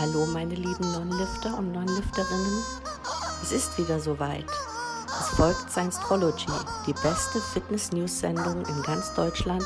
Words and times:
Hallo 0.00 0.24
meine 0.24 0.54
lieben 0.54 0.92
Non-Lifter 0.92 1.58
und 1.58 1.72
Non-Lifterinnen. 1.72 2.64
Es 3.42 3.52
ist 3.52 3.76
wieder 3.76 4.00
soweit. 4.00 4.46
Es 5.06 5.36
folgt 5.36 5.70
Science-Trology, 5.70 6.46
die 6.86 6.94
beste 6.94 7.38
Fitness-News-Sendung 7.52 8.64
in 8.64 8.82
ganz 8.82 9.12
Deutschland, 9.12 9.62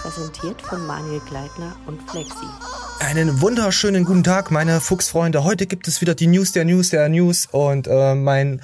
präsentiert 0.00 0.62
von 0.62 0.86
Manuel 0.86 1.18
Gleitner 1.28 1.74
und 1.88 2.00
Flexi. 2.08 2.46
Einen 3.00 3.40
wunderschönen 3.40 4.04
guten 4.04 4.22
Tag, 4.22 4.52
meine 4.52 4.80
Fuchsfreunde. 4.80 5.42
Heute 5.42 5.66
gibt 5.66 5.88
es 5.88 6.00
wieder 6.00 6.14
die 6.14 6.28
News 6.28 6.52
der 6.52 6.64
News 6.64 6.90
der 6.90 7.08
News 7.08 7.48
und 7.50 7.88
äh, 7.88 8.14
mein 8.14 8.62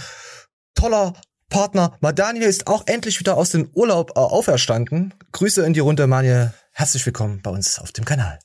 toller 0.76 1.14
Partner 1.50 1.96
Madaniel 1.98 2.46
ist 2.46 2.68
auch 2.68 2.84
endlich 2.86 3.18
wieder 3.18 3.36
aus 3.36 3.50
dem 3.50 3.68
Urlaub 3.74 4.12
äh, 4.14 4.20
auferstanden. 4.20 5.14
Grüße 5.32 5.66
in 5.66 5.72
die 5.72 5.80
Runde, 5.80 6.06
Manje. 6.06 6.54
Herzlich 6.70 7.04
willkommen 7.04 7.40
bei 7.42 7.50
uns 7.50 7.80
auf 7.80 7.90
dem 7.90 8.04
Kanal. 8.04 8.38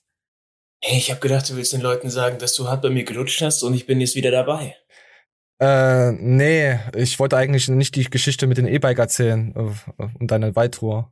Hey, 0.86 0.97
ich 0.97 1.09
habe 1.11 1.21
gedacht, 1.21 1.49
du 1.49 1.55
willst 1.55 1.71
den 1.71 1.80
Leuten 1.80 2.09
sagen, 2.09 2.39
dass 2.39 2.55
du 2.55 2.67
hart 2.67 2.81
bei 2.81 2.89
mir 2.89 3.05
gelutscht 3.05 3.41
hast 3.41 3.63
und 3.63 3.73
ich 3.73 3.85
bin 3.85 4.02
jetzt 4.02 4.16
wieder 4.16 4.31
dabei. 4.31 4.76
Äh, 5.62 6.12
nee, 6.12 6.77
ich 6.94 7.20
wollte 7.20 7.38
eigentlich 7.38 7.70
nicht 7.70 7.95
die 7.95 8.09
Geschichte 8.09 8.48
mit 8.48 8.58
dem 8.58 8.67
E-Bike 8.67 8.99
erzählen 8.99 9.55
äh, 9.55 10.03
und 10.20 10.30
deine 10.30 10.58
Weittour. 10.58 11.09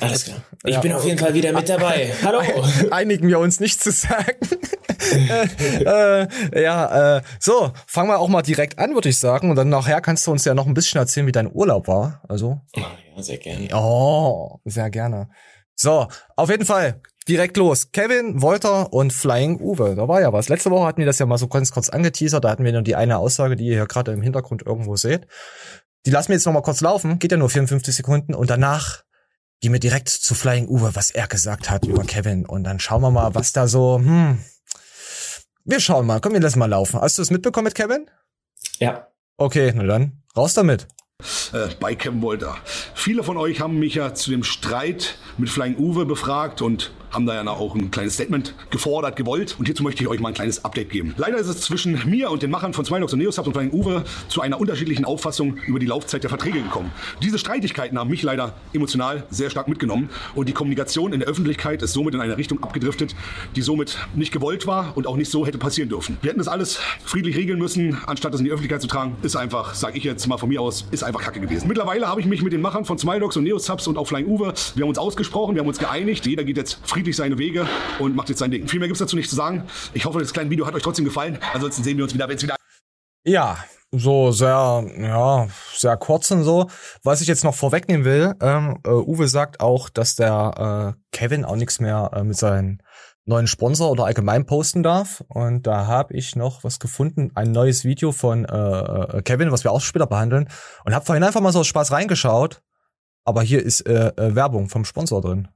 Alles 0.00 0.24
klar. 0.24 0.42
Ich 0.64 0.72
ja. 0.76 0.80
bin 0.80 0.94
auf 0.94 1.04
jeden 1.04 1.18
Fall 1.18 1.34
wieder 1.34 1.52
mit 1.52 1.68
dabei. 1.68 2.10
Hallo. 2.22 2.40
Einigen 2.90 3.28
wir 3.28 3.38
uns 3.38 3.60
nicht 3.60 3.82
zu 3.82 3.92
sagen. 3.92 4.38
äh, 5.84 6.62
ja, 6.62 7.18
äh, 7.18 7.22
so, 7.38 7.70
fangen 7.86 8.08
wir 8.08 8.18
auch 8.18 8.28
mal 8.28 8.40
direkt 8.40 8.78
an, 8.78 8.94
würde 8.94 9.10
ich 9.10 9.18
sagen. 9.18 9.50
Und 9.50 9.56
dann 9.56 9.68
nachher 9.68 10.00
kannst 10.00 10.26
du 10.26 10.30
uns 10.30 10.46
ja 10.46 10.54
noch 10.54 10.66
ein 10.66 10.72
bisschen 10.72 11.00
erzählen, 11.00 11.26
wie 11.26 11.32
dein 11.32 11.52
Urlaub 11.52 11.86
war. 11.86 12.22
Also. 12.30 12.62
Ja, 12.74 12.86
sehr 13.18 13.36
gerne. 13.36 13.68
Oh, 13.74 14.60
sehr 14.64 14.88
gerne. 14.88 15.28
So, 15.76 16.08
auf 16.36 16.50
jeden 16.50 16.64
Fall, 16.64 17.02
direkt 17.28 17.56
los. 17.56 17.92
Kevin, 17.92 18.42
Wolter 18.42 18.92
und 18.92 19.12
Flying 19.12 19.60
Uwe. 19.60 19.94
Da 19.94 20.08
war 20.08 20.20
ja 20.20 20.32
was. 20.32 20.48
Letzte 20.48 20.70
Woche 20.70 20.86
hatten 20.86 20.98
wir 20.98 21.06
das 21.06 21.18
ja 21.18 21.26
mal 21.26 21.38
so 21.38 21.48
ganz 21.48 21.70
kurz 21.70 21.88
angeteasert. 21.88 22.44
Da 22.44 22.50
hatten 22.50 22.64
wir 22.64 22.72
nur 22.72 22.82
die 22.82 22.96
eine 22.96 23.18
Aussage, 23.18 23.56
die 23.56 23.66
ihr 23.66 23.74
hier 23.74 23.86
gerade 23.86 24.12
im 24.12 24.22
Hintergrund 24.22 24.62
irgendwo 24.64 24.96
seht. 24.96 25.26
Die 26.06 26.10
lassen 26.10 26.28
wir 26.28 26.36
jetzt 26.36 26.44
noch 26.46 26.52
mal 26.52 26.62
kurz 26.62 26.80
laufen. 26.80 27.18
Geht 27.18 27.32
ja 27.32 27.38
nur 27.38 27.50
54 27.50 27.94
Sekunden. 27.94 28.34
Und 28.34 28.50
danach 28.50 29.02
gehen 29.60 29.72
wir 29.72 29.80
direkt 29.80 30.08
zu 30.08 30.34
Flying 30.34 30.68
Uwe, 30.68 30.94
was 30.94 31.10
er 31.10 31.26
gesagt 31.26 31.70
hat 31.70 31.86
über 31.86 32.04
Kevin. 32.04 32.44
Und 32.46 32.64
dann 32.64 32.78
schauen 32.78 33.02
wir 33.02 33.10
mal, 33.10 33.34
was 33.34 33.52
da 33.52 33.66
so, 33.66 33.98
hm. 33.98 34.38
Wir 35.66 35.80
schauen 35.80 36.04
mal. 36.04 36.20
Komm, 36.20 36.34
wir 36.34 36.40
lassen 36.40 36.58
mal 36.58 36.66
laufen. 36.66 37.00
Hast 37.00 37.16
du 37.16 37.22
es 37.22 37.30
mitbekommen 37.30 37.64
mit 37.64 37.74
Kevin? 37.74 38.10
Ja. 38.78 39.08
Okay, 39.38 39.72
na 39.74 39.84
dann, 39.84 40.22
raus 40.36 40.52
damit 40.52 40.86
äh, 41.52 41.68
bei 41.80 41.94
Kevin 41.94 42.22
Wolter. 42.22 42.56
Viele 42.94 43.22
von 43.22 43.36
euch 43.36 43.60
haben 43.60 43.78
mich 43.78 43.94
ja 43.94 44.14
zu 44.14 44.30
dem 44.30 44.44
Streit 44.44 45.16
mit 45.38 45.48
Flying 45.48 45.76
Uwe 45.76 46.06
befragt 46.06 46.62
und 46.62 46.92
haben 47.14 47.26
da 47.26 47.34
ja 47.34 47.46
auch 47.48 47.74
ein 47.74 47.90
kleines 47.90 48.14
Statement 48.14 48.54
gefordert, 48.70 49.16
gewollt. 49.16 49.56
Und 49.58 49.66
hierzu 49.66 49.82
möchte 49.82 50.02
ich 50.02 50.08
euch 50.08 50.20
mal 50.20 50.28
ein 50.28 50.34
kleines 50.34 50.64
Update 50.64 50.90
geben. 50.90 51.14
Leider 51.16 51.38
ist 51.38 51.46
es 51.46 51.60
zwischen 51.60 52.00
mir 52.08 52.30
und 52.30 52.42
den 52.42 52.50
Machern 52.50 52.72
von 52.72 52.84
Smilox 52.84 53.12
und 53.12 53.20
Neosubs 53.20 53.46
und 53.46 53.54
Flying 53.54 53.72
Uwe 53.72 54.04
zu 54.28 54.40
einer 54.40 54.60
unterschiedlichen 54.60 55.04
Auffassung 55.04 55.56
über 55.66 55.78
die 55.78 55.86
Laufzeit 55.86 56.22
der 56.22 56.30
Verträge 56.30 56.60
gekommen. 56.60 56.90
Diese 57.22 57.38
Streitigkeiten 57.38 57.98
haben 57.98 58.10
mich 58.10 58.22
leider 58.22 58.54
emotional 58.72 59.24
sehr 59.30 59.50
stark 59.50 59.68
mitgenommen 59.68 60.10
und 60.34 60.48
die 60.48 60.52
Kommunikation 60.52 61.12
in 61.12 61.20
der 61.20 61.28
Öffentlichkeit 61.28 61.82
ist 61.82 61.92
somit 61.92 62.14
in 62.14 62.20
eine 62.20 62.36
Richtung 62.36 62.62
abgedriftet, 62.62 63.14
die 63.54 63.62
somit 63.62 63.98
nicht 64.14 64.32
gewollt 64.32 64.66
war 64.66 64.96
und 64.96 65.06
auch 65.06 65.16
nicht 65.16 65.30
so 65.30 65.46
hätte 65.46 65.58
passieren 65.58 65.88
dürfen. 65.88 66.18
Wir 66.22 66.30
hätten 66.30 66.38
das 66.38 66.48
alles 66.48 66.78
friedlich 67.04 67.36
regeln 67.36 67.58
müssen, 67.58 67.98
anstatt 68.06 68.34
es 68.34 68.40
in 68.40 68.46
die 68.46 68.50
Öffentlichkeit 68.50 68.82
zu 68.82 68.88
tragen. 68.88 69.16
Ist 69.22 69.36
einfach, 69.36 69.74
sage 69.74 69.98
ich 69.98 70.04
jetzt 70.04 70.26
mal 70.26 70.38
von 70.38 70.48
mir 70.48 70.60
aus, 70.60 70.86
ist 70.90 71.04
einfach 71.04 71.22
Kacke 71.22 71.40
gewesen. 71.40 71.68
Mittlerweile 71.68 72.08
habe 72.08 72.20
ich 72.20 72.26
mich 72.26 72.42
mit 72.42 72.52
den 72.52 72.60
Machern 72.60 72.84
von 72.84 72.98
Smilox 72.98 73.36
und 73.36 73.44
Neosubs 73.44 73.86
und 73.86 73.96
auch 73.98 74.06
Flying 74.06 74.26
Uwe, 74.26 74.52
wir 74.74 74.82
haben 74.82 74.88
uns 74.88 74.98
ausgesprochen, 74.98 75.54
wir 75.54 75.60
haben 75.60 75.68
uns 75.68 75.78
geeinigt. 75.78 76.26
Jeder 76.26 76.44
geht 76.44 76.56
jetzt 76.56 76.78
friedlich 76.84 77.03
friedlich 77.04 77.16
seine 77.16 77.36
Wege 77.36 77.66
und 77.98 78.16
macht 78.16 78.30
jetzt 78.30 78.38
sein 78.38 78.50
Ding. 78.50 78.66
Viel 78.66 78.80
mehr 78.80 78.88
gibt 78.88 78.98
es 78.98 79.00
dazu 79.00 79.14
nicht 79.14 79.28
zu 79.28 79.36
sagen. 79.36 79.64
Ich 79.92 80.06
hoffe, 80.06 80.20
das 80.20 80.32
kleine 80.32 80.48
Video 80.48 80.66
hat 80.66 80.74
euch 80.74 80.82
trotzdem 80.82 81.04
gefallen. 81.04 81.38
Ansonsten 81.52 81.84
sehen 81.84 81.98
wir 81.98 82.04
uns 82.04 82.14
wieder, 82.14 82.26
wenn 82.28 82.36
es 82.36 82.42
wieder. 82.42 82.56
Ja, 83.26 83.58
so 83.92 84.32
sehr, 84.32 84.86
ja, 84.98 85.46
sehr 85.74 85.98
kurz 85.98 86.30
und 86.30 86.44
so. 86.44 86.70
Was 87.02 87.20
ich 87.20 87.28
jetzt 87.28 87.44
noch 87.44 87.54
vorwegnehmen 87.54 88.06
will, 88.06 88.34
ähm, 88.40 88.78
äh, 88.86 88.90
Uwe 88.90 89.28
sagt 89.28 89.60
auch, 89.60 89.90
dass 89.90 90.14
der 90.14 90.94
äh, 90.96 91.00
Kevin 91.12 91.44
auch 91.44 91.56
nichts 91.56 91.78
mehr 91.78 92.10
äh, 92.14 92.24
mit 92.24 92.38
seinen 92.38 92.82
neuen 93.26 93.46
Sponsor 93.46 93.90
oder 93.90 94.06
allgemein 94.06 94.46
posten 94.46 94.82
darf. 94.82 95.22
Und 95.28 95.66
da 95.66 95.86
habe 95.86 96.14
ich 96.14 96.36
noch 96.36 96.64
was 96.64 96.78
gefunden, 96.78 97.32
ein 97.34 97.52
neues 97.52 97.84
Video 97.84 98.12
von 98.12 98.46
äh, 98.46 99.18
äh 99.18 99.22
Kevin, 99.22 99.52
was 99.52 99.62
wir 99.62 99.72
auch 99.72 99.82
später 99.82 100.06
behandeln. 100.06 100.48
Und 100.86 100.94
habe 100.94 101.04
vorhin 101.04 101.22
einfach 101.22 101.42
mal 101.42 101.52
so 101.52 101.60
aus 101.60 101.66
Spaß 101.66 101.92
reingeschaut. 101.92 102.62
Aber 103.26 103.42
hier 103.42 103.62
ist 103.62 103.82
äh, 103.82 104.08
äh, 104.16 104.34
Werbung 104.34 104.70
vom 104.70 104.86
Sponsor 104.86 105.20
drin. 105.20 105.48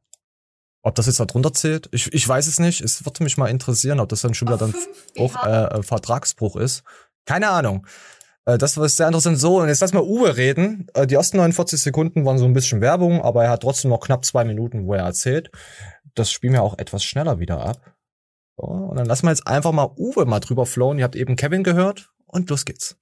Ob 0.83 0.95
das 0.95 1.07
jetzt 1.07 1.21
da 1.21 1.25
drunter 1.25 1.53
zählt, 1.53 1.89
ich, 1.93 2.13
ich 2.13 2.27
weiß 2.27 2.47
es 2.47 2.61
nicht. 2.61 2.81
Es 2.81 3.05
würde 3.05 3.25
mich 3.25 3.37
mal 3.37 3.49
interessieren, 3.49 4.01
ob 4.01 4.09
das 4.09 4.21
dann 4.23 4.35
schon 4.35 4.49
wieder 4.49 4.59
dann 4.59 4.75
auch 5.19 5.45
äh, 5.45 5.83
Vertragsbruch 5.83 6.57
ist. 6.57 6.85
Keine 7.27 7.49
Ahnung. 7.51 7.87
Äh, 8.45 8.59
das 8.59 8.77
war 8.77 8.89
sehr 8.89 9.07
interessant. 9.07 9.39
So, 9.39 9.61
und 9.61 9.69
jetzt 9.69 9.81
lass 9.81 9.93
mal 9.93 10.03
Uwe 10.03 10.37
reden. 10.37 10.87
Äh, 10.95 11.07
die 11.07 11.15
ersten 11.17 11.37
49 11.37 11.81
Sekunden 11.81 12.25
waren 12.25 12.39
so 12.39 12.45
ein 12.45 12.55
bisschen 12.55 12.81
Werbung, 12.81 13.23
aber 13.23 13.45
er 13.45 13.51
hat 13.51 13.63
trotzdem 13.63 13.91
noch 13.91 14.01
knapp 14.01 14.25
zwei 14.25 14.45
Minuten, 14.45 14.87
wo 14.87 14.95
er 14.95 15.05
erzählt. 15.05 15.51
Das 16.15 16.31
spielen 16.31 16.55
wir 16.55 16.63
auch 16.63 16.79
etwas 16.79 17.05
schneller 17.05 17.39
wieder 17.39 17.61
ab. 17.61 17.95
So, 18.57 18.65
und 18.65 18.97
dann 18.97 19.07
lassen 19.07 19.27
wir 19.27 19.31
jetzt 19.31 19.47
einfach 19.47 19.73
mal 19.73 19.91
Uwe 19.97 20.25
mal 20.25 20.41
drüber 20.41 20.65
flowen. 20.65 20.99
Ihr 20.99 21.05
habt 21.05 21.17
eben 21.17 21.37
Kevin 21.37 21.63
gehört 21.63 22.11
und 22.27 22.49
los 22.51 22.65
geht's. 22.65 22.97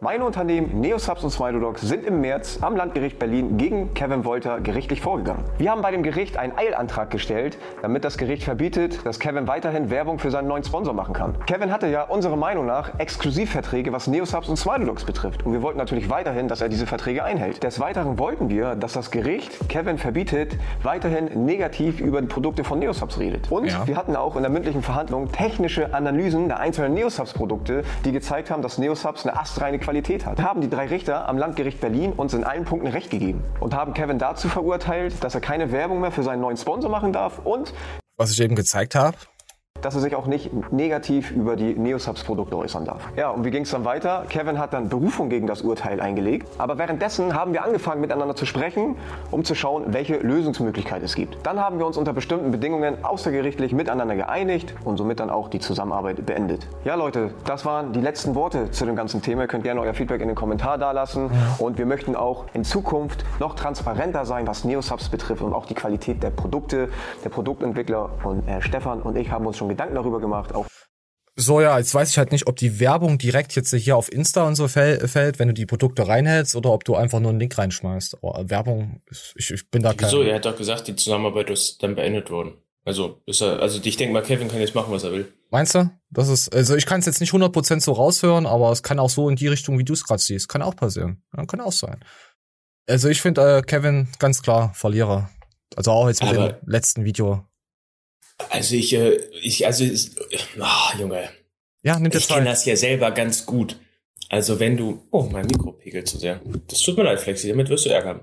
Meine 0.00 0.26
Unternehmen 0.26 0.82
Neosubs 0.82 1.24
und 1.24 1.30
Smilodogs 1.30 1.80
sind 1.80 2.04
im 2.04 2.20
März 2.20 2.58
am 2.60 2.76
Landgericht 2.76 3.18
Berlin 3.18 3.56
gegen 3.56 3.94
Kevin 3.94 4.26
Wolter 4.26 4.60
gerichtlich 4.60 5.00
vorgegangen. 5.00 5.42
Wir 5.56 5.70
haben 5.70 5.80
bei 5.80 5.90
dem 5.90 6.02
Gericht 6.02 6.36
einen 6.36 6.56
Eilantrag 6.56 7.10
gestellt, 7.10 7.56
damit 7.80 8.04
das 8.04 8.18
Gericht 8.18 8.42
verbietet, 8.42 9.06
dass 9.06 9.18
Kevin 9.18 9.48
weiterhin 9.48 9.88
Werbung 9.88 10.18
für 10.18 10.30
seinen 10.30 10.48
neuen 10.48 10.64
Sponsor 10.64 10.92
machen 10.92 11.14
kann. 11.14 11.34
Kevin 11.46 11.72
hatte 11.72 11.86
ja 11.88 12.02
unserer 12.02 12.36
Meinung 12.36 12.66
nach 12.66 12.98
Exklusivverträge, 12.98 13.90
was 13.92 14.06
Neosubs 14.06 14.50
und 14.50 14.58
Smilodogs 14.58 15.04
betrifft. 15.04 15.46
Und 15.46 15.54
wir 15.54 15.62
wollten 15.62 15.78
natürlich 15.78 16.10
weiterhin, 16.10 16.46
dass 16.46 16.60
er 16.60 16.68
diese 16.68 16.86
Verträge 16.86 17.24
einhält. 17.24 17.62
Des 17.62 17.80
Weiteren 17.80 18.18
wollten 18.18 18.50
wir, 18.50 18.74
dass 18.76 18.92
das 18.92 19.10
Gericht 19.10 19.70
Kevin 19.70 19.96
verbietet, 19.96 20.58
weiterhin 20.82 21.46
negativ 21.46 22.00
über 22.00 22.20
die 22.20 22.28
Produkte 22.28 22.64
von 22.64 22.80
Neosubs 22.80 23.18
redet. 23.18 23.50
Und 23.50 23.66
ja. 23.66 23.86
wir 23.86 23.96
hatten 23.96 24.14
auch 24.14 24.36
in 24.36 24.42
der 24.42 24.50
mündlichen 24.50 24.82
Verhandlung 24.82 25.32
technische 25.32 25.94
Analysen 25.94 26.48
der 26.48 26.60
einzelnen 26.60 26.92
Neosubs-Produkte, 26.92 27.82
die 28.04 28.12
gezeigt 28.12 28.50
haben, 28.50 28.60
dass 28.60 28.76
Neosubs 28.76 29.26
eine 29.26 29.40
astreine 29.40 29.53
astreine 29.54 29.78
Qualität 29.78 30.26
hat. 30.26 30.42
Haben 30.42 30.60
die 30.60 30.68
drei 30.68 30.86
Richter 30.86 31.28
am 31.28 31.38
Landgericht 31.38 31.80
Berlin 31.80 32.12
uns 32.12 32.34
in 32.34 32.42
allen 32.42 32.64
Punkten 32.64 32.88
Recht 32.88 33.10
gegeben 33.10 33.44
und 33.60 33.72
haben 33.72 33.94
Kevin 33.94 34.18
dazu 34.18 34.48
verurteilt, 34.48 35.22
dass 35.22 35.36
er 35.36 35.40
keine 35.40 35.70
Werbung 35.70 36.00
mehr 36.00 36.10
für 36.10 36.24
seinen 36.24 36.40
neuen 36.40 36.56
Sponsor 36.56 36.90
machen 36.90 37.12
darf 37.12 37.38
und 37.44 37.72
was 38.16 38.32
ich 38.32 38.40
eben 38.40 38.56
gezeigt 38.56 38.94
habe, 38.96 39.16
dass 39.84 39.94
er 39.94 40.00
sich 40.00 40.16
auch 40.16 40.26
nicht 40.26 40.50
negativ 40.72 41.30
über 41.30 41.56
die 41.56 41.74
Neosubs-Produkte 41.74 42.56
äußern 42.56 42.86
darf. 42.86 43.02
Ja, 43.16 43.28
und 43.30 43.44
wie 43.44 43.50
ging 43.50 43.64
es 43.64 43.70
dann 43.70 43.84
weiter? 43.84 44.24
Kevin 44.30 44.58
hat 44.58 44.72
dann 44.72 44.88
Berufung 44.88 45.28
gegen 45.28 45.46
das 45.46 45.60
Urteil 45.60 46.00
eingelegt. 46.00 46.48
Aber 46.56 46.78
währenddessen 46.78 47.34
haben 47.34 47.52
wir 47.52 47.64
angefangen 47.64 48.00
miteinander 48.00 48.34
zu 48.34 48.46
sprechen, 48.46 48.96
um 49.30 49.44
zu 49.44 49.54
schauen, 49.54 49.92
welche 49.92 50.16
Lösungsmöglichkeit 50.16 51.02
es 51.02 51.14
gibt. 51.14 51.36
Dann 51.42 51.60
haben 51.60 51.78
wir 51.78 51.86
uns 51.86 51.98
unter 51.98 52.14
bestimmten 52.14 52.50
Bedingungen 52.50 53.04
außergerichtlich 53.04 53.72
miteinander 53.72 54.16
geeinigt 54.16 54.74
und 54.84 54.96
somit 54.96 55.20
dann 55.20 55.28
auch 55.28 55.48
die 55.48 55.58
Zusammenarbeit 55.58 56.24
beendet. 56.24 56.66
Ja, 56.84 56.94
Leute, 56.94 57.34
das 57.44 57.66
waren 57.66 57.92
die 57.92 58.00
letzten 58.00 58.34
Worte 58.34 58.70
zu 58.70 58.86
dem 58.86 58.96
ganzen 58.96 59.20
Thema. 59.20 59.42
Ihr 59.42 59.48
könnt 59.48 59.64
gerne 59.64 59.82
euer 59.82 59.92
Feedback 59.92 60.22
in 60.22 60.28
den 60.28 60.36
Kommentar 60.36 60.78
dalassen. 60.78 61.30
Und 61.58 61.76
wir 61.76 61.84
möchten 61.84 62.16
auch 62.16 62.46
in 62.54 62.64
Zukunft 62.64 63.24
noch 63.38 63.54
transparenter 63.54 64.24
sein, 64.24 64.46
was 64.46 64.64
Neosubs 64.64 65.10
betrifft 65.10 65.42
und 65.42 65.52
auch 65.52 65.66
die 65.66 65.74
Qualität 65.74 66.22
der 66.22 66.30
Produkte. 66.30 66.88
Der 67.22 67.28
Produktentwickler 67.28 68.08
und 68.24 68.48
äh, 68.48 68.62
Stefan 68.62 69.02
und 69.02 69.16
ich 69.18 69.30
haben 69.30 69.46
uns 69.46 69.58
schon 69.58 69.68
Gedanken 69.74 69.94
darüber 69.94 70.20
gemacht. 70.20 70.54
Auch 70.54 70.66
so, 71.36 71.60
ja, 71.60 71.78
jetzt 71.78 71.92
weiß 71.92 72.10
ich 72.10 72.18
halt 72.18 72.30
nicht, 72.30 72.46
ob 72.46 72.56
die 72.56 72.78
Werbung 72.78 73.18
direkt 73.18 73.56
jetzt 73.56 73.74
hier 73.74 73.96
auf 73.96 74.12
Insta 74.12 74.46
und 74.46 74.54
so 74.54 74.68
fällt, 74.68 75.38
wenn 75.38 75.48
du 75.48 75.54
die 75.54 75.66
Produkte 75.66 76.06
reinhältst, 76.06 76.54
oder 76.54 76.70
ob 76.70 76.84
du 76.84 76.94
einfach 76.94 77.18
nur 77.18 77.30
einen 77.30 77.40
Link 77.40 77.58
reinschmeißt. 77.58 78.18
Oh, 78.20 78.34
Werbung, 78.46 79.02
ich, 79.34 79.50
ich 79.50 79.68
bin 79.68 79.82
da 79.82 79.94
kein... 79.94 80.08
Wieso? 80.08 80.22
Er 80.22 80.36
hat 80.36 80.44
doch 80.44 80.56
gesagt, 80.56 80.86
die 80.86 80.94
Zusammenarbeit 80.94 81.50
ist 81.50 81.82
dann 81.82 81.96
beendet 81.96 82.30
worden. 82.30 82.54
Also, 82.84 83.20
ist 83.26 83.40
er, 83.40 83.60
also 83.60 83.80
ich 83.82 83.96
denke 83.96 84.12
mal, 84.12 84.22
Kevin 84.22 84.48
kann 84.48 84.60
jetzt 84.60 84.74
machen, 84.74 84.92
was 84.92 85.02
er 85.02 85.12
will. 85.12 85.32
Meinst 85.50 85.74
du? 85.74 85.90
Das 86.10 86.28
ist, 86.28 86.54
also 86.54 86.76
ich 86.76 86.86
kann 86.86 87.00
es 87.00 87.06
jetzt 87.06 87.20
nicht 87.20 87.32
100% 87.32 87.80
so 87.80 87.92
raushören, 87.92 88.46
aber 88.46 88.70
es 88.70 88.82
kann 88.82 89.00
auch 89.00 89.10
so 89.10 89.28
in 89.28 89.36
die 89.36 89.48
Richtung, 89.48 89.78
wie 89.78 89.84
du 89.84 89.94
es 89.94 90.04
gerade 90.04 90.20
siehst. 90.20 90.48
Kann 90.48 90.62
auch 90.62 90.76
passieren. 90.76 91.22
Ja, 91.36 91.46
kann 91.46 91.60
auch 91.60 91.72
sein. 91.72 92.04
Also 92.86 93.08
ich 93.08 93.20
finde 93.22 93.58
äh, 93.58 93.62
Kevin 93.62 94.08
ganz 94.18 94.42
klar 94.42 94.72
Verlierer. 94.74 95.30
Also 95.74 95.90
auch 95.90 96.08
jetzt 96.08 96.22
mit 96.22 96.34
aber 96.34 96.52
dem 96.52 96.68
letzten 96.68 97.04
Video. 97.04 97.44
Also 98.50 98.74
ich, 98.74 98.92
äh, 98.94 99.16
ich, 99.42 99.66
also, 99.66 99.84
oh, 99.84 100.98
Junge. 100.98 101.28
Ja, 101.82 101.98
nimm 101.98 102.10
Ich 102.14 102.28
kenne 102.28 102.46
das 102.46 102.64
ja 102.64 102.76
selber 102.76 103.10
ganz 103.10 103.46
gut. 103.46 103.78
Also 104.30 104.58
wenn 104.58 104.76
du, 104.76 105.06
oh, 105.10 105.28
mein 105.30 105.46
Mikro 105.46 105.72
pegelt 105.72 106.08
zu 106.08 106.18
sehr. 106.18 106.40
Das 106.68 106.80
tut 106.80 106.96
mir 106.96 107.04
leid, 107.04 107.20
Flexi, 107.20 107.48
damit 107.48 107.68
wirst 107.68 107.86
du 107.86 107.90
ärgern. 107.90 108.20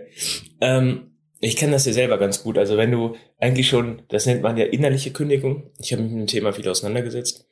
ähm, 0.60 1.12
ich 1.40 1.56
kenne 1.56 1.72
das 1.72 1.86
ja 1.86 1.92
selber 1.92 2.18
ganz 2.18 2.42
gut. 2.42 2.58
Also 2.58 2.76
wenn 2.76 2.90
du 2.90 3.14
eigentlich 3.38 3.68
schon, 3.68 4.02
das 4.08 4.26
nennt 4.26 4.42
man 4.42 4.56
ja 4.56 4.64
innerliche 4.64 5.12
Kündigung. 5.12 5.70
Ich 5.78 5.92
habe 5.92 6.02
mich 6.02 6.12
mit 6.12 6.20
dem 6.20 6.26
Thema 6.26 6.52
viel 6.52 6.68
auseinandergesetzt. 6.68 7.46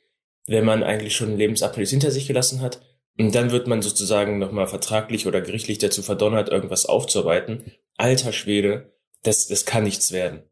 Wenn 0.47 0.65
man 0.65 0.83
eigentlich 0.83 1.15
schon 1.15 1.31
ein 1.31 1.37
Lebensabschluss 1.37 1.89
hinter 1.89 2.11
sich 2.11 2.27
gelassen 2.27 2.61
hat, 2.61 2.81
und 3.17 3.33
dann 3.33 3.51
wird 3.51 3.67
man 3.67 3.81
sozusagen 3.81 4.37
nochmal 4.37 4.67
vertraglich 4.67 5.25
oder 5.25 5.41
gerichtlich 5.41 5.79
dazu 5.79 6.03
verdonnert, 6.03 6.49
irgendwas 6.49 6.85
aufzuarbeiten. 6.85 7.71
Alter 7.97 8.31
Schwede, 8.31 8.93
das, 9.23 9.47
das 9.47 9.65
kann 9.65 9.83
nichts 9.83 10.11
werden. 10.11 10.43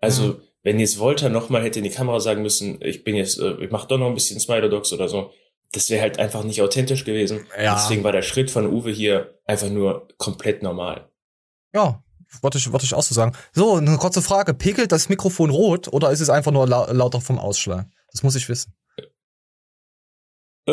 Also, 0.00 0.40
wenn 0.62 0.78
jetzt 0.80 0.98
Volta 0.98 1.28
nochmal 1.28 1.62
hätte 1.62 1.78
in 1.78 1.84
die 1.84 1.90
Kamera 1.90 2.20
sagen 2.20 2.42
müssen, 2.42 2.78
ich 2.82 3.04
bin 3.04 3.16
jetzt, 3.16 3.38
äh, 3.38 3.54
ich 3.60 3.70
mach 3.70 3.84
doch 3.86 3.98
noch 3.98 4.06
ein 4.08 4.14
bisschen 4.14 4.40
Spider-Dogs 4.40 4.92
oder 4.92 5.08
so, 5.08 5.30
das 5.72 5.88
wäre 5.90 6.02
halt 6.02 6.18
einfach 6.18 6.42
nicht 6.42 6.62
authentisch 6.62 7.04
gewesen. 7.04 7.46
Ja. 7.60 7.74
Deswegen 7.74 8.02
war 8.02 8.12
der 8.12 8.22
Schritt 8.22 8.50
von 8.50 8.66
Uwe 8.66 8.90
hier 8.90 9.38
einfach 9.44 9.68
nur 9.68 10.08
komplett 10.16 10.62
normal. 10.62 11.08
Ja, 11.72 12.02
wollte 12.42 12.58
ich, 12.58 12.72
wollte 12.72 12.84
ich 12.86 12.94
auch 12.94 13.02
so 13.02 13.14
sagen. 13.14 13.36
So, 13.52 13.76
eine 13.76 13.96
kurze 13.98 14.22
Frage. 14.22 14.54
Pegelt 14.54 14.90
das 14.90 15.08
Mikrofon 15.08 15.50
rot 15.50 15.88
oder 15.88 16.10
ist 16.10 16.20
es 16.20 16.30
einfach 16.30 16.50
nur 16.52 16.66
lau 16.66 16.86
lauter 16.92 17.20
vom 17.20 17.38
Ausschlag? 17.38 17.86
Das 18.12 18.22
muss 18.22 18.34
ich 18.34 18.48
wissen. 18.48 18.74
Äh, 20.66 20.72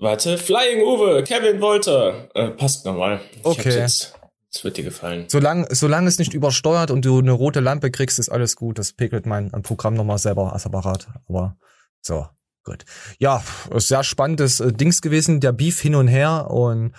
warte, 0.00 0.38
Flying 0.38 0.82
Uwe, 0.82 1.22
Kevin 1.24 1.60
Wolter. 1.60 2.28
Äh, 2.34 2.50
passt 2.50 2.84
normal. 2.84 3.20
Ich 3.36 3.44
Okay. 3.44 3.80
hab's 3.80 4.02
Jetzt, 4.10 4.17
es 4.52 4.64
wird 4.64 4.76
dir 4.76 4.84
gefallen. 4.84 5.26
Solange, 5.28 5.66
solange 5.74 6.08
es 6.08 6.18
nicht 6.18 6.32
übersteuert 6.32 6.90
und 6.90 7.04
du 7.04 7.18
eine 7.18 7.32
rote 7.32 7.60
Lampe 7.60 7.90
kriegst, 7.90 8.18
ist 8.18 8.30
alles 8.30 8.56
gut. 8.56 8.78
Das 8.78 8.92
pegelt 8.92 9.26
mein 9.26 9.50
Programm 9.62 9.94
nochmal 9.94 10.18
selber 10.18 10.52
als 10.52 10.64
Apparat. 10.64 11.08
Aber 11.28 11.56
so, 12.00 12.26
gut. 12.64 12.84
Ja, 13.18 13.42
sehr 13.74 14.04
spannendes 14.04 14.60
äh, 14.60 14.72
Dings 14.72 15.02
gewesen. 15.02 15.40
Der 15.40 15.52
Beef 15.52 15.80
hin 15.80 15.94
und 15.94 16.08
her 16.08 16.50
und 16.50 16.92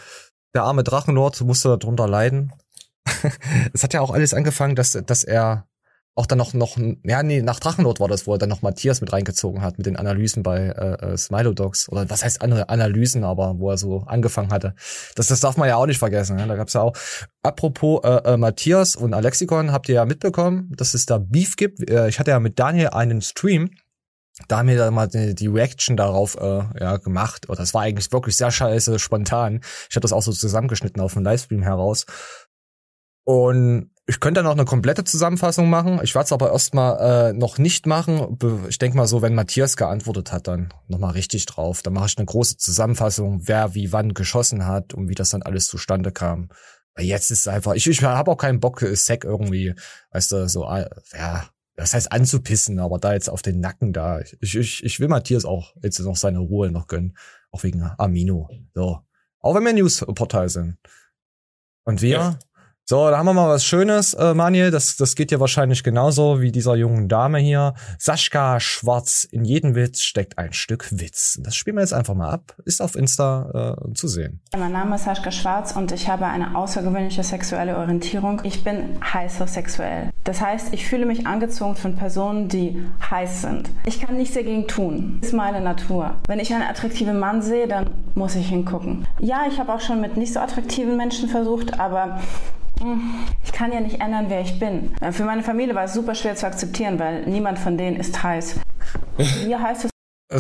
der 0.54 0.64
arme 0.64 0.84
Drachenlord 0.84 1.42
musste 1.42 1.78
darunter 1.78 2.08
leiden. 2.08 2.54
es 3.74 3.84
hat 3.84 3.94
ja 3.94 4.02
auch 4.02 4.12
alles 4.12 4.34
angefangen, 4.34 4.76
dass, 4.76 4.92
dass 4.92 5.24
er 5.24 5.69
auch 6.20 6.26
dann 6.26 6.38
noch, 6.38 6.54
noch, 6.54 6.78
ja, 7.06 7.24
nee, 7.24 7.42
nach 7.42 7.62
Drachenlord 7.62 8.02
war 8.02 8.10
das, 8.10 8.28
wo 8.28 8.34
er 8.34 8.38
dann 8.38 8.50
noch 8.50 8.62
Matthias 8.62 9.00
mit 9.00 9.14
reingezogen 9.14 9.62
hat, 9.62 9.78
mit 9.78 9.86
den 9.86 9.96
Analysen 9.96 10.44
bei 10.44 10.68
äh, 10.68 11.14
äh, 11.14 11.18
Smilodogs. 11.18 11.88
Oder 11.88 12.10
was 12.10 12.26
heißt 12.26 12.42
andere 12.42 12.68
Analysen, 12.68 13.24
aber 13.24 13.58
wo 13.58 13.72
er 13.72 13.78
so 13.78 14.00
angefangen 14.06 14.52
hatte. 14.52 14.76
Das, 15.16 15.28
das 15.28 15.40
darf 15.40 15.56
man 15.56 15.70
ja 15.70 15.78
auch 15.78 15.86
nicht 15.86 15.98
vergessen. 15.98 16.36
Ne? 16.36 16.46
Da 16.46 16.58
gab's 16.58 16.74
ja 16.74 16.82
auch. 16.82 16.94
Apropos 17.42 18.02
äh, 18.04 18.34
äh, 18.34 18.38
Matthias 18.38 18.98
und 18.98 19.14
Alexikon, 19.14 19.72
habt 19.72 19.88
ihr 19.88 19.96
ja 19.96 20.06
mitbekommen, 20.06 20.70
dass 20.76 20.94
es 20.94 21.06
da 21.06 21.20
Beef 21.20 21.56
gibt. 21.56 21.90
Äh, 21.90 22.10
ich 22.10 22.20
hatte 22.20 22.32
ja 22.32 22.40
mit 22.42 22.60
Daniel 22.60 22.90
einen 22.90 23.22
Stream. 23.22 23.72
Da 24.50 24.58
haben 24.58 24.68
wir 24.68 24.78
dann 24.78 24.94
mal 24.94 25.08
die, 25.08 25.48
Reaction 25.48 25.96
darauf 25.96 26.36
äh, 26.36 26.64
ja, 26.82 26.98
gemacht. 26.98 27.48
Und 27.48 27.60
das 27.60 27.74
war 27.74 27.84
eigentlich 27.84 28.12
wirklich 28.12 28.36
sehr 28.36 28.52
scheiße, 28.52 29.00
spontan. 29.00 29.62
Ich 29.90 29.96
habe 29.96 30.02
das 30.02 30.12
auch 30.12 30.22
so 30.22 30.34
zusammengeschnitten 30.34 31.02
auf 31.02 31.14
dem 31.14 31.24
Livestream 31.24 31.64
heraus. 31.64 32.06
Und 33.24 33.92
ich 34.10 34.20
könnte 34.20 34.40
dann 34.40 34.48
auch 34.48 34.56
eine 34.56 34.66
komplette 34.66 35.04
Zusammenfassung 35.04 35.70
machen. 35.70 36.00
Ich 36.02 36.16
werde 36.16 36.26
es 36.26 36.32
aber 36.32 36.52
erstmal 36.52 37.30
äh, 37.30 37.34
noch 37.34 37.60
nicht 37.60 37.86
machen. 37.86 38.40
Ich 38.68 38.80
denke 38.80 38.98
mal 38.98 39.06
so, 39.06 39.22
wenn 39.22 39.36
Matthias 39.36 39.78
geantwortet 39.78 40.32
hat, 40.32 40.48
dann 40.48 40.74
nochmal 40.88 41.12
richtig 41.12 41.46
drauf. 41.46 41.84
Dann 41.84 41.94
mache 41.94 42.08
ich 42.08 42.18
eine 42.18 42.26
große 42.26 42.58
Zusammenfassung, 42.58 43.48
wer 43.48 43.76
wie 43.76 43.94
wann 43.94 44.16
geschossen 44.16 44.66
hat 44.66 44.96
und 44.96 45.10
wie 45.10 45.14
das 45.14 45.30
dann 45.30 45.44
alles 45.44 45.68
zustande 45.68 46.12
kam. 46.12 46.50
Weil 46.96 47.06
jetzt 47.06 47.30
ist 47.30 47.42
es 47.42 47.48
einfach, 47.48 47.76
ich, 47.76 47.86
ich 47.86 48.02
habe 48.02 48.32
auch 48.32 48.38
keinen 48.38 48.60
Bock, 48.60 48.82
äh, 48.82 48.96
Sack 48.96 49.26
irgendwie, 49.26 49.76
weißt 50.10 50.32
du, 50.32 50.50
so, 50.50 50.68
äh, 50.68 50.90
ja, 51.14 51.48
das 51.76 51.94
heißt 51.94 52.12
anzupissen, 52.12 52.80
aber 52.80 52.98
da 52.98 53.14
jetzt 53.14 53.30
auf 53.30 53.44
den 53.44 53.60
Nacken 53.60 53.94
da. 53.94 54.22
Ich, 54.42 54.56
ich, 54.56 54.84
ich 54.84 55.00
will 55.00 55.08
Matthias 55.08 55.46
auch 55.46 55.76
jetzt 55.84 56.00
noch 56.00 56.16
seine 56.16 56.40
Ruhe 56.40 56.72
noch 56.72 56.88
gönnen. 56.88 57.16
Auch 57.52 57.62
wegen 57.62 57.84
Amino. 57.84 58.50
So. 58.74 59.02
Auch 59.40 59.54
wenn 59.54 59.66
wir 59.66 59.74
Newsportal 59.74 60.50
sind. 60.50 60.78
Und 61.84 62.02
wir? 62.02 62.18
Ja. 62.18 62.40
So, 62.92 63.08
da 63.08 63.20
haben 63.20 63.28
wir 63.28 63.34
mal 63.34 63.48
was 63.50 63.66
Schönes, 63.66 64.16
äh, 64.16 64.34
Manuel. 64.34 64.72
Das, 64.72 64.98
das 64.98 65.14
geht 65.14 65.30
dir 65.30 65.40
wahrscheinlich 65.40 65.84
genauso 65.84 66.42
wie 66.42 66.52
dieser 66.52 66.76
jungen 66.76 67.08
Dame 67.08 67.38
hier. 67.38 67.76
Sascha 68.00 68.60
Schwarz. 68.60 69.26
In 69.26 69.46
jedem 69.46 69.76
Witz 69.76 70.02
steckt 70.02 70.40
ein 70.40 70.54
Stück 70.54 70.88
Witz. 70.90 71.38
Das 71.44 71.56
spielen 71.56 71.76
wir 71.76 71.82
jetzt 71.82 71.94
einfach 71.94 72.16
mal 72.16 72.32
ab. 72.32 72.56
Ist 72.66 72.82
auf 72.82 72.96
Insta 72.96 73.76
äh, 73.78 73.94
zu 73.94 74.08
sehen. 74.08 74.42
Mein 74.58 74.72
Name 74.72 74.96
ist 74.96 75.04
Sascha 75.04 75.30
Schwarz 75.30 75.76
und 75.76 75.92
ich 75.92 76.10
habe 76.10 76.26
eine 76.26 76.56
außergewöhnliche 76.56 77.22
sexuelle 77.22 77.78
Orientierung. 77.78 78.42
Ich 78.44 78.64
bin 78.64 78.98
heterosexuell. 79.04 80.10
Das 80.24 80.42
heißt, 80.42 80.74
ich 80.74 80.88
fühle 80.88 81.06
mich 81.06 81.28
angezogen 81.28 81.76
von 81.76 81.96
Personen, 81.96 82.48
die 82.48 82.84
heiß 83.08 83.44
sind. 83.44 83.70
Ich 83.86 84.02
kann 84.02 84.18
nichts 84.18 84.34
dagegen 84.34 84.68
tun. 84.68 85.20
Das 85.22 85.30
ist 85.30 85.36
meine 85.36 85.62
Natur. 85.62 86.16
Wenn 86.28 86.40
ich 86.40 86.52
einen 86.52 86.64
attraktiven 86.64 87.20
Mann 87.20 87.44
sehe, 87.44 87.68
dann 87.68 87.92
muss 88.16 88.34
ich 88.34 88.50
hingucken. 88.50 89.06
Ja, 89.20 89.44
ich 89.48 89.60
habe 89.60 89.76
auch 89.76 89.80
schon 89.80 90.02
mit 90.02 90.18
nicht 90.18 90.34
so 90.34 90.40
attraktiven 90.40 90.98
Menschen 90.98 91.30
versucht, 91.30 91.80
aber 91.80 92.20
ich 93.44 93.52
kann 93.52 93.72
ja 93.72 93.80
nicht 93.80 94.00
ändern, 94.02 94.26
wer 94.30 94.42
ich 94.42 94.60
bin. 94.60 94.94
Äh, 95.02 95.12
Für 95.12 95.24
meine 95.26 95.44
Familie 95.44 95.76
war 95.76 95.86
es 95.86 95.94
super 95.94 96.16
schwer 96.16 96.36
zu 96.36 96.46
akzeptieren, 96.46 97.00
weil 97.00 97.26
niemand 97.26 97.60
von 97.60 97.78
denen 97.78 97.98
ist 97.98 98.22
heiß. 98.24 98.56
Wie 99.18 99.56
heißt 99.56 99.86
es? 99.86 99.92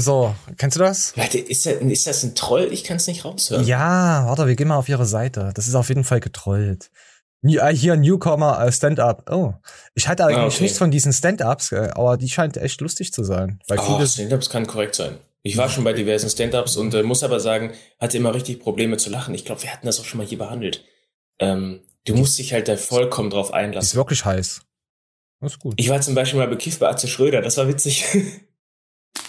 So, 0.04 0.36
kennst 0.58 0.78
du 0.78 0.82
das? 0.82 1.18
Warte, 1.18 1.40
ist, 1.40 1.66
das, 1.66 1.74
ist 1.76 2.06
das 2.08 2.24
ein 2.24 2.36
Troll? 2.36 2.68
Ich 2.72 2.84
kann 2.84 2.98
es 2.98 3.08
nicht 3.08 3.26
raushören. 3.26 3.66
Ja, 3.66 4.24
warte, 4.28 4.46
wir 4.46 4.56
gehen 4.56 4.68
mal 4.68 4.78
auf 4.78 4.88
ihre 4.88 5.06
Seite. 5.06 5.52
Das 5.56 5.68
ist 5.68 5.74
auf 5.76 5.90
jeden 5.90 6.04
Fall 6.04 6.20
getrollt. 6.20 6.92
Äh, 7.44 7.74
Hier 7.74 7.96
Newcomer 7.96 8.64
äh, 8.64 8.72
Stand-up. 8.72 9.30
Oh, 9.32 9.54
ich 9.96 10.08
hatte 10.08 10.26
eigentlich 10.26 10.38
Ah, 10.38 10.46
okay. 10.46 10.64
nichts 10.64 10.78
von 10.78 10.92
diesen 10.92 11.12
Stand-ups, 11.12 11.74
aber 11.74 12.18
die 12.18 12.30
scheint 12.30 12.58
echt 12.58 12.82
lustig 12.82 13.12
zu 13.12 13.24
sein. 13.24 13.60
Weil 13.68 13.80
Oh, 13.80 14.06
Stand-ups 14.06 14.50
kann 14.52 14.68
korrekt 14.68 14.94
sein. 14.96 15.18
Ich 15.42 15.58
war 15.58 15.70
schon 15.70 15.84
bei 15.86 15.94
diversen 15.94 16.30
Stand-ups 16.30 16.76
und 16.78 16.94
äh, 16.94 17.02
muss 17.02 17.24
aber 17.24 17.40
sagen, 17.40 17.72
hatte 18.00 18.18
immer 18.18 18.36
richtig 18.36 18.60
Probleme 18.60 18.98
zu 18.98 19.10
lachen. 19.10 19.34
Ich 19.34 19.46
glaube, 19.46 19.64
wir 19.64 19.72
hatten 19.74 19.88
das 19.88 20.00
auch 20.00 20.06
schon 20.06 20.18
mal 20.20 20.28
hier 20.28 20.38
behandelt. 20.38 20.84
Ähm, 21.40 21.80
du 22.12 22.20
musst 22.20 22.38
dich 22.40 22.54
halt 22.54 22.68
da 22.68 22.78
vollkommen 22.78 23.30
drauf 23.30 23.48
die 23.48 23.52
ist 23.54 23.56
einlassen. 23.58 23.98
wirklich 23.98 24.26
heiß. 24.26 24.62
Das 25.42 25.54
ist 25.54 25.60
gut. 25.60 25.74
Ich 25.78 25.90
war 25.90 26.02
zum 26.02 26.16
Beispiel 26.16 26.40
mal 26.40 26.48
bekifft 26.48 26.80
bei 26.80 26.90
Atze 26.90 27.08
Schröder, 27.08 27.42
das 27.42 27.58
war 27.58 27.68
witzig. 27.68 28.06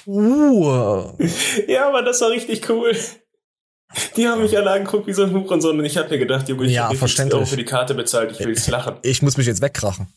Uh, 0.06 1.12
ja, 1.68 1.88
aber 1.88 2.02
das 2.02 2.20
war 2.20 2.30
richtig 2.30 2.68
cool. 2.68 2.96
Die 4.16 4.28
haben 4.28 4.42
mich 4.42 4.56
alle 4.56 4.70
angeguckt 4.70 5.06
wie 5.06 5.12
so 5.12 5.24
ein 5.24 5.32
Hurensohn 5.32 5.78
und 5.78 5.84
ich 5.84 5.96
habe 5.96 6.08
mir 6.08 6.18
gedacht, 6.18 6.48
Junge, 6.48 6.66
ich 6.66 6.72
Ja, 6.72 6.82
hab 6.84 6.90
50 6.90 6.98
verständlich. 6.98 7.38
Euro 7.38 7.46
für 7.46 7.56
die 7.56 7.64
Karte 7.64 7.94
bezahlt, 7.94 8.32
ich 8.32 8.38
will 8.40 8.48
jetzt 8.48 8.68
lachen. 8.68 8.96
ich 9.02 9.22
muss 9.22 9.36
mich 9.36 9.46
jetzt 9.46 9.62
wegkrachen. 9.62 10.08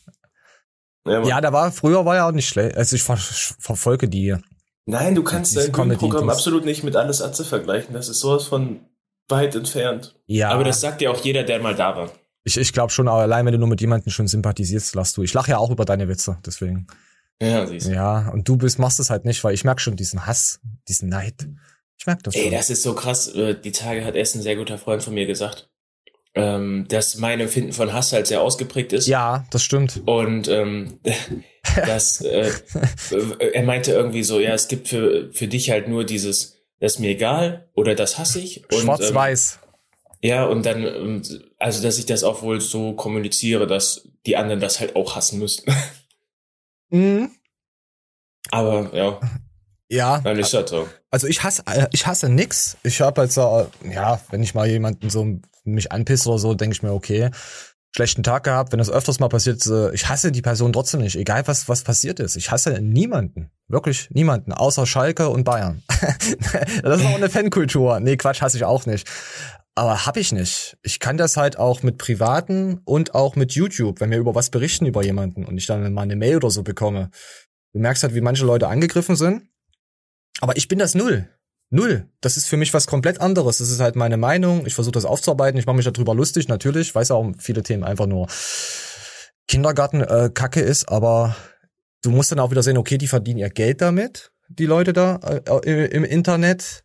Ja. 1.06 1.22
Ja, 1.24 1.40
da 1.40 1.52
war, 1.52 1.70
früher 1.70 2.04
war 2.04 2.14
ja 2.16 2.28
auch 2.28 2.32
nicht 2.32 2.48
schlecht. 2.48 2.76
Also 2.76 2.96
ich 2.96 3.02
ver 3.02 3.16
verfolge 3.16 4.08
die. 4.08 4.34
Nein, 4.86 5.14
du 5.14 5.22
kannst 5.22 5.56
dein 5.56 5.72
Programm 5.72 6.30
absolut 6.30 6.64
nicht 6.64 6.82
mit 6.82 6.96
alles 6.96 7.20
Atze 7.20 7.44
vergleichen. 7.44 7.94
Das 7.94 8.08
ist 8.08 8.20
sowas 8.20 8.44
von 8.44 8.80
weit 9.28 9.54
entfernt. 9.54 10.14
Ja. 10.26 10.50
Aber 10.50 10.64
das 10.64 10.80
sagt 10.80 11.00
ja 11.02 11.10
auch 11.10 11.18
jeder, 11.22 11.42
der 11.42 11.60
mal 11.60 11.74
da 11.74 11.96
war. 11.96 12.10
Ich, 12.44 12.56
ich 12.58 12.72
glaube 12.72 12.92
schon, 12.92 13.08
aber 13.08 13.22
allein 13.22 13.46
wenn 13.46 13.52
du 13.52 13.58
nur 13.58 13.68
mit 13.68 13.80
jemandem 13.80 14.10
schon 14.12 14.28
sympathisierst, 14.28 14.94
lachst 14.94 15.16
du. 15.16 15.22
Ich 15.22 15.32
lache 15.34 15.50
ja 15.50 15.58
auch 15.58 15.70
über 15.70 15.84
deine 15.84 16.08
Witze, 16.08 16.38
deswegen. 16.44 16.86
Ja, 17.42 17.66
siehst 17.66 17.88
du. 17.88 17.92
Ja, 17.92 18.28
und 18.30 18.48
du 18.48 18.56
bist, 18.56 18.78
machst 18.78 19.00
es 19.00 19.10
halt 19.10 19.24
nicht, 19.24 19.42
weil 19.42 19.54
ich 19.54 19.64
merk 19.64 19.80
schon 19.80 19.96
diesen 19.96 20.26
Hass, 20.26 20.60
diesen 20.88 21.08
Neid. 21.08 21.48
Ich 21.98 22.06
merk 22.06 22.22
das 22.22 22.34
Ey, 22.34 22.44
schon. 22.44 22.52
das 22.52 22.70
ist 22.70 22.82
so 22.82 22.94
krass. 22.94 23.28
Äh, 23.28 23.54
Die 23.60 23.72
Tage 23.72 24.04
hat 24.04 24.14
erst 24.14 24.36
ein 24.36 24.42
sehr 24.42 24.56
guter 24.56 24.78
Freund 24.78 25.02
von 25.02 25.14
mir 25.14 25.26
gesagt, 25.26 25.68
ähm, 26.34 26.86
dass 26.88 27.16
mein 27.16 27.40
Empfinden 27.40 27.72
von 27.72 27.92
Hass 27.92 28.12
halt 28.12 28.26
sehr 28.26 28.42
ausgeprägt 28.42 28.92
ist. 28.92 29.06
ja, 29.06 29.46
das 29.50 29.62
stimmt. 29.62 30.02
Und 30.04 30.48
ähm, 30.48 30.98
das, 31.86 32.20
äh, 32.20 32.50
äh, 33.10 33.52
er 33.52 33.62
meinte 33.62 33.92
irgendwie 33.92 34.22
so, 34.22 34.38
ja, 34.38 34.52
es 34.52 34.68
gibt 34.68 34.88
für, 34.88 35.32
für 35.32 35.46
dich 35.48 35.70
halt 35.70 35.88
nur 35.88 36.04
dieses, 36.04 36.58
das 36.80 36.94
ist 36.94 36.98
mir 36.98 37.10
egal 37.10 37.68
oder 37.74 37.94
das 37.94 38.18
hasse 38.18 38.40
ich. 38.40 38.64
Ähm, 38.70 38.80
Schwarz-Weiß. 38.80 39.60
Ja, 40.24 40.46
und 40.46 40.64
dann, 40.64 40.82
ähm, 40.86 41.22
also 41.58 41.82
dass 41.82 41.98
ich 41.98 42.06
das 42.06 42.24
auch 42.24 42.40
wohl 42.40 42.58
so 42.58 42.94
kommuniziere, 42.94 43.66
dass 43.66 44.08
die 44.24 44.38
anderen 44.38 44.58
das 44.58 44.80
halt 44.80 44.96
auch 44.96 45.14
hassen 45.16 45.38
müssten. 45.38 45.70
Mhm. 46.90 47.30
Aber 48.50 48.94
ja, 48.94 49.18
Ja, 49.88 50.20
dann 50.20 50.38
ist 50.38 50.54
das 50.54 50.70
so. 50.70 50.86
also 51.10 51.26
ich 51.26 51.42
hasse, 51.42 51.62
äh, 51.66 51.88
ich 51.92 52.06
hasse 52.06 52.28
nix. 52.28 52.76
Ich 52.84 53.00
habe 53.00 53.22
jetzt, 53.22 53.36
äh, 53.36 53.64
ja, 53.90 54.20
wenn 54.30 54.42
ich 54.44 54.54
mal 54.54 54.68
jemanden 54.68 55.10
so 55.10 55.26
mich 55.64 55.90
anpisse 55.90 56.28
oder 56.28 56.38
so, 56.38 56.54
denke 56.54 56.76
ich 56.76 56.82
mir, 56.84 56.92
okay, 56.92 57.30
schlechten 57.90 58.22
Tag 58.22 58.44
gehabt. 58.44 58.70
Wenn 58.70 58.78
das 58.78 58.90
öfters 58.90 59.18
mal 59.18 59.28
passiert, 59.28 59.66
ich 59.92 60.08
hasse 60.08 60.30
die 60.30 60.42
Person 60.42 60.72
trotzdem 60.72 61.00
nicht, 61.00 61.16
egal 61.16 61.46
was 61.48 61.68
was 61.68 61.82
passiert 61.82 62.20
ist. 62.20 62.36
Ich 62.36 62.50
hasse 62.50 62.80
niemanden, 62.80 63.50
wirklich 63.66 64.08
niemanden, 64.10 64.52
außer 64.52 64.86
Schalke 64.86 65.30
und 65.30 65.42
Bayern. 65.42 65.82
das 66.82 67.00
ist 67.00 67.06
auch 67.06 67.16
eine 67.16 67.30
Fankultur. 67.30 67.98
Nee, 67.98 68.16
Quatsch, 68.16 68.40
hasse 68.40 68.58
ich 68.58 68.64
auch 68.64 68.86
nicht. 68.86 69.08
Aber 69.76 70.06
hab 70.06 70.16
ich 70.16 70.30
nicht. 70.30 70.76
Ich 70.82 71.00
kann 71.00 71.16
das 71.16 71.36
halt 71.36 71.58
auch 71.58 71.82
mit 71.82 71.98
Privaten 71.98 72.80
und 72.84 73.14
auch 73.14 73.34
mit 73.34 73.52
YouTube, 73.52 74.00
wenn 74.00 74.10
wir 74.10 74.18
über 74.18 74.34
was 74.34 74.50
berichten 74.50 74.86
über 74.86 75.02
jemanden 75.02 75.44
und 75.44 75.58
ich 75.58 75.66
dann 75.66 75.92
mal 75.92 76.02
eine 76.02 76.16
Mail 76.16 76.36
oder 76.36 76.50
so 76.50 76.62
bekomme. 76.62 77.10
Du 77.72 77.80
merkst 77.80 78.04
halt, 78.04 78.14
wie 78.14 78.20
manche 78.20 78.44
Leute 78.44 78.68
angegriffen 78.68 79.16
sind. 79.16 79.48
Aber 80.40 80.56
ich 80.56 80.68
bin 80.68 80.78
das 80.78 80.94
null. 80.94 81.28
Null. 81.70 82.08
Das 82.20 82.36
ist 82.36 82.46
für 82.46 82.56
mich 82.56 82.72
was 82.72 82.86
komplett 82.86 83.20
anderes. 83.20 83.58
Das 83.58 83.70
ist 83.70 83.80
halt 83.80 83.96
meine 83.96 84.16
Meinung. 84.16 84.64
Ich 84.64 84.74
versuche 84.74 84.92
das 84.92 85.04
aufzuarbeiten. 85.04 85.58
Ich 85.58 85.66
mache 85.66 85.76
mich 85.76 85.90
darüber 85.90 86.14
lustig, 86.14 86.46
natürlich. 86.46 86.88
Ich 86.88 86.94
weiß 86.94 87.10
auch, 87.10 87.32
viele 87.38 87.64
Themen 87.64 87.82
einfach 87.82 88.06
nur 88.06 88.28
Kindergarten 89.48 90.00
äh, 90.00 90.30
Kacke 90.32 90.60
ist, 90.60 90.88
aber 90.88 91.36
du 92.02 92.10
musst 92.10 92.30
dann 92.30 92.38
auch 92.38 92.50
wieder 92.50 92.62
sehen, 92.62 92.78
okay, 92.78 92.96
die 92.96 93.08
verdienen 93.08 93.40
ihr 93.40 93.50
Geld 93.50 93.80
damit, 93.80 94.32
die 94.48 94.66
Leute 94.66 94.92
da 94.92 95.16
äh, 95.16 95.86
im 95.86 96.04
Internet. 96.04 96.84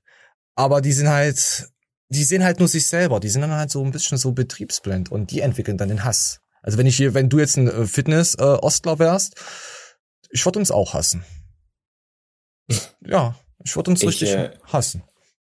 Aber 0.55 0.81
die 0.81 0.91
sind 0.91 1.09
halt, 1.09 1.69
die 2.09 2.23
sehen 2.23 2.43
halt 2.43 2.59
nur 2.59 2.67
sich 2.67 2.87
selber. 2.87 3.19
Die 3.19 3.29
sind 3.29 3.41
dann 3.41 3.51
halt 3.51 3.71
so 3.71 3.83
ein 3.83 3.91
bisschen 3.91 4.17
so 4.17 4.31
betriebsblind 4.31 5.11
und 5.11 5.31
die 5.31 5.41
entwickeln 5.41 5.77
dann 5.77 5.89
den 5.89 6.03
Hass. 6.03 6.41
Also 6.61 6.77
wenn 6.77 6.87
ich 6.87 6.97
hier, 6.97 7.13
wenn 7.13 7.29
du 7.29 7.39
jetzt 7.39 7.57
ein 7.57 7.67
äh, 7.67 7.85
Fitness-Ostler 7.85 8.99
wärst, 8.99 9.35
ich 10.29 10.45
würde 10.45 10.59
uns 10.59 10.71
auch 10.71 10.93
hassen. 10.93 11.23
Ja, 13.05 13.35
ich 13.63 13.75
würde 13.75 13.91
uns 13.91 14.03
Ich, 14.03 14.09
richtig 14.09 14.29
äh, 14.29 14.51
hassen. 14.65 15.03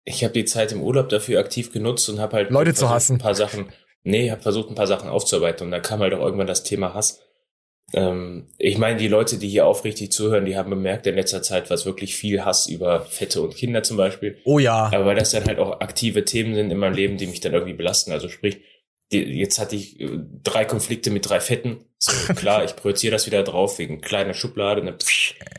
Ich 0.05 0.25
habe 0.25 0.33
die 0.33 0.47
Zeit 0.47 0.73
im 0.73 0.83
Urlaub 0.83 1.09
dafür 1.11 1.41
aktiv 1.41 1.73
genutzt 1.73 2.09
und 2.09 2.19
habe 2.19 2.37
halt 2.37 2.51
Leute 2.51 2.73
zu 2.73 2.89
hassen. 2.89 3.17
ein 3.17 3.19
paar 3.19 3.35
Sachen, 3.35 3.71
nee, 4.03 4.31
habe 4.31 4.41
versucht 4.41 4.71
ein 4.71 4.75
paar 4.75 4.87
Sachen 4.87 5.11
aufzuarbeiten 5.11 5.67
und 5.67 5.71
da 5.71 5.81
kam 5.81 6.01
halt 6.01 6.15
auch 6.15 6.21
irgendwann 6.21 6.47
das 6.47 6.63
Thema 6.63 6.95
Hass. 6.95 7.21
Ähm, 7.95 8.49
ich 8.59 8.79
meine, 8.79 8.99
die 8.99 9.09
Leute, 9.09 9.39
die 9.39 9.49
hier 9.49 9.67
aufrichtig 9.67 10.13
zuhören, 10.13 10.45
die 10.45 10.57
haben 10.57 10.71
bemerkt 10.71 11.07
in 11.07 11.15
letzter 11.15 11.43
Zeit, 11.43 11.71
was 11.71 11.85
wirklich 11.87 12.15
viel 12.15 12.45
Hass 12.45 12.67
über 12.67 13.05
Fette 13.05 13.43
und 13.43 13.55
Kinder 13.55 13.83
zum 13.83 13.97
Beispiel. 13.97 14.39
Oh 14.45 14.59
ja. 14.59 14.91
Aber 14.93 15.07
weil 15.07 15.17
das 15.17 15.31
dann 15.31 15.45
halt 15.45 15.59
auch 15.59 15.81
aktive 15.81 16.25
Themen 16.25 16.55
sind 16.55 16.71
in 16.71 16.79
meinem 16.79 16.95
Leben, 16.95 17.17
die 17.17 17.27
mich 17.27 17.41
dann 17.41 17.53
irgendwie 17.53 17.75
belasten. 17.75 18.13
Also 18.13 18.29
sprich, 18.29 18.61
die, 19.13 19.19
jetzt 19.19 19.59
hatte 19.59 19.77
ich 19.77 20.01
äh, 20.01 20.19
drei 20.43 20.65
Konflikte 20.65 21.11
mit 21.11 21.29
drei 21.29 21.41
Fetten. 21.41 21.85
So, 21.99 22.33
klar, 22.35 22.65
ich 22.65 22.77
projiziere 22.77 23.13
das 23.13 23.27
wieder 23.27 23.43
drauf 23.43 23.79
wegen 23.79 24.01
kleiner 24.01 24.35
Schublade. 24.35 24.83
Ne. 24.83 24.97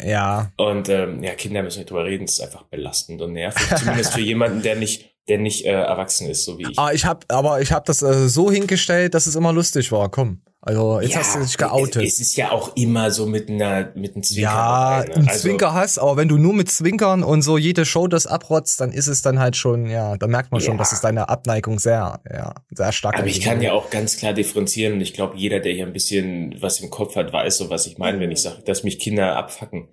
Ja. 0.04 0.52
Und 0.58 0.90
ähm, 0.90 1.24
ja, 1.24 1.36
Kinder 1.36 1.62
müssen 1.62 1.80
nicht 1.80 1.90
drüber 1.90 2.06
reden, 2.06 2.26
das 2.26 2.36
ist 2.36 2.42
einfach 2.42 2.64
belastend 2.64 3.22
und 3.22 3.34
nervig. 3.34 3.78
Zumindest 3.78 4.14
für 4.14 4.22
jemanden, 4.22 4.62
der 4.62 4.76
nicht 4.76 5.14
der 5.30 5.38
nicht 5.38 5.66
äh, 5.66 5.72
erwachsen 5.72 6.30
ist, 6.30 6.44
so 6.44 6.58
wie 6.58 6.70
ich. 6.70 6.78
Ah, 6.78 6.92
ich 6.92 7.06
hab, 7.06 7.24
aber 7.32 7.62
ich 7.62 7.72
habe 7.72 7.86
das 7.86 8.02
äh, 8.02 8.28
so 8.28 8.52
hingestellt, 8.52 9.14
dass 9.14 9.26
es 9.26 9.36
immer 9.36 9.54
lustig 9.54 9.92
war. 9.92 10.10
Komm. 10.10 10.42
Also 10.66 11.02
jetzt 11.02 11.12
ja, 11.12 11.20
hast 11.20 11.36
du 11.36 11.40
dich 11.42 11.58
geoutet. 11.58 12.04
Es, 12.04 12.22
ist 12.22 12.38
ja 12.38 12.52
auch 12.52 12.74
immer 12.78 13.12
so 13.12 13.26
mit 13.26 13.50
einer 13.50 13.92
mit 13.96 14.14
einem 14.16 14.24
Zwinker. 14.24 14.42
Ja, 14.42 15.04
ne? 15.06 15.16
ein 15.16 15.28
Also, 15.28 15.42
Zwinkerhass, 15.42 15.98
aber 15.98 16.16
wenn 16.16 16.30
du 16.30 16.38
nur 16.38 16.54
mit 16.54 16.72
Zwinkern 16.72 17.22
und 17.22 17.42
so 17.42 17.58
jede 17.58 17.84
Show 17.84 18.08
das 18.08 18.28
abrotzt, 18.28 18.80
dann 18.80 18.94
ist 18.94 19.08
es 19.08 19.22
dann 19.22 19.40
halt 19.40 19.58
schon, 19.58 19.90
ja, 19.90 20.16
da 20.16 20.26
merkt 20.28 20.54
man 20.54 20.62
schon, 20.62 20.76
Ja. 20.76 20.78
dass 20.78 20.94
es 20.94 21.02
deine 21.02 21.28
Abneigung 21.28 21.80
sehr, 21.80 22.22
ja, 22.32 22.54
sehr 22.72 22.94
stark 22.94 23.20
Aber 23.20 23.28
ich 23.28 23.42
kann 23.42 23.62
ja 23.62 23.74
auch 23.74 23.90
ganz 23.90 24.16
klar 24.16 24.32
differenzieren 24.32 24.94
und 24.94 25.02
ich 25.02 25.14
glaube, 25.14 25.36
jeder, 25.36 25.60
der 25.60 25.74
hier 25.74 25.86
ein 25.86 25.92
bisschen 25.92 26.56
was 26.62 26.80
im 26.80 26.90
Kopf 26.90 27.18
hat, 27.18 27.34
weiß 27.34 27.58
so, 27.58 27.70
was 27.70 27.86
ich 27.86 27.98
meine, 27.98 28.22
wenn 28.22 28.32
ich 28.32 28.42
sage, 28.42 28.64
dass 28.66 28.84
mich 28.84 29.00
Kinder 29.00 29.36
abfacken. 29.36 29.90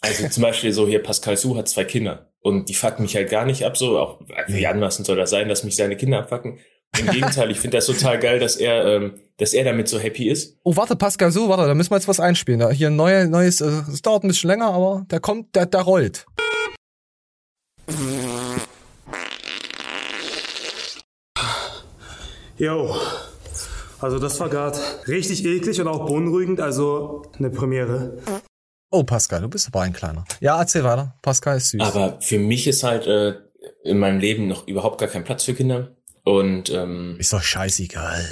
Also 0.00 0.28
zum 0.28 0.42
Beispiel 0.44 0.72
so 0.72 0.86
hier 0.86 1.02
Pascal 1.02 1.36
Su 1.36 1.56
hat 1.56 1.68
zwei 1.68 1.82
Kinder 1.82 2.30
und 2.40 2.68
die 2.68 2.74
fucken 2.74 3.02
mich 3.02 3.16
halt 3.16 3.30
gar 3.30 3.46
nicht 3.46 3.64
ab, 3.64 3.76
so 3.76 3.98
auch 3.98 4.20
wie 4.46 4.66
anmaßend 4.66 5.06
soll 5.06 5.16
das 5.16 5.30
sein, 5.30 5.48
dass 5.48 5.64
mich 5.64 5.74
seine 5.74 5.96
Kinder 5.96 6.18
abfacken. 6.20 6.58
Im 6.98 7.06
Gegenteil, 7.10 7.50
ich 7.50 7.60
finde 7.60 7.78
das 7.78 7.86
total 7.86 8.18
geil, 8.18 8.38
dass 8.38 8.56
er, 8.56 8.84
ähm, 8.84 9.14
dass 9.38 9.52
er 9.52 9.64
damit 9.64 9.88
so 9.88 9.98
happy 9.98 10.28
ist. 10.28 10.56
Oh, 10.62 10.76
warte, 10.76 10.96
Pascal, 10.96 11.32
so, 11.32 11.48
warte, 11.48 11.66
da 11.66 11.74
müssen 11.74 11.90
wir 11.90 11.96
jetzt 11.96 12.08
was 12.08 12.20
einspielen. 12.20 12.60
Da, 12.60 12.70
hier 12.70 12.88
ein 12.88 12.96
neue, 12.96 13.26
neues, 13.26 13.60
äh, 13.60 13.82
es 13.92 14.02
dauert 14.02 14.24
ein 14.24 14.28
bisschen 14.28 14.48
länger, 14.48 14.72
aber 14.72 15.04
der 15.10 15.20
kommt, 15.20 15.54
der, 15.56 15.66
der 15.66 15.80
rollt. 15.80 16.26
Jo, 22.56 22.94
also 24.00 24.18
das 24.18 24.38
war 24.38 24.48
gerade 24.48 24.78
richtig 25.08 25.44
eklig 25.44 25.80
und 25.80 25.88
auch 25.88 26.06
beunruhigend, 26.06 26.60
also 26.60 27.22
eine 27.38 27.50
Premiere. 27.50 28.18
Oh, 28.90 29.02
Pascal, 29.02 29.40
du 29.40 29.48
bist 29.48 29.66
aber 29.66 29.80
ein 29.80 29.92
kleiner. 29.92 30.24
Ja, 30.40 30.60
erzähl 30.60 30.84
weiter. 30.84 31.16
Pascal 31.20 31.56
ist 31.56 31.70
süß. 31.70 31.80
Aber 31.80 32.20
für 32.20 32.38
mich 32.38 32.68
ist 32.68 32.84
halt 32.84 33.06
äh, 33.06 33.34
in 33.82 33.98
meinem 33.98 34.20
Leben 34.20 34.46
noch 34.46 34.68
überhaupt 34.68 34.98
gar 34.98 35.08
kein 35.08 35.24
Platz 35.24 35.44
für 35.44 35.54
Kinder. 35.54 35.93
Und 36.24 36.70
ähm, 36.70 37.16
ist 37.18 37.32
doch 37.32 37.42
scheißegal. 37.42 38.24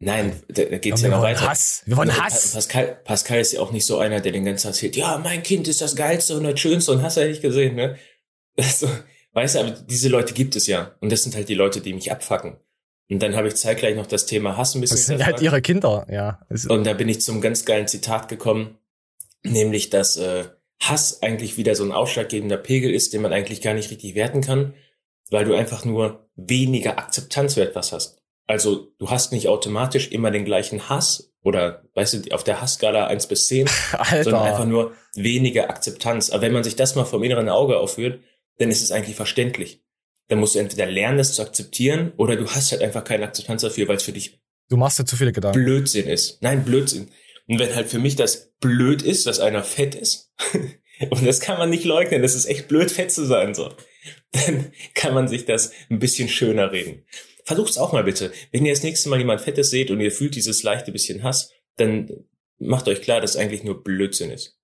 nein, 0.00 0.32
da, 0.48 0.64
da 0.64 0.78
geht's 0.78 1.02
ja 1.02 1.08
noch 1.08 1.22
weiter. 1.22 1.48
Hass. 1.48 1.82
Wir 1.86 1.96
wollen 1.96 2.08
Pa- 2.08 2.24
Hass. 2.24 2.52
Pascal, 2.52 2.98
Pascal 3.04 3.40
ist 3.40 3.52
ja 3.52 3.60
auch 3.60 3.70
nicht 3.70 3.86
so 3.86 3.98
einer, 3.98 4.20
der 4.20 4.32
den 4.32 4.44
ganzen 4.44 4.64
Tag 4.64 4.72
erzählt, 4.72 4.96
ja, 4.96 5.18
mein 5.18 5.42
Kind 5.42 5.68
ist 5.68 5.80
das 5.80 5.94
Geilste 5.94 6.36
und 6.36 6.44
das 6.44 6.58
Schönste 6.58 6.92
und 6.92 7.02
hast 7.02 7.16
du 7.16 7.20
ja 7.22 7.28
nicht 7.28 7.42
gesehen, 7.42 7.76
ne? 7.76 7.96
Also, 8.58 8.88
weißt 9.32 9.54
du, 9.54 9.60
aber 9.60 9.70
diese 9.70 10.08
Leute 10.08 10.34
gibt 10.34 10.56
es 10.56 10.66
ja. 10.66 10.96
Und 11.00 11.12
das 11.12 11.22
sind 11.22 11.34
halt 11.36 11.48
die 11.48 11.54
Leute, 11.54 11.80
die 11.80 11.92
mich 11.94 12.10
abfacken. 12.10 12.56
Und 13.08 13.20
dann 13.22 13.34
habe 13.36 13.48
ich 13.48 13.54
zeitgleich 13.56 13.94
noch 13.96 14.06
das 14.06 14.26
Thema 14.26 14.56
Hass 14.56 14.74
ein 14.74 14.80
bisschen 14.80 14.96
Das 14.96 15.06
sind 15.06 15.24
halt 15.24 15.40
ihre 15.40 15.62
Kinder, 15.62 16.06
ja. 16.10 16.40
Und 16.68 16.84
da 16.84 16.92
bin 16.94 17.08
ich 17.08 17.20
zum 17.20 17.40
ganz 17.40 17.64
geilen 17.64 17.86
Zitat 17.88 18.28
gekommen, 18.28 18.78
nämlich, 19.44 19.90
dass 19.90 20.16
äh, 20.16 20.44
Hass 20.82 21.22
eigentlich 21.22 21.56
wieder 21.56 21.74
so 21.74 21.84
ein 21.84 21.92
ausschlaggebender 21.92 22.56
Pegel 22.56 22.92
ist, 22.92 23.12
den 23.12 23.22
man 23.22 23.32
eigentlich 23.32 23.62
gar 23.62 23.74
nicht 23.74 23.90
richtig 23.90 24.14
werten 24.14 24.40
kann, 24.40 24.74
weil 25.30 25.44
du 25.44 25.54
einfach 25.54 25.84
nur 25.84 26.28
weniger 26.36 26.98
Akzeptanz 26.98 27.54
für 27.54 27.62
etwas 27.62 27.92
hast. 27.92 28.18
Also 28.46 28.92
du 28.98 29.10
hast 29.10 29.32
nicht 29.32 29.48
automatisch 29.48 30.08
immer 30.08 30.30
den 30.30 30.44
gleichen 30.44 30.88
Hass 30.88 31.32
oder, 31.42 31.84
weißt 31.94 32.26
du, 32.26 32.34
auf 32.34 32.44
der 32.44 32.60
Hassskala 32.60 33.06
1 33.06 33.28
bis 33.28 33.46
10, 33.46 33.68
sondern 34.22 34.42
einfach 34.42 34.58
Alter. 34.60 34.66
nur 34.66 34.92
weniger 35.14 35.70
Akzeptanz. 35.70 36.30
Aber 36.30 36.42
wenn 36.42 36.52
man 36.52 36.64
sich 36.64 36.76
das 36.76 36.96
mal 36.96 37.04
vom 37.04 37.22
inneren 37.22 37.48
Auge 37.48 37.78
aufführt, 37.78 38.20
dann 38.58 38.70
ist 38.70 38.82
es 38.82 38.90
eigentlich 38.90 39.16
verständlich. 39.16 39.82
Dann 40.28 40.40
musst 40.40 40.54
du 40.54 40.58
entweder 40.58 40.86
lernen, 40.86 41.18
das 41.18 41.34
zu 41.34 41.42
akzeptieren, 41.42 42.12
oder 42.16 42.36
du 42.36 42.46
hast 42.46 42.72
halt 42.72 42.82
einfach 42.82 43.04
keine 43.04 43.24
Akzeptanz 43.24 43.62
dafür, 43.62 43.88
weil 43.88 43.96
es 43.96 44.02
für 44.02 44.12
dich 44.12 44.40
Du 44.70 44.76
machst 44.76 45.00
dir 45.00 45.04
zu 45.04 45.16
viele 45.16 45.32
Gedanken. 45.32 45.58
Blödsinn 45.58 46.06
ist. 46.06 46.40
Nein, 46.42 46.64
Blödsinn. 46.64 47.08
Und 47.48 47.58
wenn 47.58 47.74
halt 47.74 47.88
für 47.88 47.98
mich 47.98 48.14
das 48.14 48.52
blöd 48.60 49.02
ist, 49.02 49.26
dass 49.26 49.40
einer 49.40 49.64
fett 49.64 49.96
ist, 49.96 50.32
und 51.10 51.26
das 51.26 51.40
kann 51.40 51.58
man 51.58 51.70
nicht 51.70 51.84
leugnen, 51.84 52.22
das 52.22 52.36
ist 52.36 52.46
echt 52.46 52.68
blöd, 52.68 52.90
fett 52.90 53.10
zu 53.10 53.26
sein, 53.26 53.54
so, 53.54 53.72
dann 54.46 54.72
kann 54.94 55.14
man 55.14 55.28
sich 55.28 55.44
das 55.44 55.72
ein 55.90 55.98
bisschen 55.98 56.28
schöner 56.28 56.72
reden. 56.72 57.04
Versucht's 57.44 57.78
auch 57.78 57.92
mal 57.92 58.04
bitte. 58.04 58.32
Wenn 58.52 58.64
ihr 58.64 58.72
das 58.72 58.82
nächste 58.82 59.08
Mal 59.08 59.18
jemand 59.18 59.40
Fettes 59.40 59.70
seht 59.70 59.90
und 59.90 60.00
ihr 60.00 60.12
fühlt 60.12 60.34
dieses 60.36 60.62
leichte 60.62 60.92
bisschen 60.92 61.22
Hass, 61.22 61.50
dann 61.76 62.08
macht 62.58 62.86
euch 62.88 63.02
klar, 63.02 63.20
dass 63.20 63.32
es 63.32 63.36
eigentlich 63.36 63.64
nur 63.64 63.82
Blödsinn 63.82 64.30
ist. 64.30 64.56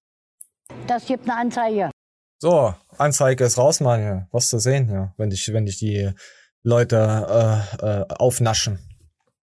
Das 0.86 1.06
gibt 1.06 1.24
eine 1.24 1.36
Anzeige. 1.36 1.90
So, 2.38 2.74
Anzeige 2.98 3.44
ist 3.44 3.56
raus, 3.58 3.80
Mann, 3.80 4.00
hier. 4.00 4.28
Was 4.30 4.48
zu 4.48 4.58
sehen, 4.58 4.90
ja. 4.90 5.14
Wenn 5.16 5.30
dich, 5.30 5.52
wenn 5.52 5.66
dich 5.66 5.78
die 5.78 6.10
Leute 6.62 6.96
äh, 7.80 7.86
äh, 7.86 8.04
aufnaschen. 8.10 8.78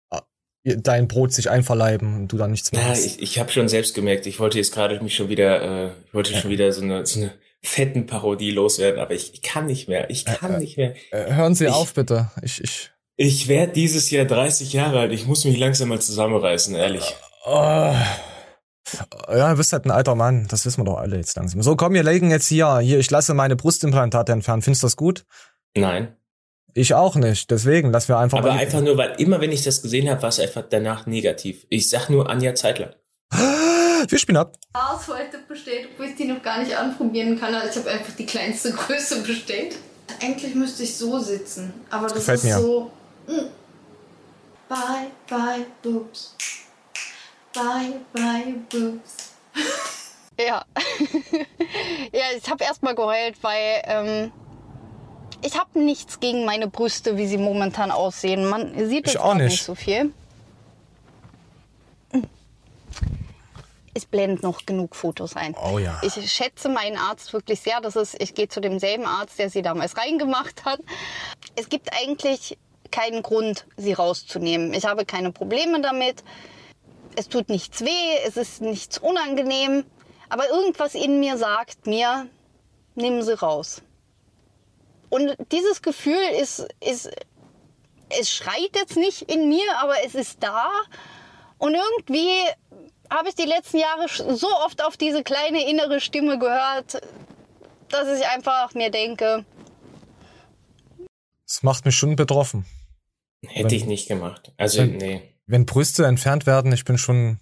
Äh, 0.10 0.78
Dein 0.78 1.08
Brot 1.08 1.34
sich 1.34 1.50
einverleiben 1.50 2.16
und 2.16 2.32
du 2.32 2.38
dann 2.38 2.52
nichts 2.52 2.72
mehr 2.72 2.82
Ja, 2.82 2.88
hast. 2.90 3.06
ich, 3.06 3.22
ich 3.22 3.40
habe 3.40 3.52
schon 3.52 3.68
selbst 3.68 3.94
gemerkt, 3.96 4.26
ich 4.26 4.40
wollte 4.40 4.58
jetzt 4.58 4.74
gerade 4.74 5.00
mich 5.02 5.16
schon 5.16 5.28
wieder, 5.30 5.62
äh, 5.62 5.92
ich 6.06 6.14
wollte 6.14 6.34
schon 6.36 6.50
wieder 6.52 6.72
so 6.72 6.82
eine, 6.82 7.06
so 7.06 7.20
eine 7.20 7.34
fetten 7.68 8.06
Parodie 8.06 8.52
loswerden, 8.52 9.00
aber 9.00 9.14
ich, 9.14 9.34
ich 9.34 9.42
kann 9.42 9.66
nicht 9.66 9.88
mehr. 9.88 10.10
Ich 10.10 10.26
kann 10.26 10.60
nicht 10.60 10.78
mehr. 10.78 10.96
Äh, 11.12 11.34
hören 11.34 11.54
Sie 11.56 11.66
ich- 11.66 11.72
auf, 11.72 11.94
bitte. 11.94 12.32
Ich, 12.42 12.64
ich. 12.64 12.92
Ich 13.20 13.48
werde 13.48 13.74
dieses 13.74 14.12
Jahr 14.12 14.26
30 14.26 14.74
Jahre 14.74 15.00
alt. 15.00 15.12
Ich 15.12 15.26
muss 15.26 15.44
mich 15.44 15.58
langsam 15.58 15.90
mal 15.90 16.00
zusammenreißen, 16.00 16.76
ehrlich. 16.76 17.16
Oh. 17.46 17.94
Ja, 19.30 19.52
du 19.52 19.58
bist 19.58 19.74
halt 19.74 19.86
ein 19.86 19.92
alter 19.92 20.14
Mann. 20.16 20.48
Das 20.50 20.66
wissen 20.66 20.82
wir 20.82 20.86
doch 20.86 20.98
alle 20.98 21.18
jetzt 21.18 21.36
langsam. 21.36 21.62
So, 21.64 21.76
komm, 21.76 21.94
wir 21.94 22.04
legen 22.04 22.30
jetzt 22.30 22.48
hier. 22.48 22.78
Hier, 22.80 23.00
ich 23.00 23.10
lasse 23.10 23.34
meine 23.34 23.56
Brustimplantate 23.56 24.32
entfernen. 24.32 24.62
Findest 24.62 24.84
du 24.84 24.86
das 24.88 24.96
gut? 24.96 25.26
Nein. 25.76 26.16
Ich 26.74 26.94
auch 26.94 27.16
nicht. 27.16 27.50
Deswegen 27.50 27.92
lassen 27.92 28.10
wir 28.10 28.20
einfach 28.20 28.38
Aber 28.38 28.52
einfach 28.52 28.82
nur, 28.82 28.98
weil 28.98 29.16
immer 29.20 29.42
wenn 29.42 29.52
ich 29.52 29.64
das 29.64 29.82
gesehen 29.82 30.10
habe, 30.10 30.22
war 30.22 30.30
es 30.30 30.40
einfach 30.40 30.64
danach 30.70 31.08
negativ. 31.08 31.66
Ich 31.70 31.90
sag 31.90 32.10
nur 32.10 32.30
Anja 32.30 32.54
Zeitler. 32.54 32.96
Wir 33.32 34.18
spielen 34.20 34.38
ab. 34.38 34.54
Chaos 34.74 35.08
heute 35.08 35.40
bestellt, 35.48 35.90
obwohl 35.92 36.08
ich 36.08 36.16
die 36.16 36.26
noch 36.26 36.42
gar 36.42 36.60
nicht 36.60 36.76
anprobieren 36.76 37.40
kann. 37.40 37.54
Also 37.54 37.70
ich 37.80 37.86
habe 37.86 37.98
einfach 38.00 38.14
die 38.16 38.26
kleinste 38.26 38.72
Größe 38.74 39.22
bestellt. 39.22 39.76
Eigentlich 40.22 40.56
müsste 40.56 40.84
ich 40.84 40.96
so 40.96 41.20
sitzen, 41.20 41.74
aber 41.90 42.08
das 42.08 42.16
Gefällt 42.20 42.38
ist 42.40 42.44
mir. 42.46 42.60
so. 42.60 42.92
mm. 43.28 43.32
Bye, 44.70 45.12
bye, 45.30 45.66
boobs. 45.82 46.36
Bye, 47.54 48.00
bye, 48.14 48.56
boobs. 48.70 49.34
Ja. 50.40 50.64
ja, 52.14 52.22
ich 52.38 52.48
habe 52.48 52.64
erstmal 52.64 52.94
geheult, 52.94 53.38
weil 53.42 53.82
ähm, 53.86 54.32
ich 55.44 55.58
habe 55.60 55.80
nichts 55.80 56.20
gegen 56.20 56.46
meine 56.46 56.68
Brüste, 56.68 57.18
wie 57.18 57.26
sie 57.26 57.40
momentan 57.40 57.90
aussehen. 57.90 58.46
Man 58.48 58.72
sieht 58.88 59.08
Ich 59.08 59.14
jetzt 59.14 59.18
auch 59.20 59.30
grad 59.32 59.38
nicht. 59.38 59.64
so 59.64 59.74
viel. 59.74 60.14
Ich 63.98 64.10
blende 64.10 64.44
noch 64.44 64.64
genug 64.68 64.96
Fotos 64.96 65.36
ein. 65.36 65.56
Oh 65.56 65.80
ja. 65.80 66.00
Ich 66.04 66.32
schätze 66.32 66.70
meinen 66.70 66.98
Arzt 66.98 67.34
wirklich 67.34 67.62
sehr. 67.62 67.82
Das 67.82 67.96
ist, 67.96 68.22
ich 68.22 68.36
gehe 68.36 68.48
zu 68.48 68.62
demselben 68.62 69.08
Arzt, 69.08 69.40
der 69.40 69.50
sie 69.50 69.64
damals 69.64 69.98
reingemacht 69.98 70.66
hat. 70.66 70.80
Es 71.56 71.68
gibt 71.68 71.92
eigentlich 72.00 72.60
keinen 72.92 73.24
Grund, 73.24 73.66
sie 73.76 73.94
rauszunehmen. 73.94 74.72
Ich 74.76 74.86
habe 74.86 75.04
keine 75.04 75.32
Probleme 75.32 75.82
damit. 75.82 76.24
Es 77.16 77.28
tut 77.28 77.50
nichts 77.50 77.82
weh, 77.82 78.18
es 78.28 78.38
ist 78.38 78.62
nichts 78.62 79.00
unangenehm. 79.00 79.84
Aber 80.30 80.48
irgendwas 80.48 80.94
in 80.94 81.20
mir 81.20 81.40
sagt 81.40 81.88
mir, 81.88 82.28
nimm 82.94 83.24
sie 83.24 83.34
raus. 83.34 83.82
Und 85.10 85.36
dieses 85.52 85.82
Gefühl 85.82 86.22
ist, 86.40 86.68
ist, 86.86 87.10
es 88.10 88.30
schreit 88.30 88.76
jetzt 88.76 88.96
nicht 88.96 89.24
in 89.24 89.50
mir, 89.50 89.76
aber 89.82 89.96
es 90.06 90.14
ist 90.14 90.44
da. 90.44 90.70
Und 91.58 91.74
irgendwie 91.74 92.30
habe 93.10 93.30
ich 93.30 93.36
die 93.36 93.46
letzten 93.48 93.78
Jahre 93.78 94.08
so 94.36 94.48
oft 94.66 94.84
auf 94.84 94.98
diese 94.98 95.24
kleine 95.24 95.70
innere 95.70 96.00
Stimme 96.00 96.38
gehört, 96.40 97.02
dass 97.90 98.20
ich 98.20 98.28
einfach 98.28 98.74
mir 98.74 98.92
denke, 98.92 99.46
Das 101.48 101.64
macht 101.64 101.86
mich 101.86 101.96
schon 101.96 102.16
betroffen. 102.16 102.66
Hätte 103.46 103.76
ich 103.76 103.86
nicht 103.86 104.08
gemacht. 104.08 104.52
Also, 104.58 104.80
Wenn- 104.80 104.98
nee. 104.98 105.22
Wenn 105.46 105.66
Brüste 105.66 106.06
entfernt 106.06 106.46
werden, 106.46 106.74
ich 106.74 106.84
bin 106.84 106.98
schon 106.98 107.40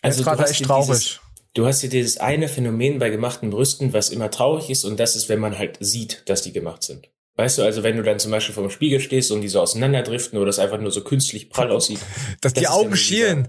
Also, 0.00 0.22
gerade 0.24 0.38
du 0.38 0.42
hast 0.44 0.50
echt 0.52 0.64
traurig. 0.64 0.86
Dieses, 0.88 1.20
du 1.52 1.66
hast 1.66 1.80
hier 1.82 1.90
dieses 1.90 2.16
eine 2.18 2.48
Phänomen 2.48 2.98
bei 2.98 3.10
gemachten 3.10 3.50
Brüsten, 3.50 3.92
was 3.92 4.08
immer 4.08 4.30
traurig 4.30 4.70
ist, 4.70 4.84
und 4.84 4.98
das 4.98 5.14
ist, 5.14 5.28
wenn 5.28 5.40
man 5.40 5.58
halt 5.58 5.76
sieht, 5.80 6.22
dass 6.30 6.40
die 6.40 6.52
gemacht 6.52 6.82
sind. 6.82 7.10
Weißt 7.36 7.58
du, 7.58 7.62
also 7.62 7.82
wenn 7.82 7.96
du 7.96 8.02
dann 8.02 8.18
zum 8.18 8.30
Beispiel 8.30 8.54
vor 8.54 8.62
dem 8.66 8.70
Spiegel 8.70 9.00
stehst 9.00 9.30
und 9.30 9.42
die 9.42 9.48
so 9.48 9.60
auseinanderdriften 9.60 10.38
oder 10.38 10.48
es 10.48 10.58
einfach 10.58 10.78
nur 10.80 10.90
so 10.90 11.02
künstlich 11.04 11.50
prall 11.50 11.70
aussieht. 11.70 12.00
Dass 12.40 12.54
die 12.54 12.62
ist 12.62 12.70
Augen 12.70 12.96
schielen. 12.96 13.48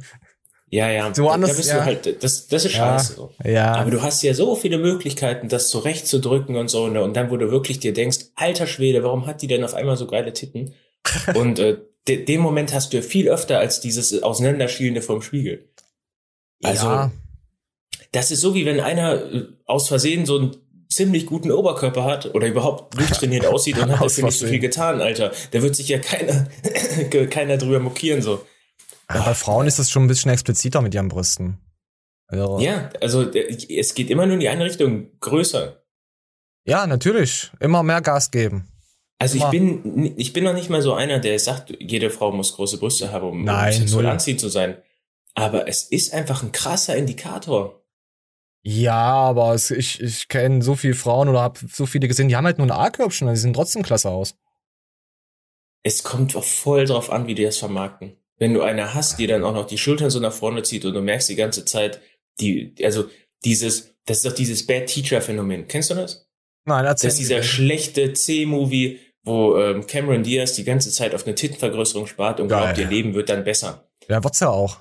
Ja, 0.71 0.89
ja. 0.89 1.13
So 1.13 1.25
da, 1.25 1.31
anders- 1.31 1.51
da 1.51 1.57
bist 1.57 1.69
ja. 1.69 1.79
du 1.79 1.85
halt, 1.85 2.23
das, 2.23 2.47
das 2.47 2.63
ist 2.65 2.75
Ja, 2.75 2.97
scheiße. 2.97 3.13
So. 3.15 3.33
ja. 3.43 3.75
Aber 3.75 3.91
du 3.91 4.01
hast 4.01 4.23
ja 4.23 4.33
so 4.33 4.55
viele 4.55 4.77
Möglichkeiten, 4.77 5.49
das 5.49 5.69
zurechtzudrücken 5.69 6.55
und 6.55 6.69
so, 6.69 6.87
ne? 6.87 7.03
Und 7.03 7.13
dann, 7.15 7.29
wo 7.29 7.35
du 7.35 7.51
wirklich 7.51 7.79
dir 7.79 7.93
denkst, 7.93 8.19
alter 8.35 8.67
Schwede, 8.67 9.03
warum 9.03 9.27
hat 9.27 9.41
die 9.41 9.47
denn 9.47 9.65
auf 9.65 9.73
einmal 9.73 9.97
so 9.97 10.07
geile 10.07 10.31
Titten? 10.31 10.73
und 11.35 11.59
äh, 11.59 11.77
de, 12.07 12.23
den 12.23 12.39
Moment 12.39 12.73
hast 12.73 12.93
du 12.93 12.97
ja 12.97 13.03
viel 13.03 13.29
öfter 13.29 13.59
als 13.59 13.81
dieses 13.81 14.23
Auseinanderschielende 14.23 15.01
vom 15.01 15.21
Spiegel. 15.21 15.67
Also, 16.63 16.85
ja. 16.87 17.11
das 18.13 18.31
ist 18.31 18.39
so, 18.39 18.55
wie 18.55 18.65
wenn 18.65 18.79
einer 18.79 19.33
äh, 19.33 19.45
aus 19.65 19.89
Versehen 19.89 20.25
so 20.25 20.37
einen 20.37 20.55
ziemlich 20.87 21.25
guten 21.25 21.51
Oberkörper 21.51 22.05
hat 22.05 22.33
oder 22.33 22.47
überhaupt 22.47 22.97
durchtrainiert 22.97 23.45
aussieht 23.47 23.77
und 23.77 23.91
hat 23.91 24.01
dafür 24.01 24.25
nicht 24.25 24.39
so 24.39 24.47
viel 24.47 24.59
getan, 24.59 25.01
Alter. 25.01 25.33
Da 25.51 25.61
wird 25.61 25.75
sich 25.75 25.89
ja 25.89 25.99
keiner, 25.99 26.47
keiner 27.29 27.57
drüber 27.57 27.79
mokieren, 27.79 28.21
so. 28.21 28.45
Ja, 29.15 29.21
bei 29.23 29.33
Frauen 29.33 29.67
ist 29.67 29.79
das 29.79 29.89
schon 29.89 30.03
ein 30.03 30.07
bisschen 30.07 30.31
expliziter 30.31 30.81
mit 30.81 30.93
ihren 30.93 31.07
Brüsten. 31.09 31.59
Also, 32.27 32.59
Ja, 32.59 32.89
also 33.01 33.29
äh, 33.31 33.57
es 33.77 33.93
geht 33.93 34.09
immer 34.09 34.25
nur 34.25 34.35
in 34.35 34.39
die 34.39 34.49
eine 34.49 34.63
Richtung, 34.65 35.07
größer. 35.19 35.83
ja, 36.65 36.87
natürlich. 36.87 37.51
Immer 37.59 37.83
mehr 37.83 38.01
Gas 38.01 38.31
geben. 38.31 38.67
Also 39.19 39.35
ich 39.35 39.41
Immer. 39.41 39.51
bin, 39.51 40.13
ich 40.17 40.33
bin 40.33 40.43
noch 40.43 40.53
nicht 40.53 40.69
mal 40.69 40.81
so 40.81 40.93
einer, 40.93 41.19
der 41.19 41.37
sagt, 41.37 41.75
jede 41.79 42.09
Frau 42.09 42.31
muss 42.31 42.55
große 42.55 42.79
Brüste 42.79 43.11
haben, 43.11 43.27
um, 43.27 43.43
Nein, 43.43 43.71
sexuell 43.73 44.03
null. 44.03 44.11
anziehend 44.13 44.39
zu 44.39 44.49
sein. 44.49 44.77
Aber 45.35 45.67
es 45.67 45.83
ist 45.83 46.13
einfach 46.13 46.41
ein 46.41 46.51
krasser 46.51 46.95
Indikator. 46.95 47.83
Ja, 48.63 48.95
aber 49.01 49.53
es, 49.53 49.69
ich, 49.71 50.01
ich 50.01 50.27
kenne 50.27 50.61
so 50.63 50.75
viele 50.75 50.93
Frauen 50.95 51.29
oder 51.29 51.41
habe 51.41 51.59
so 51.71 51.85
viele 51.85 52.07
gesehen, 52.07 52.29
die 52.29 52.35
haben 52.35 52.45
halt 52.45 52.57
nur 52.57 52.67
ein 52.67 52.71
A-Körbchen, 52.71 53.27
also 53.27 53.39
die 53.39 53.41
sehen 53.41 53.53
trotzdem 53.53 53.83
klasse 53.83 54.09
aus. 54.09 54.35
Es 55.83 56.03
kommt 56.03 56.35
auch 56.35 56.43
voll 56.43 56.85
drauf 56.85 57.11
an, 57.11 57.27
wie 57.27 57.35
die 57.35 57.43
das 57.43 57.57
vermarkten. 57.57 58.17
Wenn 58.41 58.55
du 58.55 58.63
eine 58.63 58.95
hast, 58.95 59.19
die 59.19 59.27
dann 59.27 59.43
auch 59.43 59.53
noch 59.53 59.67
die 59.67 59.77
Schultern 59.77 60.09
so 60.09 60.19
nach 60.19 60.33
vorne 60.33 60.63
zieht 60.63 60.83
und 60.83 60.95
du 60.95 61.01
merkst 61.01 61.29
die 61.29 61.35
ganze 61.35 61.63
Zeit, 61.63 62.01
die, 62.39 62.73
also 62.83 63.05
dieses, 63.45 63.93
das 64.07 64.17
ist 64.17 64.25
doch 64.25 64.31
dieses 64.33 64.65
Bad 64.65 64.87
Teacher 64.87 65.21
Phänomen. 65.21 65.67
Kennst 65.67 65.91
du 65.91 65.93
das? 65.93 66.27
Nein, 66.65 66.83
Das 66.85 67.03
ist 67.03 67.19
dieser 67.19 67.43
schlechte 67.43 68.13
C-Movie, 68.13 68.99
wo 69.23 69.57
ähm, 69.59 69.85
Cameron 69.85 70.23
Diaz 70.23 70.53
die 70.53 70.63
ganze 70.63 70.89
Zeit 70.89 71.13
auf 71.13 71.27
eine 71.27 71.35
Tittenvergrößerung 71.35 72.07
spart 72.07 72.39
und 72.39 72.47
Geil. 72.47 72.63
glaubt, 72.63 72.77
ihr 72.79 72.87
Leben 72.87 73.13
wird 73.13 73.29
dann 73.29 73.43
besser. 73.43 73.87
Ja, 74.09 74.23
wird's 74.23 74.39
ja 74.39 74.49
auch. 74.49 74.79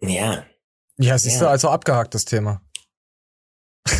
Ja. 0.00 0.44
Ja, 0.98 1.16
siehst 1.16 1.36
Ja. 1.36 1.42
du, 1.42 1.48
also 1.50 1.68
abgehakt, 1.68 2.12
das 2.14 2.24
Thema. 2.24 2.60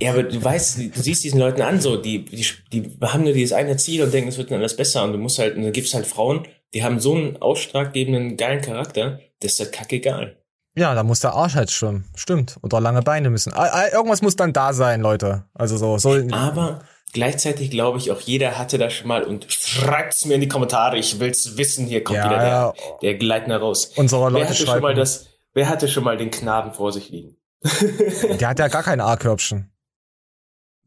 Ja, 0.00 0.10
aber 0.12 0.24
du 0.24 0.42
weißt, 0.42 0.78
du 0.78 1.00
siehst 1.00 1.22
diesen 1.22 1.38
Leuten 1.38 1.62
an, 1.62 1.80
so, 1.80 1.96
die, 1.96 2.24
die, 2.24 2.44
die 2.72 2.90
haben 3.00 3.22
nur 3.22 3.32
dieses 3.32 3.52
eine 3.52 3.76
Ziel 3.76 4.02
und 4.02 4.12
denken, 4.12 4.28
es 4.28 4.38
wird 4.38 4.50
dann 4.50 4.58
alles 4.58 4.74
besser. 4.76 5.04
Und 5.04 5.12
du 5.12 5.18
musst 5.18 5.38
halt, 5.38 5.56
und 5.56 5.62
dann 5.62 5.72
gibt's 5.72 5.94
halt 5.94 6.04
Frauen, 6.06 6.48
die 6.74 6.82
haben 6.82 7.00
so 7.00 7.14
einen 7.14 7.40
ausschlaggebenden, 7.40 8.36
geilen 8.36 8.60
Charakter, 8.60 9.20
das 9.40 9.54
ist 9.54 9.60
halt 9.60 9.72
kackegal. 9.72 10.36
Ja, 10.76 10.94
da 10.94 11.04
muss 11.04 11.20
der 11.20 11.34
Arsch 11.34 11.54
halt 11.54 11.70
stimmen. 11.70 12.04
Stimmt. 12.16 12.56
Oder 12.62 12.80
lange 12.80 13.00
Beine 13.02 13.30
müssen. 13.30 13.52
Ah, 13.52 13.68
ah, 13.70 13.88
Irgendwas 13.92 14.22
muss 14.22 14.34
dann 14.34 14.52
da 14.52 14.72
sein, 14.72 15.00
Leute. 15.00 15.44
Also 15.54 15.76
so, 15.76 15.98
so. 15.98 16.20
Aber 16.32 16.80
gleichzeitig 17.12 17.70
glaube 17.70 17.98
ich 17.98 18.10
auch, 18.10 18.20
jeder 18.20 18.58
hatte 18.58 18.76
das 18.76 18.92
schon 18.92 19.06
mal 19.06 19.22
und 19.22 19.46
schreibt's 19.52 20.24
mir 20.24 20.34
in 20.34 20.40
die 20.40 20.48
Kommentare, 20.48 20.98
ich 20.98 21.20
will's 21.20 21.56
wissen, 21.56 21.86
hier 21.86 22.02
kommt 22.02 22.16
Ja, 22.18 22.24
wieder 22.24 22.46
ja. 22.46 22.72
der, 22.72 22.98
der 23.02 23.14
Gleitner 23.14 23.58
raus. 23.58 23.92
Unsere 23.94 24.22
Wer 24.22 24.30
Leute 24.30 24.48
hatte 24.48 24.66
schon 24.66 24.82
mal 24.82 24.94
das, 24.94 25.28
wer 25.52 25.68
hatte 25.68 25.86
schon 25.86 26.02
mal 26.02 26.16
den 26.16 26.32
Knaben 26.32 26.74
vor 26.74 26.92
sich 26.92 27.08
liegen? 27.08 27.36
Der 28.40 28.48
hat 28.48 28.58
ja 28.58 28.68
gar 28.68 28.82
kein 28.82 29.00
A-Körbchen. 29.00 29.72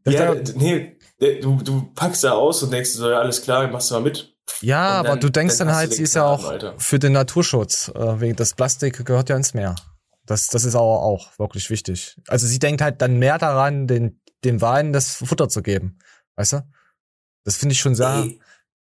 Ja, 0.06 0.34
nee, 0.54 0.96
du, 1.18 1.60
du 1.62 1.90
packst 1.94 2.22
da 2.22 2.32
aus 2.32 2.62
und 2.62 2.72
denkst 2.72 2.90
so, 2.90 3.10
ja, 3.10 3.18
alles 3.18 3.42
klar, 3.42 3.66
machst 3.68 3.90
du 3.90 3.94
mal 3.94 4.00
mit. 4.00 4.37
Ja, 4.60 4.92
Und 4.92 4.96
aber 4.98 5.08
dann- 5.10 5.20
du 5.20 5.28
denkst 5.30 5.58
dann 5.58 5.68
dann, 5.68 5.76
halt, 5.76 5.90
sie 5.92 5.98
den 5.98 6.04
ist 6.04 6.14
ja 6.14 6.26
auch 6.26 6.44
Alter. 6.48 6.74
für 6.78 6.98
den 6.98 7.12
Naturschutz. 7.12 7.88
Äh, 7.94 8.20
wegen 8.20 8.36
das 8.36 8.54
Plastik 8.54 9.04
gehört 9.04 9.28
ja 9.28 9.36
ins 9.36 9.54
Meer. 9.54 9.76
Das, 10.26 10.48
das 10.48 10.64
ist 10.64 10.74
aber 10.74 11.02
auch 11.02 11.38
wirklich 11.38 11.70
wichtig. 11.70 12.16
Also 12.26 12.46
sie 12.46 12.58
denkt 12.58 12.82
halt 12.82 13.00
dann 13.00 13.18
mehr 13.18 13.38
daran, 13.38 13.86
den, 13.86 14.20
dem 14.44 14.60
Wein 14.60 14.92
das 14.92 15.14
Futter 15.14 15.48
zu 15.48 15.62
geben. 15.62 15.98
Weißt 16.36 16.52
du? 16.54 16.60
Das 17.44 17.56
finde 17.56 17.72
ich 17.72 17.80
schon 17.80 17.94
sehr. 17.94 18.24
Ey, 18.24 18.40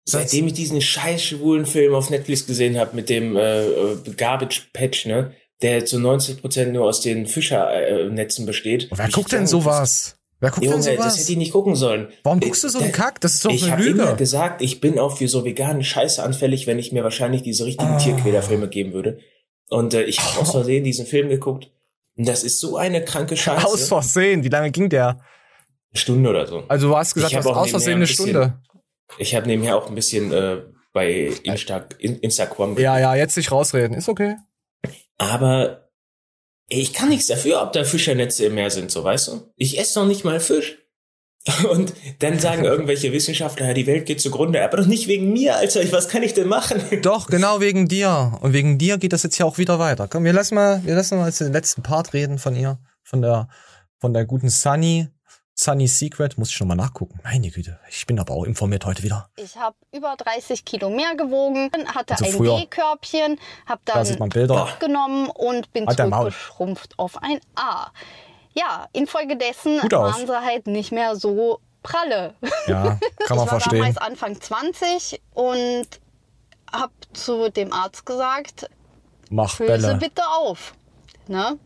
seitdem 0.04 0.46
ich 0.48 0.52
diesen 0.52 0.80
scheiß 0.82 1.22
schwulen 1.22 1.66
Film 1.66 1.94
auf 1.94 2.10
Netflix 2.10 2.46
gesehen 2.46 2.78
habe 2.78 2.94
mit 2.94 3.08
dem 3.08 3.36
äh, 3.36 3.64
äh, 3.66 3.96
Garbage 4.16 4.70
Patch, 4.72 5.06
ne, 5.06 5.34
der 5.62 5.86
zu 5.86 5.96
90% 5.98 6.66
nur 6.66 6.84
aus 6.86 7.00
den 7.00 7.26
Fischernetzen 7.26 8.44
besteht. 8.44 8.88
Wer 8.92 9.08
guckt 9.08 9.32
denn 9.32 9.46
sowas? 9.46 10.16
Wer 10.40 10.50
guckt 10.50 10.64
Junge, 10.64 10.96
das 10.96 11.18
hätte 11.18 11.32
ich 11.32 11.38
nicht 11.38 11.52
gucken 11.52 11.76
sollen. 11.76 12.08
Warum 12.22 12.40
Äh, 12.40 12.46
guckst 12.46 12.64
du 12.64 12.68
so 12.70 12.78
einen 12.78 12.92
Kack? 12.92 13.20
Das 13.20 13.34
ist 13.34 13.44
doch 13.44 13.50
ich 13.52 13.64
eine 13.64 13.72
habe 13.72 13.84
immer 13.86 14.04
Lüge. 14.06 14.16
gesagt, 14.16 14.62
ich 14.62 14.80
bin 14.80 14.98
auch 14.98 15.16
für 15.18 15.28
so 15.28 15.44
vegane 15.44 15.84
Scheiße 15.84 16.22
anfällig, 16.22 16.66
wenn 16.66 16.78
ich 16.78 16.92
mir 16.92 17.04
wahrscheinlich 17.04 17.42
diese 17.42 17.66
richtigen 17.66 17.90
Ah. 17.92 17.98
Tierquälerfilme 17.98 18.68
geben 18.68 18.92
würde. 18.94 19.18
Und 19.68 19.92
äh, 19.94 20.02
ich 20.04 20.18
habe 20.20 20.40
aus 20.40 20.50
Versehen 20.52 20.82
diesen 20.82 21.04
Film 21.06 21.28
geguckt. 21.28 21.70
Und 22.16 22.26
das 22.26 22.42
ist 22.42 22.58
so 22.60 22.76
eine 22.76 23.04
kranke 23.04 23.36
Scheiße. 23.36 23.66
Aus 23.66 23.86
Versehen. 23.88 24.42
Wie 24.42 24.48
lange 24.48 24.70
ging 24.70 24.88
der? 24.88 25.08
Eine 25.92 26.00
Stunde 26.00 26.30
oder 26.30 26.46
so. 26.46 26.64
Also 26.68 26.88
du 26.88 26.96
hast 26.96 27.14
gesagt, 27.14 27.32
Ich 27.32 27.38
du 27.38 27.44
hab 27.44 27.50
hast 27.50 27.56
auch 27.58 27.62
aus 27.64 27.70
Versehen 27.70 27.94
eine 27.96 28.06
bisschen- 28.06 28.28
Stunde. 28.30 28.58
Ich 29.18 29.34
habe 29.34 29.46
nebenher 29.46 29.76
auch 29.76 29.88
ein 29.88 29.94
bisschen 29.94 30.32
äh, 30.32 30.62
bei 30.92 31.32
Insta, 31.42 31.84
in, 31.98 32.16
Instagram 32.18 32.78
Ja, 32.78 32.98
ja, 32.98 33.14
jetzt 33.14 33.36
nicht 33.36 33.50
rausreden. 33.52 33.96
Ist 33.96 34.08
okay. 34.08 34.36
Aber 35.18 35.89
ich 36.70 36.92
kann 36.92 37.08
nichts 37.08 37.26
dafür, 37.26 37.62
ob 37.62 37.72
da 37.72 37.84
Fischernetze 37.84 38.46
im 38.46 38.54
Meer 38.54 38.70
sind, 38.70 38.90
so 38.90 39.04
weißt 39.04 39.28
du? 39.28 39.52
Ich 39.56 39.78
esse 39.78 39.98
noch 39.98 40.06
nicht 40.06 40.24
mal 40.24 40.40
Fisch. 40.40 40.78
Und 41.70 41.94
dann 42.18 42.38
sagen 42.38 42.64
irgendwelche 42.64 43.12
Wissenschaftler, 43.12 43.68
ja, 43.68 43.74
die 43.74 43.86
Welt 43.86 44.06
geht 44.06 44.20
zugrunde, 44.20 44.62
aber 44.62 44.76
doch 44.76 44.86
nicht 44.86 45.08
wegen 45.08 45.32
mir, 45.32 45.56
Alter. 45.56 45.80
Was 45.90 46.08
kann 46.08 46.22
ich 46.22 46.34
denn 46.34 46.48
machen? 46.48 46.82
Doch, 47.02 47.28
genau 47.28 47.60
wegen 47.60 47.88
dir. 47.88 48.38
Und 48.42 48.52
wegen 48.52 48.76
dir 48.76 48.98
geht 48.98 49.14
das 49.14 49.22
jetzt 49.22 49.38
ja 49.38 49.46
auch 49.46 49.56
wieder 49.56 49.78
weiter. 49.78 50.06
Komm, 50.06 50.24
wir 50.24 50.34
lassen 50.34 50.54
mal, 50.54 50.84
wir 50.84 50.94
lassen 50.94 51.16
mal 51.16 51.26
jetzt 51.26 51.40
den 51.40 51.52
letzten 51.52 51.82
Part 51.82 52.12
reden 52.12 52.38
von 52.38 52.54
ihr. 52.54 52.78
Von 53.02 53.22
der, 53.22 53.48
von 53.98 54.12
der 54.12 54.26
guten 54.26 54.50
Sunny. 54.50 55.08
Sunny 55.62 55.88
Secret. 55.88 56.38
Muss 56.38 56.48
ich 56.48 56.54
schon 56.56 56.68
mal 56.68 56.74
nachgucken. 56.74 57.20
Meine 57.22 57.50
Güte. 57.50 57.78
Ich 57.90 58.06
bin 58.06 58.18
aber 58.18 58.32
auch 58.32 58.44
informiert 58.44 58.86
heute 58.86 59.02
wieder. 59.02 59.28
Ich 59.36 59.56
habe 59.56 59.76
über 59.92 60.14
30 60.16 60.64
Kilo 60.64 60.88
mehr 60.88 61.14
gewogen, 61.16 61.70
hatte 61.94 62.14
Also 62.14 62.24
ein 62.24 62.32
früher. 62.32 62.56
B-Körbchen, 62.56 63.38
habe 63.66 63.80
Da 63.84 64.02
sieht 64.04 64.14
dann 64.14 64.20
man 64.20 64.28
Bilder. 64.30 64.62
abgenommen 64.62 65.28
und 65.28 65.70
bin 65.74 65.86
zurückgeschrumpft 65.86 66.98
auf 66.98 67.22
ein 67.22 67.40
A. 67.56 67.88
Ja, 68.54 68.86
infolgedessen 68.94 69.80
waren 69.90 70.26
sie 70.26 70.40
halt 70.40 70.66
nicht 70.66 70.92
mehr 70.92 71.14
so 71.16 71.60
pralle. 71.82 72.34
Ja, 72.66 72.98
kann 73.26 73.36
man 73.36 73.46
ich 73.46 73.52
war 73.52 73.60
verstehen. 73.60 73.78
damals 73.80 73.98
Anfang 73.98 74.40
20 74.40 75.20
und 75.34 75.86
habe 76.72 76.92
zu 77.12 77.50
dem 77.50 77.72
Arzt 77.72 78.06
gesagt, 78.06 78.70
Mach 79.28 79.58
Bälle. 79.58 79.96
bitte 79.96 80.22
auf. 80.26 80.72
Ne? 81.28 81.58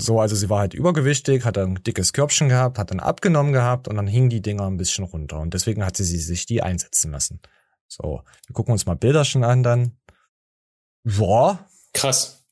So, 0.00 0.20
also 0.20 0.34
sie 0.34 0.50
war 0.50 0.58
halt 0.60 0.74
übergewichtig, 0.74 1.44
hat 1.44 1.56
ein 1.56 1.82
dickes 1.82 2.12
Körbchen 2.12 2.48
gehabt, 2.48 2.78
hat 2.78 2.90
dann 2.90 3.00
abgenommen 3.00 3.52
gehabt 3.52 3.86
und 3.86 3.96
dann 3.96 4.08
hingen 4.08 4.28
die 4.28 4.42
Dinger 4.42 4.66
ein 4.66 4.76
bisschen 4.76 5.04
runter. 5.04 5.38
Und 5.38 5.54
deswegen 5.54 5.84
hat 5.84 5.96
sie 5.96 6.04
sie 6.04 6.18
sich 6.18 6.46
die 6.46 6.62
einsetzen 6.62 7.12
lassen. 7.12 7.40
So, 7.86 8.22
wir 8.46 8.54
gucken 8.54 8.72
uns 8.72 8.86
mal 8.86 8.96
Bilderchen 8.96 9.44
an 9.44 9.62
dann. 9.62 9.96
Ja, 11.04 11.66
Krass. 11.94 12.44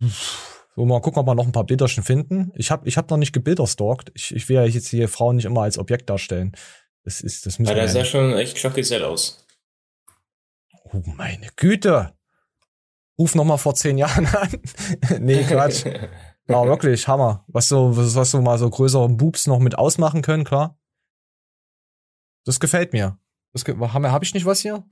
so 0.00 0.84
mal 0.84 1.00
gucken, 1.00 1.20
ob 1.20 1.26
wir 1.26 1.34
noch 1.34 1.46
ein 1.46 1.52
paar 1.52 1.64
Bilderchen 1.64 2.04
finden. 2.04 2.52
Ich 2.54 2.70
habe 2.70 2.86
ich 2.86 2.96
hab 2.96 3.10
noch 3.10 3.16
nicht 3.16 3.32
gebilderstalkt. 3.32 4.12
Ich, 4.14 4.34
ich 4.34 4.48
will 4.48 4.56
ja 4.56 4.64
jetzt 4.64 4.88
hier 4.88 5.08
Frauen 5.08 5.36
nicht 5.36 5.46
immer 5.46 5.62
als 5.62 5.78
Objekt 5.78 6.10
darstellen. 6.10 6.52
Das 7.04 7.20
ist, 7.20 7.46
das 7.46 7.58
müssen 7.58 7.70
Ja, 7.70 7.76
wir 7.76 7.82
der 7.82 7.90
sah 7.90 8.04
schon 8.04 8.34
echt 8.34 8.58
schockgesell 8.58 9.02
aus. 9.02 9.44
Oh, 10.84 11.02
meine 11.16 11.48
Güte. 11.56 12.12
Ruf 13.18 13.34
noch 13.34 13.44
mal 13.44 13.56
vor 13.56 13.74
zehn 13.74 13.98
Jahren 13.98 14.26
an. 14.34 14.48
nee, 15.20 15.44
Quatsch. 15.44 15.84
Ja, 16.50 16.66
wirklich, 16.66 17.06
Hammer. 17.06 17.44
Was 17.48 17.68
so, 17.68 17.94
was, 17.94 18.14
was 18.14 18.30
so 18.30 18.40
mal 18.40 18.56
so 18.56 18.70
größere 18.70 19.06
Boobs 19.10 19.46
noch 19.46 19.58
mit 19.58 19.76
ausmachen 19.76 20.22
können, 20.22 20.44
klar. 20.44 20.78
Das 22.46 22.58
gefällt 22.58 22.94
mir. 22.94 23.18
Das 23.52 23.66
ge 23.66 23.76
habe 23.78 24.10
hab 24.10 24.22
ich 24.22 24.32
nicht 24.32 24.46
was 24.46 24.62
hier? 24.62 24.82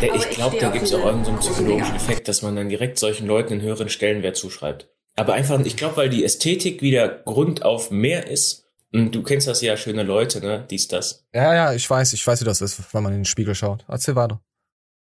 Der, 0.00 0.14
ich 0.14 0.30
glaube, 0.30 0.56
da 0.58 0.70
gibt 0.70 0.86
es 0.86 0.94
auch 0.94 1.04
irgendeinen 1.04 1.24
so 1.24 1.30
einen 1.30 1.40
psychologischen. 1.40 1.96
Effekt, 1.96 2.28
dass 2.28 2.40
man 2.40 2.56
dann 2.56 2.70
direkt 2.70 2.98
solchen 2.98 3.26
Leuten 3.26 3.54
einen 3.54 3.62
höheren 3.62 3.90
Stellenwert 3.90 4.38
zuschreibt. 4.38 4.88
Aber 5.16 5.34
einfach, 5.34 5.60
ich 5.60 5.76
glaube, 5.76 5.98
weil 5.98 6.08
die 6.08 6.24
Ästhetik 6.24 6.80
wieder 6.80 7.08
Grund 7.08 7.62
auf 7.62 7.90
mehr 7.90 8.28
ist. 8.28 8.64
Und 8.92 9.14
du 9.14 9.22
kennst 9.22 9.48
das 9.48 9.60
ja, 9.60 9.76
schöne 9.76 10.02
Leute, 10.02 10.40
ne? 10.40 10.66
Dies, 10.70 10.88
das. 10.88 11.26
Ja, 11.34 11.54
ja, 11.54 11.72
ich 11.74 11.88
weiß, 11.88 12.12
ich 12.14 12.26
weiß, 12.26 12.40
wie 12.40 12.44
das 12.46 12.62
ist, 12.62 12.94
wenn 12.94 13.02
man 13.02 13.12
in 13.12 13.20
den 13.20 13.24
Spiegel 13.26 13.54
schaut. 13.54 13.84
Erzähl 13.88 14.16
weiter. 14.16 14.40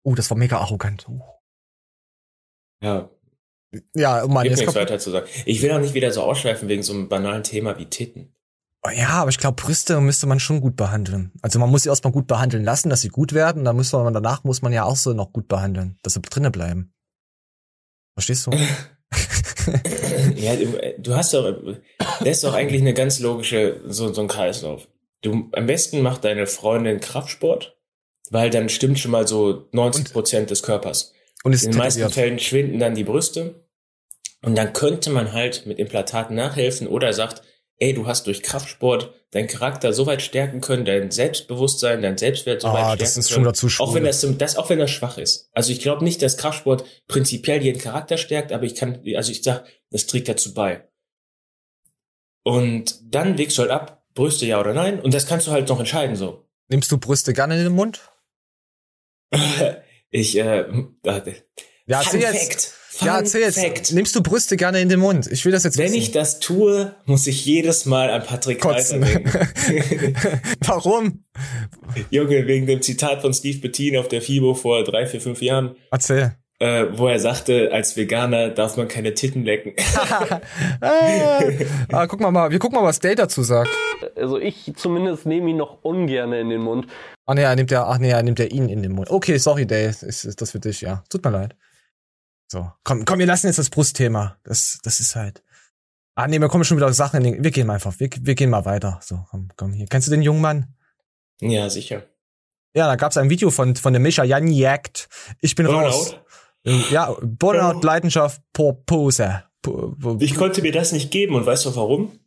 Uh, 0.03 0.15
das 0.15 0.29
war 0.31 0.37
mega 0.37 0.57
arrogant. 0.57 1.07
Uh. 1.07 1.21
Ja, 2.81 3.09
Ja, 3.95 4.23
oh 4.23 4.27
Mann, 4.27 4.43
gibt 4.43 4.57
jetzt 4.57 4.59
nichts 4.59 4.75
weiter 4.75 4.99
zu 4.99 5.11
sagen. 5.11 5.27
Ich 5.45 5.61
will 5.61 5.71
auch 5.71 5.79
nicht 5.79 5.93
wieder 5.93 6.11
so 6.11 6.21
ausschweifen 6.21 6.69
wegen 6.69 6.83
so 6.83 6.93
einem 6.93 7.09
banalen 7.09 7.43
Thema 7.43 7.77
wie 7.77 7.85
Titten. 7.85 8.33
Oh 8.85 8.89
Ja, 8.89 9.09
aber 9.09 9.29
ich 9.29 9.37
glaube, 9.37 9.61
Brüste 9.61 9.99
müsste 9.99 10.27
man 10.27 10.39
schon 10.39 10.61
gut 10.61 10.75
behandeln. 10.75 11.31
Also 11.41 11.59
man 11.59 11.69
muss 11.69 11.83
sie 11.83 11.89
erstmal 11.89 12.13
gut 12.13 12.27
behandeln 12.27 12.63
lassen, 12.63 12.89
dass 12.89 13.01
sie 13.01 13.09
gut 13.09 13.33
werden. 13.33 13.65
Dann 13.65 13.75
muss 13.75 13.91
man 13.91 14.13
danach 14.13 14.43
muss 14.43 14.61
man 14.61 14.71
ja 14.71 14.83
auch 14.83 14.95
so 14.95 15.13
noch 15.13 15.33
gut 15.33 15.47
behandeln, 15.47 15.97
dass 16.03 16.13
sie 16.13 16.21
drinnen 16.21 16.51
bleiben. 16.51 16.93
Verstehst 18.15 18.47
du? 18.47 18.51
ja, 20.35 20.55
du, 20.55 20.95
du 20.97 21.15
hast 21.15 21.33
doch, 21.33 21.55
das 22.19 22.27
ist 22.27 22.43
doch 22.43 22.53
eigentlich 22.53 22.81
eine 22.81 22.93
ganz 22.93 23.19
logische, 23.19 23.81
so, 23.87 24.13
so 24.13 24.21
ein 24.21 24.27
Kreislauf. 24.27 24.87
Du, 25.21 25.49
am 25.53 25.65
besten 25.65 26.01
macht 26.01 26.23
deine 26.23 26.47
Freundin 26.47 26.99
Kraftsport, 26.99 27.77
weil 28.29 28.49
dann 28.49 28.69
stimmt 28.69 28.99
schon 28.99 29.11
mal 29.11 29.27
so 29.27 29.67
90 29.71 30.11
Prozent 30.11 30.49
des 30.49 30.63
Körpers. 30.63 31.13
Und 31.43 31.53
ist 31.53 31.63
In 31.63 31.71
den 31.71 31.77
meisten. 31.77 32.09
Fällen 32.09 32.39
schwinden 32.39 32.79
dann 32.79 32.95
die 32.95 33.03
Brüste. 33.03 33.65
Und 34.43 34.55
dann 34.57 34.73
könnte 34.73 35.09
man 35.09 35.33
halt 35.33 35.65
mit 35.65 35.79
Implantaten 35.79 36.35
nachhelfen 36.35 36.87
oder 36.87 37.11
sagt, 37.13 37.41
ey, 37.79 37.93
du 37.93 38.07
hast 38.07 38.27
durch 38.27 38.41
Kraftsport 38.43 39.13
deinen 39.31 39.47
Charakter 39.47 39.93
so 39.93 40.05
weit 40.05 40.21
stärken 40.21 40.61
können, 40.61 40.85
dein 40.85 41.11
Selbstbewusstsein, 41.11 42.01
dein 42.01 42.17
Selbstwert 42.17 42.61
so 42.61 42.67
Ah, 42.69 42.73
weit 42.73 42.81
stärken 42.85 42.99
das 42.99 43.17
ist 43.17 43.27
können. 43.27 43.35
schon 43.35 43.43
dazu 43.43 43.83
auch 43.83 43.93
wenn 43.93 44.11
schwul. 44.11 44.31
das, 44.35 44.37
das, 44.37 44.55
auch 44.57 44.69
wenn 44.69 44.79
das 44.79 44.89
schwach 44.91 45.17
ist. 45.17 45.49
Also 45.53 45.71
ich 45.71 45.79
glaube 45.81 46.03
nicht, 46.03 46.21
dass 46.21 46.37
Kraftsport 46.37 46.85
prinzipiell 47.07 47.61
jeden 47.61 47.79
Charakter 47.79 48.17
stärkt, 48.17 48.51
aber 48.51 48.63
ich 48.63 48.75
kann, 48.75 49.01
also 49.15 49.31
ich 49.31 49.43
sag, 49.43 49.65
das 49.91 50.05
trägt 50.07 50.27
dazu 50.29 50.53
bei. 50.53 50.87
Und 52.43 52.99
dann 53.13 53.35
legst 53.35 53.57
du 53.57 53.63
halt 53.63 53.71
ab, 53.71 54.05
Brüste 54.13 54.45
ja 54.45 54.59
oder 54.59 54.73
nein, 54.73 54.99
und 55.01 55.13
das 55.13 55.27
kannst 55.27 55.47
du 55.47 55.51
halt 55.51 55.67
noch 55.67 55.79
entscheiden 55.79 56.15
so. 56.15 56.47
Nimmst 56.69 56.91
du 56.91 56.97
Brüste 56.97 57.33
gerne 57.33 57.57
in 57.57 57.63
den 57.65 57.73
Mund? 57.73 58.01
Ich, 60.09 60.37
äh, 60.37 60.65
warte. 61.03 61.35
Ja, 61.85 62.01
Fun 62.01 62.19
erzähl 62.19 62.33
jetzt. 62.33 62.43
Fact. 62.51 62.73
Fun 62.89 63.07
Ja, 63.07 63.17
erzähl 63.19 63.41
jetzt. 63.41 63.59
Fact. 63.59 63.91
Nimmst 63.93 64.15
du 64.15 64.21
Brüste 64.23 64.57
gerne 64.57 64.81
in 64.81 64.89
den 64.89 64.99
Mund? 64.99 65.27
Ich 65.31 65.45
will 65.45 65.51
das 65.51 65.63
jetzt 65.63 65.77
Wenn 65.77 65.85
wissen. 65.85 65.97
ich 65.97 66.11
das 66.11 66.39
tue, 66.39 66.95
muss 67.05 67.27
ich 67.27 67.45
jedes 67.45 67.85
Mal 67.85 68.09
an 68.09 68.23
Patrick 68.23 68.59
Kotzen. 68.59 69.03
Warum? 70.65 71.23
Junge, 72.09 72.47
wegen 72.47 72.65
dem 72.65 72.81
Zitat 72.81 73.21
von 73.21 73.33
Steve 73.33 73.59
Bettin 73.59 73.97
auf 73.97 74.07
der 74.07 74.21
FIBO 74.21 74.53
vor 74.55 74.83
drei, 74.83 75.05
vier, 75.05 75.21
fünf 75.21 75.41
Jahren, 75.41 75.75
Erzähl. 75.91 76.35
Äh, 76.59 76.85
wo 76.91 77.07
er 77.07 77.19
sagte, 77.19 77.71
als 77.71 77.95
Veganer 77.95 78.49
darf 78.49 78.77
man 78.77 78.87
keine 78.87 79.13
Titten 79.13 79.43
lecken. 79.43 79.73
ah, 80.81 81.41
ah, 81.91 82.07
guck 82.07 82.19
mal 82.19 82.31
mal, 82.31 82.49
wir 82.49 82.59
gucken 82.59 82.79
mal, 82.79 82.85
was 82.85 82.99
Dale 82.99 83.15
dazu 83.15 83.43
sagt. 83.43 83.69
Also 84.15 84.39
ich 84.39 84.73
zumindest 84.75 85.25
nehme 85.25 85.51
ihn 85.51 85.57
noch 85.57 85.83
ungern 85.83 86.33
in 86.33 86.49
den 86.49 86.61
Mund. 86.61 86.87
Ah 87.25 87.35
nee, 87.35 87.43
er 87.43 87.55
nimmt 87.55 87.71
ja, 87.71 87.85
ach 87.85 87.99
nee, 87.99 88.09
er 88.09 88.23
nimmt 88.23 88.39
ja 88.39 88.45
ihn 88.45 88.69
in 88.69 88.81
den 88.81 88.93
Mund. 88.93 89.09
Okay, 89.09 89.37
sorry, 89.37 89.67
Dale, 89.67 89.89
ist, 89.89 90.01
ist 90.01 90.41
das 90.41 90.51
für 90.51 90.59
dich, 90.59 90.81
ja. 90.81 91.03
Tut 91.09 91.23
mir 91.23 91.31
leid. 91.31 91.55
So, 92.47 92.71
komm, 92.83 93.05
komm, 93.05 93.19
wir 93.19 93.25
lassen 93.25 93.47
jetzt 93.47 93.59
das 93.59 93.69
Brustthema. 93.69 94.37
Das, 94.43 94.79
das 94.83 94.99
ist 94.99 95.15
halt. 95.15 95.43
Ah 96.15 96.27
nee, 96.27 96.39
wir 96.39 96.47
kommen 96.47 96.63
schon 96.63 96.77
wieder 96.77 96.87
auf 96.87 96.93
Sachen. 96.93 97.17
In 97.17 97.33
den, 97.33 97.43
wir 97.43 97.51
gehen 97.51 97.67
mal 97.67 97.75
einfach, 97.75 97.99
wir, 97.99 98.09
wir 98.21 98.35
gehen 98.35 98.49
mal 98.49 98.65
weiter. 98.65 98.99
So, 99.03 99.19
komm, 99.29 99.49
komm 99.57 99.73
hier. 99.73 99.85
Kennst 99.87 100.07
du 100.07 100.11
den 100.11 100.21
jungen 100.21 100.41
Mann? 100.41 100.73
ja, 101.39 101.69
sicher. 101.69 102.03
Ja, 102.73 102.87
da 102.87 102.95
gab's 102.95 103.17
ein 103.17 103.29
Video 103.29 103.51
von 103.51 103.75
von 103.75 103.93
dem 103.93 104.01
Micha 104.01 104.23
Janjakt. 104.23 105.09
Ich 105.41 105.55
bin 105.55 105.65
raus. 105.65 106.15
Ja, 106.91 107.15
Burnout, 107.21 107.81
Leidenschaft, 107.81 108.41
Pose. 108.53 109.43
Po- 109.61 109.95
po- 109.99 110.17
Ich 110.19 110.35
konnte 110.35 110.61
mir 110.61 110.71
das 110.71 110.91
nicht 110.91 111.11
geben 111.11 111.35
und 111.35 111.45
weißt 111.45 111.65
du 111.65 111.75
warum? 111.75 112.19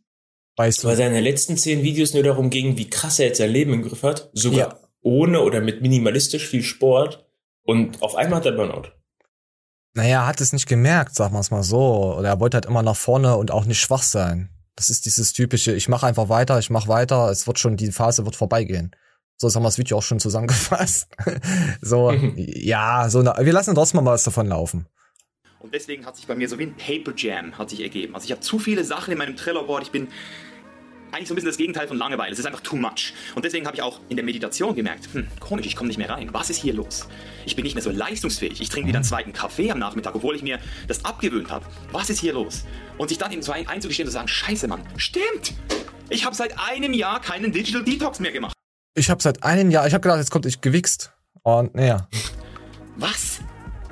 Weißt 0.57 0.83
Weil 0.83 0.91
du? 0.95 0.97
seine 0.97 1.21
letzten 1.21 1.57
zehn 1.57 1.83
Videos 1.83 2.13
nur 2.13 2.23
darum 2.23 2.49
gingen, 2.49 2.77
wie 2.77 2.89
krass 2.89 3.19
er 3.19 3.27
jetzt 3.27 3.37
sein 3.37 3.51
Leben 3.51 3.73
im 3.73 3.83
Griff 3.83 4.03
hat. 4.03 4.29
Sogar 4.33 4.59
Ja. 4.59 4.79
ohne 5.01 5.41
oder 5.41 5.61
mit 5.61 5.81
minimalistisch 5.81 6.47
viel 6.47 6.63
Sport. 6.63 7.25
Und 7.63 8.01
auf 8.01 8.15
einmal 8.15 8.37
hat 8.39 8.45
er 8.45 8.51
Burnout. 8.53 8.89
Naja, 9.93 10.21
er 10.23 10.27
hat 10.27 10.41
es 10.41 10.53
nicht 10.53 10.67
gemerkt, 10.67 11.15
sagen 11.15 11.33
wir 11.35 11.39
es 11.39 11.51
mal 11.51 11.63
so. 11.63 12.15
Oder 12.17 12.29
er 12.29 12.39
wollte 12.39 12.55
halt 12.57 12.65
immer 12.65 12.81
nach 12.83 12.95
vorne 12.95 13.37
und 13.37 13.51
auch 13.51 13.65
nicht 13.65 13.79
schwach 13.79 14.03
sein. 14.03 14.49
Das 14.75 14.89
ist 14.89 15.05
dieses 15.05 15.33
typische, 15.33 15.73
ich 15.73 15.89
mache 15.89 16.07
einfach 16.07 16.29
weiter, 16.29 16.57
ich 16.57 16.69
mache 16.69 16.87
weiter, 16.87 17.29
es 17.29 17.45
wird 17.45 17.59
schon, 17.59 17.75
die 17.77 17.91
Phase 17.91 18.25
wird 18.25 18.35
vorbeigehen. 18.35 18.95
So, 19.41 19.47
das 19.47 19.55
haben 19.55 19.63
wir 19.63 19.69
das 19.69 19.79
Video 19.79 19.97
auch 19.97 20.03
schon 20.03 20.19
zusammengefasst. 20.19 21.07
so, 21.81 22.11
ja, 22.35 23.09
so, 23.09 23.23
na, 23.23 23.35
wir 23.43 23.51
lassen 23.51 23.73
trotzdem 23.73 24.03
mal 24.03 24.11
was 24.11 24.23
davon 24.23 24.45
laufen. 24.45 24.85
Und 25.57 25.73
deswegen 25.73 26.05
hat 26.05 26.15
sich 26.15 26.27
bei 26.27 26.35
mir 26.35 26.47
so 26.47 26.59
wie 26.59 26.67
ein 26.67 26.75
Paper 26.77 27.11
Jam 27.17 27.57
hat 27.57 27.71
sich 27.71 27.81
ergeben. 27.81 28.13
Also 28.13 28.25
ich 28.25 28.31
habe 28.33 28.41
zu 28.41 28.59
viele 28.59 28.83
Sachen 28.83 29.11
in 29.11 29.17
meinem 29.17 29.35
Trello-Board. 29.35 29.81
Ich 29.81 29.89
bin 29.89 30.09
eigentlich 31.11 31.27
so 31.27 31.33
ein 31.33 31.37
bisschen 31.37 31.49
das 31.49 31.57
Gegenteil 31.57 31.87
von 31.87 31.97
Langeweile. 31.97 32.31
Es 32.31 32.37
ist 32.37 32.45
einfach 32.45 32.61
too 32.61 32.75
much. 32.75 33.13
Und 33.33 33.43
deswegen 33.43 33.65
habe 33.65 33.75
ich 33.75 33.81
auch 33.81 33.99
in 34.09 34.15
der 34.15 34.23
Meditation 34.23 34.75
gemerkt, 34.75 35.09
hm, 35.11 35.25
komisch, 35.39 35.65
ich 35.65 35.75
komme 35.75 35.87
nicht 35.87 35.97
mehr 35.97 36.11
rein. 36.11 36.31
Was 36.31 36.51
ist 36.51 36.57
hier 36.57 36.75
los? 36.75 37.07
Ich 37.47 37.55
bin 37.55 37.63
nicht 37.63 37.73
mehr 37.73 37.83
so 37.83 37.89
leistungsfähig. 37.89 38.61
Ich 38.61 38.69
trinke 38.69 38.89
wieder 38.89 38.99
einen 38.99 39.05
zweiten 39.05 39.33
Kaffee 39.33 39.71
am 39.71 39.79
Nachmittag, 39.79 40.13
obwohl 40.13 40.35
ich 40.35 40.43
mir 40.43 40.59
das 40.87 41.03
abgewöhnt 41.03 41.49
habe. 41.49 41.65
Was 41.91 42.11
ist 42.11 42.19
hier 42.19 42.33
los? 42.33 42.65
Und 42.99 43.07
sich 43.07 43.17
dann 43.17 43.31
eben 43.31 43.41
so 43.41 43.53
ein, 43.53 43.67
einzugestehen 43.67 44.05
und 44.05 44.11
zu 44.11 44.17
sagen, 44.19 44.27
scheiße, 44.27 44.67
Mann, 44.67 44.83
stimmt. 44.97 45.55
Ich 46.09 46.25
habe 46.25 46.35
seit 46.35 46.59
einem 46.59 46.93
Jahr 46.93 47.19
keinen 47.19 47.51
Digital 47.51 47.83
Detox 47.83 48.19
mehr 48.19 48.31
gemacht. 48.31 48.53
Ich 48.93 49.09
habe 49.09 49.21
seit 49.21 49.43
einem 49.43 49.71
Jahr, 49.71 49.87
ich 49.87 49.93
habe 49.93 50.01
gedacht, 50.01 50.19
jetzt 50.19 50.31
kommt 50.31 50.45
ich 50.45 50.61
gewichst. 50.61 51.13
Und 51.43 51.75
naja. 51.75 52.07
Was? 52.97 53.39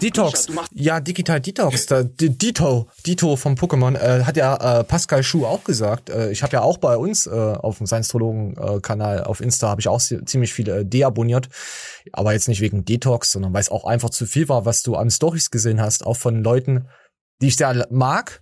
Detox. 0.02 0.48
Ja, 0.72 1.00
Digital 1.02 1.42
Detox. 1.42 1.88
Dito, 2.18 2.88
Dito 3.06 3.36
vom 3.36 3.56
Pokémon, 3.56 3.98
äh, 3.98 4.24
hat 4.24 4.38
ja 4.38 4.80
äh, 4.80 4.84
Pascal 4.86 5.24
Schuh 5.24 5.46
auch 5.46 5.66
gesagt. 5.66 6.10
Äh, 6.10 6.32
ich 6.32 6.42
habe 6.42 6.54
ja 6.54 6.62
auch 6.62 6.78
bei 6.78 6.96
uns 6.96 7.28
äh, 7.28 7.32
auf 7.32 7.80
dem 7.80 7.88
Science-Trologen-Kanal 7.88 9.26
auf 9.26 9.42
Insta 9.42 9.68
habe 9.68 9.82
ich 9.82 9.90
auch 9.90 10.00
zi- 10.00 10.24
ziemlich 10.24 10.54
viele 10.54 10.80
äh, 10.80 10.86
deabonniert. 10.86 11.50
Aber 12.14 12.32
jetzt 12.32 12.48
nicht 12.48 12.62
wegen 12.62 12.86
Detox, 12.86 13.32
sondern 13.32 13.54
weil 13.54 13.62
es 13.62 13.70
auch 13.70 13.84
einfach 13.84 14.10
zu 14.10 14.26
viel 14.26 14.48
war, 14.48 14.66
was 14.66 14.84
du 14.84 14.96
an 14.96 15.12
Stories 15.12 15.52
gesehen 15.52 15.82
hast, 15.82 16.06
auch 16.06 16.16
von 16.18 16.44
Leuten, 16.44 16.88
die 17.42 17.48
ich 17.48 17.58
sehr 17.58 17.86
mag. 17.90 18.42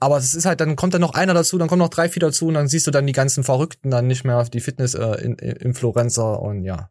Aber 0.00 0.18
es 0.18 0.34
ist 0.34 0.44
halt, 0.44 0.60
dann 0.60 0.76
kommt 0.76 0.94
dann 0.94 1.00
noch 1.00 1.14
einer 1.14 1.34
dazu, 1.34 1.56
dann 1.58 1.68
kommen 1.68 1.78
noch 1.80 1.88
drei, 1.88 2.08
vier 2.08 2.20
dazu 2.20 2.48
und 2.48 2.54
dann 2.54 2.68
siehst 2.68 2.86
du 2.86 2.90
dann 2.90 3.06
die 3.06 3.12
ganzen 3.12 3.44
Verrückten 3.44 3.90
dann 3.90 4.06
nicht 4.06 4.24
mehr, 4.24 4.42
die 4.44 4.60
Fitness-Influencer 4.60 6.40
und 6.40 6.64
ja, 6.64 6.90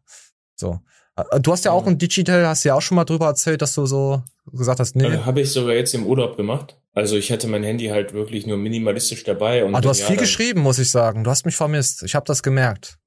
so. 0.54 0.80
Äh, 1.16 1.40
Du 1.40 1.52
hast 1.52 1.64
ja 1.64 1.72
auch 1.72 1.86
ein 1.86 1.98
Digital, 1.98 2.46
hast 2.46 2.64
ja 2.64 2.74
auch 2.74 2.82
schon 2.82 2.96
mal 2.96 3.04
drüber 3.04 3.26
erzählt, 3.26 3.62
dass 3.62 3.74
du 3.74 3.86
so 3.86 4.22
gesagt 4.52 4.80
hast, 4.80 4.96
nee. 4.96 5.06
Äh, 5.06 5.18
Habe 5.18 5.40
ich 5.40 5.50
sogar 5.52 5.74
jetzt 5.74 5.94
im 5.94 6.06
Urlaub 6.06 6.36
gemacht. 6.36 6.76
Also 6.92 7.16
ich 7.16 7.30
hatte 7.30 7.46
mein 7.46 7.62
Handy 7.62 7.88
halt 7.88 8.14
wirklich 8.14 8.46
nur 8.46 8.56
minimalistisch 8.56 9.22
dabei. 9.24 9.62
Und 9.64 9.70
Aber 9.70 9.78
Ah, 9.78 9.80
du 9.82 9.88
hast 9.90 10.02
viel 10.02 10.16
geschrieben, 10.16 10.60
muss 10.60 10.78
ich 10.78 10.90
sagen. 10.90 11.24
Du 11.24 11.30
hast 11.30 11.44
mich 11.44 11.56
vermisst. 11.56 12.02
Ich 12.02 12.14
habe 12.14 12.24
das 12.26 12.42
gemerkt. 12.42 12.98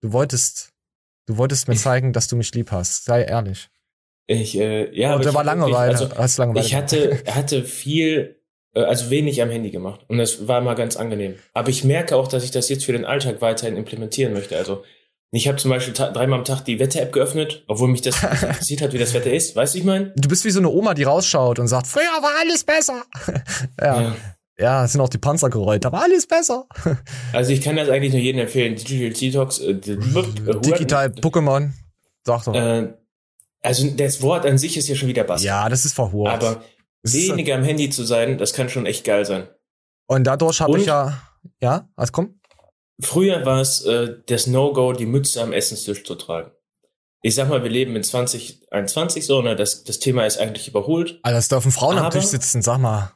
Du 0.00 0.12
wolltest, 0.12 0.70
du 1.26 1.36
wolltest 1.36 1.68
mir 1.68 1.76
zeigen, 1.76 2.12
dass 2.12 2.26
du 2.28 2.36
mich 2.36 2.54
lieb 2.54 2.70
hast. 2.70 3.04
Sei 3.04 3.24
ehrlich. 3.24 3.68
Ich, 4.26 4.56
äh, 4.58 4.94
ja, 4.98 5.08
Und 5.08 5.14
aber 5.16 5.24
da 5.24 5.28
ich 5.30 5.34
war 5.36 5.44
Langeweile. 5.44 5.92
Also, 5.98 6.16
hast 6.16 6.38
Langeweile. 6.38 6.64
ich 6.66 6.74
hatte, 6.74 7.22
hatte 7.26 7.64
viel, 7.64 8.36
äh, 8.36 8.37
also 8.74 9.10
wenig 9.10 9.42
am 9.42 9.50
Handy 9.50 9.70
gemacht. 9.70 10.00
Und 10.08 10.18
das 10.18 10.46
war 10.46 10.60
mal 10.60 10.74
ganz 10.74 10.96
angenehm. 10.96 11.34
Aber 11.54 11.70
ich 11.70 11.84
merke 11.84 12.16
auch, 12.16 12.28
dass 12.28 12.44
ich 12.44 12.50
das 12.50 12.68
jetzt 12.68 12.84
für 12.84 12.92
den 12.92 13.04
Alltag 13.04 13.40
weiterhin 13.40 13.76
implementieren 13.76 14.32
möchte. 14.32 14.56
Also 14.56 14.82
ich 15.30 15.46
habe 15.46 15.58
zum 15.58 15.70
Beispiel 15.70 15.92
dreimal 15.92 16.38
am 16.38 16.44
Tag 16.44 16.62
die 16.64 16.78
Wetter-App 16.78 17.12
geöffnet, 17.12 17.64
obwohl 17.66 17.88
mich 17.88 18.00
das 18.00 18.22
interessiert 18.42 18.80
hat, 18.80 18.92
wie 18.92 18.98
das 18.98 19.12
Wetter 19.12 19.32
ist. 19.32 19.54
Weißt 19.56 19.74
du, 19.74 19.78
ich 19.78 19.84
meine? 19.84 20.12
Du 20.16 20.28
bist 20.28 20.44
wie 20.44 20.50
so 20.50 20.60
eine 20.60 20.70
Oma, 20.70 20.94
die 20.94 21.02
rausschaut 21.02 21.58
und 21.58 21.68
sagt, 21.68 21.86
früher 21.86 22.02
war 22.22 22.32
alles 22.40 22.64
besser. 22.64 23.02
ja. 23.80 24.02
Ja. 24.02 24.16
ja. 24.58 24.84
es 24.84 24.92
sind 24.92 25.00
auch 25.02 25.10
die 25.10 25.18
Panzer 25.18 25.50
gerollt, 25.50 25.84
aber 25.84 26.02
alles 26.02 26.26
besser. 26.26 26.66
Also 27.32 27.52
ich 27.52 27.60
kann 27.60 27.76
das 27.76 27.90
eigentlich 27.90 28.12
nur 28.12 28.22
jedem 28.22 28.40
empfehlen. 28.40 28.76
Digital 28.76 29.12
Detox. 29.12 29.58
Äh, 29.58 29.70
äh, 29.72 30.60
Digital 30.60 31.08
Pokémon. 31.08 31.70
Sag 32.24 32.44
doch. 32.44 32.54
Äh, 32.54 32.88
also 33.62 33.90
das 33.90 34.22
Wort 34.22 34.46
an 34.46 34.56
sich 34.56 34.76
ist 34.76 34.88
ja 34.88 34.94
schon 34.94 35.08
wieder 35.08 35.24
Bass. 35.24 35.42
ja, 35.42 35.68
das 35.68 35.84
ist 35.84 35.92
verhurt. 35.92 36.30
Aber 36.30 36.62
weniger 37.02 37.54
am 37.54 37.62
Handy 37.64 37.90
zu 37.90 38.04
sein, 38.04 38.38
das 38.38 38.52
kann 38.52 38.68
schon 38.68 38.86
echt 38.86 39.04
geil 39.04 39.24
sein. 39.24 39.48
und 40.06 40.24
dadurch 40.24 40.60
habe 40.60 40.78
ich 40.78 40.86
ja, 40.86 41.20
ja, 41.60 41.88
also 41.96 42.12
komm. 42.12 42.40
Früher 43.00 43.46
war 43.46 43.60
es 43.60 43.82
äh, 43.84 44.16
das 44.26 44.46
No-Go, 44.48 44.92
die 44.92 45.06
Mütze 45.06 45.40
am 45.42 45.52
Essenstisch 45.52 46.02
zu 46.04 46.16
tragen. 46.16 46.50
Ich 47.22 47.34
sag 47.36 47.48
mal, 47.48 47.62
wir 47.62 47.70
leben 47.70 47.94
in 47.96 48.02
2021 48.02 49.24
so, 49.26 49.42
ne? 49.42 49.54
Das, 49.56 49.84
das 49.84 49.98
Thema 50.00 50.26
ist 50.26 50.38
eigentlich 50.38 50.66
überholt. 50.68 51.18
Alter, 51.22 51.38
es 51.38 51.48
dürfen 51.48 51.70
Frauen 51.72 51.98
am 51.98 52.06
Aber- 52.06 52.18
Tisch 52.18 52.26
sitzen, 52.28 52.62
sag 52.62 52.78
mal. 52.78 53.12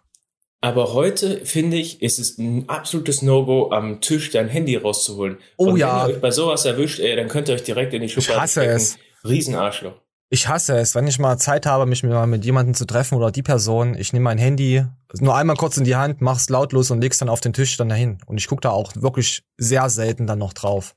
Aber 0.60 0.92
heute, 0.92 1.44
finde 1.44 1.76
ich, 1.76 2.02
ist 2.02 2.20
es 2.20 2.38
ein 2.38 2.68
absolutes 2.68 3.22
No-Go, 3.22 3.70
am 3.72 4.00
Tisch 4.00 4.30
dein 4.30 4.48
Handy 4.48 4.76
rauszuholen. 4.76 5.38
Oh 5.56 5.70
Und 5.70 5.76
ja. 5.78 6.02
Wenn 6.04 6.10
ihr 6.10 6.14
euch 6.16 6.20
bei 6.20 6.30
sowas 6.30 6.64
erwischt, 6.64 7.00
ey, 7.00 7.16
dann 7.16 7.26
könnt 7.26 7.48
ihr 7.48 7.56
euch 7.56 7.64
direkt 7.64 7.92
in 7.94 8.02
die 8.02 8.08
Schublade 8.08 8.40
hasse 8.42 8.60
stecken. 8.60 8.76
es. 8.76 8.96
Riesenarschloch. 9.24 9.94
Ich 10.34 10.48
hasse 10.48 10.78
es, 10.78 10.94
wenn 10.94 11.06
ich 11.06 11.18
mal 11.18 11.36
Zeit 11.36 11.66
habe, 11.66 11.84
mich 11.84 12.02
mal 12.04 12.26
mit 12.26 12.42
jemandem 12.46 12.74
zu 12.74 12.86
treffen 12.86 13.16
oder 13.16 13.30
die 13.30 13.42
Person, 13.42 13.94
ich 13.94 14.14
nehme 14.14 14.24
mein 14.24 14.38
Handy, 14.38 14.82
nur 15.20 15.36
einmal 15.36 15.56
kurz 15.56 15.76
in 15.76 15.84
die 15.84 15.94
Hand, 15.94 16.22
mach's 16.22 16.48
lautlos 16.48 16.90
und 16.90 17.02
leg's 17.02 17.18
dann 17.18 17.28
auf 17.28 17.42
den 17.42 17.52
Tisch 17.52 17.76
dann 17.76 17.90
dahin. 17.90 18.16
Und 18.24 18.38
ich 18.38 18.48
gucke 18.48 18.62
da 18.62 18.70
auch 18.70 18.92
wirklich 18.96 19.44
sehr 19.58 19.90
selten 19.90 20.26
dann 20.26 20.38
noch 20.38 20.54
drauf. 20.54 20.94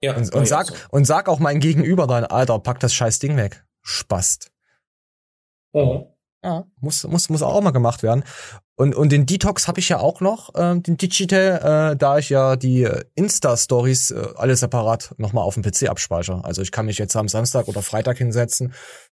Ja, 0.00 0.16
Und, 0.16 0.34
und 0.34 0.48
sag, 0.48 0.68
so. 0.68 0.74
und 0.88 1.04
sag 1.04 1.28
auch 1.28 1.40
mein 1.40 1.60
Gegenüber 1.60 2.06
dann, 2.06 2.24
Alter, 2.24 2.58
pack 2.58 2.80
das 2.80 2.94
scheiß 2.94 3.18
Ding 3.18 3.36
weg. 3.36 3.66
Spast. 3.82 4.50
Ja, 6.42 6.64
muss, 6.80 7.04
muss, 7.04 7.28
muss 7.28 7.42
auch 7.42 7.60
mal 7.60 7.70
gemacht 7.70 8.02
werden. 8.02 8.24
Und, 8.76 8.96
und 8.96 9.12
den 9.12 9.24
Detox 9.24 9.68
habe 9.68 9.78
ich 9.78 9.88
ja 9.88 10.00
auch 10.00 10.20
noch, 10.20 10.50
ähm, 10.56 10.82
den 10.82 10.96
Digital, 10.96 11.92
äh, 11.92 11.96
da 11.96 12.18
ich 12.18 12.28
ja 12.28 12.56
die 12.56 12.82
äh, 12.82 13.04
Insta-Stories 13.14 14.10
äh, 14.10 14.26
alle 14.34 14.56
separat 14.56 15.14
nochmal 15.16 15.44
auf 15.44 15.54
dem 15.54 15.62
PC 15.62 15.88
abspeichere. 15.88 16.44
Also 16.44 16.60
ich 16.60 16.72
kann 16.72 16.86
mich 16.86 16.98
jetzt 16.98 17.14
am 17.14 17.28
Samstag 17.28 17.68
oder 17.68 17.82
Freitag 17.82 18.18
hinsetzen, 18.18 18.74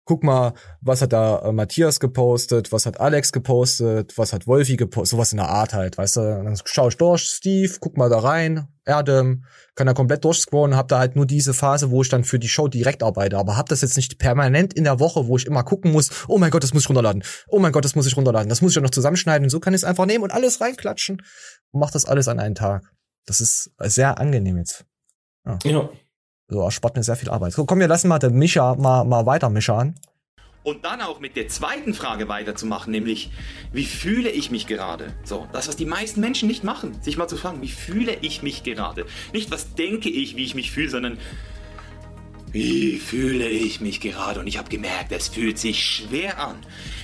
guck 0.10 0.24
mal, 0.24 0.54
was 0.82 1.04
hat 1.04 1.14
da 1.14 1.38
äh, 1.44 1.52
Matthias 1.52 2.00
gepostet, 2.00 2.72
was 2.72 2.88
hat 2.88 3.00
Alex 3.00 3.32
gepostet, 3.32 4.18
was 4.18 4.34
hat 4.34 4.48
Wolfi 4.48 4.76
gepostet, 4.76 5.12
sowas 5.12 5.34
in 5.34 5.38
der 5.38 5.50
Art 5.50 5.76
halt, 5.76 6.00
weißt 6.00 6.16
du. 6.16 6.22
Dann 6.22 6.58
schaue 6.66 6.90
ich 6.90 6.98
durch, 6.98 7.22
Steve, 7.22 7.76
guck 7.80 7.96
mal 7.96 8.10
da 8.10 8.18
rein, 8.18 8.68
Erdem, 8.86 9.46
kann 9.76 9.86
da 9.86 9.94
komplett 9.94 10.26
durchscrollen, 10.26 10.76
hab 10.76 10.88
da 10.88 10.98
halt 10.98 11.16
nur 11.16 11.28
diese 11.28 11.54
Phase, 11.54 11.92
wo 11.92 12.02
ich 12.02 12.10
dann 12.10 12.24
für 12.24 12.40
die 12.40 12.48
Show 12.48 12.68
direkt 12.68 13.04
arbeite, 13.04 13.38
aber 13.38 13.56
hab 13.56 13.70
das 13.70 13.82
jetzt 13.82 13.98
nicht 13.98 14.18
permanent 14.18 14.74
in 14.74 14.84
der 14.84 15.00
Woche, 15.00 15.28
wo 15.28 15.38
ich 15.38 15.46
immer 15.46 15.64
gucken 15.64 15.92
muss, 15.92 16.10
oh 16.28 16.40
mein 16.40 16.50
Gott, 16.50 16.64
das 16.64 16.74
muss 16.74 16.86
ich 16.86 16.90
runterladen, 16.90 17.24
oh 17.48 17.60
mein 17.60 17.72
Gott, 17.72 17.86
das 17.86 17.94
muss 17.94 18.08
ich 18.08 18.18
runterladen, 18.18 18.50
das 18.50 18.64
muss 18.64 18.72
ich 18.72 18.78
ja 18.78 18.82
noch 18.82 18.90
zusammenschneiden 18.90 19.46
und 19.46 19.52
so 19.52 19.60
kann 19.60 19.76
ich 19.76 19.82
es 19.82 19.84
einfach 19.84 20.08
nehmen 20.08 20.24
und 20.24 20.32
alles 20.32 20.60
reinklatschen 20.60 21.22
und 21.70 21.80
mach 21.80 21.92
das 21.92 22.06
alles 22.06 22.28
an 22.28 22.40
einen 22.40 22.56
Tag. 22.56 22.92
Das 23.28 23.42
ist 23.42 23.70
sehr 23.78 24.18
angenehm 24.18 24.58
jetzt. 24.58 24.86
Ja. 25.46 25.60
So 26.50 26.62
erspart 26.62 26.96
mir 26.96 27.04
sehr 27.04 27.16
viel 27.16 27.30
Arbeit. 27.30 27.54
So, 27.54 27.66
komm, 27.66 27.80
wir 27.80 27.88
lassen 27.88 28.08
mal 28.08 28.20
den 28.20 28.34
Micha 28.34 28.76
mal, 28.76 29.04
mal 29.06 29.26
weiter 29.26 29.50
Micha 29.50 29.78
an. 29.78 29.96
und 30.64 30.84
dann 30.84 31.02
auch 31.02 31.20
mit 31.20 31.36
der 31.36 31.48
zweiten 31.48 31.94
Frage 31.94 32.28
weiterzumachen, 32.28 32.92
nämlich, 32.92 33.32
wie 33.72 33.86
fühle 33.86 34.30
ich 34.30 34.52
mich 34.52 34.68
gerade? 34.68 35.14
So, 35.24 35.48
das, 35.54 35.68
was 35.68 35.76
die 35.76 35.86
meisten 35.86 36.20
Menschen 36.20 36.48
nicht 36.48 36.64
machen, 36.64 37.02
sich 37.02 37.18
mal 37.18 37.28
zu 37.28 37.38
fragen, 37.38 37.62
wie 37.62 37.70
fühle 37.70 38.18
ich 38.22 38.44
mich 38.44 38.64
gerade? 38.64 39.06
Nicht, 39.34 39.52
was 39.52 39.76
denke 39.76 40.10
ich, 40.10 40.36
wie 40.36 40.44
ich 40.44 40.56
mich 40.56 40.72
fühle, 40.72 40.90
sondern, 40.90 41.18
wie 42.52 42.98
fühle 42.98 43.48
ich 43.48 43.80
mich 43.80 44.00
gerade? 44.02 44.40
Und 44.40 44.48
ich 44.48 44.58
habe 44.58 44.70
gemerkt, 44.70 45.12
es 45.12 45.28
fühlt 45.28 45.60
sich 45.60 45.84
schwer 45.86 46.40
an. 46.40 46.56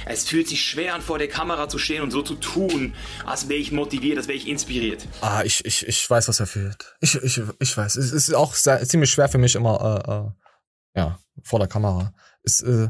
Es 0.05 0.27
fühlt 0.27 0.47
sich 0.47 0.63
schwer 0.63 0.93
an, 0.93 1.01
vor 1.01 1.17
der 1.17 1.27
Kamera 1.27 1.67
zu 1.67 1.77
stehen 1.77 2.01
und 2.01 2.11
so 2.11 2.21
zu 2.21 2.35
tun, 2.35 2.93
als 3.25 3.49
wäre 3.49 3.59
ich 3.59 3.71
motiviert, 3.71 4.17
als 4.17 4.27
wäre 4.27 4.37
ich 4.37 4.47
inspiriert. 4.47 5.07
Ah, 5.21 5.41
ich, 5.43 5.65
ich, 5.65 5.87
ich 5.87 6.09
weiß, 6.09 6.27
was 6.27 6.39
er 6.39 6.47
fühlt. 6.47 6.95
Ich, 7.01 7.15
ich, 7.15 7.41
ich 7.59 7.77
weiß. 7.77 7.95
Es 7.95 8.11
ist 8.11 8.33
auch 8.33 8.53
sehr, 8.53 8.83
ziemlich 8.87 9.11
schwer 9.11 9.29
für 9.29 9.37
mich 9.37 9.55
immer, 9.55 10.03
äh, 10.05 10.11
äh, 10.11 11.01
ja, 11.01 11.19
vor 11.43 11.59
der 11.59 11.67
Kamera. 11.67 12.13
Ist, 12.43 12.61
äh, 12.61 12.89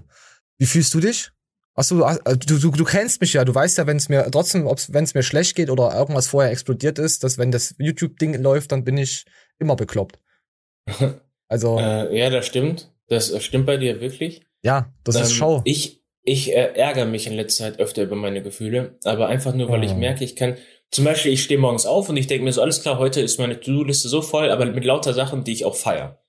wie 0.58 0.66
fühlst 0.66 0.94
du 0.94 1.00
dich? 1.00 1.32
Hast 1.76 1.92
du, 1.92 2.04
äh, 2.04 2.38
du, 2.38 2.58
du, 2.58 2.72
du 2.72 2.84
kennst 2.84 3.22
mich 3.22 3.34
ja, 3.34 3.44
du 3.44 3.54
weißt 3.54 3.78
ja, 3.78 3.88
wenn 3.88 3.98
es 3.98 4.10
mir 4.10 4.30
trotzdem, 4.32 4.66
wenn 4.66 5.04
es 5.04 5.14
mir 5.14 5.24
schlecht 5.24 5.56
geht 5.56 5.70
oder 5.70 5.94
irgendwas 5.94 6.28
vorher 6.28 6.52
explodiert 6.52 7.00
ist, 7.00 7.24
dass 7.24 7.38
wenn 7.38 7.52
das 7.52 7.76
YouTube-Ding 7.78 8.42
läuft, 8.42 8.72
dann 8.72 8.84
bin 8.84 8.98
ich 8.98 9.26
immer 9.60 9.76
bekloppt. 9.76 10.20
Also. 11.48 11.78
Äh, 11.78 12.18
ja, 12.18 12.32
das 12.32 12.48
stimmt. 12.48 12.92
Das 13.08 13.32
stimmt 13.44 13.68
bei 13.68 13.78
dir 13.78 14.02
wirklich. 14.02 14.48
Ja, 14.64 14.92
das 15.04 15.16
ähm, 15.16 15.22
ist 15.22 15.34
Show. 15.34 15.62
Ich, 15.64 16.04
ich 16.26 16.52
äh, 16.52 16.74
ärgere 16.74 17.06
mich 17.06 17.28
in 17.28 17.34
letzter 17.34 17.66
Zeit 17.66 17.80
öfter 17.80 18.04
über 18.04 18.16
meine 18.16 18.42
Gefühle, 18.42 18.98
aber 19.04 19.28
einfach 19.28 19.54
nur, 19.54 19.70
weil 19.70 19.82
oh. 19.82 19.84
ich 19.84 19.94
merke, 19.94 20.24
ich 20.24 20.36
kann. 20.36 20.58
Zum 20.92 21.06
Beispiel, 21.06 21.34
ich 21.34 21.44
stehe 21.44 21.60
morgens 21.60 21.86
auf 21.86 22.10
und 22.10 22.18
ich 22.18 22.28
denke 22.28 22.46
mir 22.46 22.54
so, 22.54 22.62
alles 22.62 22.82
klar, 22.82 23.00
heute 23.00 23.20
ist 23.20 23.40
meine 23.40 23.60
To-Do-Liste 23.60 24.08
so 24.08 24.22
voll, 24.22 24.50
aber 24.50 24.66
mit 24.66 24.86
lauter 24.86 25.14
Sachen, 25.14 25.44
die 25.44 25.52
ich 25.52 25.66
auch 25.66 25.76
feier. 25.76 26.24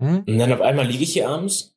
Hm? 0.00 0.24
Und 0.26 0.38
dann 0.38 0.52
auf 0.52 0.60
einmal 0.60 0.86
liege 0.86 1.04
ich 1.04 1.12
hier 1.12 1.28
abends 1.28 1.76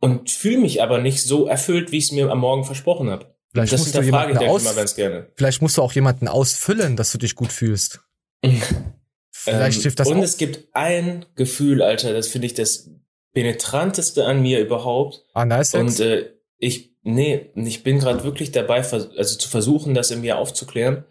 und 0.00 0.30
fühle 0.30 0.58
mich 0.58 0.82
aber 0.82 0.98
nicht 0.98 1.22
so 1.22 1.46
erfüllt, 1.46 1.92
wie 1.92 1.98
ich 1.98 2.04
es 2.04 2.12
mir 2.12 2.30
am 2.30 2.40
Morgen 2.40 2.64
versprochen 2.64 3.10
habe. 3.10 3.34
Vielleicht 3.52 3.72
das 3.72 3.80
musst 3.80 3.94
du 3.94 4.02
jemanden 4.02 4.38
aus, 4.38 4.62
immer 4.62 4.74
ganz 4.74 4.94
gerne. 4.96 5.28
Vielleicht 5.34 5.62
musst 5.62 5.78
du 5.78 5.82
auch 5.82 5.92
jemanden 5.92 6.28
ausfüllen, 6.28 6.96
dass 6.96 7.12
du 7.12 7.18
dich 7.18 7.34
gut 7.34 7.52
fühlst. 7.52 8.00
Vielleicht 9.30 9.78
ähm, 9.78 9.82
hilft 9.82 10.00
das 10.00 10.08
Und 10.08 10.18
auch. 10.18 10.22
es 10.22 10.36
gibt 10.36 10.68
ein 10.74 11.24
Gefühl, 11.36 11.80
Alter, 11.80 12.12
das 12.12 12.28
finde 12.28 12.46
ich 12.46 12.54
das 12.54 12.90
penetranteste 13.32 14.26
an 14.26 14.42
mir 14.42 14.60
überhaupt. 14.60 15.24
Ah, 15.32 15.44
nice. 15.44 15.74
Und 15.74 16.00
äh, 16.00 16.35
ich, 16.58 16.94
nee, 17.02 17.50
ich 17.54 17.82
bin 17.82 17.98
gerade 17.98 18.24
wirklich 18.24 18.52
dabei, 18.52 18.76
also 18.78 19.38
zu 19.38 19.48
versuchen, 19.48 19.94
das 19.94 20.10
in 20.10 20.20
mir 20.20 20.38
aufzuklären. 20.38 21.04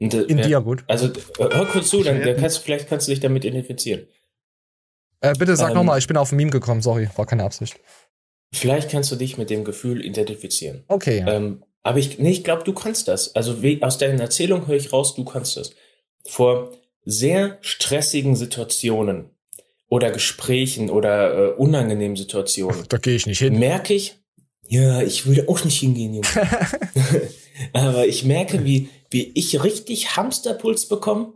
Und, 0.00 0.14
äh, 0.14 0.22
in 0.22 0.38
dir, 0.38 0.60
gut. 0.60 0.84
Also 0.86 1.10
hör 1.38 1.66
kurz 1.66 1.88
zu, 1.88 2.02
dann, 2.02 2.22
dann 2.22 2.36
kannst 2.36 2.58
du, 2.58 2.62
vielleicht 2.62 2.88
kannst 2.88 3.08
du 3.08 3.12
dich 3.12 3.20
damit 3.20 3.44
identifizieren. 3.44 4.06
Äh, 5.20 5.34
bitte 5.36 5.56
sag 5.56 5.70
ähm, 5.70 5.76
nochmal, 5.76 5.98
ich 5.98 6.06
bin 6.06 6.16
auf 6.16 6.32
ein 6.32 6.36
Meme 6.36 6.50
gekommen, 6.50 6.80
sorry, 6.80 7.08
war 7.16 7.26
keine 7.26 7.44
Absicht. 7.44 7.78
Vielleicht 8.52 8.90
kannst 8.90 9.10
du 9.10 9.16
dich 9.16 9.36
mit 9.36 9.50
dem 9.50 9.64
Gefühl 9.64 10.04
identifizieren. 10.04 10.84
Okay. 10.88 11.24
Ähm, 11.26 11.64
aber 11.82 11.98
ich, 11.98 12.18
nee, 12.18 12.30
ich 12.30 12.44
glaube, 12.44 12.64
du 12.64 12.72
kannst 12.72 13.08
das. 13.08 13.34
Also 13.34 13.56
aus 13.80 13.98
deiner 13.98 14.22
Erzählung 14.22 14.66
höre 14.66 14.76
ich 14.76 14.92
raus, 14.92 15.14
du 15.14 15.24
kannst 15.24 15.56
das. 15.56 15.72
Vor 16.26 16.72
sehr 17.04 17.58
stressigen 17.60 18.36
Situationen 18.36 19.30
oder 19.88 20.10
Gesprächen 20.10 20.90
oder 20.90 21.34
äh, 21.34 21.52
unangenehmen 21.52 22.16
Situationen. 22.16 22.84
Da 22.88 22.98
gehe 22.98 23.16
ich 23.16 23.26
nicht 23.26 23.38
hin. 23.38 23.58
Merke 23.58 23.94
ich, 23.94 24.18
ja, 24.68 25.02
ich 25.02 25.26
will 25.26 25.46
auch 25.48 25.64
nicht 25.64 25.80
hingehen, 25.80 26.14
Junge. 26.14 26.26
Aber 27.72 28.06
ich 28.06 28.24
merke, 28.24 28.64
wie, 28.64 28.88
wie 29.10 29.32
ich 29.34 29.62
richtig 29.62 30.16
Hamsterpuls 30.16 30.86
bekomme 30.86 31.32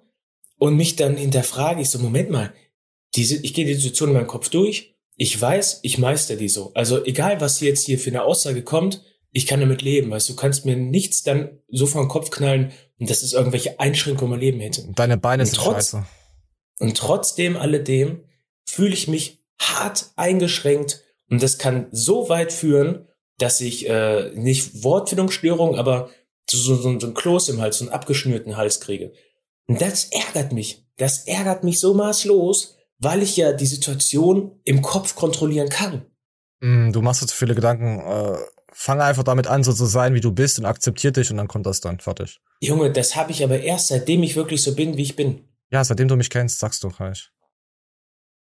und 0.59 0.77
mich 0.77 0.97
dann 0.97 1.16
hinterfrage, 1.16 1.81
ich 1.81 1.90
so, 1.90 1.99
Moment 1.99 2.31
mal, 2.31 2.53
diese, 3.14 3.37
ich 3.37 3.55
gehe 3.55 3.64
die 3.64 3.75
Situation 3.75 4.11
in 4.11 4.14
meinem 4.16 4.27
Kopf 4.27 4.49
durch, 4.49 4.95
ich 5.16 5.40
weiß, 5.40 5.81
ich 5.83 5.99
meister 5.99 6.37
die 6.37 6.49
so. 6.49 6.73
Also 6.75 7.05
egal, 7.05 7.40
was 7.40 7.61
jetzt 7.61 7.87
hier 7.87 7.99
für 7.99 8.11
eine 8.11 8.23
Aussage 8.23 8.62
kommt, 8.62 9.03
ich 9.31 9.47
kann 9.47 9.61
damit 9.61 9.83
leben, 9.83 10.11
weißt 10.11 10.29
du, 10.29 10.37
kannst 10.37 10.66
mir 10.66 10.77
nichts 10.77 11.23
dann 11.23 11.59
so 11.68 11.87
vor 11.87 12.03
den 12.03 12.09
Kopf 12.09 12.31
knallen 12.31 12.73
und 12.99 13.09
das 13.09 13.23
ist 13.23 13.33
irgendwelche 13.33 13.81
Einschränkungen 13.81 14.35
im 14.35 14.40
Leben 14.40 14.61
hätte. 14.61 14.87
Deine 14.95 15.16
Beine 15.16 15.47
sind 15.47 15.57
trotz, 15.57 15.92
scheiße. 15.92 16.07
Und 16.79 16.97
trotzdem 16.97 17.57
alledem 17.57 18.25
fühle 18.66 18.92
ich 18.92 19.09
mich 19.09 19.38
hart 19.59 20.11
eingeschränkt 20.16 21.03
und 21.31 21.42
das 21.42 21.59
kann 21.59 21.87
so 21.92 22.29
weit 22.29 22.53
führen, 22.53 23.07
dass 23.42 23.61
ich 23.61 23.88
äh, 23.88 24.31
nicht 24.35 24.83
Wortfindungsstörung, 24.83 25.76
aber 25.76 26.11
so, 26.48 26.76
so, 26.76 26.98
so 26.98 27.07
ein 27.07 27.14
Kloß 27.14 27.48
im 27.50 27.61
Hals, 27.61 27.78
so 27.78 27.85
einen 27.85 27.92
abgeschnürten 27.92 28.57
Hals 28.57 28.81
kriege. 28.81 29.12
Und 29.66 29.81
das 29.81 30.05
ärgert 30.05 30.52
mich. 30.52 30.87
Das 30.96 31.26
ärgert 31.26 31.64
mich 31.64 31.81
so 31.81 31.94
maßlos, 31.94 32.76
weil 32.98 33.22
ich 33.22 33.37
ja 33.37 33.52
die 33.52 33.66
Situation 33.66 34.61
im 34.64 34.83
Kopf 34.83 35.14
kontrollieren 35.14 35.68
kann. 35.68 36.07
Mm, 36.61 36.92
du 36.92 37.02
machst 37.02 37.22
dir 37.22 37.26
zu 37.26 37.37
viele 37.37 37.55
Gedanken. 37.55 38.00
Äh 38.00 38.38
fang 38.72 39.00
einfach 39.00 39.22
damit 39.22 39.46
an, 39.46 39.62
so 39.62 39.72
zu 39.72 39.87
sein, 39.87 40.14
wie 40.14 40.20
du 40.20 40.33
bist 40.33 40.59
und 40.59 40.64
akzeptier 40.64 41.12
dich 41.12 41.31
und 41.31 41.37
dann 41.37 41.48
kommt 41.48 41.66
das 41.66 41.81
dann 41.81 42.00
fertig. 42.00 42.40
Junge, 42.61 42.90
das 42.90 43.14
habe 43.16 43.31
ich 43.31 43.44
aber 43.44 43.61
erst 43.61 43.88
seitdem 43.88 44.22
ich 44.22 44.35
wirklich 44.35 44.62
so 44.62 44.74
bin, 44.74 44.96
wie 44.96 45.02
ich 45.02 45.16
bin. 45.16 45.44
Ja, 45.70 45.85
seitdem 45.85 46.09
du 46.09 46.16
mich 46.16 46.31
kennst, 46.31 46.59
sagst 46.59 46.83
du 46.83 46.88
reich. 46.88 47.31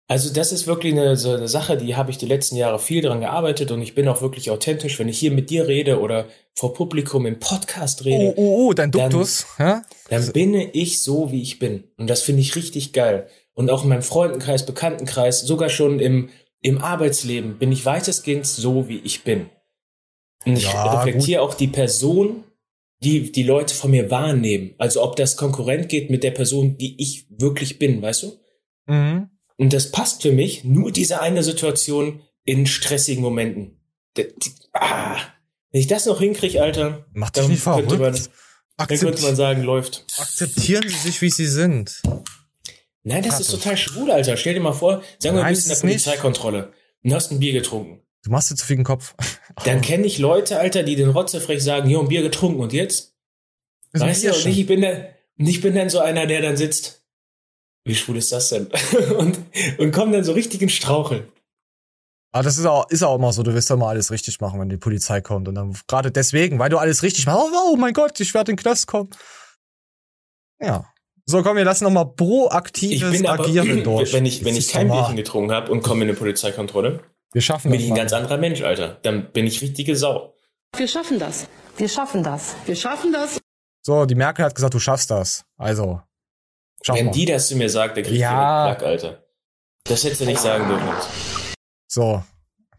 Also 0.08 0.32
das 0.32 0.52
ist 0.52 0.68
wirklich 0.68 0.94
eine, 0.94 1.18
so 1.18 1.32
eine 1.32 1.48
Sache, 1.48 1.78
die 1.78 1.96
habe 1.96 2.12
ich 2.12 2.20
die 2.20 2.28
letzten 2.28 2.58
Jahre 2.58 2.78
viel 2.78 3.02
dran 3.02 3.22
gearbeitet 3.22 3.72
und 3.72 3.82
ich 3.82 3.96
bin 3.96 4.08
auch 4.08 4.22
wirklich 4.22 4.52
authentisch, 4.52 5.00
wenn 5.00 5.10
ich 5.10 5.18
hier 5.18 5.32
mit 5.32 5.50
dir 5.50 5.68
rede 5.68 6.00
oder 6.00 6.28
vor 6.54 6.74
Publikum 6.74 7.26
im 7.26 7.40
Podcast 7.40 8.06
rede. 8.06 8.36
Oh, 8.38 8.42
oh, 8.42 8.68
oh, 8.68 8.74
dein 8.74 8.92
Duktus, 8.92 9.48
dann? 9.58 9.84
Dann 10.10 10.32
bin 10.32 10.54
ich 10.54 11.02
so, 11.02 11.32
wie 11.32 11.42
ich 11.42 11.58
bin. 11.58 11.86
Und 11.98 12.08
das 12.08 12.22
finde 12.22 12.42
ich 12.42 12.56
richtig 12.56 12.94
geil. 12.94 13.28
Und 13.54 13.72
auch 13.72 13.82
in 13.82 13.90
meinem 13.90 14.04
Freundenkreis, 14.04 14.66
Bekanntenkreis, 14.68 15.42
sogar 15.42 15.70
schon 15.70 16.00
im, 16.00 16.30
im 16.62 16.78
Arbeitsleben 16.78 17.58
bin 17.58 17.72
ich 17.72 17.86
weitestgehend 17.86 18.46
so, 18.46 18.88
wie 18.88 19.00
ich 19.00 19.24
bin. 19.24 19.50
Und 20.46 20.58
ich 20.58 20.72
ja, 20.72 20.98
reflektiere 21.00 21.42
gut. 21.42 21.50
auch 21.50 21.54
die 21.56 21.68
Person, 21.68 22.44
die 23.04 23.32
die 23.32 23.44
Leute 23.44 23.74
von 23.74 23.90
mir 23.90 24.12
wahrnehmen. 24.12 24.76
Also 24.78 25.02
ob 25.02 25.16
das 25.16 25.36
Konkurrent 25.36 25.90
geht 25.90 26.12
mit 26.12 26.24
der 26.24 26.32
Person, 26.32 26.78
die 26.78 27.02
ich 27.02 27.26
wirklich 27.30 27.80
bin, 27.80 28.04
weißt 28.04 28.24
du? 28.24 28.32
Mhm. 28.86 29.30
Und 29.58 29.74
das 29.74 29.92
passt 29.92 30.22
für 30.22 30.32
mich, 30.32 30.64
nur 30.64 30.92
diese 30.92 31.22
eine 31.22 31.44
Situation 31.44 32.22
in 32.44 32.66
stressigen 32.66 33.24
Momenten. 33.24 33.80
Ah, 34.74 35.18
wenn 35.72 35.82
ich 35.82 35.88
das 35.88 36.06
noch 36.06 36.20
hinkriege, 36.20 36.62
Alter, 36.62 37.06
Mach 37.14 37.30
dich 37.32 37.48
nicht 37.48 37.64
verrückt. 37.64 38.00
Man, 38.00 38.18
dann 38.78 38.88
könnte 38.88 39.22
man 39.22 39.36
sagen, 39.36 39.64
läuft. 39.64 40.06
Akzeptieren 40.18 40.88
Sie 40.88 40.96
sich, 40.96 41.22
wie 41.22 41.30
Sie 41.30 41.48
sind. 41.48 42.02
Nein, 43.04 43.22
das 43.22 43.32
Karte. 43.32 43.44
ist 43.44 43.52
total 43.52 43.78
schwul, 43.78 44.12
Alter. 44.12 44.36
Stell 44.36 44.56
dir 44.56 44.60
mal 44.60 44.74
vor, 44.74 45.04
sagen 45.20 45.38
wir, 45.38 45.44
du 45.44 45.50
bist 45.50 45.68
in 45.68 45.74
der 45.74 45.80
Polizeikontrolle 45.80 46.74
und 47.04 47.14
hast 47.14 47.32
ein 47.32 47.40
Bier 47.40 47.54
getrunken. 47.54 48.02
Du 48.24 48.32
machst 48.32 48.52
dir 48.52 48.56
zu 48.56 48.66
viel 48.66 48.78
den 48.78 48.86
Kopf. 48.86 49.16
Dann 49.66 49.82
kenne 49.82 50.06
ich 50.06 50.18
Leute, 50.18 50.60
Alter, 50.60 50.84
die 50.84 50.96
den 50.96 51.10
Rotzefrech 51.10 51.64
sagen, 51.64 51.90
jo, 51.90 52.02
ein 52.02 52.08
Bier 52.08 52.24
getrunken 52.24 52.62
und 52.62 52.74
jetzt? 52.74 53.16
Das 53.94 54.02
weißt 54.02 54.24
du, 54.24 54.34
und 54.34 54.46
ich 54.48 54.66
bin, 54.66 54.82
der, 54.82 55.16
ich 55.38 55.62
bin 55.62 55.76
dann 55.76 55.90
so 55.90 56.00
einer, 56.00 56.26
der 56.26 56.42
dann 56.42 56.58
sitzt. 56.58 57.05
Wie 57.86 57.96
schwul 57.96 58.18
ist 58.18 58.32
das 58.32 58.50
denn? 58.50 58.68
und, 59.18 59.40
und 59.78 59.92
komm 59.92 60.12
dann 60.12 60.24
so 60.24 60.34
richtig 60.34 60.62
in 60.62 60.70
Straucheln. 60.70 61.28
Aber 62.32 62.44
das 62.44 62.58
ist 62.58 62.66
auch, 62.66 62.90
ist 62.90 63.04
auch 63.04 63.16
immer 63.16 63.32
so, 63.32 63.44
du 63.44 63.54
wirst 63.54 63.70
ja 63.70 63.78
mal 63.78 63.90
alles 63.90 64.12
richtig 64.12 64.42
machen, 64.42 64.60
wenn 64.60 64.68
die 64.68 64.78
Polizei 64.78 65.22
kommt. 65.22 65.48
Und 65.48 65.56
dann 65.56 65.78
gerade 65.88 66.12
deswegen, 66.12 66.60
weil 66.60 66.70
du 66.70 66.78
alles 66.78 67.02
richtig 67.02 67.26
machst, 67.28 67.40
oh, 67.40 67.72
oh 67.72 67.76
mein 67.78 67.94
Gott, 67.94 68.20
ich 68.20 68.34
werde 68.34 68.52
in 68.52 68.58
den 68.58 68.62
Knast 68.62 68.88
kommen. 68.88 69.10
Ja. 70.60 70.92
So, 71.28 71.42
komm, 71.44 71.58
wir 71.58 71.64
lassen 71.64 71.86
nochmal 71.86 72.08
proaktives 72.08 73.24
Agieren 73.26 73.72
aber, 73.72 73.82
durch. 73.84 74.14
Wenn 74.14 74.26
ich, 74.26 74.44
wenn 74.44 74.56
ich 74.56 74.68
kein 74.68 74.90
Bierchen 74.90 75.16
getrunken 75.16 75.54
habe 75.54 75.72
und 75.72 75.82
komme 75.82 76.04
in 76.04 76.10
eine 76.10 76.18
Polizeikontrolle, 76.18 77.04
wir 77.32 77.42
schaffen 77.42 77.72
das. 77.72 77.78
Bin 77.78 77.86
ich 77.86 77.92
ein 77.92 77.96
ganz 77.96 78.14
anderer 78.14 78.38
Mensch, 78.38 78.62
Alter. 78.62 78.98
Dann 79.04 79.32
bin 79.32 79.46
ich 79.46 79.62
richtige 79.62 79.96
Sau. 79.96 80.36
Wir 80.76 80.88
schaffen 80.88 81.20
das. 81.20 81.48
Wir 81.78 81.90
schaffen 81.90 82.24
das. 82.24 82.56
Wir 82.66 82.76
schaffen 82.76 83.14
das. 83.14 83.40
So, 83.82 84.06
die 84.06 84.16
Merkel 84.16 84.46
hat 84.46 84.56
gesagt, 84.56 84.74
du 84.74 84.80
schaffst 84.80 85.12
das. 85.12 85.46
Also. 85.58 86.02
Wenn 86.88 87.08
mal. 87.08 87.12
die 87.12 87.26
das 87.26 87.48
zu 87.48 87.56
mir 87.56 87.70
sagt, 87.70 87.98
dann 87.98 88.04
krieg 88.04 88.14
ich 88.14 88.20
ja. 88.20 88.74
Plack, 88.74 88.84
Alter. 88.84 89.24
Das 89.84 90.04
hättest 90.04 90.22
du 90.22 90.26
nicht 90.26 90.40
sagen 90.40 90.68
dürfen. 90.68 90.88
So. 91.88 92.24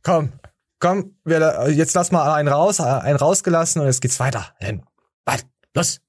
Komm. 0.02 0.32
Komm, 0.78 1.16
wir, 1.24 1.70
jetzt 1.70 1.94
lass 1.94 2.12
mal 2.12 2.34
einen 2.34 2.48
raus, 2.48 2.80
einen 2.80 3.16
rausgelassen 3.16 3.80
und 3.80 3.86
jetzt 3.86 4.02
geht's 4.02 4.20
weiter. 4.20 4.54
Warte, 5.24 5.44
los 5.74 6.00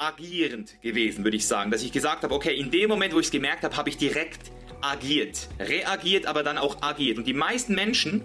agierend 0.00 0.80
gewesen, 0.80 1.24
würde 1.24 1.36
ich 1.36 1.46
sagen. 1.46 1.70
Dass 1.70 1.82
ich 1.82 1.92
gesagt 1.92 2.24
habe, 2.24 2.34
okay, 2.34 2.54
in 2.56 2.70
dem 2.70 2.88
Moment, 2.88 3.14
wo 3.14 3.20
ich 3.20 3.26
es 3.26 3.32
gemerkt 3.32 3.64
habe, 3.64 3.76
habe 3.76 3.88
ich 3.88 3.96
direkt 3.96 4.50
agiert. 4.80 5.48
Reagiert, 5.58 6.26
aber 6.26 6.42
dann 6.42 6.58
auch 6.58 6.82
agiert. 6.82 7.18
Und 7.18 7.26
die 7.26 7.34
meisten 7.34 7.74
Menschen 7.74 8.22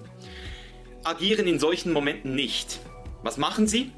agieren 1.03 1.47
in 1.47 1.59
solchen 1.59 1.91
Momenten 1.91 2.33
nicht. 2.33 2.79
Was 3.23 3.37
machen 3.37 3.67
sie? 3.67 3.91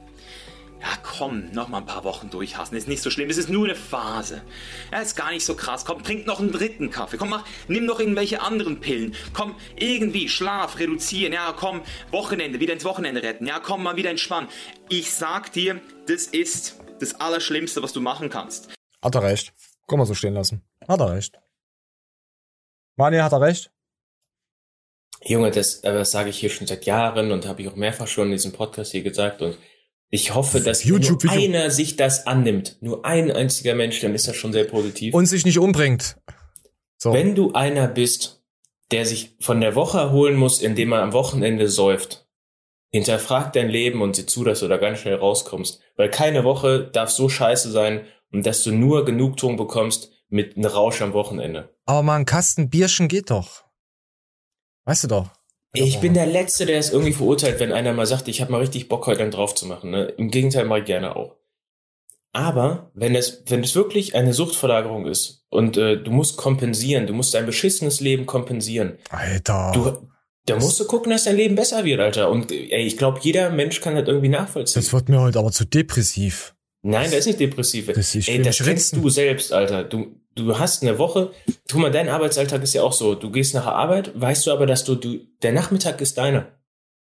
Ja, 0.79 0.89
komm, 1.01 1.51
noch 1.51 1.67
mal 1.69 1.79
ein 1.79 1.85
paar 1.85 2.03
Wochen 2.03 2.29
durchhassen. 2.29 2.77
Ist 2.77 2.87
nicht 2.87 3.01
so 3.01 3.09
schlimm. 3.09 3.29
Es 3.29 3.37
ist 3.37 3.49
nur 3.49 3.65
eine 3.65 3.75
Phase. 3.75 4.43
Ja, 4.91 4.99
ist 4.99 5.15
gar 5.15 5.31
nicht 5.31 5.45
so 5.45 5.55
krass. 5.55 5.85
Komm, 5.85 6.03
trink 6.03 6.27
noch 6.27 6.39
einen 6.39 6.51
dritten 6.51 6.91
Kaffee. 6.91 7.17
Komm, 7.17 7.29
mach, 7.29 7.45
nimm 7.67 7.85
noch 7.85 7.99
irgendwelche 7.99 8.41
anderen 8.41 8.79
Pillen. 8.79 9.15
Komm, 9.33 9.55
irgendwie 9.75 10.29
Schlaf 10.29 10.77
reduzieren. 10.77 11.33
Ja, 11.33 11.53
komm, 11.57 11.81
Wochenende, 12.11 12.59
wieder 12.59 12.73
ins 12.73 12.85
Wochenende 12.85 13.23
retten. 13.23 13.47
Ja, 13.47 13.59
komm, 13.59 13.83
mal 13.83 13.95
wieder 13.95 14.11
entspannen. 14.11 14.49
Ich 14.89 15.11
sag 15.11 15.51
dir, 15.51 15.81
das 16.07 16.27
ist 16.27 16.79
das 16.99 17.19
Allerschlimmste, 17.19 17.81
was 17.81 17.93
du 17.93 18.01
machen 18.01 18.29
kannst. 18.29 18.69
Hat 19.03 19.15
er 19.15 19.23
recht. 19.23 19.53
Komm 19.87 19.99
mal 19.99 20.05
so 20.05 20.13
stehen 20.13 20.33
lassen. 20.33 20.61
Hat 20.87 20.99
er 20.99 21.11
recht. 21.11 21.39
Mani, 22.97 23.17
hat 23.17 23.31
er 23.31 23.41
recht? 23.41 23.71
Junge, 25.23 25.49
das, 25.49 25.81
das 25.81 26.11
sage 26.11 26.29
ich 26.29 26.39
hier 26.39 26.49
schon 26.49 26.67
seit 26.67 26.85
Jahren 26.85 27.31
und 27.31 27.47
habe 27.47 27.61
ich 27.61 27.67
auch 27.67 27.75
mehrfach 27.75 28.07
schon 28.07 28.27
in 28.27 28.33
diesem 28.33 28.53
Podcast 28.53 28.91
hier 28.91 29.01
gesagt 29.01 29.41
und 29.41 29.57
ich 30.10 30.34
hoffe, 30.34 30.62
dass 30.62 30.84
YouTube 30.84 31.24
nur 31.24 31.34
einer 31.34 31.70
sich 31.70 31.96
das 31.96 32.28
annimmt. 32.28 32.78
Nur 32.82 33.06
ein 33.06 33.32
einziger 33.32 33.76
Mensch, 33.76 34.00
dann 34.00 34.15
ist 34.15 34.28
das 34.28 34.36
schon 34.36 34.54
sehr 34.54 34.63
positiv. 34.63 35.13
Und 35.13 35.26
sich 35.26 35.46
nicht 35.46 35.60
umbringt. 35.60 36.17
So. 36.98 37.13
Wenn 37.13 37.36
du 37.36 37.54
einer 37.54 37.88
bist, 37.88 38.43
der 38.91 39.06
sich 39.06 39.36
von 39.39 39.60
der 39.60 39.76
Woche 39.76 39.98
erholen 39.98 40.36
muss, 40.36 40.62
indem 40.62 40.93
er 40.93 41.02
am 41.02 41.13
Wochenende 41.13 41.67
säuft, 41.67 42.28
hinterfrag 42.89 43.52
dein 43.54 43.70
Leben 43.70 44.02
und 44.02 44.15
sieh 44.15 44.26
zu, 44.26 44.43
dass 44.43 44.62
du 44.62 44.67
da 44.67 44.78
ganz 44.78 45.00
schnell 45.00 45.15
rauskommst. 45.15 45.82
Weil 45.98 46.10
keine 46.10 46.46
Woche 46.46 46.89
darf 46.91 47.10
so 47.10 47.28
scheiße 47.28 47.70
sein 47.70 48.06
und 48.32 48.46
dass 48.46 48.63
du 48.63 48.72
nur 48.72 49.04
Genugtuung 49.04 49.58
bekommst 49.58 50.12
mit 50.30 50.56
einem 50.56 50.65
Rausch 50.65 51.02
am 51.02 51.13
Wochenende. 51.13 51.76
Aber 51.86 52.02
mal 52.02 52.15
ein 52.15 52.26
Kasten 52.26 52.70
Bierchen 52.70 53.08
geht 53.08 53.30
doch. 53.30 53.65
Weißt 54.86 55.04
du 55.04 55.08
doch. 55.08 55.37
Ich 55.73 55.99
bin 55.99 56.13
der 56.13 56.25
Letzte, 56.25 56.65
der 56.65 56.80
es 56.80 56.91
irgendwie 56.91 57.13
verurteilt, 57.13 57.60
wenn 57.60 57.71
einer 57.71 57.93
mal 57.93 58.06
sagt, 58.06 58.27
ich 58.27 58.41
habe 58.41 58.51
mal 58.51 58.60
richtig 58.62 58.88
Bock, 58.88 59.06
heute 59.08 59.21
einen 59.21 59.32
drauf 59.32 59.53
zu 59.53 59.65
machen. 59.65 59.91
Ne? 59.91 60.06
Im 60.17 60.32
Gegenteil 60.32 60.65
mache 60.65 60.80
ich 60.80 60.86
gerne 60.86 61.15
auch. 61.15 61.36
Aber 62.34 62.91
wenn 62.93 63.15
es, 63.15 63.43
wenn 63.47 63.63
es 63.63 63.75
wirklich 63.75 64.15
eine 64.15 64.34
Suchtverlagerung 64.34 65.08
ist 65.08 65.45
und 65.49 65.75
äh, 65.77 65.97
du 66.01 66.12
musst 66.12 66.38
kompensieren, 66.38 67.08
du 67.08 67.13
musst 67.13 67.34
dein 67.34 67.45
beschissenes 67.45 67.99
Leben 67.99 68.25
kompensieren. 68.25 68.97
Alter. 69.10 69.71
Du, 69.73 70.08
da 70.45 70.56
musst 70.56 70.80
du 70.80 70.86
gucken, 70.86 71.12
dass 71.12 71.23
dein 71.23 71.36
Leben 71.36 71.56
besser 71.56 71.84
wird, 71.84 71.99
Alter. 71.99 72.30
Und 72.30 72.51
ey, 72.51 72.86
ich 72.86 72.97
glaube, 72.97 73.19
jeder 73.23 73.49
Mensch 73.49 73.82
kann 73.82 73.95
das 73.95 74.08
irgendwie 74.08 74.30
nachvollziehen. 74.30 74.82
Das 74.82 74.93
wird 74.93 75.10
mir 75.10 75.19
heute 75.19 75.39
aber 75.39 75.51
zu 75.51 75.65
depressiv. 75.65 76.56
Nein, 76.84 77.06
das 77.12 77.21
ist 77.21 77.25
nicht 77.27 77.39
depressiv. 77.39 77.88
Das- 77.88 78.13
ich 78.15 78.30
Ey, 78.30 78.41
das 78.41 78.58
kennst 78.58 78.95
du 78.95 79.10
selbst, 79.10 79.51
Alter. 79.51 79.84
Du, 79.84 80.15
du 80.39 80.58
hast 80.58 80.82
eine 80.84 80.97
Woche. 80.97 81.32
Guck 81.69 81.82
mal, 81.82 81.91
dein 81.91 82.10
Arbeitsalltag 82.10 82.63
ist 82.63 82.73
ja 82.73 82.84
auch 82.84 82.93
so. 82.93 83.15
Du 83.15 83.32
gehst 83.32 83.54
nach 83.54 83.63
der 83.63 83.76
Arbeit, 83.76 84.19
weißt 84.19 84.47
du 84.47 84.52
aber, 84.52 84.65
dass 84.65 84.84
du, 84.84 84.95
du 84.95 85.19
der 85.41 85.52
Nachmittag 85.52 86.00
ist 86.02 86.17
deiner. 86.17 86.52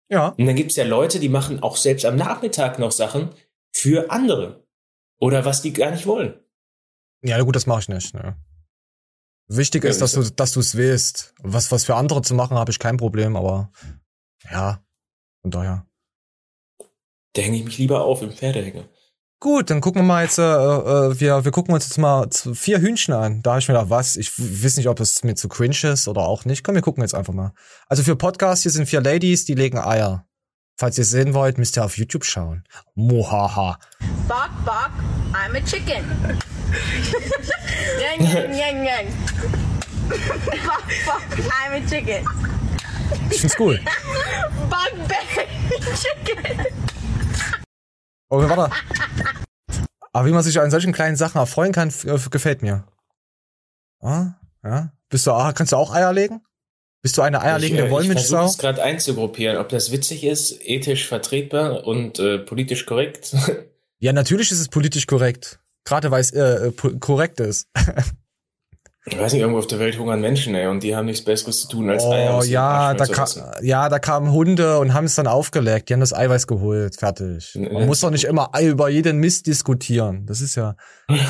Ja. 0.10 0.30
Und 0.30 0.46
dann 0.46 0.56
gibt's 0.56 0.76
ja 0.76 0.84
Leute, 0.84 1.20
die 1.20 1.30
machen 1.30 1.64
auch 1.64 1.78
selbst 1.78 2.06
am 2.06 2.18
Nachmittag 2.18 2.80
noch 2.80 2.92
Sachen 2.92 3.30
für 3.74 4.12
andere. 4.12 4.68
Oder 5.20 5.46
was 5.46 5.62
die 5.62 5.72
gar 5.72 5.92
nicht 5.92 6.06
wollen. 6.06 6.34
Ja, 7.24 7.42
gut, 7.42 7.56
das 7.56 7.68
mache 7.68 7.82
ich 7.82 7.90
nicht. 7.90 8.14
Ne. 8.14 8.36
Wichtig 9.48 9.84
Ja, 9.84 9.90
ist, 9.90 10.02
dass 10.02 10.14
du, 10.14 10.24
dass 10.24 10.54
du 10.54 10.60
es 10.60 10.76
willst. 10.76 11.34
Was, 11.40 11.72
was 11.72 11.86
für 11.86 11.96
andere 11.96 12.22
zu 12.22 12.34
machen, 12.34 12.58
habe 12.58 12.72
ich 12.72 12.80
kein 12.80 12.98
Problem, 12.98 13.36
aber 13.36 13.72
ja, 14.50 14.84
von 15.42 15.52
daher. 15.52 15.86
Da 17.34 17.42
hänge 17.42 17.58
ich 17.58 17.64
mich 17.64 17.78
lieber 17.78 18.04
auf 18.04 18.22
im 18.22 18.32
Pferdehänger. 18.32 18.86
Gut, 19.42 19.72
dann 19.72 19.82
gucken 19.82 20.04
wir 20.04 20.06
mal 20.06 20.24
jetzt, 20.24 20.38
äh, 20.38 20.44
äh, 20.44 21.20
wir, 21.20 21.44
wir 21.44 21.52
gucken 21.52 21.74
uns 21.74 21.86
jetzt 21.86 21.98
mal 21.98 22.30
vier 22.54 22.80
Hühnchen 22.80 23.12
an. 23.12 23.42
Da 23.42 23.52
habe 23.52 23.60
ich 23.60 23.68
mir 23.68 23.74
gedacht, 23.74 23.90
was? 23.90 24.16
Ich 24.16 24.32
weiß 24.38 24.78
nicht, 24.78 24.88
ob 24.88 25.00
es 25.00 25.24
mir 25.24 25.34
zu 25.34 25.50
cringe 25.50 25.92
ist 25.92 26.08
oder 26.08 26.22
auch 26.22 26.46
nicht. 26.46 26.64
Komm, 26.64 26.76
wir 26.76 26.84
gucken 26.84 27.02
jetzt 27.02 27.16
einfach 27.16 27.34
mal. 27.34 27.52
Also 27.88 28.04
für 28.04 28.16
Podcast, 28.16 28.62
hier 28.62 28.72
sind 28.72 28.86
vier 28.86 29.02
Ladies, 29.02 29.46
die 29.46 29.56
legen 29.56 29.80
Eier. 29.80 30.28
Falls 30.78 31.00
ihr 31.00 31.02
es 31.02 31.10
sehen 31.10 31.34
wollt, 31.34 31.58
müsst 31.58 31.76
ihr 31.76 31.84
auf 31.84 31.98
YouTube 31.98 32.24
schauen. 32.24 32.66
Mohaha. 32.94 33.80
Bark, 34.28 34.52
bark, 34.64 34.92
I'm 35.34 35.56
a 35.56 35.62
chicken. 35.66 36.06
yang, 38.00 38.24
yang, 38.24 38.54
yang, 38.54 38.86
yang. 38.86 39.08
Bark, 40.68 40.84
bark, 41.08 41.24
I'm 41.66 41.84
a 41.84 41.90
chicken. 41.90 42.24
Ich 43.32 43.42
find's 43.42 43.58
cool. 43.58 43.80
Bark, 44.70 44.94
back, 45.08 45.48
chicken. 45.96 46.91
Okay, 48.32 48.48
warte. 48.50 48.74
Aber 50.13 50.26
wie 50.26 50.32
man 50.32 50.41
sich 50.41 50.58
an 50.60 50.72
solchen 50.72 50.94
kleinen 50.94 51.17
Sachen 51.17 51.38
erfreuen 51.38 51.74
kann, 51.74 51.89
äh, 52.06 52.17
gefällt 52.30 52.62
mir. 52.62 52.86
Ah, 54.00 54.36
ja. 54.63 54.94
Bist 55.10 55.28
du, 55.28 55.32
ah, 55.32 55.52
kannst 55.52 55.74
du 55.74 55.76
auch 55.76 55.94
Eier 55.94 56.13
legen? 56.13 56.41
Bist 57.02 57.17
du 57.17 57.24
eine 57.24 57.41
eierlegende 57.41 57.84
ich, 57.84 57.84
äh, 57.84 57.88
ich 57.88 57.91
Wollmilchsau? 57.91 58.38
versuche 58.38 58.52
es 58.52 58.58
gerade 58.58 58.84
einzugruppieren, 58.84 59.58
ob 59.58 59.67
das 59.67 59.91
witzig 59.91 60.24
ist, 60.24 60.58
ethisch 60.62 61.08
vertretbar 61.08 61.86
und 61.86 62.20
äh, 62.20 62.39
politisch 62.39 62.86
korrekt. 62.86 63.36
Ja, 64.04 64.13
natürlich 64.13 64.52
ist 64.52 64.60
es 64.60 64.67
politisch 64.67 65.06
korrekt. 65.06 65.60
Gerade 65.84 66.10
weil 66.10 66.22
es 66.22 66.32
äh, 66.32 66.70
äh, 66.70 66.72
korrekt 66.72 67.39
ist. 67.39 67.67
Ich 69.04 69.18
weiß 69.18 69.34
nicht, 69.34 69.42
irgendwo 69.42 69.58
auf 69.58 69.66
der 69.66 69.80
Welt 69.80 69.98
hungern 69.98 70.22
Menschen, 70.22 70.54
ey, 70.54 70.68
und 70.68 70.84
die 70.84 70.96
haben 70.96 71.08
nichts 71.08 71.26
Besseres 71.26 71.62
zu 71.62 71.68
tun, 71.68 71.90
als 71.90 72.04
Eier 72.04 72.34
Oh 72.34 72.38
aus 72.38 72.46
ihrem 72.46 72.54
ja, 72.54 72.94
da 72.94 73.08
ka 73.08 73.26
ja, 73.64 73.90
da 73.90 73.98
kamen 73.98 74.32
Hunde 74.32 74.78
und 74.78 74.94
haben 74.94 75.06
es 75.06 75.16
dann 75.16 75.26
aufgeleckt. 75.26 75.90
Die 75.90 75.94
haben 75.94 76.02
das 76.02 76.14
Eiweiß 76.14 76.46
geholt. 76.46 76.98
Fertig. 76.98 77.56
Man 77.56 77.74
ne. 77.74 77.86
muss 77.88 78.02
doch 78.02 78.12
nicht 78.12 78.26
immer 78.26 78.52
über 78.62 78.90
jeden 78.90 79.18
Mist 79.18 79.48
diskutieren. 79.48 80.28
Das 80.28 80.40
ist 80.40 80.54
ja. 80.54 80.76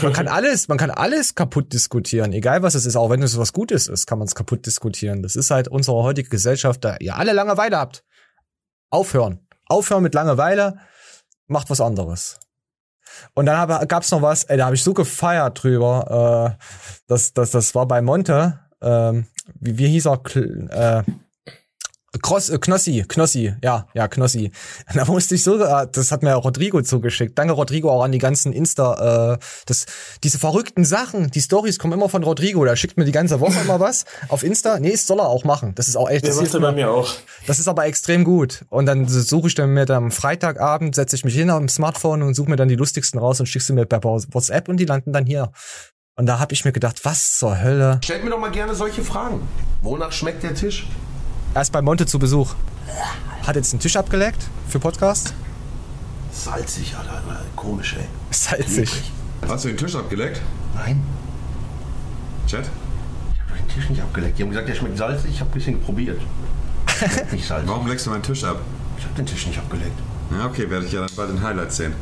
Man 0.01 0.11
kann 0.11 0.27
alles, 0.27 0.67
man 0.67 0.77
kann 0.77 0.91
alles 0.91 1.33
kaputt 1.33 1.71
diskutieren, 1.71 2.33
egal 2.33 2.61
was 2.61 2.75
es 2.75 2.85
ist. 2.85 2.97
Auch 2.97 3.09
wenn 3.09 3.23
es 3.23 3.37
was 3.37 3.53
Gutes 3.53 3.87
ist, 3.87 4.05
kann 4.05 4.19
man 4.19 4.27
es 4.27 4.35
kaputt 4.35 4.65
diskutieren. 4.65 5.23
Das 5.23 5.37
ist 5.37 5.49
halt 5.49 5.69
unsere 5.69 6.03
heutige 6.03 6.27
Gesellschaft, 6.27 6.83
da 6.83 6.97
ihr 6.99 7.15
alle 7.15 7.31
Langeweile 7.31 7.77
habt. 7.77 8.03
Aufhören. 8.89 9.47
Aufhören 9.67 10.03
mit 10.03 10.13
Langeweile. 10.13 10.79
Macht 11.47 11.69
was 11.69 11.79
anderes. 11.79 12.40
Und 13.33 13.45
dann 13.45 13.57
hab, 13.57 13.89
gab's 13.89 14.11
noch 14.11 14.21
was, 14.21 14.43
ey, 14.45 14.57
da 14.57 14.65
habe 14.65 14.75
ich 14.75 14.83
so 14.83 14.93
gefeiert 14.93 15.63
drüber. 15.63 16.57
Äh, 16.59 16.63
das, 17.07 17.33
das, 17.33 17.51
das 17.51 17.75
war 17.75 17.87
bei 17.87 18.01
Monte. 18.01 18.59
Ähm, 18.81 19.27
wie, 19.59 19.77
wie 19.77 19.87
hieß 19.87 20.07
er? 20.07 20.21
Äh, 20.35 21.03
Cross, 22.21 22.49
äh, 22.49 22.57
Knossi, 22.59 23.05
Knossi, 23.07 23.53
ja, 23.63 23.87
ja, 23.93 24.07
Knossi. 24.07 24.51
Da 24.93 25.05
musste 25.05 25.35
ich 25.35 25.43
so, 25.43 25.61
äh, 25.63 25.87
das 25.91 26.11
hat 26.11 26.23
mir 26.23 26.33
Rodrigo 26.33 26.81
zugeschickt. 26.81 27.37
Danke 27.37 27.53
Rodrigo 27.53 27.89
auch 27.89 28.03
an 28.03 28.11
die 28.11 28.17
ganzen 28.17 28.51
Insta, 28.51 29.35
äh, 29.35 29.37
das, 29.65 29.85
diese 30.23 30.37
verrückten 30.37 30.83
Sachen, 30.83 31.31
die 31.31 31.41
Stories 31.41 31.79
kommen 31.79 31.93
immer 31.93 32.09
von 32.09 32.23
Rodrigo. 32.23 32.65
Der 32.65 32.75
schickt 32.75 32.97
mir 32.97 33.05
die 33.05 33.13
ganze 33.13 33.39
Woche 33.39 33.59
immer 33.61 33.79
was 33.79 34.05
auf 34.27 34.43
Insta. 34.43 34.79
Nee, 34.79 34.91
das 34.91 35.07
soll 35.07 35.19
er 35.19 35.27
auch 35.27 35.45
machen. 35.45 35.73
Das 35.75 35.87
ist 35.87 35.95
auch 35.95 36.09
echt. 36.09 36.27
Das, 36.27 36.37
er 36.53 36.59
bei 36.59 36.71
mir 36.71 36.91
auch. 36.91 37.13
das 37.47 37.59
ist 37.59 37.67
aber 37.67 37.85
extrem 37.85 38.23
gut. 38.23 38.65
Und 38.69 38.85
dann 38.85 39.07
suche 39.07 39.47
ich 39.47 39.55
dann 39.55 39.69
mir 39.69 39.85
dann 39.85 40.05
am 40.05 40.11
Freitagabend, 40.11 40.95
setze 40.95 41.15
ich 41.15 41.23
mich 41.23 41.35
hin 41.35 41.49
auf 41.49 41.59
dem 41.59 41.69
Smartphone 41.69 42.23
und 42.23 42.33
suche 42.33 42.49
mir 42.49 42.57
dann 42.57 42.67
die 42.67 42.75
lustigsten 42.75 43.19
raus 43.19 43.39
und 43.39 43.45
schicke 43.45 43.63
sie 43.63 43.73
mir 43.73 43.85
per 43.85 44.03
WhatsApp 44.03 44.67
und 44.67 44.77
die 44.77 44.85
landen 44.85 45.13
dann 45.13 45.25
hier. 45.25 45.51
Und 46.17 46.25
da 46.25 46.39
habe 46.39 46.53
ich 46.53 46.65
mir 46.65 46.73
gedacht, 46.73 47.05
was 47.05 47.37
zur 47.37 47.61
Hölle? 47.61 47.99
Stellt 48.03 48.23
mir 48.23 48.29
doch 48.29 48.39
mal 48.39 48.51
gerne 48.51 48.75
solche 48.75 49.01
Fragen. 49.01 49.47
Wonach 49.81 50.11
schmeckt 50.11 50.43
der 50.43 50.53
Tisch? 50.53 50.85
Er 51.53 51.61
ist 51.61 51.71
bei 51.71 51.81
Monte 51.81 52.05
zu 52.05 52.17
Besuch. 52.19 52.53
Hat 53.45 53.55
jetzt 53.55 53.73
einen 53.73 53.79
Tisch 53.81 53.95
abgeleckt 53.97 54.41
für 54.69 54.79
Podcast? 54.79 55.33
Salzig, 56.31 56.95
Alter. 56.95 57.21
Komisch, 57.55 57.95
ey. 57.99 58.05
Salzig. 58.29 58.89
Hast 59.47 59.65
du 59.65 59.69
den 59.69 59.77
Tisch 59.77 59.95
abgeleckt? 59.95 60.41
Nein. 60.75 61.03
Chat? 62.47 62.69
Ich 63.33 63.39
habe 63.51 63.59
den 63.59 63.67
Tisch 63.67 63.89
nicht 63.89 64.01
abgeleckt. 64.01 64.37
Die 64.37 64.43
haben 64.43 64.49
gesagt, 64.49 64.69
der 64.69 64.75
schmeckt 64.75 64.97
salzig. 64.97 65.31
Ich 65.31 65.39
habe 65.41 65.49
ein 65.49 65.53
bisschen 65.53 65.81
probiert. 65.81 66.21
Nicht 67.31 67.47
salzig. 67.47 67.69
Warum 67.69 67.87
leckst 67.87 68.05
du 68.05 68.11
meinen 68.11 68.23
Tisch 68.23 68.43
ab? 68.43 68.59
Ich 68.97 69.03
habe 69.03 69.15
den 69.15 69.25
Tisch 69.25 69.45
nicht 69.47 69.57
abgeleckt. 69.59 69.99
Ja, 70.31 70.45
okay, 70.45 70.69
werde 70.69 70.85
ich 70.85 70.93
ja 70.93 71.01
dann 71.01 71.15
bei 71.15 71.25
den 71.25 71.41
Highlights 71.43 71.77
sehen. 71.77 71.93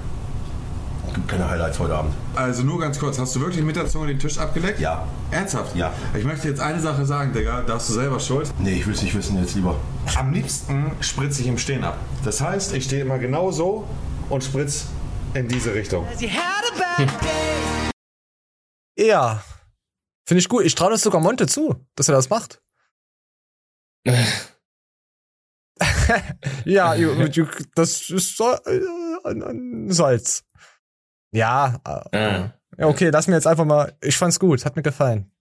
Es 1.10 1.16
gibt 1.16 1.28
keine 1.28 1.50
Highlights 1.50 1.80
heute 1.80 1.96
Abend. 1.96 2.14
Also 2.36 2.62
nur 2.64 2.80
ganz 2.80 3.00
kurz, 3.00 3.18
hast 3.18 3.36
du 3.36 3.42
wirklich 3.42 3.64
mit 3.66 3.76
der 3.76 3.88
Zunge 3.88 4.08
den 4.08 4.20
Tisch 4.20 4.38
abgeleckt? 4.38 4.80
Ja. 4.80 5.08
Ernsthaft? 5.32 5.76
Ja. 5.76 5.92
Ich 6.16 6.24
möchte 6.24 6.48
jetzt 6.48 6.60
eine 6.62 6.80
Sache 6.80 7.04
sagen, 7.04 7.34
Digga, 7.34 7.64
da 7.64 7.74
hast 7.76 7.90
du 7.90 7.94
selber 7.94 8.20
Schuld. 8.20 8.48
Nee, 8.60 8.74
ich 8.74 8.86
will 8.86 8.94
es 8.94 9.02
nicht 9.02 9.16
wissen 9.16 9.38
jetzt 9.40 9.56
lieber. 9.56 9.76
Am 10.16 10.32
liebsten 10.32 10.92
spritze 11.02 11.42
ich 11.42 11.48
im 11.48 11.58
Stehen 11.58 11.84
ab. 11.84 11.98
Das 12.24 12.42
heißt, 12.42 12.74
ich 12.76 12.84
stehe 12.86 13.02
immer 13.02 13.18
genau 13.18 13.50
so 13.52 13.88
und 14.30 14.44
spritz 14.44 14.86
in 15.34 15.48
diese 15.48 15.74
Richtung. 15.74 16.06
Ja. 18.98 19.44
Finde 20.28 20.40
ich 20.40 20.48
gut. 20.50 20.64
Ich 20.64 20.76
traue 20.76 20.92
das 20.92 21.02
sogar 21.02 21.22
Monte 21.22 21.48
zu, 21.48 21.76
dass 21.96 22.08
er 22.08 22.14
das 22.16 22.30
macht. 22.30 22.62
ja, 26.66 26.94
you- 26.94 27.14
you- 27.32 27.48
das 27.74 28.10
ist 28.10 28.38
so, 28.38 28.52
äh, 28.54 28.82
Salz. 29.88 30.44
Ja, 31.32 31.80
äh, 32.12 32.50
ja, 32.78 32.88
okay, 32.88 33.10
lass 33.10 33.28
mir 33.28 33.36
jetzt 33.36 33.48
einfach 33.48 33.66
mal. 33.66 33.94
Ich 34.02 34.18
fand's 34.18 34.40
gut, 34.40 34.66
hat 34.66 34.76
mir 34.76 34.84
gefallen. 34.84 35.32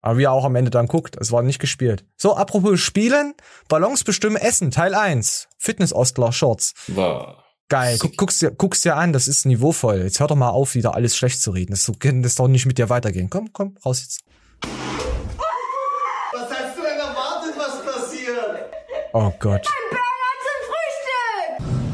Aber 0.00 0.18
wie 0.18 0.24
er 0.24 0.32
auch 0.32 0.44
am 0.44 0.56
Ende 0.56 0.70
dann 0.70 0.88
guckt, 0.88 1.16
es 1.20 1.30
war 1.30 1.42
nicht 1.42 1.60
gespielt. 1.60 2.04
So, 2.16 2.34
apropos 2.34 2.80
Spielen, 2.80 3.34
Ballons 3.68 4.02
bestimmen 4.02 4.36
Essen, 4.36 4.72
Teil 4.72 4.94
1. 4.94 5.48
Fitness-Ostler 5.58 6.32
Shorts. 6.32 6.74
Wow. 6.88 7.36
Geil, 7.68 7.96
guck, 8.00 8.16
guck's, 8.16 8.38
dir, 8.38 8.50
guck's 8.50 8.80
dir 8.80 8.96
an, 8.96 9.12
das 9.12 9.28
ist 9.28 9.46
niveauvoll. 9.46 10.02
Jetzt 10.02 10.18
hör 10.18 10.26
doch 10.26 10.34
mal 10.36 10.50
auf, 10.50 10.74
wieder 10.74 10.94
alles 10.94 11.16
schlecht 11.16 11.40
zu 11.40 11.52
reden. 11.52 11.70
Das, 11.70 11.84
so 11.84 11.92
kann 11.92 12.22
das 12.22 12.34
doch 12.34 12.48
nicht 12.48 12.66
mit 12.66 12.78
dir 12.78 12.90
weitergehen. 12.90 13.30
Komm, 13.30 13.52
komm, 13.52 13.76
raus 13.86 14.00
jetzt. 14.02 14.24
Was 16.32 16.50
hast 16.50 16.76
du 16.76 16.82
denn 16.82 16.98
erwartet, 16.98 17.54
was 17.56 17.94
passiert? 17.94 18.70
Oh 19.12 19.32
Gott. 19.38 19.62
Ich 19.64 19.68
versuche 19.68 19.92
den 21.78 21.91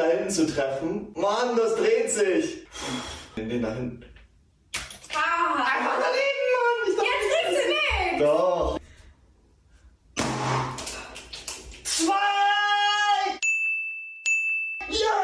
da 0.00 0.06
hinten 0.06 0.30
zu 0.30 0.46
treffen. 0.46 1.08
Mann, 1.14 1.56
das 1.56 1.76
dreht 1.76 2.10
sich. 2.10 2.66
Nimm 3.36 3.48
den 3.48 3.62
da 3.62 3.74
hinten. 3.74 4.04
Einfach 5.12 5.98
daneben, 6.00 6.42
Mann. 6.56 6.78
Ich 6.86 6.96
Jetzt 6.96 7.26
kriegst 7.44 7.62
du 7.62 7.68
nicht. 7.68 8.22
Doch. 8.22 8.78
Zwei. 11.84 12.14
Ja! 14.88 15.18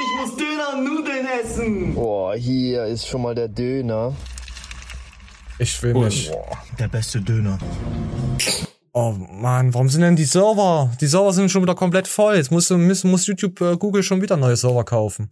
Ich 0.00 0.10
muss 0.20 0.36
Döner 0.36 0.74
und 0.74 0.84
Nudeln 0.84 1.26
essen. 1.26 1.94
Boah, 1.94 2.34
hier 2.34 2.84
ist 2.86 3.06
schon 3.08 3.22
mal 3.22 3.34
der 3.34 3.48
Döner. 3.48 4.14
Ich 5.58 5.82
will 5.82 5.94
nicht. 5.94 6.32
Der 6.78 6.88
beste 6.88 7.20
Döner. 7.20 7.58
Oh 8.94 9.12
Mann, 9.12 9.72
warum 9.72 9.88
sind 9.88 10.02
denn 10.02 10.16
die 10.16 10.24
Server? 10.24 10.94
Die 11.00 11.06
Server 11.06 11.32
sind 11.32 11.50
schon 11.50 11.62
wieder 11.62 11.74
komplett 11.74 12.06
voll. 12.06 12.36
Jetzt 12.36 12.50
muss, 12.50 12.68
muss, 12.68 13.04
muss 13.04 13.26
YouTube, 13.26 13.60
äh, 13.62 13.76
Google 13.76 14.02
schon 14.02 14.20
wieder 14.20 14.36
neue 14.36 14.56
Server 14.56 14.84
kaufen. 14.84 15.30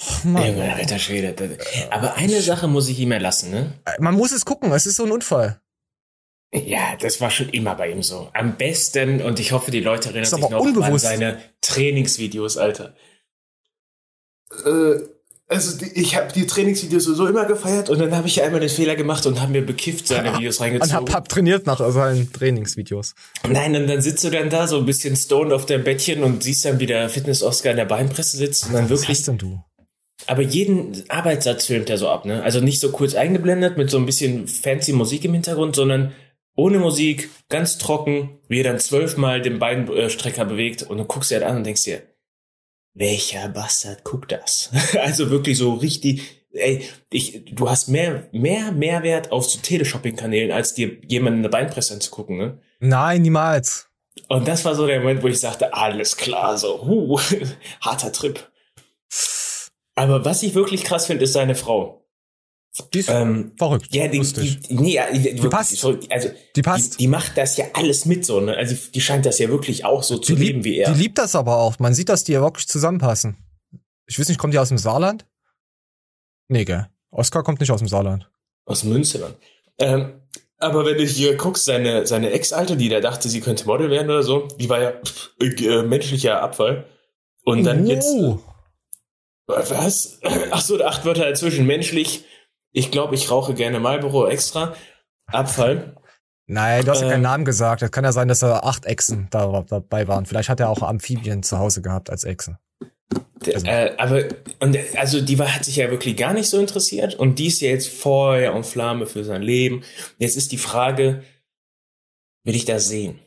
Oh, 0.00 0.28
Mann. 0.28 0.46
Junge, 0.46 0.74
alter 0.74 0.98
Schwede. 0.98 1.58
Aber 1.90 2.14
eine 2.14 2.40
Sache 2.40 2.66
muss 2.66 2.88
ich 2.88 2.98
ihm 2.98 3.12
erlassen, 3.12 3.50
ne? 3.50 3.74
Man 3.98 4.14
muss 4.14 4.32
es 4.32 4.44
gucken, 4.44 4.72
es 4.72 4.86
ist 4.86 4.96
so 4.96 5.04
ein 5.04 5.12
Unfall. 5.12 5.60
Ja, 6.52 6.96
das 6.96 7.20
war 7.20 7.30
schon 7.30 7.48
immer 7.50 7.74
bei 7.74 7.90
ihm 7.90 8.02
so. 8.02 8.30
Am 8.32 8.56
besten, 8.56 9.20
und 9.20 9.40
ich 9.40 9.52
hoffe, 9.52 9.70
die 9.70 9.80
Leute 9.80 10.10
erinnern 10.10 10.24
sich 10.24 10.38
noch 10.38 10.52
an 10.52 10.60
unbewusst. 10.60 11.04
seine 11.04 11.40
Trainingsvideos, 11.60 12.56
Alter. 12.56 12.94
Äh, 14.64 15.00
also 15.46 15.76
die, 15.78 15.92
ich 16.00 16.16
habe 16.16 16.32
die 16.32 16.46
Trainingsvideos 16.46 17.04
so 17.04 17.26
immer 17.26 17.44
gefeiert 17.44 17.90
und 17.90 17.98
dann 17.98 18.14
habe 18.14 18.26
ich 18.28 18.42
einmal 18.42 18.60
den 18.60 18.70
Fehler 18.70 18.96
gemacht 18.96 19.26
und 19.26 19.40
habe 19.40 19.52
mir 19.52 19.64
bekifft 19.64 20.08
seine 20.08 20.34
Videos 20.36 20.58
Und 20.58 20.64
reingezogen. 20.64 20.94
hab, 20.94 21.12
hab 21.12 21.28
trainiert 21.28 21.66
nach 21.66 21.78
seinen 21.90 22.32
Trainingsvideos. 22.32 23.14
Nein, 23.48 23.76
und 23.76 23.86
dann 23.86 24.00
sitzt 24.00 24.24
du 24.24 24.30
dann 24.30 24.48
da 24.50 24.66
so 24.66 24.78
ein 24.78 24.86
bisschen 24.86 25.16
stoned 25.16 25.52
auf 25.52 25.66
deinem 25.66 25.84
Bettchen 25.84 26.22
und 26.22 26.42
siehst 26.42 26.64
dann, 26.64 26.80
wie 26.80 26.86
der 26.86 27.08
Fitness-Oscar 27.08 27.72
in 27.72 27.76
der 27.76 27.84
Beinpresse 27.84 28.36
sitzt 28.36 28.66
und 28.66 28.72
dann 28.72 28.84
Was 28.84 28.90
wirklich. 28.90 29.08
heißt 29.10 29.28
denn 29.28 29.38
du? 29.38 29.62
Aber 30.26 30.40
jeden 30.42 31.04
Arbeitssatz 31.10 31.66
filmt 31.66 31.90
er 31.90 31.98
so 31.98 32.08
ab, 32.08 32.24
ne? 32.24 32.42
Also 32.42 32.60
nicht 32.60 32.80
so 32.80 32.90
kurz 32.90 33.14
eingeblendet 33.14 33.76
mit 33.76 33.90
so 33.90 33.98
ein 33.98 34.06
bisschen 34.06 34.48
fancy 34.48 34.92
Musik 34.92 35.24
im 35.26 35.34
Hintergrund, 35.34 35.76
sondern 35.76 36.12
ohne 36.56 36.78
Musik, 36.78 37.30
ganz 37.50 37.78
trocken, 37.78 38.38
wie 38.48 38.60
er 38.60 38.64
dann 38.64 38.78
zwölfmal 38.78 39.42
den 39.42 39.58
Beinstrecker 39.58 40.44
bewegt 40.44 40.82
und 40.84 40.98
du 40.98 41.04
guckst 41.04 41.30
dir 41.30 41.36
halt 41.36 41.44
an 41.44 41.56
und 41.58 41.66
denkst 41.66 41.84
dir, 41.84 42.02
welcher 42.94 43.48
Bastard 43.48 44.04
guckt 44.04 44.32
das? 44.32 44.70
also 45.00 45.30
wirklich 45.30 45.58
so 45.58 45.74
richtig, 45.74 46.46
ey, 46.52 46.88
ich, 47.10 47.44
du 47.52 47.68
hast 47.68 47.88
mehr, 47.88 48.28
mehr 48.32 48.72
Mehrwert 48.72 49.32
auf 49.32 49.44
so 49.44 49.58
Teleshopping-Kanälen, 49.60 50.52
als 50.52 50.74
dir 50.74 50.98
jemanden 51.06 51.40
eine 51.40 51.48
Beinpresse 51.48 51.94
anzugucken, 51.94 52.36
ne? 52.36 52.58
Nein, 52.80 53.22
niemals. 53.22 53.88
Und 54.28 54.46
das 54.46 54.64
war 54.64 54.74
so 54.74 54.86
der 54.86 55.00
Moment, 55.00 55.22
wo 55.22 55.26
ich 55.26 55.40
sagte, 55.40 55.74
alles 55.74 56.16
klar, 56.16 56.56
so, 56.56 56.82
huh, 56.86 57.20
harter 57.80 58.12
Trip. 58.12 58.48
Aber 59.96 60.24
was 60.24 60.42
ich 60.42 60.54
wirklich 60.54 60.84
krass 60.84 61.06
finde, 61.06 61.24
ist 61.24 61.32
seine 61.32 61.54
Frau. 61.54 62.03
Die 62.92 62.98
ist 62.98 63.08
ähm, 63.08 63.52
verrückt. 63.56 63.94
Ja, 63.94 64.08
die, 64.08 64.18
lustig. 64.18 64.60
die, 64.62 64.74
nee, 64.74 65.00
die, 65.12 65.34
die 65.36 65.48
passt. 65.48 65.76
So, 65.76 65.96
also, 66.10 66.28
Die 66.56 66.62
passt. 66.62 66.94
Die, 66.94 66.98
die 66.98 67.06
macht 67.06 67.36
das 67.38 67.56
ja 67.56 67.66
alles 67.74 68.04
mit 68.04 68.24
so, 68.26 68.40
ne? 68.40 68.56
Also 68.56 68.74
die 68.92 69.00
scheint 69.00 69.26
das 69.26 69.38
ja 69.38 69.48
wirklich 69.48 69.84
auch 69.84 70.02
so 70.02 70.18
zu 70.18 70.34
Die 70.34 70.42
leben 70.42 70.64
wie 70.64 70.78
er. 70.78 70.92
die 70.92 71.00
liebt 71.00 71.18
das 71.18 71.36
aber 71.36 71.58
auch. 71.58 71.78
Man 71.78 71.94
sieht, 71.94 72.08
dass 72.08 72.24
die 72.24 72.32
ja 72.32 72.40
wirklich 72.40 72.66
zusammenpassen. 72.66 73.36
Ich 74.06 74.18
weiß 74.18 74.28
nicht, 74.28 74.38
kommt 74.38 74.54
die 74.54 74.58
aus 74.58 74.68
dem 74.70 74.78
Saarland? 74.78 75.24
Nee, 76.48 76.64
gell. 76.64 76.88
Oskar 77.10 77.44
kommt 77.44 77.60
nicht 77.60 77.70
aus 77.70 77.78
dem 77.78 77.88
Saarland. 77.88 78.28
Aus 78.66 78.82
Münsterland. 78.82 79.36
Ähm, 79.78 80.20
aber 80.58 80.84
wenn 80.84 80.98
du 80.98 81.04
hier 81.04 81.36
guckst, 81.36 81.64
seine, 81.66 82.06
seine 82.06 82.30
Ex-Alte, 82.30 82.76
die 82.76 82.88
da 82.88 83.00
dachte, 83.00 83.28
sie 83.28 83.40
könnte 83.40 83.66
Model 83.66 83.90
werden 83.90 84.10
oder 84.10 84.22
so, 84.24 84.48
die 84.58 84.68
war 84.68 84.80
ja 84.82 84.92
pff, 84.92 85.30
äh, 85.40 85.82
menschlicher 85.82 86.42
Abfall. 86.42 86.86
Und 87.44 87.62
dann 87.64 87.86
jetzt. 87.86 88.08
Oh. 88.08 88.40
Was? 89.46 90.18
Ach 90.50 90.60
so, 90.60 90.82
acht 90.82 91.04
Wörter 91.04 91.28
dazwischen. 91.28 91.66
Menschlich. 91.66 92.24
Ich 92.74 92.90
glaube, 92.90 93.14
ich 93.14 93.30
rauche 93.30 93.54
gerne 93.54 93.78
Marlboro 93.78 94.26
extra. 94.26 94.74
Abfall. 95.26 95.96
Nein, 96.46 96.84
du 96.84 96.90
hast 96.90 97.00
ja 97.00 97.08
keinen 97.08 97.16
Ähm. 97.18 97.22
Namen 97.22 97.44
gesagt. 97.44 97.80
Das 97.80 97.90
kann 97.90 98.04
ja 98.04 98.12
sein, 98.12 98.28
dass 98.28 98.40
da 98.40 98.58
acht 98.58 98.84
Echsen 98.84 99.28
da, 99.30 99.64
dabei 99.66 100.08
waren. 100.08 100.26
Vielleicht 100.26 100.48
hat 100.50 100.60
er 100.60 100.68
auch 100.68 100.82
Amphibien 100.82 101.42
zu 101.42 101.58
Hause 101.58 101.80
gehabt 101.80 102.10
als 102.10 102.24
Echse. 102.24 102.58
Also 103.46 103.66
Äh, 103.66 103.94
aber, 103.96 104.24
und, 104.60 104.76
also 104.96 105.20
die 105.20 105.38
war, 105.38 105.54
hat 105.54 105.64
sich 105.64 105.76
ja 105.76 105.90
wirklich 105.90 106.16
gar 106.16 106.32
nicht 106.34 106.48
so 106.48 106.58
interessiert 106.58 107.14
und 107.14 107.38
die 107.38 107.46
ist 107.46 107.60
ja 107.60 107.68
jetzt 107.68 107.88
Feuer 107.88 108.52
und 108.54 108.66
Flamme 108.66 109.06
für 109.06 109.22
sein 109.22 109.42
Leben. 109.42 109.84
Jetzt 110.18 110.36
ist 110.36 110.50
die 110.52 110.58
Frage, 110.58 111.22
will 112.44 112.56
ich 112.56 112.64
das 112.64 112.88
sehen? 112.88 113.20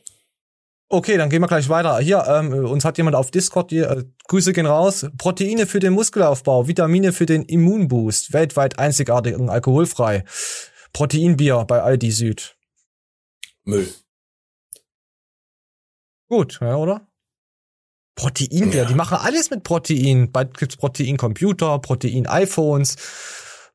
Okay, 0.90 1.18
dann 1.18 1.28
gehen 1.28 1.42
wir 1.42 1.48
gleich 1.48 1.68
weiter. 1.68 1.98
Hier, 1.98 2.24
ähm, 2.26 2.52
uns 2.64 2.84
hat 2.84 2.96
jemand 2.96 3.14
auf 3.14 3.30
Discord, 3.30 3.70
die, 3.70 3.78
äh, 3.78 4.04
Grüße 4.26 4.54
gehen 4.54 4.64
raus. 4.64 5.06
Proteine 5.18 5.66
für 5.66 5.80
den 5.80 5.92
Muskelaufbau, 5.92 6.66
Vitamine 6.66 7.12
für 7.12 7.26
den 7.26 7.42
Immunboost, 7.42 8.32
weltweit 8.32 8.78
einzigartig 8.78 9.36
und 9.36 9.50
alkoholfrei. 9.50 10.24
Proteinbier 10.94 11.64
bei 11.66 11.82
Aldi 11.82 12.10
Süd. 12.10 12.56
Müll. 13.64 13.92
Gut, 16.28 16.58
ja, 16.62 16.76
oder? 16.76 17.06
Proteinbier, 18.14 18.86
die 18.86 18.94
machen 18.94 19.18
alles 19.18 19.50
mit 19.50 19.64
Protein. 19.64 20.32
Bald 20.32 20.56
gibt's 20.56 20.76
Protein-Computer, 20.76 21.78
Protein-iPhones, 21.78 22.96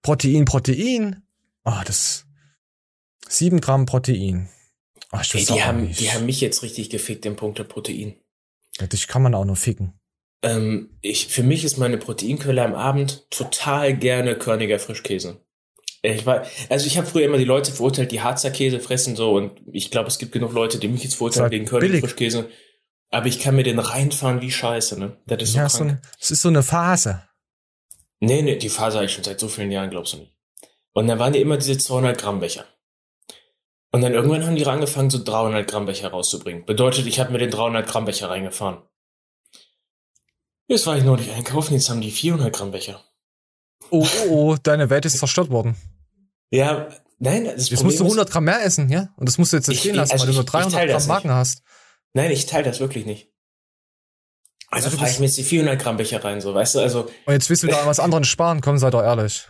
Protein, 0.01 0.45
Protein. 0.45 1.23
Ah, 1.63 1.83
das 1.85 2.25
sieben 3.29 3.61
Gramm 3.61 3.85
Protein. 3.85 4.49
Ich 5.21 5.33
Ey, 5.35 5.45
die, 5.45 5.63
haben, 5.63 5.83
nicht. 5.87 5.99
die 5.99 6.11
haben 6.11 6.25
mich 6.25 6.41
jetzt 6.41 6.63
richtig 6.63 6.89
gefickt 6.89 7.25
im 7.25 7.35
Punkt 7.35 7.59
der 7.59 7.63
Protein. 7.65 8.15
Ja, 8.79 8.87
Dich 8.87 9.07
kann 9.07 9.21
man 9.21 9.35
auch 9.35 9.45
nur 9.45 9.55
ficken. 9.55 9.93
Ähm, 10.41 10.97
ich, 11.01 11.27
für 11.27 11.43
mich 11.43 11.63
ist 11.63 11.77
meine 11.77 11.97
Proteinquelle 11.97 12.63
am 12.63 12.73
Abend 12.75 13.29
total 13.29 13.95
gerne 13.95 14.35
körniger 14.35 14.79
Frischkäse. 14.79 15.39
Ich 16.01 16.25
war, 16.25 16.45
also 16.69 16.85
ich 16.85 16.97
habe 16.97 17.07
früher 17.07 17.23
immer 17.25 17.37
die 17.37 17.45
Leute 17.45 17.71
verurteilt, 17.71 18.11
die 18.11 18.21
Harzer 18.21 18.51
Käse 18.51 18.81
fressen 18.81 19.15
so 19.15 19.33
und 19.37 19.61
ich 19.71 19.89
glaube, 19.89 20.09
es 20.09 20.17
gibt 20.17 20.33
genug 20.33 20.51
Leute, 20.51 20.77
die 20.79 20.89
mich 20.89 21.03
jetzt 21.03 21.15
verurteilen 21.15 21.51
wegen 21.51 21.65
körniger. 21.65 21.99
Frischkäse. 21.99 22.49
Aber 23.09 23.27
ich 23.27 23.39
kann 23.39 23.55
mir 23.55 23.63
den 23.63 23.79
reinfahren 23.79 24.41
wie 24.41 24.51
Scheiße, 24.51 24.99
ne? 24.99 25.17
Das 25.27 25.41
ist 25.43 25.51
so 25.53 25.57
Ja, 25.59 25.67
krank. 25.67 25.71
so 25.77 25.83
ein, 25.85 26.01
es 26.19 26.31
ist 26.31 26.41
so 26.41 26.49
eine 26.49 26.63
Phase. 26.63 27.23
Nee, 28.19 28.41
nee, 28.41 28.55
die 28.57 28.69
Phase 28.69 28.97
habe 28.97 29.05
ich 29.05 29.13
schon 29.13 29.23
seit 29.23 29.39
so 29.39 29.47
vielen 29.47 29.71
Jahren, 29.71 29.91
glaubst 29.91 30.13
du 30.13 30.17
nicht. 30.17 30.35
Und 30.93 31.07
dann 31.07 31.19
waren 31.19 31.31
die 31.33 31.39
immer 31.39 31.57
diese 31.57 31.77
200 31.77 32.19
Gramm 32.19 32.39
Becher. 32.39 32.65
Und 33.95 34.01
dann 34.01 34.13
irgendwann 34.13 34.43
haben 34.45 34.55
die 34.55 34.65
angefangen, 34.65 35.11
so 35.11 35.23
300 35.23 35.69
Gramm 35.69 35.85
Becher 35.85 36.09
rauszubringen. 36.09 36.65
Bedeutet, 36.65 37.05
ich 37.05 37.19
habe 37.19 37.31
mir 37.31 37.37
den 37.37 37.51
300 37.51 37.87
Gramm 37.87 38.05
Becher 38.05 38.29
reingefahren. 38.29 38.81
Jetzt 40.67 40.87
war 40.87 40.97
ich 40.97 41.03
neulich 41.03 41.31
einkaufen, 41.31 41.73
jetzt 41.75 41.89
haben 41.89 42.01
die 42.01 42.09
400 42.11 42.51
Gramm 42.53 42.71
Becher. 42.71 43.03
Oh, 43.91 44.05
oh, 44.27 44.29
oh, 44.29 44.55
deine 44.61 44.89
Welt 44.89 45.05
ist 45.05 45.19
zerstört 45.19 45.49
worden. 45.51 45.75
Ja, 46.49 46.87
nein, 47.19 47.43
das 47.45 47.69
Jetzt 47.69 47.77
Problem 47.77 47.85
musst 47.87 47.99
du 47.99 48.03
ist- 48.05 48.09
100 48.11 48.31
Gramm 48.31 48.45
mehr 48.45 48.63
essen, 48.65 48.89
ja? 48.89 49.09
Und 49.17 49.29
das 49.29 49.37
musst 49.37 49.53
du 49.53 49.57
jetzt 49.57 49.69
Ich- 49.69 49.79
stehen 49.81 49.95
lassen, 49.95 50.13
also 50.13 50.23
weil 50.23 50.33
du 50.33 50.33
nur 50.33 50.41
ich- 50.43 50.47
ich 50.47 50.51
teile 50.51 50.63
300 50.71 50.89
das 50.95 51.05
Gramm 51.05 51.15
Magen 51.15 51.27
nicht. 51.29 51.35
hast. 51.37 51.61
Nein, 52.13 52.31
ich 52.31 52.45
teile 52.47 52.63
das 52.63 52.79
wirklich 52.79 53.05
nicht. 53.05 53.29
Also 54.69 54.87
Ja, 54.87 54.91
du 54.91 54.97
fahre 54.97 55.11
ich 55.11 55.19
mir 55.19 55.25
jetzt 55.27 55.37
die 55.37 55.43
400 55.43 55.79
Gramm 55.79 55.97
Becher 55.97 56.23
rein, 56.23 56.41
so, 56.41 56.55
weißt 56.55 56.75
du, 56.75 56.79
also, 56.79 57.01
Und 57.25 57.33
jetzt 57.33 57.47
willst 57.49 57.61
du 57.61 57.67
an 57.77 57.85
was 57.85 57.99
anderes 57.99 58.27
sparen, 58.27 58.61
komm, 58.61 58.79
sei 58.79 58.89
doch 58.89 59.03
ehrlich. 59.03 59.47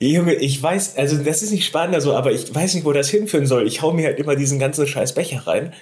Junge, 0.00 0.34
ich 0.34 0.62
weiß, 0.62 0.96
also 0.96 1.16
das 1.22 1.42
ist 1.42 1.52
nicht 1.52 1.64
spannender 1.66 2.00
so, 2.00 2.14
aber 2.14 2.32
ich 2.32 2.54
weiß 2.54 2.74
nicht, 2.74 2.84
wo 2.84 2.92
das 2.92 3.08
hinführen 3.08 3.46
soll. 3.46 3.66
Ich 3.66 3.80
hau 3.82 3.92
mir 3.92 4.06
halt 4.06 4.18
immer 4.18 4.36
diesen 4.36 4.58
ganzen 4.58 4.86
scheiß 4.86 5.14
Becher 5.14 5.46
rein 5.46 5.72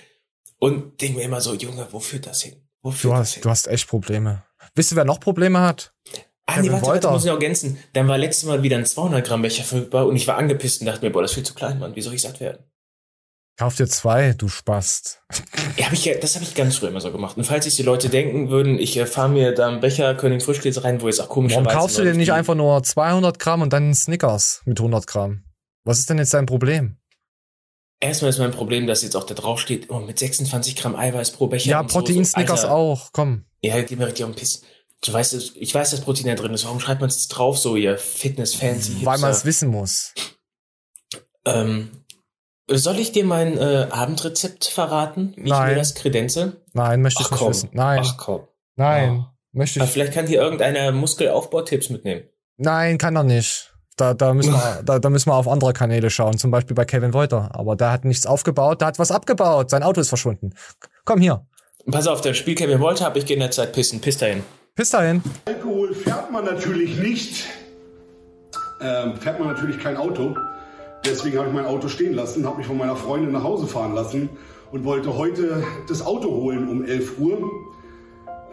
und 0.59 1.01
denke 1.01 1.19
mir 1.19 1.25
immer 1.25 1.41
so, 1.41 1.55
Junge, 1.55 1.87
wo 1.91 1.99
führt 1.99 2.27
das 2.27 2.43
hin? 2.43 2.55
Wo 2.83 2.91
führt 2.93 3.12
Du 3.12 3.19
das 3.19 3.21
hast, 3.21 3.35
hin? 3.35 3.43
du 3.43 3.51
hast 3.51 3.67
echt 3.67 3.89
Probleme. 3.89 4.45
Wisst 4.75 4.93
ihr, 4.93 4.97
wer 4.97 5.05
noch 5.05 5.19
Probleme 5.21 5.61
hat? 5.61 5.93
Ah, 6.47 6.61
nee, 6.61 6.71
warte, 6.71 6.87
warte, 6.87 7.09
muss 7.11 7.23
ich 7.25 7.27
noch 7.29 7.35
ergänzen. 7.35 7.79
Dann 7.95 8.07
war 8.07 8.19
letztes 8.19 8.45
Mal 8.45 8.62
wieder 8.62 8.77
ein 8.77 8.85
200 8.87 9.27
Gramm 9.27 9.43
Becher 9.43 9.65
verfügbar 9.65 10.07
und 10.07 10.15
ich 10.15 10.29
war 10.29 10.37
angepisst 10.37 10.81
und 10.81 10.87
dachte 10.87 11.05
mir, 11.05 11.11
boah, 11.11 11.23
das 11.23 11.31
ist 11.31 11.35
viel 11.37 11.45
zu 11.45 11.55
klein, 11.55 11.79
Mann. 11.79 11.97
Wie 11.97 12.03
soll 12.03 12.15
ich 12.15 12.23
satt 12.23 12.39
werden? 12.39 12.59
Kauf 13.57 13.77
dir 13.77 13.87
zwei, 13.89 14.33
du 14.33 14.49
Spast. 14.49 15.23
Ja, 15.77 15.87
hab 15.87 15.93
ich, 15.93 16.09
das 16.21 16.37
habe 16.37 16.45
ich 16.45 16.55
ganz 16.55 16.77
früher 16.77 16.91
immer 16.91 17.01
so 17.01 17.11
gemacht. 17.11 17.37
Und 17.37 17.45
falls 17.45 17.65
sich 17.65 17.75
die 17.75 17.83
Leute 17.83 18.09
denken 18.09 18.49
würden, 18.49 18.79
ich 18.79 18.97
äh, 18.97 19.07
fahre 19.07 19.29
mir 19.29 19.53
da 19.53 19.67
einen 19.69 19.81
Becher 19.81 20.15
König 20.15 20.43
Frischkäse 20.45 20.85
rein, 20.85 21.01
wo 21.03 21.09
jetzt 21.09 21.21
auch 21.21 21.29
komische 21.29 21.57
Warum 21.57 21.67
kaufst 21.69 21.99
du 21.99 22.03
dir 22.05 22.15
nicht 22.15 22.33
einfach 22.33 22.55
nur 22.55 22.81
200 22.83 23.39
Gramm 23.41 23.63
und 23.63 23.73
dann 23.73 23.83
einen 23.85 23.95
Snickers 23.95 24.63
mit 24.67 24.79
100 24.79 25.07
Gramm? 25.09 25.43
Was 25.85 25.99
ist 25.99 26.09
denn 26.11 26.19
jetzt 26.19 26.33
dein 26.33 26.47
Problem? 26.47 26.97
Erstmal 28.01 28.29
ist 28.31 28.39
mein 28.39 28.53
Problem, 28.53 28.87
dass 28.87 29.03
jetzt 29.03 29.17
auch 29.17 29.25
da 29.25 29.35
drauf 29.35 29.59
steht, 29.61 29.91
oh, 29.91 29.99
mit 29.99 30.19
26 30.19 30.77
Gramm 30.77 30.95
Eiweiß 30.95 31.33
pro 31.33 31.49
Becher. 31.49 31.71
Ja, 31.71 31.81
und 31.81 31.91
so, 31.91 31.99
so. 31.99 32.05
Protein-Snickers 32.05 32.65
auch, 32.67 33.11
komm. 33.13 33.45
Ja, 33.63 33.81
geht 33.83 33.99
mir 33.99 34.07
richtig 34.07 34.25
auf 34.25 34.31
den 34.31 34.37
Piss. 34.39 34.63
Du 35.05 35.13
weißt, 35.13 35.33
es- 35.35 35.53
ich 35.57 35.75
weiß, 35.75 35.91
dass 35.91 36.01
Protein 36.03 36.27
da 36.27 36.35
drin 36.35 36.55
ist. 36.55 36.65
Warum 36.65 36.79
schreibt 36.81 37.01
man 37.01 37.11
es 37.11 37.27
drauf 37.29 37.59
so, 37.59 37.75
ihr 37.77 37.99
Fitness-Fancy? 37.99 38.99
Weil 39.05 39.19
man 39.19 39.33
es 39.33 39.45
wissen 39.45 39.71
muss. 39.71 40.13
Ähm, 41.47 41.91
soll 42.69 42.99
ich 42.99 43.12
dir 43.12 43.25
mein 43.25 43.59
äh, 43.59 43.87
Abendrezept 43.91 44.65
verraten? 44.67 45.33
Wie 45.37 45.45
ich 45.45 45.51
Nein. 45.51 45.71
mir 45.71 45.77
das 45.77 45.95
kredenze? 45.95 46.62
Nein, 46.73 47.03
möchte 47.03 47.23
ich 47.23 47.27
Ach 47.27 47.31
nicht 47.33 47.41
komm. 47.41 47.51
wissen. 47.51 47.71
Nein. 47.73 48.01
Ach 48.05 48.17
komm. 48.17 48.41
Nein. 48.77 49.27
Möchte 49.53 49.81
Aber 49.81 49.87
ich. 49.87 49.93
vielleicht 49.93 50.12
kann 50.12 50.27
dir 50.27 50.41
irgendeiner 50.41 50.91
Muskelaufbautipps 50.93 51.91
mitnehmen. 51.91 52.25
Nein, 52.57 52.99
kann 52.99 53.17
er 53.17 53.23
nicht. 53.25 53.73
Da, 53.97 54.12
da, 54.15 54.35
müssen 54.35 54.53
wir, 54.53 54.83
da, 54.85 54.99
da 54.99 55.11
müssen 55.11 55.31
wir 55.31 55.35
auf 55.35 55.47
andere 55.47 55.73
Kanäle 55.73 56.11
schauen, 56.11 56.39
zum 56.39 56.51
Beispiel 56.51 56.75
bei 56.75 56.85
Kevin 56.85 57.12
Wolter. 57.15 57.51
Aber 57.53 57.77
der 57.77 57.93
hat 57.93 58.05
nichts 58.05 58.27
aufgebaut, 58.27 58.81
der 58.81 58.89
hat 58.89 58.99
was 58.99 59.11
abgebaut. 59.12 59.71
Sein 59.71 59.83
Auto 59.83 60.01
ist 60.01 60.09
verschwunden. 60.09 60.55
Komm 61.05 61.21
hier. 61.21 61.47
Pass 61.91 62.07
auf, 62.07 62.21
der 62.23 62.35
Spiel 62.35 62.55
Kevin 62.55 62.81
Wolter 62.81 63.05
habe 63.05 63.19
ich 63.19 63.27
gehe 63.27 63.37
in 63.37 63.41
der 63.41 63.51
Zeit 63.51 63.73
pissen. 63.73 64.01
Piss 64.01 64.19
dahin. 64.19 64.43
Bis 64.75 64.91
dahin. 64.91 65.23
Alkohol 65.45 65.95
fährt 65.95 66.33
man 66.33 66.45
natürlich 66.45 66.97
nicht. 66.97 67.45
Ähm, 68.81 69.17
fährt 69.21 69.39
man 69.39 69.49
natürlich 69.49 69.79
kein 69.79 69.97
Auto. 69.97 70.35
Deswegen 71.05 71.39
habe 71.39 71.49
ich 71.49 71.55
mein 71.55 71.67
Auto 71.67 71.89
stehen 71.89 72.15
lassen, 72.15 72.47
habe 72.47 72.59
mich 72.59 72.67
von 72.67 72.79
meiner 72.79 72.97
Freundin 72.97 73.33
nach 73.33 73.43
Hause 73.43 73.67
fahren 73.67 73.95
lassen 73.95 74.31
und 74.73 74.85
wollte 74.85 75.17
heute 75.17 75.63
das 75.89 76.05
Auto 76.05 76.31
holen 76.31 76.69
um 76.69 76.85
11 76.85 77.19
Uhr. 77.19 77.51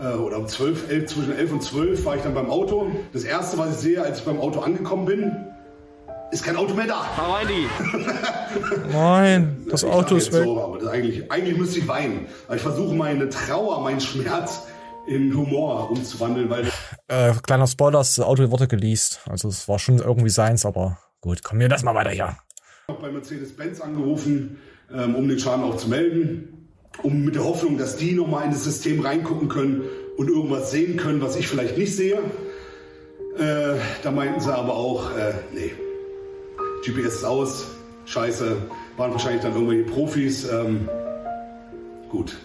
Äh, 0.01 0.15
oder 0.15 0.37
um 0.37 0.47
12, 0.47 0.89
11, 0.89 1.13
zwischen 1.13 1.35
11 1.35 1.51
und 1.53 1.63
12 1.63 2.05
war 2.05 2.15
ich 2.15 2.23
dann 2.23 2.33
beim 2.33 2.49
Auto. 2.49 2.87
Das 3.13 3.23
erste, 3.23 3.57
was 3.57 3.71
ich 3.71 3.77
sehe, 3.77 4.01
als 4.01 4.19
ich 4.19 4.25
beim 4.25 4.39
Auto 4.39 4.59
angekommen 4.59 5.05
bin, 5.05 5.31
ist 6.31 6.43
kein 6.43 6.55
Auto 6.57 6.73
mehr 6.73 6.87
da. 6.87 7.05
Nein, 8.91 9.65
das 9.69 9.83
Ich 9.83 9.89
Auto 9.89 10.15
ist 10.15 10.33
weg. 10.33 10.43
So, 10.43 10.61
aber 10.61 10.79
das 10.79 10.87
eigentlich, 10.89 11.31
eigentlich 11.31 11.57
müsste 11.57 11.79
ich 11.79 11.87
weinen. 11.87 12.27
Aber 12.47 12.55
ich 12.55 12.61
versuche 12.61 12.95
meine 12.95 13.29
Trauer, 13.29 13.81
meinen 13.81 14.01
Schmerz 14.01 14.63
in 15.07 15.35
Humor 15.35 15.91
umzuwandeln, 15.91 16.49
weil 16.49 16.71
Äh, 17.07 17.33
kleiner 17.43 17.67
Spoiler, 17.67 17.99
das 17.99 18.19
Auto 18.19 18.49
wurde 18.51 18.67
geleast. 18.67 19.21
Also 19.29 19.49
es 19.49 19.67
war 19.67 19.79
schon 19.79 19.99
irgendwie 19.99 20.29
seins, 20.29 20.65
aber 20.65 20.97
gut, 21.21 21.43
komm 21.43 21.59
mir 21.59 21.69
das 21.69 21.83
mal 21.83 21.95
weiter 21.95 22.09
hier. 22.09 22.35
noch 22.87 22.99
bei 22.99 23.11
Mercedes-Benz 23.11 23.79
angerufen, 23.79 24.57
ähm, 24.93 25.15
um 25.15 25.27
den 25.29 25.39
Schaden 25.39 25.63
auch 25.63 25.77
zu 25.77 25.87
melden, 25.87 26.67
um 27.03 27.23
mit 27.23 27.35
der 27.35 27.43
Hoffnung, 27.45 27.77
dass 27.77 27.95
die 27.95 28.13
nochmal 28.13 28.45
in 28.45 28.51
das 28.51 28.63
System 28.63 28.99
reingucken 28.99 29.47
können 29.47 29.83
und 30.17 30.27
irgendwas 30.29 30.71
sehen 30.71 30.97
können, 30.97 31.21
was 31.21 31.35
ich 31.35 31.47
vielleicht 31.47 31.77
nicht 31.77 31.95
sehe. 31.95 32.19
Äh, 33.37 33.75
da 34.03 34.11
meinten 34.11 34.41
sie 34.41 34.53
aber 34.53 34.75
auch, 34.75 35.15
äh, 35.15 35.33
nee, 35.53 35.71
GPS 36.83 37.15
ist 37.15 37.23
aus, 37.23 37.67
scheiße, 38.05 38.57
waren 38.97 39.11
wahrscheinlich 39.11 39.41
dann 39.41 39.53
irgendwelche 39.53 39.89
Profis. 39.89 40.49
Ähm, 40.49 40.89
gut. 42.09 42.37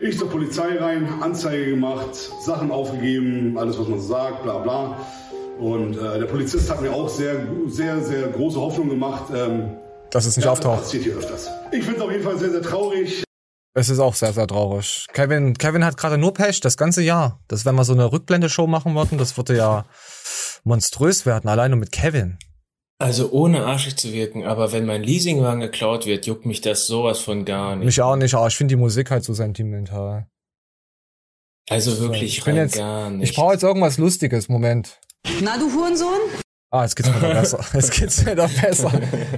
Ich 0.00 0.18
zur 0.18 0.30
Polizei 0.30 0.78
rein, 0.78 1.06
Anzeige 1.20 1.70
gemacht, 1.70 2.14
Sachen 2.14 2.70
aufgegeben, 2.70 3.58
alles 3.58 3.78
was 3.78 3.86
man 3.86 4.00
so 4.00 4.08
sagt, 4.08 4.42
bla 4.42 4.58
bla. 4.58 4.98
Und 5.60 5.96
äh, 5.98 6.18
der 6.18 6.26
Polizist 6.26 6.70
hat 6.70 6.80
mir 6.80 6.92
auch 6.92 7.08
sehr, 7.08 7.46
sehr, 7.66 8.00
sehr 8.02 8.28
große 8.28 8.58
Hoffnung 8.58 8.88
gemacht. 8.88 9.24
Ähm, 9.34 9.76
Dass 10.10 10.24
es 10.24 10.36
nicht 10.36 10.46
ja, 10.46 10.52
auftaucht. 10.52 10.78
Das 10.78 10.84
passiert 10.86 11.04
hier 11.04 11.16
öfters. 11.16 11.48
Ich 11.70 11.84
finde 11.84 11.98
es 11.98 12.02
auf 12.04 12.10
jeden 12.10 12.24
Fall 12.24 12.38
sehr, 12.38 12.50
sehr 12.50 12.62
traurig. 12.62 13.22
Es 13.74 13.88
ist 13.88 14.00
auch 14.00 14.14
sehr, 14.14 14.32
sehr 14.32 14.46
traurig. 14.46 15.06
Kevin, 15.12 15.54
Kevin 15.56 15.84
hat 15.84 15.96
gerade 15.96 16.18
nur 16.18 16.34
Pech, 16.34 16.60
das 16.60 16.76
ganze 16.76 17.02
Jahr. 17.02 17.40
Das, 17.46 17.64
wenn 17.64 17.74
wir 17.76 17.84
so 17.84 17.92
eine 17.92 18.10
Rückblende-Show 18.10 18.66
machen 18.66 18.94
würden, 18.96 19.18
das 19.18 19.36
würde 19.36 19.56
ja 19.56 19.84
monströs 20.64 21.24
werden, 21.26 21.48
alleine 21.48 21.76
mit 21.76 21.92
Kevin. 21.92 22.38
Also 22.98 23.30
ohne 23.30 23.64
arschig 23.64 23.96
zu 23.96 24.12
wirken, 24.12 24.44
aber 24.44 24.72
wenn 24.72 24.84
mein 24.86 25.02
Leasingwagen 25.02 25.60
geklaut 25.60 26.04
wird, 26.04 26.26
juckt 26.26 26.44
mich 26.44 26.60
das 26.60 26.86
sowas 26.86 27.20
von 27.20 27.44
gar 27.44 27.76
nicht. 27.76 27.86
Mich 27.86 28.02
auch 28.02 28.16
nicht, 28.16 28.34
aber 28.34 28.46
ich 28.48 28.56
finde 28.56 28.72
die 28.74 28.80
Musik 28.80 29.10
halt 29.10 29.24
so 29.24 29.32
sentimental. 29.34 30.26
Also 31.70 31.92
So, 31.92 32.02
wirklich 32.02 32.38
ich 32.38 32.44
bin 32.44 32.56
jetzt, 32.56 32.76
gar 32.76 33.10
ich 33.10 33.16
nicht. 33.18 33.36
brauche 33.36 33.52
jetzt 33.52 33.62
irgendwas 33.62 33.96
Lustiges, 33.98 34.48
Moment. 34.48 34.98
Na, 35.42 35.56
du 35.56 35.72
Hurensohn? 35.72 36.20
Ah, 36.70 36.82
jetzt 36.84 36.94
geht's 36.94 37.08
mir 37.08 37.16
wieder 37.16 37.34
besser. 37.34 37.64
Jetzt 37.74 37.90
geht's 37.92 38.24
mir 38.24 38.32
wieder 38.32 38.48
besser. 38.48 38.92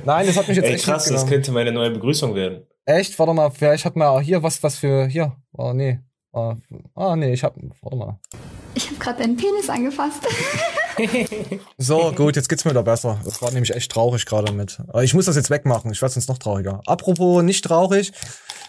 Nein, 0.05 0.26
das 0.26 0.37
hat 0.37 0.49
mich 0.49 0.57
jetzt 0.59 0.66
Ey, 0.66 0.74
echt 0.74 0.85
krass, 0.85 1.07
das 1.07 1.26
könnte 1.26 1.51
meine 1.51 1.72
neue 1.72 1.91
Begrüßung 1.91 2.35
werden. 2.35 2.66
Echt? 2.85 3.18
Warte 3.18 3.33
mal, 3.33 3.51
vielleicht 3.51 3.87
hat 3.87 3.97
man 3.97 4.09
auch 4.09 4.20
hier 4.20 4.43
was, 4.43 4.62
was 4.62 4.76
für, 4.76 5.07
hier. 5.07 5.35
Oh, 5.53 5.72
nee. 5.72 6.01
Ah, 6.35 6.57
ah 6.95 7.16
nee, 7.16 7.33
ich 7.33 7.43
hab, 7.43 7.55
warte 7.80 7.97
mal. 7.97 8.20
Ich 8.74 8.87
habe 8.87 8.97
gerade 8.97 9.22
deinen 9.22 9.37
Penis 9.37 9.68
angefasst. 9.68 10.22
So, 11.78 12.12
gut, 12.12 12.37
jetzt 12.37 12.51
geht's 12.51 12.66
mir 12.66 12.72
wieder 12.72 12.83
besser. 12.83 13.18
Das 13.24 13.41
war 13.41 13.51
nämlich 13.51 13.74
echt 13.74 13.91
traurig 13.91 14.26
gerade 14.26 14.53
mit. 14.53 14.78
Aber 14.89 15.03
ich 15.03 15.14
muss 15.14 15.24
das 15.24 15.37
jetzt 15.37 15.49
wegmachen, 15.49 15.91
ich 15.91 16.03
werde 16.03 16.12
sonst 16.12 16.28
noch 16.28 16.37
trauriger. 16.37 16.83
Apropos 16.85 17.43
nicht 17.43 17.64
traurig. 17.64 18.12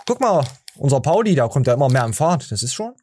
Guck 0.05 0.21
mal, 0.21 0.45
unser 0.77 1.01
Pauli, 1.01 1.35
der 1.35 1.49
kommt 1.49 1.67
ja 1.67 1.73
immer 1.73 1.89
mehr 1.89 2.05
im 2.05 2.13
Fahrt. 2.13 2.49
Das 2.49 2.63
ist 2.63 2.73
schon. 2.73 2.93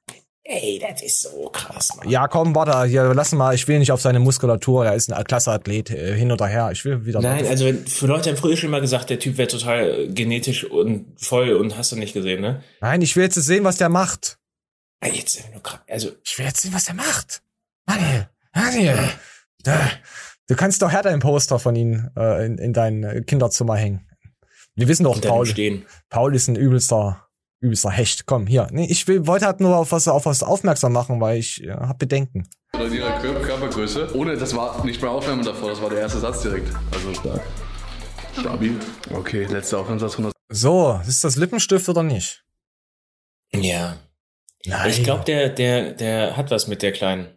Ey, 0.52 0.80
das 0.80 1.00
ist 1.00 1.22
so 1.22 1.48
krass, 1.52 1.94
Mann. 1.96 2.08
Ja, 2.08 2.26
komm, 2.26 2.56
warte, 2.56 2.82
hier, 2.88 3.14
lass 3.14 3.30
mal, 3.30 3.54
ich 3.54 3.68
will 3.68 3.78
nicht 3.78 3.92
auf 3.92 4.00
seine 4.00 4.18
Muskulatur, 4.18 4.84
er 4.84 4.94
ist 4.96 5.12
ein 5.12 5.22
klasse 5.22 5.52
Athlet, 5.52 5.90
äh, 5.90 6.16
hin 6.16 6.32
oder 6.32 6.48
her. 6.48 6.70
Ich 6.72 6.84
will 6.84 7.06
wieder. 7.06 7.20
Nein, 7.20 7.46
also 7.46 7.66
wenn, 7.66 7.86
für 7.86 8.08
Leute 8.08 8.30
haben 8.30 8.36
früher 8.36 8.56
schon 8.56 8.70
mal 8.70 8.80
gesagt, 8.80 9.10
der 9.10 9.20
Typ 9.20 9.38
wäre 9.38 9.46
total 9.46 10.08
genetisch 10.08 10.64
und 10.64 11.06
voll 11.20 11.52
und 11.52 11.78
hast 11.78 11.92
du 11.92 11.96
nicht 11.96 12.14
gesehen, 12.14 12.40
ne? 12.40 12.64
Nein, 12.80 13.00
ich 13.00 13.14
will 13.14 13.22
jetzt 13.22 13.36
sehen, 13.36 13.62
was 13.62 13.76
der 13.76 13.90
macht. 13.90 14.38
Ey, 14.98 15.12
jetzt 15.12 15.34
sind 15.34 15.46
wir 15.46 15.52
nur 15.52 15.62
krass. 15.62 15.80
Also, 15.88 16.10
Ich 16.24 16.36
will 16.36 16.46
jetzt 16.46 16.62
sehen, 16.62 16.74
was 16.74 16.88
er 16.88 16.94
macht. 16.94 17.42
Daniel, 17.86 18.28
Daniel. 18.52 18.98
Da, 19.62 19.78
du 20.48 20.56
kannst 20.56 20.82
doch 20.82 20.90
härter 20.90 21.10
ein 21.10 21.20
Poster 21.20 21.60
von 21.60 21.76
ihm 21.76 22.10
äh, 22.16 22.44
in, 22.44 22.58
in 22.58 22.72
dein 22.72 23.24
Kinderzimmer 23.24 23.76
hängen. 23.76 24.04
Wir 24.74 24.88
wissen 24.88 25.04
doch, 25.04 25.20
Paul. 25.20 25.46
Stehen. 25.46 25.86
Paul 26.08 26.34
ist 26.34 26.48
ein 26.48 26.56
übelster, 26.56 27.24
übelster 27.60 27.90
Hecht. 27.90 28.26
Komm, 28.26 28.46
hier. 28.46 28.68
Nee, 28.70 28.86
ich 28.86 29.06
will, 29.08 29.26
wollte 29.26 29.46
halt 29.46 29.60
nur 29.60 29.76
auf 29.76 29.92
was, 29.92 30.08
auf 30.08 30.26
was 30.26 30.42
aufmerksam 30.42 30.92
machen, 30.92 31.20
weil 31.20 31.38
ich 31.38 31.62
äh, 31.62 31.70
hab 31.72 31.98
Bedenken. 31.98 32.48
Oder 32.74 32.86
in 32.86 32.94
ihrer 32.94 33.18
Kör- 33.20 33.40
Körpergröße. 33.40 34.16
Ohne, 34.16 34.36
das 34.36 34.54
war 34.56 34.84
nicht 34.84 35.00
mal 35.02 35.08
Aufwärmen 35.08 35.44
davor, 35.44 35.70
das 35.70 35.80
war 35.82 35.90
der 35.90 36.00
erste 36.00 36.18
Satz 36.20 36.42
direkt. 36.42 36.72
Also 36.92 37.14
stark. 37.14 37.42
Stabil. 38.38 38.78
Okay, 39.12 39.44
letzter 39.44 39.78
Aufwärmsatz 39.80 40.12
100. 40.12 40.32
So, 40.48 41.00
ist 41.06 41.22
das 41.24 41.36
Lippenstift 41.36 41.88
oder 41.88 42.02
nicht? 42.02 42.44
ja. 43.52 43.98
Nein. 44.66 44.90
Ich 44.90 45.02
glaube, 45.02 45.24
der, 45.24 45.48
der, 45.48 45.92
der 45.94 46.36
hat 46.36 46.50
was 46.50 46.66
mit 46.68 46.82
der 46.82 46.92
Kleinen. 46.92 47.28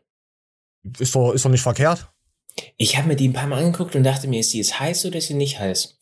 Ist 0.99 1.15
doch, 1.15 1.31
ist 1.31 1.45
doch 1.45 1.49
nicht 1.49 1.61
verkehrt. 1.61 2.09
Ich 2.75 2.97
habe 2.97 3.07
mir 3.07 3.15
die 3.15 3.29
ein 3.29 3.33
paar 3.33 3.47
Mal 3.47 3.63
angeguckt 3.63 3.95
und 3.95 4.03
dachte 4.03 4.27
mir, 4.27 4.41
ist 4.41 4.51
sie 4.51 4.57
jetzt 4.57 4.77
heiß 4.79 5.05
oder 5.05 5.19
ist 5.19 5.27
sie 5.27 5.33
nicht 5.33 5.57
heiß? 5.57 5.97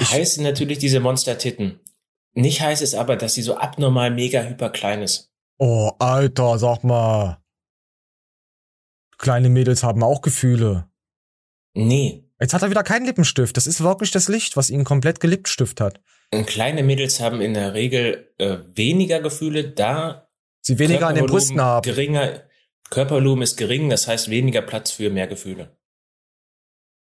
heiß 0.00 0.34
sind 0.36 0.44
natürlich 0.44 0.78
diese 0.78 1.00
Monster-Titten. 1.00 1.80
Nicht 2.38 2.60
heiß 2.60 2.82
ist 2.82 2.94
aber, 2.94 3.16
dass 3.16 3.34
sie 3.34 3.42
so 3.42 3.56
abnormal 3.56 4.12
mega 4.12 4.42
hyper 4.42 4.70
klein 4.70 5.02
ist. 5.02 5.32
Oh, 5.58 5.90
Alter, 5.98 6.56
sag 6.60 6.84
mal. 6.84 7.42
Kleine 9.18 9.48
Mädels 9.48 9.82
haben 9.82 10.04
auch 10.04 10.22
Gefühle. 10.22 10.88
Nee. 11.74 12.30
Jetzt 12.38 12.54
hat 12.54 12.62
er 12.62 12.70
wieder 12.70 12.84
keinen 12.84 13.06
Lippenstift. 13.06 13.56
Das 13.56 13.66
ist 13.66 13.82
wirklich 13.82 14.12
das 14.12 14.28
Licht, 14.28 14.56
was 14.56 14.70
ihn 14.70 14.84
komplett 14.84 15.18
gelippt 15.18 15.80
hat. 15.80 16.00
Und 16.32 16.46
kleine 16.46 16.84
Mädels 16.84 17.18
haben 17.18 17.40
in 17.40 17.54
der 17.54 17.74
Regel 17.74 18.32
äh, 18.38 18.58
weniger 18.72 19.20
Gefühle, 19.20 19.70
da 19.70 20.28
Sie 20.60 20.78
weniger 20.78 21.08
an 21.08 21.16
den 21.16 21.26
Brüsten 21.26 21.60
haben. 21.60 21.82
Geringer, 21.82 22.44
Körpervolumen 22.90 23.42
ist 23.42 23.56
gering, 23.56 23.90
das 23.90 24.06
heißt 24.06 24.30
weniger 24.30 24.62
Platz 24.62 24.92
für 24.92 25.10
mehr 25.10 25.26
Gefühle. 25.26 25.76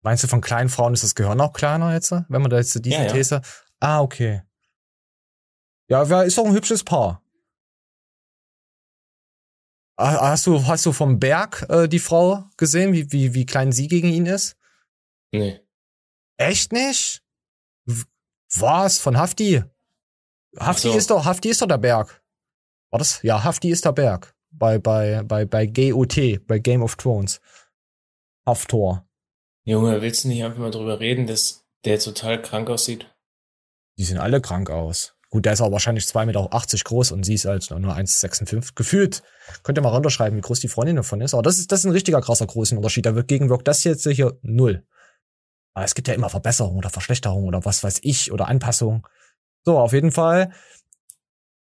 Meinst 0.01 0.25
du, 0.25 0.29
von 0.29 0.41
kleinen 0.41 0.71
Frauen 0.71 0.95
ist 0.95 1.05
das 1.05 1.15
Gehirn 1.15 1.43
auch 1.43 1.53
kleiner 1.53 1.93
jetzt, 1.93 2.11
wenn 2.11 2.41
man 2.41 2.51
da 2.51 2.57
jetzt 2.57 2.83
diese 2.83 2.97
Ja, 2.97 3.05
ja. 3.05 3.13
These? 3.13 3.43
Ah, 3.81 4.01
okay. 4.01 4.45
Ja, 5.91 6.23
ist 6.23 6.39
doch 6.39 6.47
ein 6.47 6.55
hübsches 6.55 6.85
Paar. 6.85 7.23
Ah, 9.97 10.31
Hast 10.31 10.47
du, 10.47 10.65
hast 10.67 10.87
du 10.87 10.93
vom 10.93 11.19
Berg 11.19 11.67
äh, 11.69 11.89
die 11.89 11.99
Frau 11.99 12.45
gesehen, 12.57 12.93
wie, 12.93 13.11
wie, 13.13 13.35
wie 13.35 13.45
klein 13.45 13.73
sie 13.73 13.89
gegen 13.89 14.09
ihn 14.09 14.25
ist? 14.27 14.57
Nee. 15.33 15.61
Echt 16.39 16.73
nicht? 16.73 17.23
Was? 18.55 18.99
Von 18.99 19.19
Hafti? 19.19 19.63
Hafti 20.59 20.89
so. 20.89 20.97
ist 20.97 21.11
doch, 21.11 21.25
Hafti 21.25 21.51
ist 21.51 21.61
doch 21.61 21.67
der 21.69 21.79
Berg. 21.79 22.23
War 22.91 22.99
das? 22.99 23.21
Ja, 23.23 23.43
Hafti 23.45 23.71
ist 23.71 23.85
der 23.85 23.93
Berg. 23.93 24.35
Bei, 24.53 24.79
bei, 24.79 25.23
bei, 25.25 25.45
bei 25.45 25.67
GOT, 25.67 26.47
bei 26.47 26.59
Game 26.61 26.83
of 26.83 26.97
Thrones. 26.97 27.41
Haftor. 28.47 29.07
Junge, 29.65 30.01
willst 30.03 30.25
du 30.25 30.29
nicht 30.29 30.43
einfach 30.43 30.59
mal 30.59 30.71
drüber 30.71 30.99
reden, 30.99 31.27
dass 31.27 31.67
der 31.85 31.99
total 31.99 32.41
krank 32.41 32.71
aussieht? 32.71 33.13
Die 33.99 34.05
sehen 34.05 34.19
alle 34.19 34.41
krank 34.41 34.71
aus. 34.71 35.15
Gut, 35.31 35.45
der 35.45 35.53
ist 35.53 35.61
aber 35.61 35.73
wahrscheinlich 35.73 36.05
2,80 36.05 36.27
Meter 36.27 36.85
groß 36.85 37.13
und 37.13 37.23
sie 37.23 37.35
ist 37.35 37.45
halt 37.45 37.71
nur 37.71 37.95
1,56. 37.95 38.75
Gefühlt. 38.75 39.23
Könnt 39.63 39.79
ihr 39.79 39.83
mal 39.83 39.91
runterschreiben, 39.91 40.37
wie 40.37 40.43
groß 40.43 40.59
die 40.59 40.69
Freundin 40.69 40.97
davon 40.97 41.21
ist. 41.21 41.35
Aber 41.35 41.43
das 41.45 41.59
ist, 41.59 41.71
das 41.71 41.81
ist 41.81 41.87
ein 41.87 41.93
richtiger 41.93 42.21
krasser 42.21 42.47
Größenunterschied. 42.47 43.07
Da 43.07 43.15
wird 43.15 43.29
gegenwirkt 43.29 43.69
das 43.69 43.85
jetzt 43.85 44.07
hier 44.09 44.39
null. 44.43 44.85
Aber 45.73 45.85
es 45.85 45.95
gibt 45.95 46.09
ja 46.09 46.15
immer 46.15 46.31
Verbesserungen 46.31 46.79
oder 46.79 46.91
Verschlechterungen 46.91 47.47
oder 47.47 47.65
was 47.65 47.85
weiß 47.85 48.01
ich 48.03 48.33
oder 48.33 48.49
Anpassungen. 48.49 49.03
So, 49.65 49.79
auf 49.79 49.93
jeden 49.93 50.11
Fall. 50.11 50.53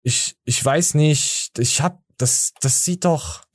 Ich, 0.03 0.36
ich 0.43 0.64
weiß 0.64 0.95
nicht. 0.95 1.58
Ich 1.58 1.82
hab, 1.82 2.03
das, 2.18 2.51
das 2.60 2.84
sieht 2.84 3.06
doch. 3.06 3.45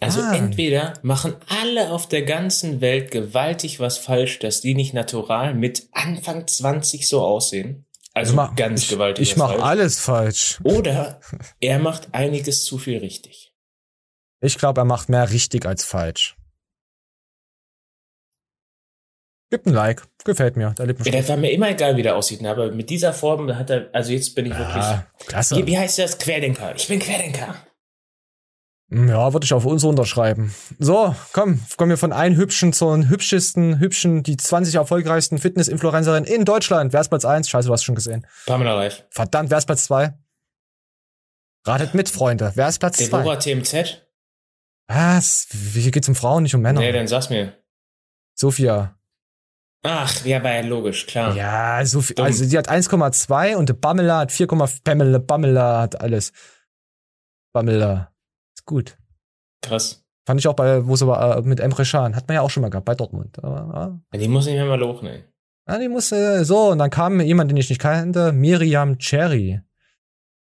Also 0.00 0.22
Ah. 0.22 0.34
entweder 0.34 0.94
machen 1.02 1.36
alle 1.48 1.90
auf 1.90 2.08
der 2.08 2.22
ganzen 2.22 2.80
Welt 2.80 3.10
gewaltig 3.10 3.80
was 3.80 3.98
falsch, 3.98 4.38
dass 4.38 4.62
die 4.62 4.74
nicht 4.74 4.94
natural 4.94 5.54
mit 5.54 5.88
Anfang 5.92 6.46
20 6.46 7.06
so 7.06 7.22
aussehen. 7.22 7.84
Also 8.14 8.32
Ich 8.32 8.36
mach- 8.36 8.56
ganz 8.56 8.88
gewaltig. 8.88 9.22
Ich 9.22 9.30
was 9.32 9.38
mach 9.38 9.50
falsch. 9.50 9.62
alles 9.62 10.00
falsch. 10.00 10.58
Oder 10.64 11.20
er 11.60 11.78
macht 11.78 12.12
einiges 12.14 12.64
zu 12.64 12.78
viel 12.78 12.98
richtig. 12.98 13.54
Ich 14.42 14.58
glaube, 14.58 14.80
er 14.80 14.84
macht 14.84 15.08
mehr 15.08 15.30
richtig 15.30 15.66
als 15.66 15.84
falsch. 15.84 16.36
Gibt 19.50 19.66
ein 19.66 19.72
Like. 19.74 20.02
Gefällt 20.24 20.56
mir. 20.56 20.70
Der 20.76 20.84
Ja, 20.84 20.88
Lippenstift. 20.88 21.18
das 21.18 21.28
war 21.28 21.36
mir 21.36 21.50
immer 21.50 21.70
egal, 21.70 21.96
wie 21.96 22.02
der 22.02 22.14
aussieht, 22.16 22.40
ne? 22.40 22.50
aber 22.50 22.70
mit 22.70 22.88
dieser 22.88 23.12
Form 23.12 23.46
da 23.48 23.56
hat 23.56 23.70
er, 23.70 23.88
also 23.92 24.12
jetzt 24.12 24.34
bin 24.34 24.46
ich 24.46 24.52
wirklich. 24.56 24.76
Ja, 24.76 25.06
klasse. 25.26 25.56
Wie, 25.56 25.66
wie 25.66 25.76
heißt 25.78 25.98
das? 25.98 26.18
Querdenker. 26.18 26.74
Ich 26.76 26.86
bin 26.86 27.00
Querdenker. 27.00 27.54
Ja, 28.92 29.32
würde 29.32 29.44
ich 29.44 29.52
auf 29.52 29.66
uns 29.66 29.84
unterschreiben. 29.84 30.52
So, 30.80 31.14
komm, 31.32 31.60
kommen 31.76 31.90
wir 31.90 31.96
von 31.96 32.12
einem 32.12 32.36
hübschen 32.36 32.72
zur 32.72 33.08
hübschesten, 33.08 33.78
hübschen, 33.78 34.24
die 34.24 34.36
20 34.36 34.74
erfolgreichsten 34.74 35.38
Fitness-Influencerinnen 35.38 36.24
in 36.24 36.44
Deutschland. 36.44 36.92
Wer 36.92 37.00
ist 37.00 37.08
Platz 37.08 37.24
1? 37.24 37.48
Scheiße, 37.48 37.68
du 37.68 37.72
hast 37.72 37.84
schon 37.84 37.94
gesehen. 37.94 38.26
Pamela 38.46 38.74
Reif. 38.74 39.04
Verdammt, 39.10 39.50
wer 39.50 39.58
ist 39.58 39.66
Platz 39.66 39.84
2? 39.84 40.12
Ratet 41.64 41.94
mit, 41.94 42.08
Freunde. 42.08 42.50
Wer 42.56 42.68
ist 42.68 42.80
Platz 42.80 42.96
2? 42.98 43.18
Deborah 43.18 43.36
TMZ? 43.36 44.02
Was? 44.88 45.46
Hier 45.74 45.92
geht's 45.92 46.08
um 46.08 46.16
Frauen, 46.16 46.42
nicht 46.42 46.56
um 46.56 46.62
Männer. 46.62 46.80
Nee, 46.80 46.90
dann 46.90 47.06
sag's 47.06 47.30
mir. 47.30 47.56
Sophia. 48.34 48.98
Ach, 49.82 50.24
ja, 50.24 50.42
war 50.42 50.52
ja 50.52 50.62
logisch, 50.62 51.06
klar. 51.06 51.36
Ja, 51.36 51.84
Sophie, 51.86 52.16
also 52.16 52.44
die 52.44 52.58
hat 52.58 52.68
1,2 52.68 53.54
und 53.54 53.80
Pamela 53.80 54.18
hat 54.18 54.32
4, 54.32 54.48
Pamela, 54.82 55.18
Pamela 55.20 55.80
hat 55.82 56.00
alles. 56.00 56.32
Pamela. 57.52 58.12
Ist 58.60 58.66
gut. 58.66 58.98
Krass. 59.62 60.04
Fand 60.26 60.38
ich 60.38 60.46
auch 60.46 60.54
bei, 60.54 60.86
wo 60.86 60.96
sie 60.96 61.06
äh, 61.10 61.40
mit 61.42 61.60
Emre 61.60 61.84
Can, 61.84 62.14
hat 62.14 62.28
man 62.28 62.34
ja 62.34 62.42
auch 62.42 62.50
schon 62.50 62.60
mal 62.60 62.68
gehabt, 62.68 62.84
bei 62.84 62.94
Dortmund. 62.94 63.42
Aber, 63.42 63.98
Ja, 64.12 64.18
die 64.20 64.28
muss 64.28 64.46
ich 64.46 64.52
mir 64.54 64.66
mal 64.66 64.78
lochen, 64.78 65.08
ey. 65.08 65.24
ja. 65.66 65.74
ja, 65.74 65.80
die 65.80 65.88
musste, 65.88 66.44
so, 66.44 66.70
und 66.70 66.78
dann 66.78 66.90
kam 66.90 67.20
jemand, 67.20 67.50
den 67.50 67.56
ich 67.56 67.70
nicht 67.70 67.80
kannte, 67.80 68.32
Miriam 68.32 68.98
Cherry. 68.98 69.62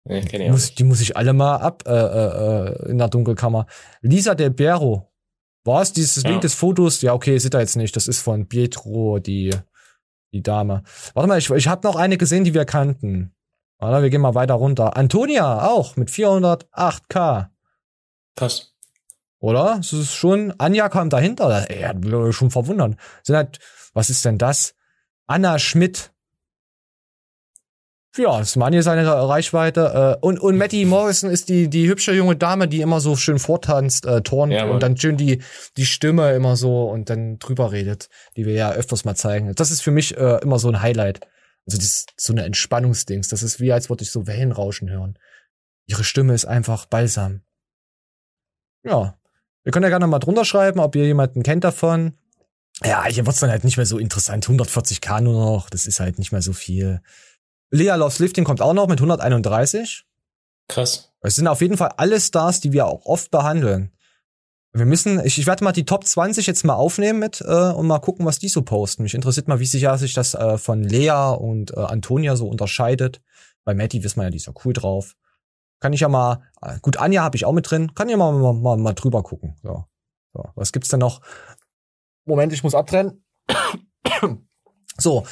Ich 0.06 0.26
Die 0.26 0.50
muss, 0.50 0.74
die 0.74 0.84
muss 0.86 1.02
ich 1.02 1.16
alle 1.16 1.34
mal 1.34 1.58
ab 1.58 1.84
äh, 1.86 1.92
äh, 1.92 2.70
äh, 2.88 2.90
in 2.90 2.98
der 2.98 3.10
Dunkelkammer. 3.10 3.68
Lisa 4.02 4.34
Del 4.34 4.50
Piero. 4.50 5.12
Was? 5.66 5.94
Dieses 5.94 6.24
Ja. 6.24 6.30
Link 6.32 6.42
des 6.42 6.56
Fotos? 6.56 7.02
Ja, 7.04 7.14
okay, 7.14 7.38
sieht 7.38 7.54
er 7.54 7.60
jetzt 7.60 7.76
nicht. 7.76 7.96
Das 7.96 8.08
ist 8.08 8.20
von 8.22 8.48
Pietro, 8.48 9.20
die, 9.20 9.54
die 10.34 10.42
Dame. 10.42 10.82
Warte 11.14 11.28
mal, 11.28 11.38
ich, 11.38 11.50
ich 11.52 11.68
habe 11.68 11.86
noch 11.88 11.96
eine 11.96 12.18
gesehen, 12.18 12.44
die 12.44 12.56
wir 12.56 12.66
kannten. 12.66 13.36
Warte, 13.78 14.02
wir 14.02 14.10
gehen 14.10 14.22
mal 14.22 14.34
weiter 14.36 14.56
runter. 14.56 14.98
Antonia 14.98 15.68
auch 15.70 15.96
mit 15.96 16.10
408k. 16.10 17.50
Krass. 18.36 18.74
Oder? 19.40 19.76
Das 19.78 19.94
ist 19.94 20.14
schon, 20.14 20.54
Anja 20.58 20.90
kam 20.90 21.10
dahinter. 21.10 21.70
Ey, 21.70 21.84
hat 21.84 22.04
mich 22.04 22.36
schon 22.36 22.52
verwundert. 22.52 22.96
Sind 23.24 23.36
halt, 23.36 23.60
was 23.94 24.10
ist 24.10 24.26
denn 24.26 24.38
das? 24.38 24.76
Anna 25.28 25.60
Schmidt. 25.60 26.12
Ja, 28.18 28.40
das 28.40 28.56
Mann 28.56 28.74
hier 28.74 28.84
seine 28.84 29.08
Reichweite. 29.08 30.18
Äh, 30.20 30.26
und, 30.26 30.40
und 30.40 30.58
Matty 30.58 30.84
Morrison 30.84 31.30
ist 31.30 31.48
die, 31.48 31.70
die 31.70 31.88
hübsche 31.88 32.14
junge 32.14 32.36
Dame, 32.36 32.68
die 32.68 32.82
immer 32.82 33.00
so 33.00 33.16
schön 33.16 33.40
vortanzt, 33.40 34.06
äh, 34.06 34.22
turnt 34.22 34.52
Ja, 34.52 34.66
und 34.66 34.82
dann 34.82 34.98
schön 34.98 35.16
die, 35.16 35.42
die 35.78 35.86
Stimme 35.86 36.34
immer 36.34 36.56
so 36.56 36.90
und 36.90 37.10
dann 37.10 37.38
drüber 37.40 37.72
redet, 37.72 38.10
die 38.36 38.46
wir 38.46 38.54
ja 38.54 38.72
öfters 38.72 39.06
mal 39.06 39.16
zeigen. 39.16 39.54
Das 39.56 39.72
ist 39.72 39.82
für 39.82 39.92
mich 39.92 40.18
äh, 40.18 40.40
immer 40.42 40.60
so 40.60 40.70
ein 40.70 40.82
Highlight. 40.82 41.22
Also 41.68 41.78
das 41.78 41.86
ist 41.86 42.14
so 42.18 42.34
eine 42.34 42.44
Entspannungsdings. 42.44 43.30
Das 43.30 43.44
ist 43.44 43.60
wie, 43.60 43.72
als 43.72 43.90
würde 43.90 44.04
ich 44.04 44.12
so 44.12 44.26
Wellenrauschen 44.26 44.90
hören. 44.90 45.18
Ihre 45.86 46.04
Stimme 46.04 46.34
ist 46.34 46.46
einfach 46.46 46.88
balsam. 46.88 47.44
Ja. 48.84 49.16
Ihr 49.66 49.72
könnt 49.72 49.84
ja 49.84 49.90
gerne 49.90 50.08
mal 50.08 50.20
drunter 50.20 50.46
schreiben, 50.46 50.80
ob 50.80 50.96
ihr 50.96 51.06
jemanden 51.06 51.44
kennt 51.44 51.64
davon. 51.64 52.14
Ja, 52.84 53.06
hier 53.06 53.26
wird's 53.26 53.40
dann 53.40 53.52
halt 53.52 53.64
nicht 53.64 53.78
mehr 53.78 53.86
so 53.86 53.98
interessant. 53.98 54.48
140k 54.48 55.22
nur 55.22 55.34
noch, 55.34 55.70
das 55.70 55.86
ist 55.86 56.00
halt 56.00 56.18
nicht 56.18 56.32
mehr 56.32 56.42
so 56.42 56.54
viel. 56.54 57.02
Lea 57.72 57.94
Loves 57.96 58.20
Lifting 58.20 58.46
kommt 58.46 58.62
auch 58.62 58.74
noch 58.74 58.88
mit 58.88 59.00
131. 59.00 60.06
Krass. 60.68 61.12
Es 61.22 61.36
sind 61.36 61.48
auf 61.48 61.62
jeden 61.62 61.78
Fall 61.78 61.92
alle 61.98 62.20
Stars, 62.20 62.62
die 62.62 62.72
wir 62.72 62.88
auch 62.88 63.06
oft 63.06 63.32
behandeln. 63.32 63.92
Wir 64.72 64.86
müssen, 64.86 65.24
ich, 65.26 65.40
ich 65.40 65.48
werde 65.48 65.64
mal 65.64 65.72
die 65.72 65.86
Top 65.86 66.06
20 66.06 66.46
jetzt 66.46 66.64
mal 66.64 66.76
aufnehmen 66.76 67.20
mit 67.20 67.42
äh, 67.42 67.72
und 67.72 67.88
mal 67.88 68.00
gucken, 68.00 68.26
was 68.26 68.40
die 68.40 68.50
so 68.50 68.62
posten. 68.62 69.04
Mich 69.04 69.16
interessiert 69.16 69.48
mal, 69.48 69.60
wie 69.60 69.66
sicher 69.66 69.98
sich 69.98 70.14
das 70.14 70.36
äh, 70.36 70.58
von 70.58 70.84
Lea 70.84 71.36
und 71.38 71.76
äh, 71.76 71.80
Antonia 71.80 72.36
so 72.36 72.48
unterscheidet. 72.48 73.20
Bei 73.66 73.74
Matty 73.74 74.04
wissen 74.04 74.20
wir 74.20 74.26
ja, 74.26 74.30
die 74.30 74.38
ist 74.38 74.46
ja 74.46 74.54
cool 74.64 74.74
drauf. 74.74 75.16
Kann 75.80 75.94
ich 75.94 76.02
ja 76.02 76.10
mal, 76.10 76.44
gut, 76.82 76.98
Anja 76.98 77.24
habe 77.24 77.38
ich 77.38 77.46
auch 77.46 77.54
mit 77.54 77.70
drin, 77.70 77.94
kann 77.96 78.10
ja 78.10 78.18
mal, 78.18 78.34
mal, 78.34 78.54
mal, 78.54 78.78
mal 78.78 78.94
drüber 78.94 79.24
gucken. 79.24 79.56
So. 79.64 79.86
so. 80.34 80.44
Was 80.56 80.72
gibt's 80.72 80.90
denn 80.90 81.00
noch? 81.00 81.22
Moment, 82.26 82.54
ich 82.54 82.64
muss 82.64 82.76
abtrennen. 82.76 83.24
so, 84.98 85.26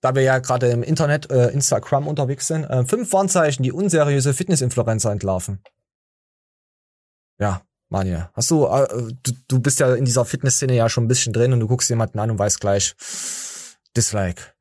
da 0.00 0.14
wir 0.14 0.22
ja 0.22 0.38
gerade 0.38 0.68
im 0.68 0.82
Internet, 0.82 1.30
äh, 1.30 1.48
Instagram 1.48 2.06
unterwegs 2.06 2.46
sind, 2.46 2.64
äh, 2.64 2.84
fünf 2.84 3.12
Warnzeichen, 3.12 3.62
die 3.62 3.72
unseriöse 3.72 4.34
Fitness-Influencer 4.34 5.10
entlarven. 5.10 5.62
Ja, 7.38 7.62
Manja, 7.88 8.30
hast 8.34 8.50
du, 8.50 8.66
äh, 8.66 9.12
du, 9.22 9.32
du 9.48 9.60
bist 9.60 9.80
ja 9.80 9.94
in 9.94 10.04
dieser 10.04 10.24
Fitnessszene 10.24 10.74
ja 10.74 10.88
schon 10.88 11.04
ein 11.04 11.08
bisschen 11.08 11.32
drin 11.32 11.52
und 11.52 11.60
du 11.60 11.68
guckst 11.68 11.88
jemanden 11.88 12.18
an 12.18 12.30
und 12.30 12.38
weißt 12.38 12.60
gleich, 12.60 12.94
Dislike. 13.96 14.53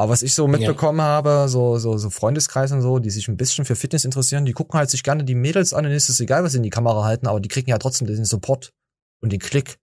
Aber 0.00 0.12
was 0.12 0.22
ich 0.22 0.32
so 0.34 0.48
mitbekommen 0.48 1.02
habe, 1.02 1.46
so, 1.48 1.76
so, 1.78 1.98
so 1.98 2.08
Freundeskreise 2.08 2.74
und 2.74 2.80
so, 2.80 3.00
die 3.00 3.10
sich 3.10 3.28
ein 3.28 3.36
bisschen 3.36 3.66
für 3.66 3.76
Fitness 3.76 4.06
interessieren, 4.06 4.46
die 4.46 4.52
gucken 4.54 4.78
halt 4.78 4.88
sich 4.88 5.02
gerne 5.02 5.24
die 5.24 5.34
Mädels 5.34 5.74
an 5.74 5.84
und 5.84 5.92
ist 5.92 6.08
es 6.08 6.18
egal, 6.20 6.42
was 6.42 6.52
sie 6.52 6.56
in 6.56 6.62
die 6.62 6.70
Kamera 6.70 7.04
halten, 7.04 7.26
aber 7.26 7.38
die 7.38 7.48
kriegen 7.50 7.68
ja 7.68 7.76
trotzdem 7.76 8.06
den 8.06 8.24
Support 8.24 8.72
und 9.20 9.30
den 9.30 9.40
Klick 9.40 9.78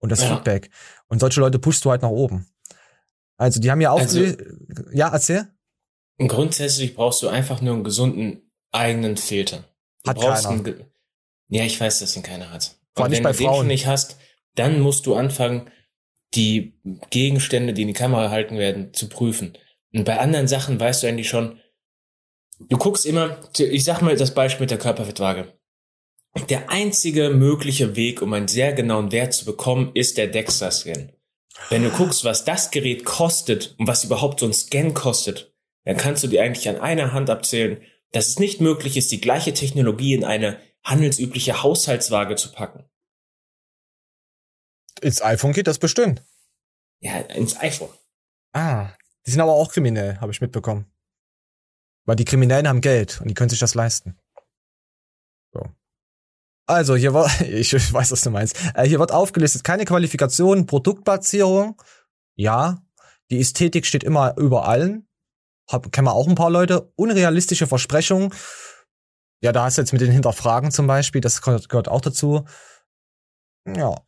und 0.00 0.10
das 0.10 0.22
Ja. 0.22 0.34
Feedback. 0.34 0.70
Und 1.06 1.20
solche 1.20 1.38
Leute 1.38 1.60
pushst 1.60 1.84
du 1.84 1.90
halt 1.92 2.02
nach 2.02 2.08
oben. 2.08 2.48
Also 3.36 3.60
die 3.60 3.70
haben 3.70 3.80
ja 3.80 3.92
Also- 3.94 4.18
aufgelöst. 4.18 4.38
ja, 4.92 5.08
erzähl. 5.10 5.46
Grundsätzlich 6.18 6.94
brauchst 6.96 7.22
du 7.22 7.28
einfach 7.28 7.60
nur 7.60 7.74
einen 7.74 7.84
gesunden 7.84 8.50
eigenen 8.72 9.16
Filter. 9.16 9.64
Du 10.02 10.10
Hat 10.10 10.16
brauchst 10.16 10.46
keiner. 10.46 10.64
einen 10.66 10.84
ja, 11.48 11.62
ich 11.64 11.80
weiß, 11.80 12.00
dass 12.00 12.14
den 12.14 12.24
keiner 12.24 12.50
hat. 12.50 12.76
Vor 12.96 13.04
allem 13.04 13.10
nicht 13.10 13.18
wenn 13.18 13.24
bei 13.24 13.32
du 13.32 13.38
den 13.38 13.46
Frauen. 13.46 13.56
schon 13.58 13.66
nicht 13.68 13.86
hast, 13.86 14.16
dann 14.56 14.80
musst 14.80 15.06
du 15.06 15.14
anfangen, 15.14 15.70
die 16.34 16.74
Gegenstände, 17.10 17.72
die 17.72 17.82
in 17.82 17.88
die 17.88 17.94
Kamera 17.94 18.24
gehalten 18.24 18.58
werden, 18.58 18.92
zu 18.92 19.08
prüfen. 19.08 19.56
Und 19.92 20.04
bei 20.04 20.18
anderen 20.18 20.48
Sachen 20.48 20.78
weißt 20.78 21.02
du 21.02 21.06
eigentlich 21.06 21.28
schon, 21.28 21.60
du 22.58 22.76
guckst 22.76 23.06
immer, 23.06 23.38
ich 23.58 23.84
sag 23.84 24.02
mal 24.02 24.16
das 24.16 24.34
Beispiel 24.34 24.64
mit 24.64 24.70
der 24.70 24.78
Körperfettwaage. 24.78 25.54
Der 26.48 26.70
einzige 26.70 27.30
mögliche 27.30 27.94
Weg, 27.94 28.20
um 28.20 28.32
einen 28.32 28.48
sehr 28.48 28.72
genauen 28.72 29.12
Wert 29.12 29.34
zu 29.34 29.44
bekommen, 29.44 29.92
ist 29.94 30.18
der 30.18 30.26
DEXA-Scan. 30.26 31.12
Wenn 31.70 31.84
du 31.84 31.90
guckst, 31.90 32.24
was 32.24 32.44
das 32.44 32.72
Gerät 32.72 33.04
kostet 33.04 33.76
und 33.78 33.86
was 33.86 34.04
überhaupt 34.04 34.40
so 34.40 34.46
ein 34.46 34.52
Scan 34.52 34.92
kostet, 34.94 35.54
dann 35.84 35.96
kannst 35.96 36.24
du 36.24 36.28
dir 36.28 36.42
eigentlich 36.42 36.68
an 36.68 36.80
einer 36.80 37.12
Hand 37.12 37.30
abzählen, 37.30 37.82
dass 38.10 38.28
es 38.28 38.38
nicht 38.38 38.60
möglich 38.60 38.96
ist, 38.96 39.12
die 39.12 39.20
gleiche 39.20 39.52
Technologie 39.52 40.14
in 40.14 40.24
eine 40.24 40.58
handelsübliche 40.82 41.62
Haushaltswaage 41.62 42.34
zu 42.34 42.52
packen. 42.52 42.84
Ins 45.04 45.20
iPhone 45.20 45.52
geht 45.52 45.66
das 45.66 45.78
bestimmt. 45.78 46.22
Ja, 47.00 47.18
ins 47.18 47.60
iPhone. 47.60 47.90
Ah, 48.54 48.88
die 49.26 49.32
sind 49.32 49.40
aber 49.42 49.52
auch 49.52 49.70
kriminell, 49.70 50.18
habe 50.18 50.32
ich 50.32 50.40
mitbekommen. 50.40 50.90
Weil 52.06 52.16
die 52.16 52.24
Kriminellen 52.24 52.66
haben 52.66 52.80
Geld 52.80 53.20
und 53.20 53.28
die 53.28 53.34
können 53.34 53.50
sich 53.50 53.58
das 53.58 53.74
leisten. 53.74 54.18
So. 55.52 55.60
Also, 56.66 56.96
hier 56.96 57.12
war, 57.12 57.28
ich 57.42 57.74
weiß, 57.74 58.12
was 58.12 58.20
du 58.22 58.30
meinst. 58.30 58.56
Äh, 58.74 58.88
hier 58.88 58.98
wird 58.98 59.12
aufgelistet, 59.12 59.62
keine 59.62 59.84
Qualifikation, 59.84 60.64
Produktplatzierung. 60.64 61.80
Ja. 62.34 62.82
Die 63.30 63.40
Ästhetik 63.40 63.84
steht 63.84 64.04
immer 64.04 64.38
über 64.38 64.66
allen. 64.66 65.06
Hab, 65.70 65.92
kennen 65.92 66.06
wir 66.06 66.14
auch 66.14 66.28
ein 66.28 66.34
paar 66.34 66.50
Leute. 66.50 66.90
Unrealistische 66.96 67.66
Versprechungen. 67.66 68.32
Ja, 69.42 69.52
da 69.52 69.64
hast 69.64 69.76
du 69.76 69.82
jetzt 69.82 69.92
mit 69.92 70.00
den 70.00 70.12
Hinterfragen 70.12 70.70
zum 70.70 70.86
Beispiel, 70.86 71.20
das 71.20 71.42
gehört, 71.42 71.68
gehört 71.68 71.88
auch 71.88 72.00
dazu. 72.00 72.46
Ja. 73.66 74.03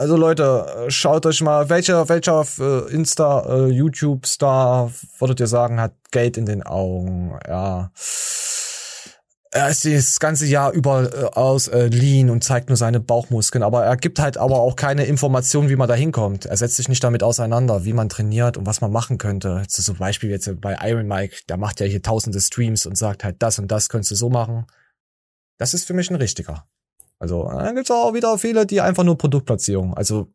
Also 0.00 0.16
Leute, 0.16 0.84
äh, 0.86 0.90
schaut 0.92 1.26
euch 1.26 1.42
mal, 1.42 1.68
welcher, 1.70 2.08
welcher 2.08 2.46
äh, 2.60 2.88
Insta, 2.92 3.44
äh, 3.48 3.66
YouTube-Star, 3.66 4.92
würdet 5.18 5.40
ihr 5.40 5.48
sagen, 5.48 5.80
hat 5.80 5.92
Geld 6.12 6.36
in 6.36 6.46
den 6.46 6.62
Augen, 6.62 7.36
ja. 7.48 7.90
Er 9.50 9.70
ist 9.70 9.84
das 9.84 10.20
ganze 10.20 10.46
Jahr 10.46 10.70
über 10.70 11.12
äh, 11.12 11.24
aus 11.36 11.66
äh, 11.66 11.88
lean 11.88 12.30
und 12.30 12.44
zeigt 12.44 12.68
nur 12.68 12.76
seine 12.76 13.00
Bauchmuskeln, 13.00 13.64
aber 13.64 13.86
er 13.86 13.96
gibt 13.96 14.20
halt 14.20 14.36
aber 14.36 14.60
auch 14.60 14.76
keine 14.76 15.04
Informationen, 15.04 15.68
wie 15.68 15.74
man 15.74 15.88
da 15.88 15.94
hinkommt. 15.94 16.46
Er 16.46 16.56
setzt 16.56 16.76
sich 16.76 16.88
nicht 16.88 17.02
damit 17.02 17.24
auseinander, 17.24 17.84
wie 17.84 17.92
man 17.92 18.08
trainiert 18.08 18.56
und 18.56 18.66
was 18.66 18.80
man 18.80 18.92
machen 18.92 19.18
könnte. 19.18 19.58
Jetzt 19.62 19.82
zum 19.82 19.96
Beispiel 19.96 20.30
jetzt 20.30 20.60
bei 20.60 20.78
Iron 20.80 21.08
Mike, 21.08 21.38
der 21.48 21.56
macht 21.56 21.80
ja 21.80 21.86
hier 21.86 22.02
tausende 22.02 22.40
Streams 22.40 22.86
und 22.86 22.96
sagt 22.96 23.24
halt, 23.24 23.42
das 23.42 23.58
und 23.58 23.66
das 23.72 23.88
könntest 23.88 24.12
du 24.12 24.14
so 24.14 24.30
machen. 24.30 24.66
Das 25.58 25.74
ist 25.74 25.86
für 25.88 25.94
mich 25.94 26.08
ein 26.08 26.14
richtiger. 26.14 26.68
Also, 27.18 27.48
dann 27.48 27.74
gibt's 27.74 27.90
auch 27.90 28.14
wieder 28.14 28.38
viele, 28.38 28.66
die 28.66 28.80
einfach 28.80 29.04
nur 29.04 29.18
Produktplatzierung. 29.18 29.94
Also, 29.94 30.32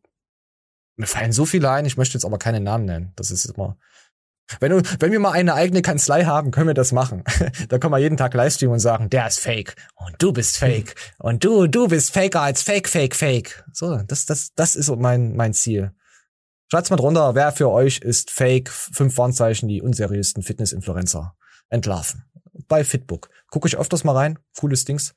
mir 0.96 1.06
fallen 1.06 1.32
so 1.32 1.44
viele 1.44 1.70
ein, 1.70 1.86
ich 1.86 1.96
möchte 1.96 2.14
jetzt 2.14 2.24
aber 2.24 2.38
keine 2.38 2.60
Namen 2.60 2.84
nennen. 2.84 3.12
Das 3.16 3.30
ist 3.30 3.46
immer. 3.46 3.76
Wenn, 4.60 4.70
du, 4.70 4.82
wenn 5.00 5.10
wir 5.10 5.20
mal 5.20 5.32
eine 5.32 5.54
eigene 5.54 5.80
Kanzlei 5.80 6.24
haben, 6.24 6.50
können 6.50 6.66
wir 6.66 6.74
das 6.74 6.92
machen. 6.92 7.24
da 7.68 7.78
können 7.78 7.92
wir 7.92 7.98
jeden 7.98 8.18
Tag 8.18 8.34
Livestreamen 8.34 8.74
und 8.74 8.80
sagen, 8.80 9.08
der 9.08 9.26
ist 9.26 9.40
fake 9.40 9.74
und 9.94 10.14
du 10.18 10.32
bist 10.32 10.58
fake 10.58 10.94
und 11.18 11.44
du, 11.44 11.66
du 11.66 11.88
bist 11.88 12.12
faker 12.12 12.42
als 12.42 12.62
fake, 12.62 12.88
fake, 12.88 13.16
fake. 13.16 13.64
So, 13.72 13.96
das, 14.06 14.26
das, 14.26 14.52
das 14.54 14.76
ist 14.76 14.94
mein, 14.96 15.34
mein 15.34 15.54
Ziel. 15.54 15.92
Schreibt's 16.70 16.90
mal 16.90 16.96
drunter, 16.96 17.34
wer 17.34 17.52
für 17.52 17.70
euch 17.70 17.98
ist 17.98 18.30
fake, 18.30 18.68
fünf 18.68 19.16
Warnzeichen, 19.16 19.68
die 19.68 19.80
unseriösten 19.80 20.42
Fitness-Influencer 20.42 21.34
entlarven. 21.70 22.24
Bei 22.68 22.84
Fitbook. 22.84 23.30
Guck 23.50 23.66
ich 23.66 23.78
öfters 23.78 24.04
mal 24.04 24.12
rein, 24.12 24.38
cooles 24.58 24.84
Dings. 24.84 25.14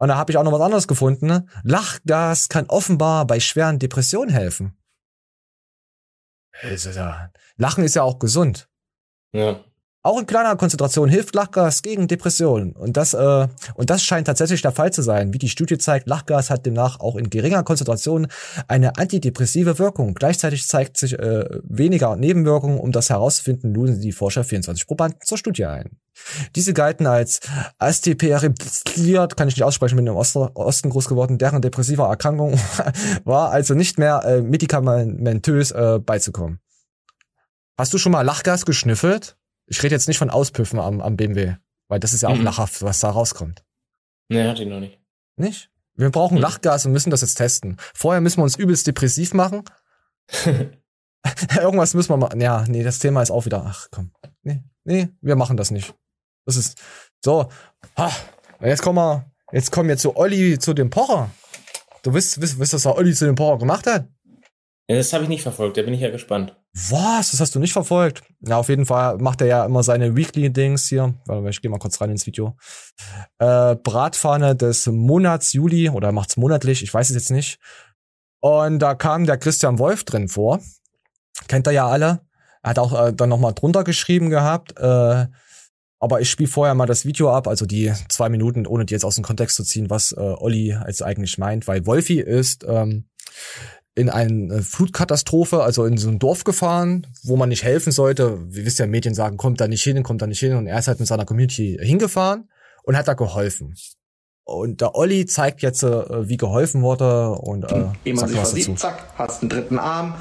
Und 0.00 0.08
da 0.08 0.16
habe 0.16 0.32
ich 0.32 0.38
auch 0.38 0.42
noch 0.42 0.52
was 0.52 0.62
anderes 0.62 0.88
gefunden. 0.88 1.26
Ne? 1.26 1.46
Lachgas 1.62 2.48
kann 2.48 2.66
offenbar 2.66 3.26
bei 3.26 3.38
schweren 3.38 3.78
Depressionen 3.78 4.30
helfen. 4.30 4.78
Lachen 7.56 7.84
ist 7.84 7.94
ja 7.94 8.02
auch 8.02 8.18
gesund. 8.18 8.68
Ja. 9.32 9.62
Auch 10.02 10.18
in 10.18 10.24
kleiner 10.24 10.56
Konzentration 10.56 11.10
hilft 11.10 11.34
Lachgas 11.34 11.82
gegen 11.82 12.08
Depressionen. 12.08 12.72
Und 12.72 12.96
das, 12.96 13.12
äh, 13.12 13.48
und 13.74 13.90
das 13.90 14.02
scheint 14.02 14.26
tatsächlich 14.26 14.62
der 14.62 14.72
Fall 14.72 14.90
zu 14.94 15.02
sein. 15.02 15.34
Wie 15.34 15.38
die 15.38 15.50
Studie 15.50 15.76
zeigt, 15.76 16.08
Lachgas 16.08 16.48
hat 16.48 16.64
demnach 16.64 17.00
auch 17.00 17.16
in 17.16 17.28
geringer 17.28 17.62
Konzentration 17.64 18.26
eine 18.66 18.96
antidepressive 18.96 19.78
Wirkung. 19.78 20.14
Gleichzeitig 20.14 20.66
zeigt 20.66 20.96
sich 20.96 21.18
äh, 21.18 21.44
weniger 21.64 22.16
Nebenwirkungen. 22.16 22.80
Um 22.80 22.92
das 22.92 23.10
herauszufinden, 23.10 23.74
luden 23.74 24.00
die 24.00 24.12
Forscher 24.12 24.42
24 24.42 24.86
Probanden 24.86 25.20
zur 25.22 25.36
Studie 25.36 25.66
ein. 25.66 25.90
Diese 26.56 26.72
galten 26.72 27.06
als 27.06 27.40
astiperiptiert, 27.78 29.36
kann 29.36 29.48
ich 29.48 29.56
nicht 29.56 29.64
aussprechen, 29.64 29.96
bin 29.96 30.06
im 30.06 30.16
Osten 30.16 30.90
groß 30.90 31.08
geworden, 31.08 31.36
deren 31.36 31.60
depressiver 31.60 32.06
Erkrankung 32.06 32.58
war 33.24 33.50
also 33.50 33.74
nicht 33.74 33.98
mehr 33.98 34.22
äh, 34.24 34.40
medikamentös 34.40 35.72
äh, 35.72 35.98
beizukommen. 35.98 36.58
Hast 37.76 37.92
du 37.92 37.98
schon 37.98 38.12
mal 38.12 38.22
Lachgas 38.22 38.64
geschnüffelt? 38.64 39.36
Ich 39.70 39.82
rede 39.82 39.94
jetzt 39.94 40.08
nicht 40.08 40.18
von 40.18 40.30
Auspüffen 40.30 40.78
am, 40.80 41.00
am 41.00 41.16
BMW, 41.16 41.54
weil 41.88 42.00
das 42.00 42.12
ist 42.12 42.22
ja 42.22 42.28
auch 42.28 42.36
Mhm. 42.36 42.42
lachhaft, 42.44 42.82
was 42.82 42.98
da 42.98 43.10
rauskommt. 43.10 43.64
Nee, 44.28 44.46
hatte 44.46 44.62
ich 44.64 44.68
noch 44.68 44.80
nicht. 44.80 44.98
Nicht? 45.36 45.70
Wir 45.94 46.10
brauchen 46.10 46.36
Lachgas 46.38 46.84
und 46.86 46.92
müssen 46.92 47.10
das 47.10 47.20
jetzt 47.20 47.36
testen. 47.36 47.76
Vorher 47.94 48.20
müssen 48.20 48.38
wir 48.38 48.44
uns 48.44 48.56
übelst 48.56 48.86
depressiv 48.86 49.32
machen. 49.32 49.62
Irgendwas 51.60 51.94
müssen 51.94 52.10
wir 52.10 52.16
machen. 52.16 52.40
Ja, 52.40 52.64
nee, 52.66 52.82
das 52.82 52.98
Thema 52.98 53.22
ist 53.22 53.30
auch 53.30 53.44
wieder. 53.44 53.64
Ach 53.66 53.88
komm. 53.90 54.10
Nee, 54.42 54.62
nee, 54.84 55.08
wir 55.20 55.36
machen 55.36 55.56
das 55.56 55.70
nicht. 55.70 55.94
Das 56.46 56.56
ist 56.56 56.80
so. 57.24 57.48
Ha, 57.96 58.10
jetzt 58.60 58.82
kommen 58.82 58.96
wir, 58.98 59.30
jetzt 59.52 59.70
kommen 59.70 59.88
wir 59.88 59.98
zu 59.98 60.16
Olli, 60.16 60.58
zu 60.58 60.72
dem 60.74 60.90
Pocher. 60.90 61.30
Du 62.02 62.14
wisst, 62.14 62.40
wisst, 62.40 62.58
wisst, 62.58 62.72
was 62.72 62.82
der 62.82 62.96
Olli 62.96 63.12
zu 63.14 63.26
dem 63.26 63.34
Pocher 63.34 63.58
gemacht 63.58 63.86
hat? 63.86 64.08
Ja, 64.88 64.96
das 64.96 65.12
habe 65.12 65.24
ich 65.24 65.28
nicht 65.28 65.42
verfolgt, 65.42 65.76
da 65.76 65.82
bin 65.82 65.92
ich 65.94 66.00
ja 66.00 66.10
gespannt. 66.10 66.56
Was? 66.72 67.32
Das 67.32 67.40
hast 67.40 67.54
du 67.54 67.58
nicht 67.58 67.72
verfolgt? 67.72 68.22
Ja, 68.40 68.56
auf 68.56 68.68
jeden 68.68 68.86
Fall 68.86 69.18
macht 69.18 69.40
er 69.40 69.48
ja 69.48 69.64
immer 69.64 69.82
seine 69.82 70.16
Weekly-Dings 70.16 70.86
hier. 70.88 71.14
Warte 71.26 71.42
mal, 71.42 71.50
ich 71.50 71.60
gehe 71.60 71.70
mal 71.70 71.78
kurz 71.78 72.00
rein 72.00 72.10
ins 72.10 72.26
Video. 72.26 72.56
Äh, 73.38 73.74
Bratpfanne 73.76 74.54
des 74.54 74.86
Monats 74.86 75.52
Juli 75.52 75.90
oder 75.90 76.12
macht's 76.12 76.36
monatlich, 76.36 76.82
ich 76.82 76.94
weiß 76.94 77.10
es 77.10 77.16
jetzt 77.16 77.30
nicht. 77.30 77.58
Und 78.40 78.78
da 78.78 78.94
kam 78.94 79.26
der 79.26 79.36
Christian 79.36 79.78
Wolf 79.78 80.04
drin 80.04 80.28
vor. 80.28 80.60
Kennt 81.48 81.66
er 81.66 81.72
ja 81.72 81.88
alle. 81.88 82.20
Er 82.62 82.70
hat 82.70 82.78
auch 82.78 83.06
äh, 83.06 83.12
dann 83.12 83.28
nochmal 83.28 83.52
drunter 83.52 83.84
geschrieben 83.84 84.30
gehabt. 84.30 84.78
Äh, 84.78 85.26
aber 85.98 86.20
ich 86.20 86.30
spiele 86.30 86.48
vorher 86.48 86.74
mal 86.74 86.86
das 86.86 87.04
Video 87.04 87.30
ab, 87.30 87.46
also 87.46 87.66
die 87.66 87.92
zwei 88.08 88.30
Minuten, 88.30 88.66
ohne 88.66 88.86
die 88.86 88.94
jetzt 88.94 89.04
aus 89.04 89.16
dem 89.16 89.24
Kontext 89.24 89.56
zu 89.56 89.64
ziehen, 89.64 89.90
was 89.90 90.12
äh, 90.12 90.20
Olli 90.20 90.74
jetzt 90.86 91.02
eigentlich 91.02 91.36
meint, 91.36 91.68
weil 91.68 91.84
Wolfi 91.84 92.20
ist 92.20 92.64
ähm, 92.66 93.04
in 93.94 94.08
eine 94.08 94.62
Flutkatastrophe, 94.62 95.62
also 95.62 95.84
in 95.84 95.98
so 95.98 96.08
ein 96.08 96.18
Dorf 96.18 96.44
gefahren, 96.44 97.06
wo 97.22 97.36
man 97.36 97.48
nicht 97.48 97.64
helfen 97.64 97.92
sollte. 97.92 98.38
Wir 98.48 98.64
wissen 98.64 98.82
ja, 98.82 98.86
Medien 98.86 99.14
sagen, 99.14 99.36
kommt 99.36 99.60
da 99.60 99.68
nicht 99.68 99.82
hin, 99.82 100.02
kommt 100.02 100.22
da 100.22 100.26
nicht 100.26 100.40
hin. 100.40 100.54
Und 100.54 100.66
er 100.66 100.78
ist 100.78 100.88
halt 100.88 101.00
mit 101.00 101.08
seiner 101.08 101.24
Community 101.24 101.78
hingefahren 101.80 102.48
und 102.84 102.96
hat 102.96 103.08
da 103.08 103.14
geholfen. 103.14 103.74
Und 104.44 104.80
der 104.80 104.96
Olli 104.96 105.26
zeigt 105.26 105.62
jetzt, 105.62 105.82
äh, 105.82 106.28
wie 106.28 106.36
geholfen 106.36 106.82
wurde 106.82 107.30
und 107.30 107.70
äh, 107.70 107.84
Ehe 108.04 108.14
man 108.14 108.26
sich 108.28 108.36
versieht, 108.36 108.68
dazu. 108.68 108.74
zack, 108.74 109.04
hast 109.16 109.42
einen 109.42 109.50
dritten 109.50 109.78
Arm 109.78 110.14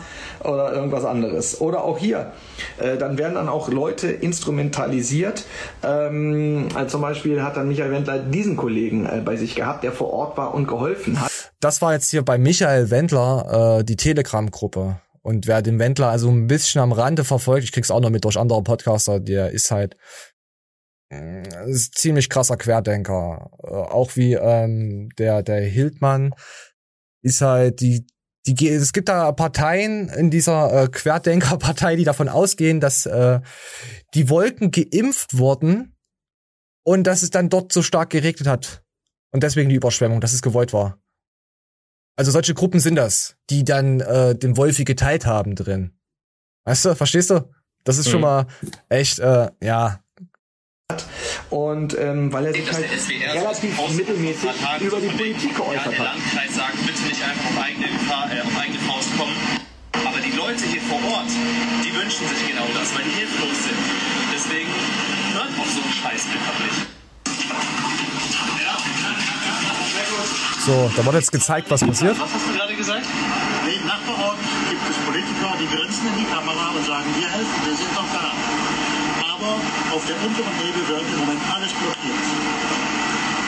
oder 0.43 0.71
irgendwas 0.71 1.03
anderes. 1.03 1.59
Oder 1.59 1.83
auch 1.83 1.97
hier, 1.97 2.31
äh, 2.77 2.97
dann 2.97 3.17
werden 3.17 3.35
dann 3.35 3.49
auch 3.49 3.69
Leute 3.69 4.07
instrumentalisiert. 4.07 5.45
Ähm, 5.83 6.67
also 6.75 6.91
zum 6.91 7.01
Beispiel 7.01 7.41
hat 7.41 7.57
dann 7.57 7.69
Michael 7.69 7.91
Wendler 7.91 8.19
diesen 8.19 8.55
Kollegen 8.55 9.05
äh, 9.05 9.21
bei 9.23 9.35
sich 9.35 9.55
gehabt, 9.55 9.83
der 9.83 9.91
vor 9.91 10.11
Ort 10.13 10.37
war 10.37 10.53
und 10.53 10.67
geholfen 10.67 11.19
hat. 11.19 11.31
Das 11.59 11.81
war 11.81 11.93
jetzt 11.93 12.11
hier 12.11 12.23
bei 12.23 12.37
Michael 12.37 12.91
Wendler 12.91 13.79
äh, 13.79 13.83
die 13.83 13.97
Telegram-Gruppe. 13.97 15.01
Und 15.21 15.47
wer 15.47 15.61
den 15.61 15.79
Wendler 15.79 16.07
also 16.07 16.29
ein 16.29 16.47
bisschen 16.47 16.81
am 16.81 16.91
Rande 16.91 17.23
verfolgt, 17.23 17.63
ich 17.63 17.71
krieg's 17.71 17.91
auch 17.91 17.99
noch 17.99 18.09
mit 18.09 18.23
durch 18.23 18.37
andere 18.37 18.63
Podcaster, 18.63 19.19
der 19.19 19.51
ist 19.51 19.69
halt 19.69 19.97
ist 21.09 21.97
ziemlich 21.97 22.29
krasser 22.29 22.57
Querdenker. 22.57 23.51
Äh, 23.63 23.67
auch 23.67 24.15
wie 24.15 24.33
ähm, 24.33 25.09
der 25.17 25.43
der 25.43 25.61
Hildmann 25.61 26.33
ist 27.21 27.41
halt 27.41 27.81
die 27.81 28.05
die 28.47 28.69
es 28.69 28.93
gibt 28.93 29.09
da 29.09 29.31
Parteien 29.31 30.09
in 30.09 30.29
dieser 30.31 30.83
äh, 30.83 30.87
Querdenkerpartei, 30.87 31.95
die 31.95 32.03
davon 32.03 32.29
ausgehen, 32.29 32.79
dass 32.79 33.05
äh, 33.05 33.41
die 34.13 34.29
Wolken 34.29 34.71
geimpft 34.71 35.37
wurden 35.37 35.95
und 36.83 37.03
dass 37.05 37.23
es 37.23 37.29
dann 37.31 37.49
dort 37.49 37.73
so 37.73 37.81
stark 37.81 38.09
geregnet 38.11 38.47
hat 38.47 38.83
und 39.31 39.43
deswegen 39.43 39.69
die 39.69 39.75
Überschwemmung, 39.75 40.21
dass 40.21 40.33
es 40.33 40.41
gewollt 40.41 40.73
war. 40.73 40.99
Also 42.15 42.31
solche 42.31 42.53
Gruppen 42.53 42.79
sind 42.79 42.95
das, 42.95 43.37
die 43.49 43.63
dann 43.63 43.99
äh, 44.01 44.35
den 44.35 44.57
Wolfi 44.57 44.83
geteilt 44.83 45.25
haben 45.25 45.55
drin. 45.55 45.97
Weißt 46.65 46.85
du, 46.85 46.95
verstehst 46.95 47.29
du? 47.29 47.49
Das 47.85 47.97
ist 47.97 48.09
schon 48.09 48.19
Mhm. 48.19 48.25
mal 48.25 48.47
echt, 48.89 49.19
äh, 49.19 49.49
ja. 49.63 50.03
Und 51.49 51.97
ähm, 51.97 52.33
weil 52.33 52.47
er 52.47 52.53
sich 52.53 52.71
halt 52.71 52.85
relativ 53.33 53.77
mittelmäßig 53.93 54.49
über 54.81 54.99
die 54.99 55.07
Politik 55.07 55.55
geäußert 55.55 55.93
der 55.93 55.99
hat. 55.99 56.17
Landkreis 56.17 56.55
sagt, 56.55 56.77
bitte 56.85 57.01
nicht 57.03 57.21
einfach 57.21 57.45
auf 57.45 57.63
eigene, 57.63 57.87
Gefahr, 57.87 58.25
äh, 58.33 58.41
auf 58.41 58.57
eigene 58.57 58.79
Faust 58.79 59.09
kommen. 59.17 59.35
Aber 59.93 60.17
die 60.17 60.35
Leute 60.37 60.65
hier 60.65 60.81
vor 60.81 60.97
Ort, 61.13 61.29
die 61.85 61.93
wünschen 61.93 62.25
sich 62.27 62.41
genau 62.49 62.65
das, 62.73 62.93
weil 62.95 63.03
die 63.03 63.17
hilflos 63.21 63.57
sind. 63.65 63.81
Deswegen 64.33 64.69
hört 65.33 65.53
auf 65.57 65.69
so 65.69 65.81
einen 65.81 65.93
Scheiß 65.93 66.25
einfach 66.25 66.57
nicht. 66.65 66.89
So, 70.65 70.91
da 70.95 71.05
wurde 71.05 71.17
jetzt 71.17 71.31
gezeigt, 71.31 71.69
was 71.69 71.81
passiert. 71.81 72.19
Was 72.19 72.33
hast 72.33 72.47
du 72.47 72.53
gerade 72.53 72.75
gesagt? 72.75 73.05
Nee, 73.65 73.79
nach 73.87 74.01
vor 74.01 74.17
Ort 74.25 74.37
gibt 74.69 74.81
es 74.89 74.97
Politiker, 75.05 75.53
die 75.57 75.65
grinsen 75.65 76.07
in 76.13 76.17
die 76.17 76.29
Kamera 76.29 76.69
und 76.77 76.85
sagen, 76.85 77.09
wir 77.17 77.29
helfen, 77.29 77.57
wir 77.65 77.75
sind 77.77 77.89
doch 77.95 78.05
da. 78.13 78.58
Aber 79.39 79.95
auf 79.95 80.05
der 80.05 80.15
unteren 80.17 80.53
Ebene 80.67 80.87
wird 80.87 81.01
im 81.13 81.19
Moment 81.21 81.39
alles 81.53 81.69
blockiert. 81.71 82.19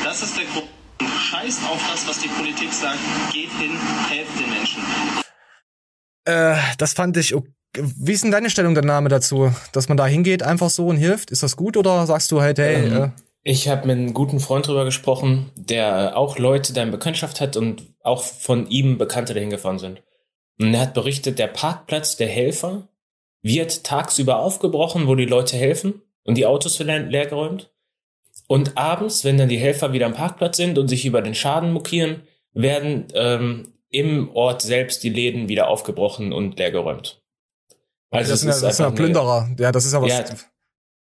Das 0.05 0.21
ist 0.23 0.37
der 0.37 0.45
Grund. 0.45 0.67
Scheißt 1.19 1.63
auf 1.69 1.81
das, 1.91 2.07
was 2.07 2.19
die 2.19 2.27
Politik 2.29 2.71
sagt. 2.71 2.99
Geht 3.33 3.49
hin, 3.59 3.71
helft 4.09 4.39
den 4.39 4.49
Menschen. 4.49 4.81
Äh, 6.25 6.55
das 6.77 6.93
fand 6.93 7.17
ich. 7.17 7.35
ok- 7.35 7.47
Wie 7.75 8.11
ist 8.13 8.23
denn 8.23 8.31
deine 8.31 8.49
Stellung 8.49 8.73
der 8.73 8.85
Name 8.85 9.09
dazu? 9.09 9.51
Dass 9.73 9.89
man 9.89 9.97
da 9.97 10.05
hingeht, 10.07 10.43
einfach 10.43 10.69
so 10.69 10.87
und 10.87 10.97
hilft? 10.97 11.31
Ist 11.31 11.43
das 11.43 11.55
gut 11.57 11.75
oder 11.77 12.05
sagst 12.05 12.31
du 12.31 12.41
halt, 12.41 12.59
hey, 12.59 12.85
Ähm, 12.87 13.03
äh, 13.03 13.09
Ich 13.43 13.67
habe 13.67 13.87
mit 13.87 13.97
einem 13.97 14.13
guten 14.13 14.39
Freund 14.39 14.67
drüber 14.67 14.85
gesprochen, 14.85 15.51
der 15.55 16.15
auch 16.15 16.37
Leute 16.37 16.73
da 16.73 16.83
in 16.83 16.91
Bekanntschaft 16.91 17.41
hat 17.41 17.57
und 17.57 17.83
auch 18.03 18.23
von 18.23 18.67
ihm 18.67 18.97
Bekannte 18.97 19.33
dahin 19.33 19.49
gefahren 19.49 19.79
sind. 19.79 20.03
Und 20.59 20.73
er 20.73 20.81
hat 20.81 20.93
berichtet, 20.93 21.39
der 21.39 21.47
Parkplatz 21.47 22.15
der 22.17 22.27
Helfer 22.27 22.87
wird 23.41 23.83
tagsüber 23.83 24.39
aufgebrochen, 24.39 25.07
wo 25.07 25.15
die 25.15 25.25
Leute 25.25 25.57
helfen 25.57 26.01
und 26.23 26.35
die 26.35 26.45
Autos 26.45 26.79
werden 26.79 27.09
leer 27.09 27.25
geräumt. 27.25 27.71
Und 28.47 28.77
abends, 28.77 29.23
wenn 29.23 29.37
dann 29.37 29.49
die 29.49 29.57
Helfer 29.57 29.93
wieder 29.93 30.05
am 30.05 30.13
Parkplatz 30.13 30.57
sind 30.57 30.77
und 30.77 30.87
sich 30.87 31.05
über 31.05 31.21
den 31.21 31.35
Schaden 31.35 31.71
mokieren, 31.71 32.23
werden 32.53 33.07
ähm, 33.13 33.73
im 33.89 34.29
Ort 34.35 34.61
selbst 34.61 35.03
die 35.03 35.09
Läden 35.09 35.47
wieder 35.47 35.67
aufgebrochen 35.67 36.33
und 36.33 36.57
leer 36.59 36.71
geräumt. 36.71 37.21
das 38.11 38.27
sind 38.41 38.49
ja, 38.49 38.53
das 38.53 38.59
sind 38.59 38.63
ja 38.63 38.69
einfach 38.69 38.85
eine- 38.87 38.95
Plünderer. 38.95 39.49
Ja, 39.57 39.71
das 39.71 39.85
ist 39.85 39.93
was. 39.93 40.09
Ja, 40.09 40.23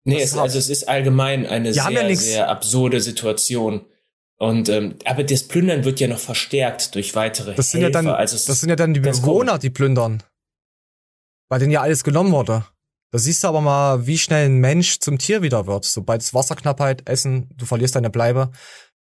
Nee, 0.07 0.17
es, 0.17 0.31
ist 0.33 0.37
also 0.37 0.59
es 0.59 0.69
ist 0.69 0.87
allgemein 0.87 1.47
eine 1.47 1.73
haben 1.73 1.95
ja 1.95 2.05
sehr, 2.07 2.15
sehr 2.15 2.49
absurde 2.49 3.01
Situation. 3.01 3.81
Und 4.37 4.69
ähm, 4.69 4.95
aber 5.05 5.23
das 5.23 5.43
Plündern 5.43 5.83
wird 5.83 5.99
ja 5.99 6.07
noch 6.07 6.19
verstärkt 6.19 6.93
durch 6.93 7.15
weitere 7.15 7.55
das 7.55 7.71
sind 7.71 7.81
ja 7.81 7.89
dann, 7.89 8.07
also 8.07 8.35
das 8.35 8.59
sind 8.59 8.69
ja 8.69 8.75
dann 8.75 8.93
die 8.93 8.99
Bewohner, 8.99 9.57
die 9.57 9.69
plündern. 9.71 10.21
Bei 11.47 11.57
denen 11.57 11.71
ja 11.71 11.81
alles 11.81 12.03
genommen 12.03 12.31
wurde. 12.31 12.65
Da 13.11 13.19
siehst 13.19 13.43
du 13.43 13.47
aber 13.47 13.61
mal, 13.61 14.07
wie 14.07 14.17
schnell 14.17 14.47
ein 14.47 14.57
Mensch 14.57 14.99
zum 14.99 15.17
Tier 15.17 15.41
wieder 15.41 15.67
wird. 15.67 15.85
Sobald 15.85 16.21
es 16.21 16.33
Wasserknappheit, 16.33 17.07
Essen, 17.07 17.49
du 17.55 17.65
verlierst 17.65 17.95
deine 17.95 18.09
Bleibe. 18.09 18.51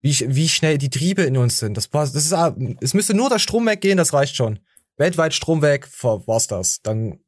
Wie, 0.02 0.16
wie 0.28 0.48
schnell 0.48 0.78
die 0.78 0.90
Triebe 0.90 1.22
in 1.22 1.36
uns 1.36 1.58
sind. 1.58 1.76
Das, 1.76 1.90
das 1.90 2.14
ist, 2.14 2.32
ah, 2.32 2.54
es 2.80 2.92
müsste 2.94 3.14
nur 3.14 3.30
der 3.30 3.38
Strom 3.38 3.66
weggehen, 3.66 3.96
das 3.96 4.12
reicht 4.12 4.36
schon. 4.36 4.60
Weltweit 4.96 5.34
Strom 5.34 5.62
weg, 5.62 5.88
war's 6.02 6.46
das. 6.46 6.80
Dann 6.82 7.18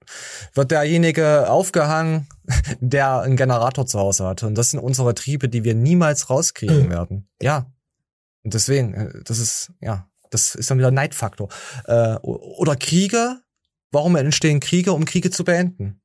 wird 0.54 0.70
derjenige 0.70 1.50
aufgehangen, 1.50 2.28
der 2.80 3.20
einen 3.20 3.36
Generator 3.36 3.86
zu 3.86 3.98
Hause 3.98 4.26
hat. 4.26 4.42
Und 4.42 4.56
das 4.56 4.70
sind 4.70 4.80
unsere 4.80 5.14
Triebe, 5.14 5.48
die 5.48 5.64
wir 5.64 5.74
niemals 5.74 6.30
rauskriegen 6.30 6.90
werden. 6.90 7.28
Ja. 7.40 7.72
Und 8.44 8.54
deswegen, 8.54 8.94
äh, 8.94 9.22
das 9.24 9.38
ist, 9.38 9.72
ja, 9.80 10.08
das 10.30 10.54
ist 10.54 10.70
dann 10.70 10.78
wieder 10.78 10.92
Neidfaktor. 10.92 11.48
Äh, 11.86 12.16
oder 12.22 12.76
Kriege. 12.76 13.40
Warum 13.92 14.16
entstehen 14.16 14.60
Kriege, 14.60 14.92
um 14.92 15.04
Kriege 15.04 15.30
zu 15.30 15.44
beenden? 15.44 16.00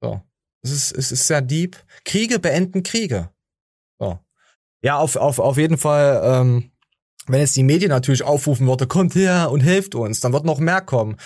So. 0.00 0.22
Es 0.62 0.70
ist, 0.70 0.92
es 0.92 1.12
ist 1.12 1.26
sehr 1.26 1.42
deep. 1.42 1.76
Kriege 2.04 2.38
beenden 2.38 2.82
Kriege. 2.82 3.30
So. 3.98 4.18
Ja, 4.82 4.98
auf, 4.98 5.16
auf, 5.16 5.38
auf 5.38 5.56
jeden 5.56 5.78
Fall, 5.78 6.20
ähm, 6.24 6.72
wenn 7.26 7.40
jetzt 7.40 7.56
die 7.56 7.62
Medien 7.62 7.90
natürlich 7.90 8.22
aufrufen 8.22 8.66
würde, 8.66 8.86
kommt 8.86 9.14
her 9.14 9.50
und 9.50 9.60
helft 9.60 9.94
uns, 9.94 10.20
dann 10.20 10.32
wird 10.32 10.44
noch 10.44 10.58
mehr 10.58 10.80
kommen. 10.80 11.16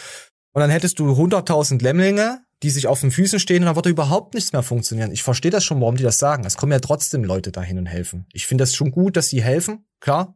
Und 0.52 0.60
dann 0.60 0.70
hättest 0.70 0.98
du 0.98 1.12
100.000 1.12 1.82
Lämmlinge, 1.82 2.42
die 2.62 2.70
sich 2.70 2.86
auf 2.86 3.00
den 3.00 3.10
Füßen 3.10 3.38
stehen 3.38 3.62
und 3.62 3.66
dann 3.66 3.76
würde 3.76 3.90
überhaupt 3.90 4.34
nichts 4.34 4.52
mehr 4.52 4.62
funktionieren. 4.62 5.12
Ich 5.12 5.22
verstehe 5.22 5.50
das 5.50 5.64
schon, 5.64 5.80
warum 5.80 5.96
die 5.96 6.02
das 6.02 6.18
sagen. 6.18 6.44
Es 6.44 6.56
kommen 6.56 6.72
ja 6.72 6.78
trotzdem 6.78 7.24
Leute 7.24 7.52
dahin 7.52 7.78
und 7.78 7.86
helfen. 7.86 8.26
Ich 8.32 8.46
finde 8.46 8.62
das 8.62 8.74
schon 8.74 8.90
gut, 8.90 9.16
dass 9.16 9.28
sie 9.28 9.42
helfen, 9.42 9.86
klar. 10.00 10.35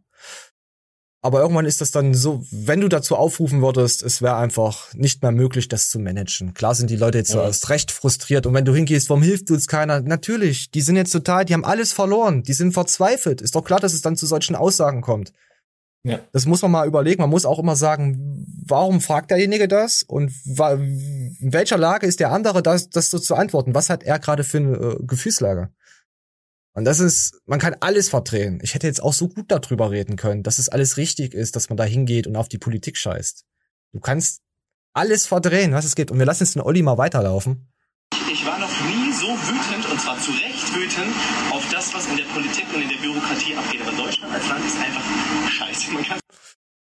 Aber 1.23 1.43
irgendwann 1.43 1.67
ist 1.67 1.83
das 1.83 1.91
dann 1.91 2.15
so, 2.15 2.43
wenn 2.51 2.81
du 2.81 2.89
dazu 2.89 3.15
aufrufen 3.15 3.61
würdest, 3.61 4.03
es 4.03 4.23
wäre 4.23 4.37
einfach 4.37 4.95
nicht 4.95 5.21
mehr 5.21 5.33
möglich, 5.33 5.69
das 5.69 5.91
zu 5.91 5.99
managen. 5.99 6.55
Klar 6.55 6.75
sind 6.75 6.89
die 6.89 6.97
Leute 6.97 7.19
jetzt 7.19 7.31
so 7.31 7.39
Ja. 7.39 7.45
erst 7.45 7.69
recht 7.69 7.91
frustriert. 7.91 8.47
Und 8.47 8.55
wenn 8.55 8.65
du 8.65 8.75
hingehst, 8.75 9.11
warum 9.11 9.23
hilft 9.23 9.51
uns 9.51 9.67
keiner? 9.67 10.01
Natürlich, 10.01 10.71
die 10.71 10.81
sind 10.81 10.97
jetzt 10.97 11.13
total, 11.13 11.45
die 11.45 11.53
haben 11.53 11.65
alles 11.65 11.93
verloren. 11.93 12.43
Die 12.43 12.55
sind 12.55 12.73
verzweifelt. 12.73 13.43
Ist 13.43 13.55
doch 13.55 13.65
klar, 13.65 13.81
dass 13.81 13.93
es 13.93 14.01
dann 14.01 14.17
zu 14.17 14.27
solchen 14.27 14.57
Aussagen 14.57 15.03
kommt. 15.03 15.35
Ja. 16.05 16.21
Das 16.33 16.47
muss 16.47 16.63
man 16.63 16.71
mal 16.71 16.87
überlegen. 16.87 17.21
Man 17.21 17.29
muss 17.29 17.45
auch 17.45 17.59
immer 17.59 17.77
sagen, 17.77 18.47
warum 18.67 19.03
fragt 19.03 19.31
derjenige 19.31 19.69
das? 19.69 20.03
Und 20.03 20.33
in 20.47 21.53
welcher 21.53 21.77
Lage 21.77 22.07
ist 22.07 22.21
der 22.21 22.33
andere, 22.33 22.63
das, 22.63 22.89
das 22.89 23.11
so 23.11 23.19
zu 23.19 23.35
antworten? 23.35 23.75
Was 23.75 23.91
hat 23.91 24.03
er 24.05 24.19
gerade 24.19 24.43
für 24.43 24.57
eine 24.57 24.77
äh, 24.77 24.97
Gefühlslage? 25.03 25.69
Und 26.73 26.85
das 26.85 27.01
ist, 27.01 27.41
man 27.47 27.59
kann 27.59 27.75
alles 27.81 28.09
verdrehen. 28.09 28.61
Ich 28.63 28.75
hätte 28.75 28.87
jetzt 28.87 29.03
auch 29.03 29.13
so 29.13 29.29
gut 29.29 29.47
darüber 29.51 29.91
reden 29.91 30.17
können, 30.17 30.43
dass 30.43 30.59
es 30.59 30.69
alles 30.69 30.97
richtig 30.97 31.35
ist, 31.35 31.57
dass 31.57 31.69
man 31.69 31.77
da 31.77 31.85
hingeht 31.85 32.27
und 32.27 32.37
auf 32.37 32.49
die 32.49 32.59
Politik 32.59 32.97
scheißt. 32.97 33.45
Du 33.93 34.01
kannst 34.01 34.43
alles 34.93 35.27
verdrehen, 35.27 35.73
was 35.73 35.85
es 35.85 35.97
gibt. 35.97 36.11
Und 36.11 36.19
wir 36.19 36.27
lassen 36.27 36.45
jetzt 36.45 36.55
den 36.55 36.63
Olli 36.63 36.83
mal 36.83 36.99
weiterlaufen. 36.99 37.69
Ich 38.33 38.47
war 38.47 38.59
noch 38.59 38.69
nie 38.69 39.13
so 39.13 39.27
wütend, 39.27 39.91
und 39.91 40.01
zwar 40.01 40.19
zu 40.19 40.31
Recht 40.31 40.75
wütend, 40.75 41.15
auf 41.51 41.69
das, 41.71 41.93
was 41.95 42.07
in 42.07 42.17
der 42.17 42.25
Politik 42.25 42.67
und 42.75 42.83
in 42.83 42.89
der 42.89 42.97
Bürokratie 42.97 43.57
abgeht. 43.57 43.83
Aber 43.83 43.97
Deutschland 43.97 44.33
als 44.33 44.49
Land 44.49 44.65
ist 44.65 44.77
einfach 44.79 45.03
scheiße. 45.51 45.91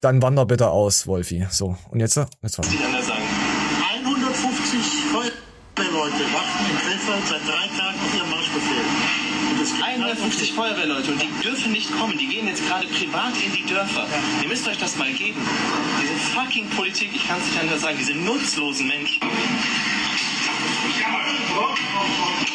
Dann 0.02 0.22
wander 0.22 0.46
bitte 0.46 0.70
aus, 0.70 1.08
Wolfi. 1.08 1.48
So, 1.52 1.78
und 1.90 2.00
jetzt, 2.00 2.16
jetzt 2.16 2.60
was. 2.60 2.68
150 2.68 2.80
Feuerwehrleute 5.12 6.34
warten 6.34 6.66
in 6.70 6.78
Krefeld 6.78 7.28
seit 7.28 7.42
drei 7.48 7.68
Tagen 7.78 8.00
auf 8.00 8.16
ihren 8.16 8.30
Marschbefehl. 8.30 8.86
150 9.84 10.45
Feuerwehrleute 10.56 11.12
und 11.12 11.22
die 11.22 11.30
dürfen 11.44 11.74
nicht 11.74 11.92
kommen. 11.92 12.18
Die 12.18 12.28
gehen 12.28 12.48
jetzt 12.48 12.66
gerade 12.66 12.88
privat 12.88 13.34
in 13.46 13.52
die 13.52 13.66
Dörfer. 13.66 14.06
Ja. 14.08 14.42
Ihr 14.42 14.48
müsst 14.48 14.66
euch 14.68 14.78
das 14.78 14.96
mal 14.96 15.12
geben. 15.12 15.42
Diese 16.02 16.14
fucking 16.34 16.70
Politik, 16.70 17.10
ich 17.14 17.28
kann 17.28 17.38
es 17.40 17.48
nicht 17.48 17.60
anders 17.60 17.82
sagen, 17.82 17.98
diese 18.00 18.14
nutzlosen 18.14 18.88
Menschen. 18.88 19.22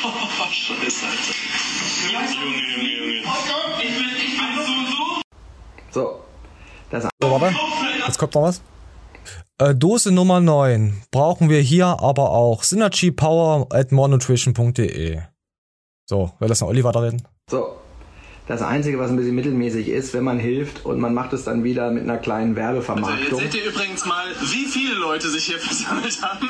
Oh, 0.03 0.47
Scheiße, 0.51 1.07
Alter. 1.07 1.35
Junge, 2.11 2.55
Junge, 2.73 2.89
Junge. 2.89 3.23
Ich 3.83 3.97
bin, 3.97 4.07
ich 4.17 4.37
bin 4.39 4.49
so, 4.57 5.93
so. 5.93 6.01
So. 6.01 6.21
Das 6.91 7.03
so, 7.05 7.31
warte. 7.31 7.55
Jetzt 8.07 8.19
kommt 8.19 8.35
noch 8.35 8.43
was. 8.45 8.63
Äh, 9.59 9.75
Dose 9.75 10.11
Nummer 10.11 10.41
9 10.41 11.03
brauchen 11.11 11.51
wir 11.51 11.61
hier 11.61 11.87
aber 11.87 12.31
auch. 12.31 12.63
Synergy 12.63 13.11
Power 13.11 13.67
at 13.71 13.93
morenutrition.de. 13.93 15.21
So, 16.07 16.33
wer 16.39 16.49
lässt 16.49 16.63
noch 16.63 16.69
Olli 16.69 16.83
weiterreden? 16.83 17.29
So. 17.51 17.80
Das 18.51 18.63
Einzige, 18.63 18.99
was 18.99 19.11
ein 19.11 19.17
bisschen 19.17 19.37
mittelmäßig 19.37 19.87
ist, 19.87 20.13
wenn 20.13 20.25
man 20.25 20.41
hilft 20.41 20.85
und 20.85 20.99
man 20.99 21.15
macht 21.15 21.33
es 21.33 21.45
dann 21.45 21.63
wieder 21.63 21.93
mit 21.93 22.03
einer 22.03 22.19
kleinen 22.19 22.57
Werbevermarktung. 22.57 23.23
Also 23.23 23.41
jetzt 23.43 23.53
seht 23.53 23.63
ihr 23.63 23.71
übrigens 23.71 24.05
mal, 24.07 24.25
wie 24.41 24.65
viele 24.65 24.95
Leute 24.95 25.31
sich 25.31 25.45
hier 25.45 25.59
versammelt 25.61 26.21
haben. 26.21 26.49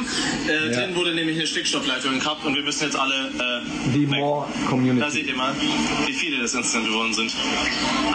Äh, 0.48 0.72
ja. 0.72 0.80
Drin 0.80 0.96
wurde 0.96 1.14
nämlich 1.14 1.36
eine 1.36 1.46
Stickstoffleitung 1.46 2.14
gekappt 2.14 2.46
und 2.46 2.54
wir 2.54 2.62
müssen 2.62 2.84
jetzt 2.84 2.98
alle. 2.98 3.14
Äh, 3.14 3.92
Die 3.92 4.06
More 4.06 4.46
Community. 4.66 4.98
Da 4.98 5.10
seht 5.10 5.26
ihr 5.26 5.36
mal, 5.36 5.52
wie 6.06 6.14
viele 6.14 6.40
das 6.40 6.54
instant 6.54 6.86
geworden 6.86 7.12
sind. 7.12 7.34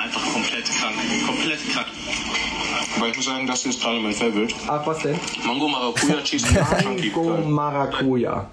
Einfach 0.04 0.34
komplett 0.34 0.66
krank. 0.66 0.96
Komplett 1.28 1.60
krank. 1.72 1.88
Aber 2.98 3.08
ich 3.08 3.16
muss 3.16 3.26
sagen, 3.26 3.46
das 3.46 3.64
ist 3.68 3.84
gerade 3.84 4.00
mein 4.00 4.14
Favorite. 4.14 4.56
Ach, 4.68 4.88
was 4.88 4.98
denn? 5.04 5.20
Mango 5.46 5.68
Maracuja 5.68 6.22
Cheese 6.24 6.48
Mango 6.84 7.38
Maracuja. 7.48 8.50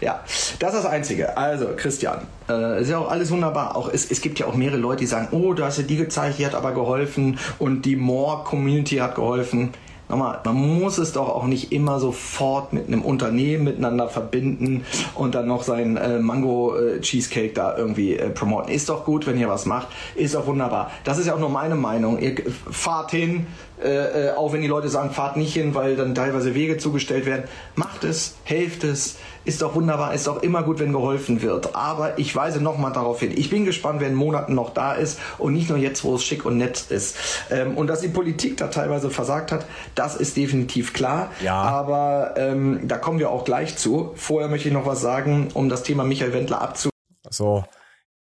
Ja, 0.00 0.22
das 0.60 0.74
ist 0.74 0.84
das 0.84 0.92
Einzige. 0.92 1.36
Also, 1.38 1.68
Christian, 1.74 2.20
äh, 2.48 2.82
ist 2.82 2.90
ja 2.90 2.98
auch 2.98 3.10
alles 3.10 3.30
wunderbar. 3.30 3.76
Auch 3.76 3.88
es, 3.92 4.10
es 4.10 4.20
gibt 4.20 4.38
ja 4.38 4.46
auch 4.46 4.54
mehrere 4.54 4.76
Leute, 4.76 5.00
die 5.00 5.06
sagen, 5.06 5.28
oh, 5.32 5.54
du 5.54 5.64
hast 5.64 5.78
ja 5.78 5.84
die 5.84 5.96
gezeigt, 5.96 6.38
die 6.38 6.46
hat 6.46 6.54
aber 6.54 6.72
geholfen 6.72 7.38
und 7.58 7.86
die 7.86 7.96
More 7.96 8.44
Community 8.44 8.96
hat 8.96 9.14
geholfen. 9.14 9.70
Nochmal, 10.10 10.40
man 10.44 10.56
muss 10.56 10.98
es 10.98 11.12
doch 11.12 11.28
auch 11.28 11.46
nicht 11.46 11.70
immer 11.70 12.00
sofort 12.00 12.72
mit 12.72 12.88
einem 12.88 13.02
Unternehmen 13.02 13.62
miteinander 13.62 14.08
verbinden 14.08 14.84
und 15.14 15.36
dann 15.36 15.46
noch 15.46 15.62
sein 15.62 15.96
äh, 15.96 16.18
Mango 16.18 16.76
äh, 16.76 17.00
Cheesecake 17.00 17.52
da 17.54 17.76
irgendwie 17.76 18.16
äh, 18.16 18.28
promoten. 18.28 18.72
Ist 18.72 18.88
doch 18.88 19.04
gut, 19.04 19.28
wenn 19.28 19.38
ihr 19.38 19.48
was 19.48 19.66
macht. 19.66 19.86
Ist 20.16 20.34
doch 20.34 20.48
wunderbar. 20.48 20.90
Das 21.04 21.18
ist 21.18 21.26
ja 21.26 21.34
auch 21.34 21.38
nur 21.38 21.48
meine 21.48 21.76
Meinung. 21.76 22.18
Ihr 22.18 22.34
fahrt 22.70 23.12
hin, 23.12 23.46
äh, 23.80 24.28
äh, 24.28 24.30
auch 24.32 24.52
wenn 24.52 24.62
die 24.62 24.66
Leute 24.66 24.88
sagen, 24.88 25.10
fahrt 25.10 25.36
nicht 25.36 25.54
hin, 25.54 25.76
weil 25.76 25.94
dann 25.94 26.12
teilweise 26.16 26.56
Wege 26.56 26.76
zugestellt 26.76 27.24
werden. 27.24 27.44
Macht 27.76 28.02
es, 28.02 28.34
helft 28.42 28.82
es, 28.82 29.16
ist 29.44 29.62
doch 29.62 29.74
wunderbar, 29.74 30.14
ist 30.14 30.26
doch 30.26 30.42
immer 30.42 30.62
gut, 30.62 30.78
wenn 30.78 30.92
geholfen 30.92 31.42
wird. 31.42 31.74
Aber 31.74 32.18
ich 32.18 32.34
weise 32.34 32.60
nochmal 32.60 32.92
darauf 32.92 33.20
hin. 33.20 33.32
Ich 33.34 33.50
bin 33.50 33.64
gespannt, 33.64 34.00
wer 34.00 34.08
in 34.08 34.14
Monaten 34.14 34.54
noch 34.54 34.70
da 34.70 34.92
ist 34.92 35.18
und 35.38 35.52
nicht 35.52 35.68
nur 35.68 35.78
jetzt, 35.78 36.04
wo 36.04 36.14
es 36.14 36.24
schick 36.24 36.44
und 36.44 36.58
nett 36.58 36.84
ist. 36.90 37.16
Ähm, 37.50 37.76
und 37.76 37.86
dass 37.86 38.00
die 38.00 38.08
Politik 38.08 38.56
da 38.56 38.68
teilweise 38.68 39.10
versagt 39.10 39.52
hat, 39.52 39.66
das 39.94 40.16
ist 40.16 40.36
definitiv 40.36 40.92
klar. 40.92 41.30
Ja. 41.42 41.54
Aber 41.54 42.34
ähm, 42.36 42.86
da 42.86 42.98
kommen 42.98 43.18
wir 43.18 43.30
auch 43.30 43.44
gleich 43.44 43.76
zu. 43.76 44.12
Vorher 44.14 44.48
möchte 44.48 44.68
ich 44.68 44.74
noch 44.74 44.86
was 44.86 45.00
sagen, 45.00 45.48
um 45.54 45.68
das 45.68 45.82
Thema 45.82 46.04
Michael 46.04 46.32
Wendler 46.32 46.60
abzu. 46.60 46.90
So, 47.28 47.64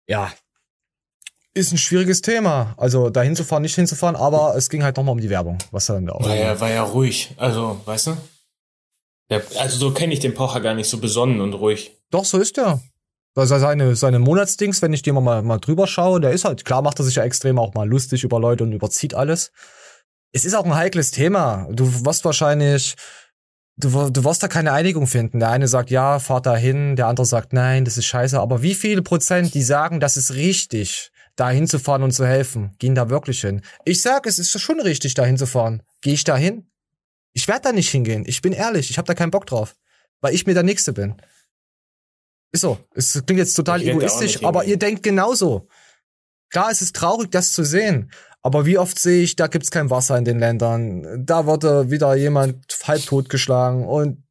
ja, 0.07 0.31
ist 1.53 1.71
ein 1.71 1.77
schwieriges 1.77 2.21
Thema. 2.21 2.73
Also 2.77 3.09
da 3.09 3.21
hinzufahren, 3.21 3.61
nicht 3.61 3.75
hinzufahren, 3.75 4.15
aber 4.15 4.55
es 4.55 4.69
ging 4.69 4.83
halt 4.83 4.97
nochmal 4.97 5.13
um 5.13 5.21
die 5.21 5.29
Werbung, 5.29 5.57
was 5.71 5.85
dann 5.85 6.05
da 6.05 6.13
war. 6.13 6.35
Ja, 6.35 6.59
war 6.59 6.69
ja 6.69 6.83
ruhig. 6.83 7.33
Also, 7.37 7.81
weißt 7.85 8.07
du? 8.07 8.17
Der, 9.31 9.41
also 9.57 9.77
so 9.77 9.91
kenne 9.91 10.13
ich 10.13 10.19
den 10.19 10.33
Pocher 10.33 10.59
gar 10.59 10.75
nicht 10.75 10.89
so 10.89 10.97
besonnen 10.99 11.39
und 11.39 11.53
ruhig. 11.53 11.97
Doch, 12.11 12.25
so 12.25 12.37
ist 12.37 12.57
er. 12.57 12.81
Also 13.33 13.57
seine, 13.57 13.95
seine 13.95 14.19
Monatsdings, 14.19 14.81
wenn 14.81 14.91
ich 14.91 15.03
dir 15.03 15.13
mal, 15.13 15.41
mal 15.41 15.57
drüber 15.57 15.87
schaue, 15.87 16.19
der 16.19 16.31
ist 16.31 16.43
halt, 16.43 16.65
klar 16.65 16.81
macht 16.81 16.99
er 16.99 17.05
sich 17.05 17.15
ja 17.15 17.23
extrem 17.23 17.57
auch 17.57 17.73
mal 17.73 17.87
lustig 17.87 18.25
über 18.25 18.41
Leute 18.41 18.65
und 18.65 18.73
überzieht 18.73 19.13
alles. 19.13 19.53
Es 20.33 20.43
ist 20.43 20.53
auch 20.53 20.65
ein 20.65 20.75
heikles 20.75 21.11
Thema. 21.11 21.67
Du 21.71 22.05
wirst 22.05 22.25
wahrscheinlich, 22.25 22.95
du, 23.77 24.09
du 24.09 24.23
wirst 24.25 24.43
da 24.43 24.49
keine 24.49 24.73
Einigung 24.73 25.07
finden. 25.07 25.39
Der 25.39 25.49
eine 25.49 25.69
sagt, 25.69 25.91
ja, 25.91 26.19
fahr 26.19 26.41
da 26.41 26.57
hin, 26.57 26.97
der 26.97 27.07
andere 27.07 27.25
sagt, 27.25 27.53
nein, 27.53 27.85
das 27.85 27.97
ist 27.97 28.05
scheiße. 28.07 28.37
Aber 28.37 28.61
wie 28.61 28.75
viele 28.75 29.01
Prozent, 29.01 29.53
die 29.53 29.63
sagen, 29.63 30.01
das 30.01 30.17
ist 30.17 30.33
richtig, 30.33 31.11
da 31.37 31.49
hinzufahren 31.49 32.03
und 32.03 32.11
zu 32.11 32.25
helfen, 32.25 32.75
gehen 32.79 32.95
da 32.95 33.09
wirklich 33.09 33.39
hin? 33.39 33.61
Ich 33.85 34.01
sag, 34.01 34.27
es 34.27 34.39
ist 34.39 34.59
schon 34.59 34.81
richtig, 34.81 35.13
da 35.13 35.23
hinzufahren. 35.23 35.83
Gehe 36.01 36.15
ich 36.15 36.25
da 36.25 36.35
hin? 36.35 36.70
Ich 37.33 37.47
werde 37.47 37.61
da 37.61 37.71
nicht 37.71 37.89
hingehen. 37.89 38.23
Ich 38.27 38.41
bin 38.41 38.53
ehrlich, 38.53 38.89
ich 38.89 38.97
habe 38.97 39.07
da 39.07 39.13
keinen 39.13 39.31
Bock 39.31 39.45
drauf, 39.45 39.75
weil 40.21 40.33
ich 40.33 40.45
mir 40.45 40.53
der 40.53 40.63
Nächste 40.63 40.93
bin. 40.93 41.15
Ist 42.51 42.61
so. 42.61 42.77
Es 42.93 43.13
klingt 43.25 43.39
jetzt 43.39 43.53
total 43.53 43.81
egoistisch, 43.81 44.43
aber 44.43 44.65
ihr 44.65 44.77
denkt 44.77 45.03
genauso. 45.03 45.67
Klar, 46.49 46.69
es 46.69 46.81
ist 46.81 46.95
traurig, 46.95 47.31
das 47.31 47.53
zu 47.53 47.63
sehen. 47.63 48.11
Aber 48.41 48.65
wie 48.65 48.77
oft 48.77 48.99
sehe 48.99 49.23
ich, 49.23 49.35
da 49.35 49.47
gibt's 49.47 49.71
kein 49.71 49.89
Wasser 49.89 50.17
in 50.17 50.25
den 50.25 50.39
Ländern. 50.39 51.25
Da 51.25 51.45
wurde 51.45 51.91
wieder 51.91 52.15
jemand 52.15 52.65
halbtot 52.83 53.29
geschlagen 53.29 53.87
und 53.87 54.23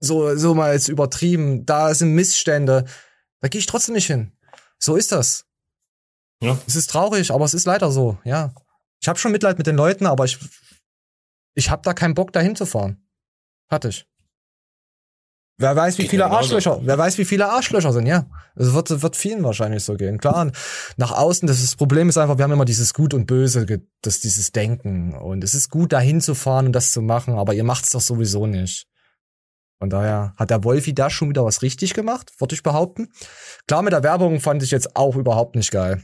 so, 0.00 0.36
so 0.36 0.54
mal 0.54 0.74
jetzt 0.74 0.88
übertrieben. 0.88 1.64
Da 1.64 1.94
sind 1.94 2.14
Missstände. 2.14 2.84
Da 3.40 3.48
gehe 3.48 3.60
ich 3.60 3.66
trotzdem 3.66 3.94
nicht 3.94 4.06
hin. 4.06 4.32
So 4.78 4.96
ist 4.96 5.12
das. 5.12 5.46
Ja. 6.42 6.58
Es 6.66 6.76
ist 6.76 6.90
traurig, 6.90 7.30
aber 7.30 7.44
es 7.44 7.54
ist 7.54 7.64
leider 7.64 7.90
so, 7.90 8.18
ja. 8.24 8.52
Ich 9.00 9.08
habe 9.08 9.18
schon 9.18 9.32
Mitleid 9.32 9.56
mit 9.56 9.66
den 9.66 9.76
Leuten, 9.76 10.06
aber 10.06 10.24
ich 10.24 10.38
ich 11.54 11.70
habe 11.70 11.82
da 11.82 11.94
keinen 11.94 12.14
Bock, 12.14 12.32
da 12.32 12.40
hinzufahren. 12.40 13.06
Hatte 13.70 13.88
ich. 13.88 14.06
Wer 15.56 15.76
weiß, 15.76 15.98
wie 15.98 16.02
Geht 16.02 16.10
viele 16.10 16.26
Arschlöcher, 16.26 16.80
wer 16.82 16.98
weiß, 16.98 17.16
wie 17.16 17.24
viele 17.24 17.48
Arschlöcher 17.48 17.92
sind, 17.92 18.06
ja. 18.06 18.26
Es 18.56 18.74
wird, 18.74 19.02
wird 19.02 19.14
vielen 19.14 19.44
wahrscheinlich 19.44 19.84
so 19.84 19.94
gehen. 19.94 20.18
Klar, 20.18 20.50
nach 20.96 21.12
außen, 21.12 21.46
das, 21.46 21.58
ist, 21.58 21.66
das 21.66 21.76
Problem 21.76 22.08
ist 22.08 22.18
einfach, 22.18 22.38
wir 22.38 22.42
haben 22.42 22.50
immer 22.50 22.64
dieses 22.64 22.92
Gut 22.92 23.14
und 23.14 23.26
Böse, 23.26 23.64
das, 24.02 24.18
dieses 24.18 24.50
Denken. 24.50 25.14
Und 25.14 25.44
es 25.44 25.54
ist 25.54 25.70
gut, 25.70 25.92
da 25.92 26.00
hinzufahren 26.00 26.66
und 26.66 26.72
das 26.72 26.90
zu 26.90 27.02
machen, 27.02 27.34
aber 27.34 27.54
ihr 27.54 27.62
macht's 27.62 27.90
doch 27.90 28.00
sowieso 28.00 28.46
nicht. 28.46 28.88
Von 29.78 29.90
daher 29.90 30.34
hat 30.36 30.50
der 30.50 30.64
Wolfi 30.64 30.92
da 30.92 31.08
schon 31.08 31.28
wieder 31.28 31.44
was 31.44 31.62
richtig 31.62 31.94
gemacht, 31.94 32.32
würde 32.40 32.54
ich 32.54 32.64
behaupten. 32.64 33.12
Klar, 33.68 33.82
mit 33.82 33.92
der 33.92 34.02
Werbung 34.02 34.40
fand 34.40 34.62
ich 34.64 34.72
jetzt 34.72 34.96
auch 34.96 35.14
überhaupt 35.14 35.54
nicht 35.54 35.70
geil 35.70 36.02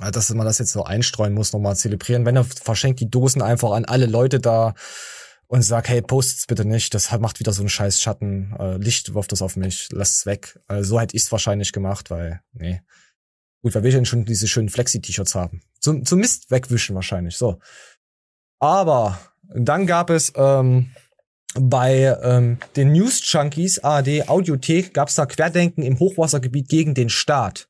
dass 0.00 0.32
man 0.34 0.46
das 0.46 0.58
jetzt 0.58 0.72
so 0.72 0.84
einstreuen 0.84 1.34
muss, 1.34 1.52
nochmal 1.52 1.76
zelebrieren. 1.76 2.24
Wenn 2.24 2.36
er 2.36 2.44
verschenkt 2.44 3.00
die 3.00 3.10
Dosen 3.10 3.42
einfach 3.42 3.72
an 3.72 3.84
alle 3.84 4.06
Leute 4.06 4.40
da 4.40 4.74
und 5.48 5.62
sagt, 5.62 5.88
hey, 5.88 6.02
postet's 6.02 6.46
bitte 6.46 6.64
nicht, 6.64 6.94
das 6.94 7.10
macht 7.18 7.40
wieder 7.40 7.52
so 7.52 7.62
einen 7.62 7.68
scheiß 7.68 8.00
Schatten, 8.00 8.54
äh, 8.58 8.76
Licht 8.76 9.14
wirft 9.14 9.32
das 9.32 9.42
auf 9.42 9.56
mich, 9.56 9.88
lasst's 9.90 10.26
weg. 10.26 10.60
Äh, 10.68 10.82
so 10.82 11.00
hätte 11.00 11.16
ich's 11.16 11.32
wahrscheinlich 11.32 11.72
gemacht, 11.72 12.10
weil, 12.10 12.42
nee. 12.52 12.82
Gut, 13.62 13.74
wer 13.74 13.82
will 13.82 13.90
denn 13.90 14.04
schon 14.04 14.24
diese 14.24 14.46
schönen 14.46 14.68
Flexi-T-Shirts 14.68 15.34
haben? 15.34 15.62
Zum, 15.80 16.04
zum 16.04 16.20
Mist 16.20 16.50
wegwischen 16.50 16.94
wahrscheinlich, 16.94 17.36
so. 17.36 17.58
Aber 18.60 19.18
dann 19.52 19.86
gab 19.86 20.10
es 20.10 20.32
ähm, 20.36 20.90
bei 21.54 22.16
ähm, 22.22 22.58
den 22.76 22.92
News 22.92 23.20
Junkies 23.24 23.78
ARD 23.78 24.28
Audiothek 24.28 24.92
gab's 24.92 25.14
da 25.14 25.26
Querdenken 25.26 25.82
im 25.82 25.98
Hochwassergebiet 25.98 26.68
gegen 26.68 26.94
den 26.94 27.08
Staat. 27.08 27.67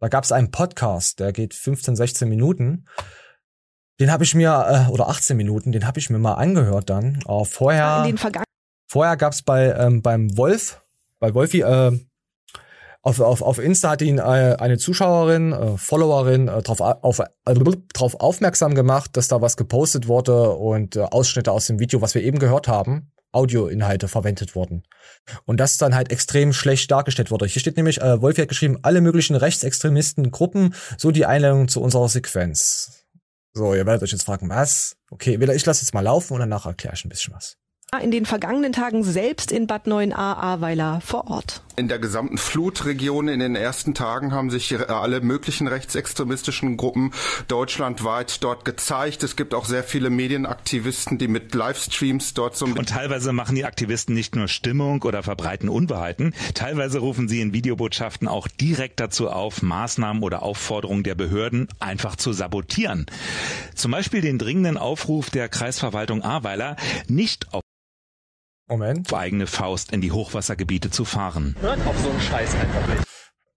Da 0.00 0.08
gab 0.08 0.24
es 0.24 0.32
einen 0.32 0.50
Podcast, 0.50 1.18
der 1.20 1.32
geht 1.32 1.54
15, 1.54 1.96
16 1.96 2.28
Minuten. 2.28 2.86
Den 4.00 4.12
habe 4.12 4.22
ich 4.22 4.34
mir, 4.34 4.86
äh, 4.88 4.92
oder 4.92 5.08
18 5.08 5.36
Minuten, 5.36 5.72
den 5.72 5.86
habe 5.86 5.98
ich 5.98 6.08
mir 6.08 6.18
mal 6.18 6.34
angehört 6.34 6.88
dann. 6.88 7.20
Äh, 7.26 7.44
vorher 7.44 8.02
vorher 8.88 9.16
gab 9.16 9.32
es 9.32 9.42
bei, 9.42 9.72
ähm, 9.72 10.02
beim 10.02 10.36
Wolf, 10.36 10.80
bei 11.18 11.34
Wolfi, 11.34 11.62
äh, 11.62 11.98
auf, 13.02 13.20
auf, 13.20 13.42
auf 13.42 13.58
Insta 13.58 13.90
hat 13.90 14.02
ihn 14.02 14.18
äh, 14.18 14.56
eine 14.58 14.76
Zuschauerin, 14.76 15.52
äh, 15.52 15.78
Followerin 15.78 16.48
äh, 16.48 16.62
drauf, 16.62 16.80
auf, 16.80 17.20
äh, 17.20 17.54
drauf 17.94 18.16
aufmerksam 18.20 18.74
gemacht, 18.74 19.16
dass 19.16 19.28
da 19.28 19.40
was 19.40 19.56
gepostet 19.56 20.08
wurde 20.08 20.50
und 20.50 20.96
äh, 20.96 21.00
Ausschnitte 21.02 21.52
aus 21.52 21.66
dem 21.66 21.78
Video, 21.78 22.02
was 22.02 22.14
wir 22.14 22.22
eben 22.22 22.38
gehört 22.38 22.68
haben. 22.68 23.12
Audioinhalte 23.32 24.08
verwendet 24.08 24.54
wurden. 24.54 24.84
Und 25.44 25.58
das 25.58 25.78
dann 25.78 25.94
halt 25.94 26.10
extrem 26.10 26.52
schlecht 26.52 26.90
dargestellt 26.90 27.30
wurde. 27.30 27.46
Hier 27.46 27.60
steht 27.60 27.76
nämlich, 27.76 28.00
äh, 28.00 28.20
Wolfi 28.22 28.40
hat 28.40 28.48
geschrieben, 28.48 28.78
alle 28.82 29.00
möglichen 29.00 29.36
rechtsextremisten 29.36 30.30
Gruppen, 30.30 30.74
so 30.96 31.10
die 31.10 31.26
Einladung 31.26 31.68
zu 31.68 31.80
unserer 31.80 32.08
Sequenz. 32.08 33.04
So, 33.52 33.74
ihr 33.74 33.86
werdet 33.86 34.02
euch 34.02 34.12
jetzt 34.12 34.24
fragen, 34.24 34.48
was? 34.48 34.96
Okay, 35.10 35.34
ich 35.34 35.66
lasse 35.66 35.82
jetzt 35.82 35.94
mal 35.94 36.00
laufen 36.00 36.34
und 36.34 36.40
danach 36.40 36.66
erkläre 36.66 36.94
ich 36.94 37.04
ein 37.04 37.08
bisschen 37.08 37.34
was. 37.34 37.56
In 38.02 38.10
den 38.10 38.26
vergangenen 38.26 38.72
Tagen 38.72 39.02
selbst 39.02 39.50
in 39.50 39.66
Bad 39.66 39.86
9a 39.86 40.14
Ahrweiler 40.14 41.00
vor 41.00 41.28
Ort. 41.28 41.62
In 41.78 41.86
der 41.86 42.00
gesamten 42.00 42.38
Flutregion 42.38 43.28
in 43.28 43.38
den 43.38 43.54
ersten 43.54 43.94
Tagen 43.94 44.32
haben 44.32 44.50
sich 44.50 44.90
alle 44.90 45.20
möglichen 45.20 45.68
rechtsextremistischen 45.68 46.76
Gruppen 46.76 47.12
deutschlandweit 47.46 48.42
dort 48.42 48.64
gezeigt. 48.64 49.22
Es 49.22 49.36
gibt 49.36 49.54
auch 49.54 49.64
sehr 49.64 49.84
viele 49.84 50.10
Medienaktivisten, 50.10 51.18
die 51.18 51.28
mit 51.28 51.54
Livestreams 51.54 52.34
dort 52.34 52.56
so 52.56 52.64
Und 52.64 52.88
teilweise 52.88 53.32
machen 53.32 53.54
die 53.54 53.64
Aktivisten 53.64 54.12
nicht 54.12 54.34
nur 54.34 54.48
Stimmung 54.48 55.02
oder 55.02 55.22
verbreiten 55.22 55.68
Unwahrheiten, 55.68 56.34
teilweise 56.54 56.98
rufen 56.98 57.28
sie 57.28 57.40
in 57.40 57.52
Videobotschaften 57.52 58.26
auch 58.26 58.48
direkt 58.48 58.98
dazu 58.98 59.30
auf, 59.30 59.62
Maßnahmen 59.62 60.24
oder 60.24 60.42
Aufforderungen 60.42 61.04
der 61.04 61.14
Behörden 61.14 61.68
einfach 61.78 62.16
zu 62.16 62.32
sabotieren. 62.32 63.06
Zum 63.76 63.92
Beispiel 63.92 64.20
den 64.20 64.38
dringenden 64.38 64.78
Aufruf 64.78 65.30
der 65.30 65.48
Kreisverwaltung 65.48 66.22
Ahrweiler, 66.22 66.74
nicht 67.06 67.54
auf 67.54 67.62
Moment. 68.68 69.12
eigene 69.12 69.46
Faust 69.46 69.92
in 69.92 70.00
die 70.00 70.12
Hochwassergebiete 70.12 70.90
zu 70.90 71.04
fahren. 71.04 71.56
Hört 71.60 71.78
auf 71.86 71.98
so 71.98 72.10
einen 72.10 72.20
Scheiß 72.20 72.54
einfach 72.54 72.86
nicht. 72.88 73.04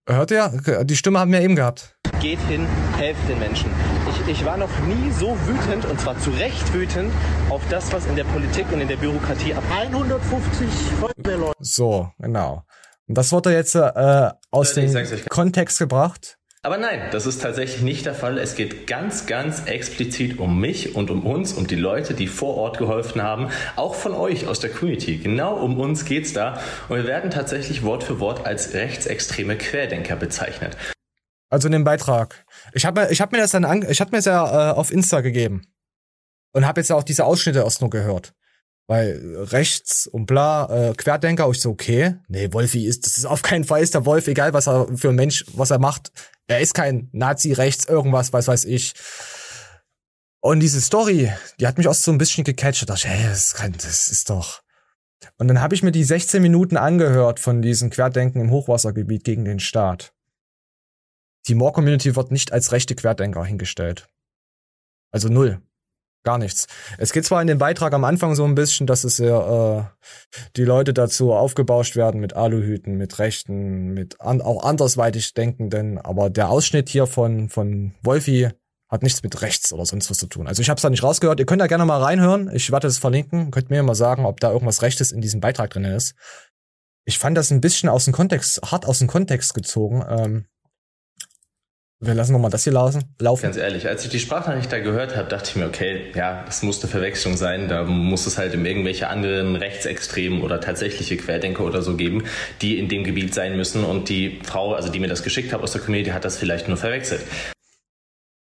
Hört 0.07 0.31
ihr? 0.31 0.83
Die 0.85 0.95
Stimme 0.95 1.19
haben 1.19 1.31
wir 1.31 1.41
eben 1.41 1.55
gehabt. 1.55 1.95
Geht 2.19 2.39
hin, 2.47 2.65
helft 2.97 3.27
den 3.29 3.39
Menschen. 3.39 3.69
Ich, 4.09 4.31
ich 4.31 4.45
war 4.45 4.57
noch 4.57 4.69
nie 4.81 5.11
so 5.11 5.35
wütend, 5.47 5.85
und 5.85 5.99
zwar 5.99 6.19
zu 6.19 6.29
Recht 6.31 6.73
wütend, 6.73 7.11
auf 7.49 7.61
das, 7.69 7.91
was 7.93 8.05
in 8.05 8.15
der 8.15 8.23
Politik 8.25 8.65
und 8.71 8.81
in 8.81 8.87
der 8.87 8.97
Bürokratie 8.97 9.53
ab 9.53 9.63
150 9.71 10.67
Feuerwehrleute. 10.99 11.55
So, 11.59 12.09
genau. 12.19 12.63
Und 13.07 13.17
das 13.17 13.31
wurde 13.31 13.53
jetzt 13.53 13.75
äh, 13.75 14.29
aus 14.51 14.77
Äh, 14.77 14.87
dem. 14.87 15.25
Kontext 15.29 15.79
gebracht. 15.79 16.37
Aber 16.63 16.77
nein, 16.77 17.09
das 17.11 17.25
ist 17.25 17.41
tatsächlich 17.41 17.81
nicht 17.81 18.05
der 18.05 18.13
Fall. 18.13 18.37
Es 18.37 18.53
geht 18.53 18.85
ganz, 18.85 19.25
ganz 19.25 19.63
explizit 19.65 20.37
um 20.37 20.59
mich 20.59 20.93
und 20.93 21.09
um 21.09 21.25
uns, 21.25 21.53
um 21.53 21.65
die 21.65 21.75
Leute, 21.75 22.13
die 22.13 22.27
vor 22.27 22.55
Ort 22.55 22.77
geholfen 22.77 23.23
haben, 23.23 23.49
auch 23.75 23.95
von 23.95 24.13
euch 24.13 24.45
aus 24.45 24.59
der 24.59 24.69
Community. 24.69 25.17
Genau 25.17 25.55
um 25.55 25.79
uns 25.79 26.05
geht's 26.05 26.33
da. 26.33 26.61
Und 26.87 26.97
wir 26.97 27.07
werden 27.07 27.31
tatsächlich 27.31 27.81
Wort 27.81 28.03
für 28.03 28.19
Wort 28.19 28.45
als 28.45 28.75
rechtsextreme 28.75 29.57
Querdenker 29.57 30.15
bezeichnet. 30.15 30.77
Also 31.49 31.67
in 31.67 31.71
dem 31.71 31.83
Beitrag. 31.83 32.45
Ich 32.73 32.85
habe 32.85 33.01
mir, 33.01 33.11
ich 33.11 33.21
hab 33.21 33.31
mir 33.31 33.39
das 33.39 33.51
dann 33.51 33.65
an, 33.65 33.83
ich 33.89 33.99
habe 33.99 34.11
mir 34.11 34.19
das 34.19 34.25
ja 34.25 34.71
äh, 34.71 34.73
auf 34.73 34.91
Insta 34.91 35.21
gegeben 35.21 35.63
und 36.53 36.67
habe 36.67 36.79
jetzt 36.79 36.91
auch 36.91 37.03
diese 37.03 37.25
Ausschnitte 37.25 37.59
erst 37.61 37.81
nur 37.81 37.89
gehört, 37.89 38.33
weil 38.85 39.19
rechts 39.49 40.05
und 40.05 40.27
bla 40.27 40.89
äh, 40.89 40.93
Querdenker. 40.93 41.49
Ich 41.49 41.59
so 41.59 41.71
okay, 41.71 42.17
nee 42.27 42.53
Wolfi 42.53 42.85
ist, 42.85 43.07
das 43.07 43.17
ist 43.17 43.25
auf 43.25 43.41
keinen 43.41 43.63
Fall 43.63 43.81
ist 43.81 43.95
der 43.95 44.05
Wolf, 44.05 44.27
egal 44.27 44.53
was 44.53 44.67
er 44.67 44.87
für 44.95 45.09
ein 45.09 45.15
Mensch, 45.15 45.43
was 45.53 45.71
er 45.71 45.79
macht. 45.79 46.11
Er 46.51 46.59
ist 46.59 46.73
kein 46.73 47.07
Nazi 47.13 47.53
rechts 47.53 47.85
irgendwas, 47.85 48.33
was 48.33 48.47
weiß 48.49 48.65
ich. 48.65 48.93
Und 50.41 50.59
diese 50.59 50.81
Story, 50.81 51.31
die 51.59 51.65
hat 51.65 51.77
mich 51.77 51.87
auch 51.87 51.93
so 51.93 52.11
ein 52.11 52.17
bisschen 52.17 52.43
gecatcht. 52.43 52.81
Da 52.81 52.87
dachte 52.87 53.07
ich, 53.07 53.13
hey, 53.13 53.29
das, 53.29 53.53
kann, 53.53 53.71
das 53.71 54.09
ist 54.09 54.29
doch. 54.29 54.61
Und 55.37 55.47
dann 55.47 55.61
habe 55.61 55.75
ich 55.75 55.81
mir 55.81 55.93
die 55.93 56.03
16 56.03 56.41
Minuten 56.41 56.75
angehört 56.75 57.39
von 57.39 57.61
diesen 57.61 57.89
Querdenken 57.89 58.41
im 58.41 58.51
Hochwassergebiet 58.51 59.23
gegen 59.23 59.45
den 59.45 59.61
Staat. 59.61 60.13
Die 61.47 61.55
More-Community 61.55 62.17
wird 62.17 62.31
nicht 62.31 62.51
als 62.51 62.73
rechte 62.73 62.95
Querdenker 62.95 63.45
hingestellt. 63.45 64.09
Also 65.09 65.29
null. 65.29 65.61
Gar 66.23 66.37
nichts. 66.37 66.67
Es 66.99 67.13
geht 67.13 67.25
zwar 67.25 67.41
in 67.41 67.47
dem 67.47 67.57
Beitrag 67.57 67.93
am 67.93 68.03
Anfang 68.03 68.35
so 68.35 68.45
ein 68.45 68.53
bisschen, 68.53 68.85
dass 68.85 69.03
es 69.03 69.17
ja 69.17 69.79
äh, 69.79 69.83
die 70.55 70.65
Leute 70.65 70.93
dazu 70.93 71.33
aufgebauscht 71.33 71.95
werden 71.95 72.21
mit 72.21 72.35
Aluhüten, 72.35 72.95
mit 72.95 73.17
Rechten, 73.17 73.93
mit 73.93 74.21
an, 74.21 74.41
auch 74.41 74.63
andersweitig 74.63 75.33
Denkenden, 75.33 75.97
aber 75.97 76.29
der 76.29 76.49
Ausschnitt 76.49 76.89
hier 76.89 77.07
von 77.07 77.49
von 77.49 77.95
Wolfi 78.03 78.49
hat 78.91 79.03
nichts 79.03 79.23
mit 79.23 79.41
rechts 79.41 79.71
oder 79.73 79.85
sonst 79.85 80.11
was 80.11 80.17
zu 80.17 80.27
tun. 80.27 80.47
Also 80.47 80.61
ich 80.61 80.69
habe 80.69 80.75
es 80.75 80.81
da 80.81 80.89
nicht 80.89 81.01
rausgehört. 81.01 81.39
Ihr 81.39 81.45
könnt 81.45 81.61
da 81.61 81.67
gerne 81.67 81.85
mal 81.85 82.03
reinhören. 82.03 82.53
Ich 82.53 82.71
werde 82.71 82.87
es 82.87 82.97
verlinken. 82.97 83.49
Könnt 83.49 83.69
mir 83.69 83.81
mal 83.81 83.95
sagen, 83.95 84.25
ob 84.25 84.41
da 84.41 84.51
irgendwas 84.51 84.81
Rechtes 84.81 85.13
in 85.13 85.21
diesem 85.21 85.39
Beitrag 85.39 85.69
drin 85.69 85.85
ist. 85.85 86.13
Ich 87.05 87.17
fand 87.17 87.37
das 87.37 87.51
ein 87.51 87.61
bisschen 87.61 87.89
aus 87.89 88.05
dem 88.05 88.13
Kontext, 88.13 88.61
hart 88.69 88.85
aus 88.85 88.99
dem 88.99 89.07
Kontext 89.07 89.53
gezogen. 89.53 90.03
Ähm, 90.07 90.45
wir 92.03 92.13
lassen 92.15 92.33
noch 92.33 92.39
mal 92.39 92.49
das 92.49 92.63
hier 92.63 92.73
laufen. 92.73 93.03
laufen. 93.19 93.43
Ganz 93.43 93.57
ehrlich, 93.57 93.87
als 93.87 94.03
ich 94.03 94.09
die 94.09 94.19
Sprachnachricht 94.19 94.71
da 94.71 94.79
gehört 94.79 95.15
habe, 95.15 95.29
dachte 95.29 95.49
ich 95.51 95.55
mir, 95.55 95.67
okay, 95.67 96.11
ja, 96.15 96.43
das 96.45 96.63
muss 96.63 96.81
eine 96.81 96.89
Verwechslung 96.89 97.37
sein. 97.37 97.67
Da 97.67 97.83
muss 97.83 98.25
es 98.25 98.37
halt 98.37 98.53
irgendwelche 98.55 99.07
anderen 99.07 99.55
Rechtsextremen 99.55 100.41
oder 100.41 100.59
tatsächliche 100.59 101.15
Querdenker 101.17 101.63
oder 101.63 101.81
so 101.81 101.95
geben, 101.95 102.23
die 102.61 102.79
in 102.79 102.89
dem 102.89 103.03
Gebiet 103.03 103.33
sein 103.33 103.55
müssen. 103.55 103.83
Und 103.85 104.09
die 104.09 104.39
Frau, 104.43 104.73
also 104.73 104.89
die 104.89 104.99
mir 104.99 105.07
das 105.07 105.23
geschickt 105.23 105.53
hat 105.53 105.61
aus 105.61 105.71
der 105.73 105.81
Community, 105.81 106.09
hat 106.11 106.25
das 106.25 106.37
vielleicht 106.37 106.67
nur 106.67 106.77
verwechselt. 106.77 107.21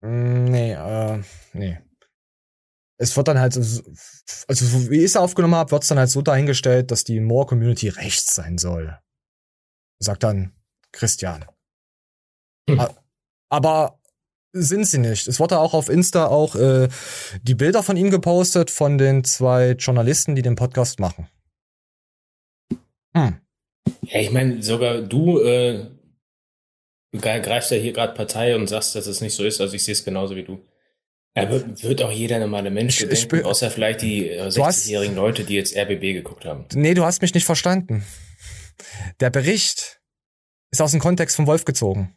Mm, 0.02 0.46
Nee, 0.46 0.74
äh, 0.74 1.22
nee. 1.54 1.80
Es 2.98 3.16
wird 3.18 3.28
dann 3.28 3.40
halt, 3.40 3.54
so- 3.54 3.84
also 4.48 4.66
so 4.66 4.90
wie 4.90 5.00
ich 5.00 5.04
es 5.06 5.18
aufgenommen 5.18 5.56
habe, 5.56 5.72
wird 5.72 5.84
es 5.84 5.90
dann 5.90 6.00
halt 6.00 6.10
so 6.10 6.22
dahingestellt, 6.22 6.92
dass 6.92 7.04
die 7.04 7.20
More-Community 7.20 7.90
rechts 7.90 8.34
sein 8.36 8.58
soll. 8.58 8.98
Sagt 10.00 10.24
dann 10.24 10.54
Christian. 10.94 11.46
A- 12.70 12.90
Aber 13.50 14.00
sind 14.54 14.86
sie 14.86 14.98
nicht. 15.00 15.28
Es 15.28 15.40
wurde 15.40 15.60
auch 15.60 15.74
auf 15.74 15.90
Insta 15.90 16.28
auch 16.28 16.56
äh, 16.56 16.88
die 17.42 17.56
Bilder 17.56 17.84
von 17.84 17.98
ihm 17.98 18.10
gepostet 18.10 18.72
von 18.72 18.98
den 18.98 19.24
zwei 19.24 19.72
Journalisten, 19.72 20.36
die 20.36 20.42
den 20.42 20.56
Podcast 20.56 21.00
machen. 21.00 21.28
Hm. 23.16 23.40
Ja, 24.02 24.20
ich 24.20 24.32
meine, 24.32 24.64
sogar 24.64 25.02
du 25.02 25.40
äh, 25.42 25.88
greifst 27.18 27.72
ja 27.72 27.78
hier 27.78 27.94
gerade 27.94 28.14
Partei 28.14 28.56
und 28.56 28.68
sagst, 28.68 28.96
dass 28.96 29.08
es 29.08 29.22
nicht 29.22 29.36
so 29.36 29.44
ist. 29.44 29.62
Also 29.62 29.76
ich 29.76 29.84
sehe 29.84 29.94
es 29.94 30.04
genauso 30.04 30.36
wie 30.36 30.44
du. 30.44 30.60
Ja, 31.38 31.50
wird, 31.50 31.84
wird 31.84 32.02
auch 32.02 32.12
jeder 32.12 32.40
normale 32.40 32.72
Mensch 32.72 33.02
Ich- 33.02 33.10
ich 33.12 33.20
denken, 33.28 33.38
bin- 33.38 33.46
außer 33.46 33.70
vielleicht 33.70 34.02
die 34.02 34.30
äh, 34.30 34.50
Du 34.52 34.66
hast- 34.66 34.86
60-jährigen 34.86 35.16
Leute, 35.16 35.44
die 35.44 35.56
jetzt 35.56 35.76
RBB 35.76 36.14
geguckt 36.14 36.46
haben. 36.46 36.66
Nee, 36.74 36.94
du 36.94 37.04
hast 37.04 37.22
mich 37.22 37.34
nicht 37.34 37.46
verstanden. 37.46 38.06
Der 39.20 39.30
Bericht 39.30 40.02
ist 40.72 40.82
aus 40.82 40.92
dem 40.92 41.00
Kontext 41.02 41.36
von 41.36 41.46
Wolf 41.48 41.66
gezogen. 41.66 42.16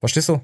Verstehst 0.00 0.28
du? 0.28 0.40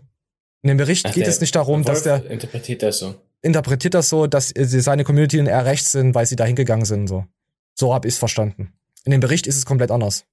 In 0.63 0.69
dem 0.69 0.77
Bericht 0.77 1.07
Ach, 1.07 1.13
geht 1.13 1.27
es 1.27 1.41
nicht 1.41 1.55
darum, 1.55 1.85
dass 1.85 2.05
Wolf 2.05 2.23
der 2.23 2.31
interpretiert 2.31 2.83
das 2.83 2.99
so. 2.99 3.15
interpretiert 3.43 3.95
das 3.95 4.09
so, 4.09 4.27
dass 4.27 4.53
seine 4.55 5.05
Community 5.05 5.39
eher 5.39 5.65
rechts 5.65 5.93
sind, 5.93 6.15
weil 6.15 6.27
sie 6.27 6.37
da 6.37 6.45
hingegangen 6.45 6.85
sind. 6.85 7.09
So, 7.09 7.27
so 7.75 7.93
habe 7.93 8.07
ich 8.07 8.15
es 8.15 8.19
verstanden. 8.19 8.73
In 9.05 9.11
dem 9.11 9.21
Bericht 9.21 9.47
ist 9.47 9.57
es 9.57 9.67
komplett 9.67 9.91
anders. 9.91 10.25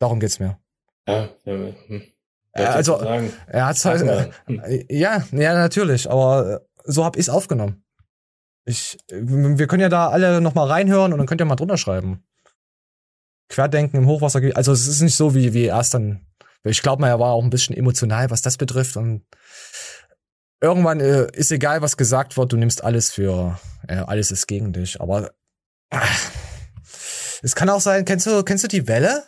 Darum 0.00 0.18
geht's 0.20 0.40
mir. 0.40 0.58
Ja, 1.06 1.28
ja, 1.44 1.72
hm. 1.86 2.02
Äh, 2.52 2.64
also, 2.64 2.94
er 2.96 3.66
hat's 3.66 3.84
halt, 3.84 4.02
äh, 4.02 4.84
ja, 4.90 5.24
ja, 5.32 5.54
natürlich, 5.54 6.10
aber 6.10 6.54
äh, 6.54 6.82
so 6.84 7.04
hab 7.04 7.16
ich's 7.16 7.28
aufgenommen. 7.28 7.84
Ich, 8.64 8.98
äh, 9.10 9.20
wir 9.22 9.66
können 9.66 9.82
ja 9.82 9.88
da 9.88 10.08
alle 10.08 10.40
noch 10.40 10.54
mal 10.54 10.66
reinhören 10.66 11.12
und 11.12 11.18
dann 11.18 11.26
könnt 11.26 11.40
ihr 11.40 11.44
mal 11.44 11.56
drunter 11.56 11.78
schreiben. 11.78 12.24
Querdenken 13.48 13.96
im 13.96 14.06
Hochwasser, 14.06 14.40
also 14.54 14.72
es 14.72 14.86
ist 14.86 15.00
nicht 15.00 15.16
so 15.16 15.34
wie, 15.34 15.54
wie 15.54 15.64
erst 15.64 15.94
dann, 15.94 16.26
ich 16.64 16.82
glaube 16.82 17.00
mal, 17.00 17.08
er 17.08 17.20
war 17.20 17.32
auch 17.32 17.42
ein 17.42 17.50
bisschen 17.50 17.76
emotional, 17.76 18.30
was 18.30 18.42
das 18.42 18.56
betrifft 18.56 18.96
und 18.96 19.24
irgendwann 20.60 21.00
äh, 21.00 21.28
ist 21.32 21.52
egal, 21.52 21.82
was 21.82 21.96
gesagt 21.96 22.36
wird, 22.36 22.52
du 22.52 22.56
nimmst 22.56 22.82
alles 22.82 23.10
für, 23.10 23.58
äh, 23.86 23.96
alles 23.96 24.30
ist 24.30 24.46
gegen 24.46 24.72
dich, 24.72 25.00
aber 25.00 25.30
ach, 25.90 26.30
es 27.42 27.54
kann 27.54 27.70
auch 27.70 27.80
sein, 27.80 28.04
kennst 28.04 28.26
du, 28.26 28.42
kennst 28.42 28.64
du 28.64 28.68
die 28.68 28.88
Welle? 28.88 29.24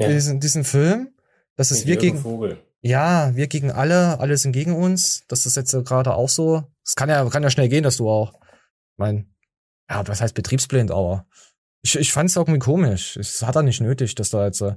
Ja. 0.00 0.08
Diesen, 0.08 0.40
diesen 0.40 0.64
Film? 0.64 1.14
Das 1.56 1.72
ist 1.72 1.86
wir 1.86 1.96
gegen, 1.96 2.18
Vogel. 2.18 2.62
ja, 2.82 3.34
wir 3.34 3.48
gegen 3.48 3.72
alle, 3.72 4.20
alle 4.20 4.36
sind 4.36 4.52
gegen 4.52 4.76
uns. 4.76 5.24
Das 5.26 5.44
ist 5.44 5.56
jetzt 5.56 5.72
gerade 5.72 6.14
auch 6.14 6.28
so. 6.28 6.64
Es 6.84 6.94
kann 6.94 7.08
ja, 7.08 7.28
kann 7.28 7.42
ja 7.42 7.50
schnell 7.50 7.68
gehen, 7.68 7.82
dass 7.82 7.96
du 7.96 8.08
auch, 8.08 8.38
mein, 8.96 9.34
ja, 9.90 10.06
was 10.06 10.20
heißt 10.20 10.34
betriebsblind, 10.34 10.92
aber 10.92 11.26
ich, 11.82 11.96
ich 11.96 12.12
fand 12.12 12.30
es 12.30 12.36
irgendwie 12.36 12.58
komisch. 12.58 13.16
Es 13.16 13.42
hat 13.42 13.56
er 13.56 13.62
nicht 13.62 13.80
nötig, 13.80 14.14
dass 14.14 14.30
da 14.30 14.44
jetzt, 14.46 14.60
äh, 14.60 14.74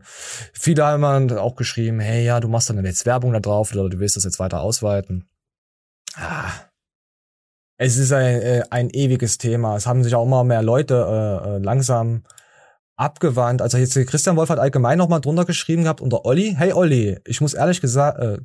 viele 0.53 0.85
haben 0.85 1.31
auch 1.37 1.55
geschrieben, 1.55 1.99
hey, 1.99 2.25
ja, 2.25 2.39
du 2.39 2.47
machst 2.47 2.69
dann 2.69 2.83
jetzt 2.85 3.05
Werbung 3.05 3.33
da 3.33 3.39
drauf 3.39 3.73
oder 3.73 3.89
du 3.89 3.99
willst 3.99 4.15
das 4.15 4.23
jetzt 4.23 4.39
weiter 4.39 4.61
ausweiten. 4.61 5.25
Ah. 6.15 6.51
Es 7.77 7.97
ist 7.97 8.11
ein, 8.11 8.41
äh, 8.41 8.63
ein 8.69 8.89
ewiges 8.91 9.39
Thema. 9.39 9.75
Es 9.75 9.87
haben 9.87 10.03
sich 10.03 10.13
auch 10.13 10.25
immer 10.25 10.43
mehr 10.43 10.61
Leute 10.61 10.93
äh, 10.95 11.49
äh, 11.49 11.57
langsam 11.57 12.23
abgewandt. 12.95 13.61
Also 13.63 13.79
jetzt 13.79 13.95
Christian 14.07 14.35
Wolf 14.35 14.49
hat 14.49 14.59
allgemein 14.59 14.99
noch 14.99 15.09
mal 15.09 15.19
drunter 15.19 15.45
geschrieben 15.45 15.83
gehabt 15.83 16.01
unter 16.01 16.25
Olli. 16.25 16.53
Hey 16.55 16.73
Olli, 16.73 17.19
ich 17.25 17.41
muss 17.41 17.55
ehrlich 17.55 17.81
gesagt, 17.81 18.19
äh, 18.19 18.37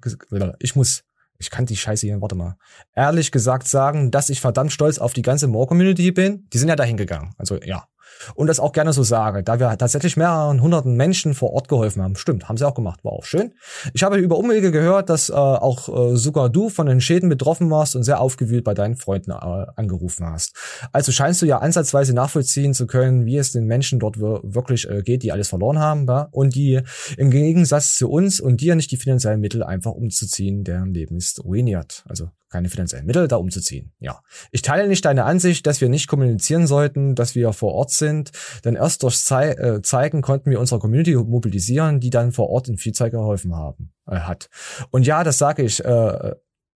ich 0.59 0.75
muss, 0.75 1.05
ich 1.39 1.51
kann 1.51 1.67
die 1.67 1.77
Scheiße 1.77 2.07
hier, 2.07 2.23
warte 2.23 2.35
mal, 2.35 2.57
ehrlich 2.95 3.31
gesagt 3.31 3.69
sagen, 3.69 4.11
dass 4.11 4.31
ich 4.31 4.41
verdammt 4.41 4.73
stolz 4.73 4.99
auf 4.99 5.13
die 5.13 5.23
ganze 5.23 5.49
More-Community 5.49 6.13
bin. 6.13 6.49
Die 6.55 6.59
sind 6.59 6.71
ja 6.71 6.77
dahin 6.77 6.97
gegangen. 6.97 7.35
Also 7.37 7.61
ja. 7.63 7.87
Und 8.35 8.47
das 8.49 8.61
auch 8.61 8.73
gerne 8.73 8.93
so 8.93 9.03
sage, 9.03 9.43
da 9.43 9.59
wir 9.61 9.77
tatsächlich 9.79 10.17
mehreren 10.17 10.63
hunderten 10.63 10.95
Menschen 10.95 11.35
vor 11.35 11.53
Ort 11.53 11.69
geholfen 11.69 12.03
haben. 12.03 12.17
Stimmt, 12.17 12.49
haben 12.49 12.57
sie 12.57 12.67
auch 12.67 12.75
gemacht, 12.75 13.05
war 13.05 13.13
auch 13.13 13.25
schön. 13.25 13.53
Ich 13.95 14.03
habe 14.03 14.17
über 14.19 14.39
Umwege 14.39 14.73
gehört, 14.73 15.09
dass 15.11 15.29
äh, 15.29 15.33
auch 15.35 15.89
äh, 15.89 16.17
sogar 16.17 16.49
du 16.49 16.69
von 16.69 16.87
den 16.87 17.01
Schäden 17.01 17.29
betroffen 17.29 17.71
warst 17.71 17.97
und 17.97 18.03
sehr 18.03 18.21
aufgewühlt 18.21 18.65
bei 18.65 18.75
deinen 18.75 18.97
Freunden 18.97 19.31
äh, 19.31 19.35
angerufen 19.77 20.27
hast. 20.27 20.55
Also 20.93 21.13
scheinst 21.13 21.43
du 21.43 21.47
ja 21.47 21.59
ansatzweise 21.59 22.15
nachvollziehen 22.15 22.75
zu 22.75 22.87
können, 22.87 23.27
wie 23.27 23.37
es 23.37 23.53
den 23.53 23.65
Menschen 23.67 23.99
dort 23.99 24.19
wir- 24.21 24.41
wirklich 24.43 24.89
äh, 24.89 25.03
geht, 25.03 25.23
die 25.23 25.33
alles 25.33 25.49
verloren 25.49 25.79
haben, 25.79 26.07
ja? 26.09 26.29
und 26.31 26.55
die 26.55 26.81
im 27.17 27.31
Gegensatz 27.31 27.97
zu 27.97 28.11
uns 28.11 28.41
und 28.41 28.61
dir 28.61 28.75
nicht 28.77 28.91
die 28.91 28.97
finanziellen 28.97 29.41
Mittel 29.41 29.63
einfach 29.63 29.93
umzuziehen, 29.93 30.65
deren 30.65 30.93
Leben 30.93 31.17
ist 31.17 31.45
ruiniert. 31.45 32.05
Also 32.09 32.31
keine 32.57 32.71
finanziellen 32.71 33.05
Mittel, 33.05 33.29
da 33.29 33.37
umzuziehen. 33.37 33.93
Ja. 34.01 34.21
Ich 34.51 34.63
teile 34.63 34.89
nicht 34.89 35.05
deine 35.05 35.25
Ansicht, 35.25 35.67
dass 35.67 35.83
wir 35.83 35.91
nicht 35.91 36.09
kommunizieren 36.09 36.67
sollten, 36.67 37.15
dass 37.15 37.35
wir 37.35 37.53
vor 37.53 37.75
Ort 37.75 37.91
sind, 37.91 38.33
denn 38.65 38.77
erst 38.77 39.03
durch 39.03 39.23
Zei 39.23 39.51
äh, 39.51 39.83
Zeigen 39.83 40.23
konnten 40.23 40.51
wir 40.51 40.59
unsere 40.59 40.81
Community 40.81 41.15
mobilisieren, 41.15 42.01
die 42.01 42.09
dann 42.09 42.33
vor 42.33 42.49
Ort 42.49 42.69
in 42.69 42.79
Vielzahl 42.79 43.11
geholfen 43.11 43.55
haben, 43.55 43.93
äh, 44.09 44.21
hat. 44.21 44.49
Und 44.91 45.07
ja, 45.07 45.23
das 45.23 45.37
sage 45.37 45.65
ich, 45.65 45.85
äh, 45.85 46.35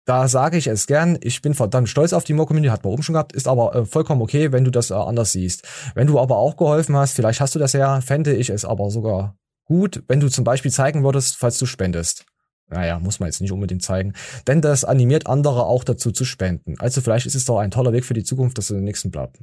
da 0.06 0.28
sage 0.28 0.58
ich 0.58 0.66
es 0.66 0.88
gern. 0.88 1.20
Ich 1.22 1.44
bin 1.44 1.54
verdammt 1.54 1.90
stolz 1.90 2.14
auf 2.14 2.24
die 2.24 2.34
Mo-Community, 2.34 2.72
hat 2.72 2.84
man 2.84 2.94
oben 2.94 3.04
schon 3.04 3.14
gehabt, 3.14 3.34
ist 3.34 3.48
aber 3.48 3.76
äh, 3.76 3.86
vollkommen 3.86 4.24
okay, 4.24 4.52
wenn 4.52 4.64
du 4.64 4.72
das 4.72 4.90
äh, 4.90 4.96
anders 4.96 5.34
siehst. 5.34 5.68
Wenn 5.94 6.08
du 6.08 6.20
aber 6.20 6.38
auch 6.38 6.58
geholfen 6.58 6.96
hast, 6.96 7.14
vielleicht 7.14 7.40
hast 7.40 7.54
du 7.54 7.60
das 7.60 7.74
ja, 7.74 8.02
fände 8.02 8.34
ich 8.34 8.50
es 8.50 8.66
aber 8.66 8.90
sogar 8.90 9.38
gut, 9.66 10.04
wenn 10.08 10.22
du 10.22 10.30
zum 10.30 10.44
Beispiel 10.44 10.72
zeigen 10.72 11.04
würdest, 11.04 11.36
falls 11.38 11.60
du 11.60 11.68
spendest. 11.68 12.26
Naja, 12.70 13.00
muss 13.00 13.20
man 13.20 13.28
jetzt 13.28 13.40
nicht 13.40 13.52
unbedingt 13.52 13.82
zeigen. 13.82 14.14
Denn 14.46 14.62
das 14.62 14.84
animiert 14.84 15.28
andere 15.28 15.66
auch 15.66 15.84
dazu 15.84 16.12
zu 16.12 16.26
spenden. 16.26 16.76
Also 16.80 17.02
vielleicht 17.02 17.26
ist 17.26 17.36
es 17.36 17.46
doch 17.46 17.60
ein 17.60 17.72
toller 17.72 17.94
Weg 17.94 18.04
für 18.04 18.14
die 18.14 18.24
Zukunft, 18.24 18.58
dass 18.58 18.68
du 18.68 18.74
den 18.74 18.84
nächsten 18.84 19.10
bleibt. 19.12 19.40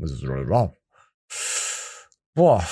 Boah. 2.35 2.67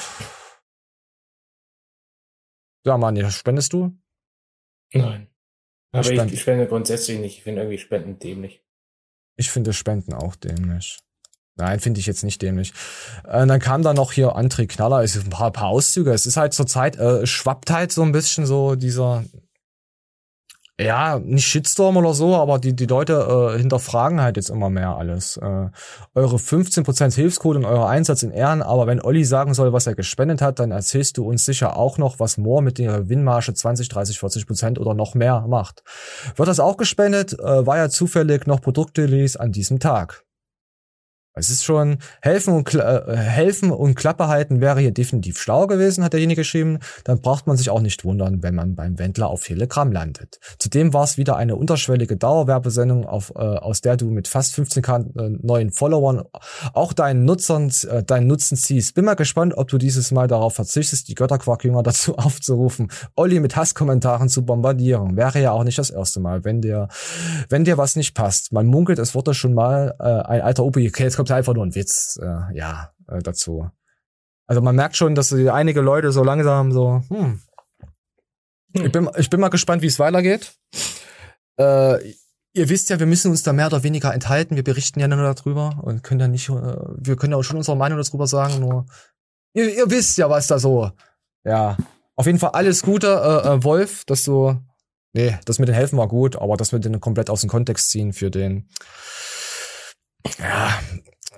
Ja, 2.84 2.98
Mann, 2.98 3.30
spendest 3.30 3.72
du? 3.72 3.96
Nein. 4.92 5.28
Aber 5.92 6.11
Ich 6.11 6.32
ich, 6.32 6.40
spende 6.40 6.66
grundsätzlich 6.66 7.18
nicht. 7.18 7.38
Ich 7.38 7.42
finde 7.44 7.62
irgendwie 7.62 7.78
Spenden 7.78 8.18
dämlich. 8.18 8.62
Ich 9.36 9.50
finde 9.50 9.72
Spenden 9.72 10.14
auch 10.14 10.36
dämlich. 10.36 10.98
Nein, 11.57 11.80
finde 11.80 12.00
ich 12.00 12.07
jetzt 12.07 12.24
nicht 12.24 12.40
dämlich. 12.40 12.72
Äh, 13.24 13.46
dann 13.46 13.61
kam 13.61 13.82
da 13.82 13.92
noch 13.92 14.12
hier 14.12 14.36
André 14.36 14.66
Knaller, 14.66 15.03
es 15.03 15.16
ist 15.16 15.24
ein 15.24 15.30
paar, 15.30 15.50
paar 15.50 15.68
Auszüge. 15.68 16.12
Es 16.12 16.24
ist 16.24 16.38
halt 16.38 16.55
zur 16.55 16.66
Zeit, 16.66 16.96
äh, 16.96 17.26
schwappt 17.26 17.70
halt 17.70 17.92
so 17.92 18.03
ein 18.03 18.12
bisschen 18.12 18.46
so 18.46 18.74
dieser, 18.74 19.24
ja, 20.81 21.18
nicht 21.18 21.47
Shitstorm 21.47 21.97
oder 21.97 22.14
so, 22.14 22.35
aber 22.37 22.59
die, 22.59 22.75
die 22.75 22.87
Leute 22.87 23.53
äh, 23.55 23.59
hinterfragen 23.59 24.20
halt 24.20 24.37
jetzt 24.37 24.49
immer 24.49 24.70
mehr 24.70 24.97
alles. 24.97 25.37
Äh, 25.37 25.68
eure 26.14 26.37
15% 26.37 27.14
Hilfscode 27.14 27.57
und 27.57 27.64
euer 27.64 27.89
Einsatz 27.89 28.23
in 28.23 28.31
Ehren, 28.31 28.62
aber 28.62 28.87
wenn 28.87 29.01
Olli 29.01 29.25
sagen 29.25 29.55
soll, 29.55 29.73
was 29.73 29.87
er 29.87 29.95
gespendet 29.95 30.41
hat, 30.41 30.59
dann 30.59 30.70
erzählst 30.70 31.18
du 31.18 31.29
uns 31.29 31.45
sicher 31.45 31.77
auch 31.77 31.99
noch, 31.99 32.18
was 32.20 32.39
Moore 32.39 32.62
mit 32.62 32.79
der 32.79 33.01
Gewinnmarge 33.03 33.53
20, 33.53 33.89
30, 33.89 34.16
40% 34.18 34.79
oder 34.79 34.95
noch 34.95 35.14
mehr 35.14 35.45
macht. 35.47 35.83
Wird 36.37 36.49
das 36.49 36.59
auch 36.61 36.79
gespendet? 36.79 37.39
Äh, 37.39 37.66
war 37.66 37.77
ja 37.77 37.89
zufällig 37.89 38.47
noch 38.47 38.61
Produktrelease 38.61 39.39
an 39.39 39.53
diesem 39.53 39.79
Tag. 39.79 40.25
Es 41.35 41.49
ist 41.49 41.64
schon 41.64 41.99
helfen 42.20 42.55
und 42.55 42.74
äh, 42.74 43.16
helfen 43.16 43.70
und 43.70 43.95
Klappe 43.95 44.28
halten 44.28 44.61
wäre 44.61 44.80
hier 44.80 44.93
definitiv 44.93 45.39
schlau 45.39 45.66
gewesen, 45.66 46.05
hat 46.05 46.12
derjenige 46.12 46.43
geschrieben. 46.43 46.78
Dann 47.05 47.20
braucht 47.20 47.47
man 47.47 47.57
sich 47.57 47.70
auch 47.70 47.80
nicht 47.80 48.05
wundern, 48.05 48.43
wenn 48.43 48.55
man 48.55 48.74
beim 48.74 48.99
Wendler 48.99 49.28
auf 49.28 49.45
Telegram 49.45 49.91
landet. 49.91 50.39
Zudem 50.59 50.93
war 50.93 51.05
es 51.05 51.16
wieder 51.16 51.37
eine 51.37 51.57
unterschwellige 51.57 52.16
Dauerwerbesendung, 52.16 53.07
auf, 53.07 53.33
äh, 53.35 53.39
aus 53.39 53.80
der 53.80 53.97
du 53.97 54.11
mit 54.11 54.28
fast 54.28 54.55
15k 54.55 55.18
äh, 55.18 55.39
neuen 55.41 55.70
Followern 55.70 56.24
auch 56.74 56.93
deinen 56.93 57.24
Nutzern 57.24 57.72
äh, 57.89 58.03
deinen 58.03 58.26
Nutzen 58.26 58.57
ziehst. 58.57 58.95
Bin 58.95 59.05
mal 59.05 59.14
gespannt, 59.14 59.55
ob 59.57 59.68
du 59.68 59.78
dieses 59.78 60.11
Mal 60.11 60.26
darauf 60.26 60.55
verzichtest, 60.55 61.09
die 61.09 61.14
Götterquarkjünger 61.14 61.83
dazu 61.83 62.16
aufzurufen, 62.18 62.91
Olli 63.14 63.41
mit 63.41 63.57
Hasskommentaren 63.57 64.28
zu 64.28 64.45
bombardieren. 64.45 65.16
Wäre 65.16 65.41
ja 65.41 65.53
auch 65.53 65.64
nicht 65.64 65.78
das 65.78 65.91
erste 65.91 66.20
Mal, 66.20 66.45
wenn 66.45 66.61
dir 66.61 66.89
wenn 67.49 67.64
dir 67.64 67.78
was 67.78 67.97
nicht 67.97 68.14
passt. 68.14 68.53
Man 68.53 68.66
munkelt, 68.66 68.99
es 68.99 69.14
wurde 69.14 69.35
schon 69.35 69.55
mal 69.55 69.95
äh, 70.01 70.05
ein 70.05 70.41
alter 70.41 70.64
Opi. 70.64 70.91
Kommt 71.23 71.39
einfach 71.39 71.55
nur 71.55 71.64
ein 71.64 71.75
Witz, 71.77 72.18
äh, 72.20 72.57
ja, 72.57 72.93
äh, 73.07 73.20
dazu. 73.20 73.70
Also 74.49 74.61
man 74.61 74.75
merkt 74.75 74.97
schon, 74.97 75.14
dass 75.14 75.33
einige 75.33 75.81
Leute 75.81 76.11
so 76.11 76.25
langsam 76.25 76.73
so, 76.73 77.03
hm. 77.09 77.41
Ich, 78.73 78.91
bin, 78.91 79.09
ich 79.16 79.31
bin 79.31 79.39
mal 79.39 79.51
gespannt, 79.51 79.83
wie 79.83 79.87
es 79.87 80.01
weitergeht. 80.01 80.59
Äh, 81.61 82.03
ihr 82.55 82.68
wisst 82.68 82.91
ja, 82.91 82.99
wir 82.99 83.07
müssen 83.07 83.31
uns 83.31 83.45
da 83.45 83.53
mehr 83.53 83.68
oder 83.68 83.85
weniger 83.85 84.12
enthalten. 84.12 84.57
Wir 84.57 84.64
berichten 84.64 84.99
ja 84.99 85.07
nur 85.07 85.23
darüber 85.33 85.81
und 85.83 86.03
können 86.03 86.20
ja 86.20 86.27
nicht, 86.27 86.49
äh, 86.49 86.53
wir 86.53 87.14
können 87.14 87.33
ja 87.33 87.39
auch 87.39 87.45
schon 87.45 87.59
unsere 87.59 87.77
Meinung 87.77 88.03
darüber 88.03 88.27
sagen, 88.27 88.59
nur 88.59 88.87
ihr, 89.55 89.73
ihr 89.73 89.91
wisst 89.91 90.18
ja, 90.18 90.29
was 90.29 90.49
da 90.49 90.59
so. 90.59 90.91
Ja. 91.45 91.77
Auf 92.16 92.27
jeden 92.27 92.41
Fall 92.41 92.51
alles 92.51 92.83
Gute, 92.83 93.07
äh, 93.09 93.49
äh, 93.49 93.64
Wolf, 93.64 94.05
dass 94.07 94.25
du. 94.25 94.61
Nee, 95.12 95.39
das 95.45 95.61
mit 95.61 95.68
den 95.68 95.75
Helfen 95.77 95.99
war 95.99 96.09
gut, 96.09 96.35
aber 96.35 96.57
das 96.57 96.73
mit 96.73 96.85
den 96.85 96.99
komplett 96.99 97.31
aus 97.31 97.43
dem 97.43 97.51
Kontext 97.51 97.91
ziehen 97.91 98.12
für 98.12 98.31
den. 98.31 98.68
Ja, 100.39 100.79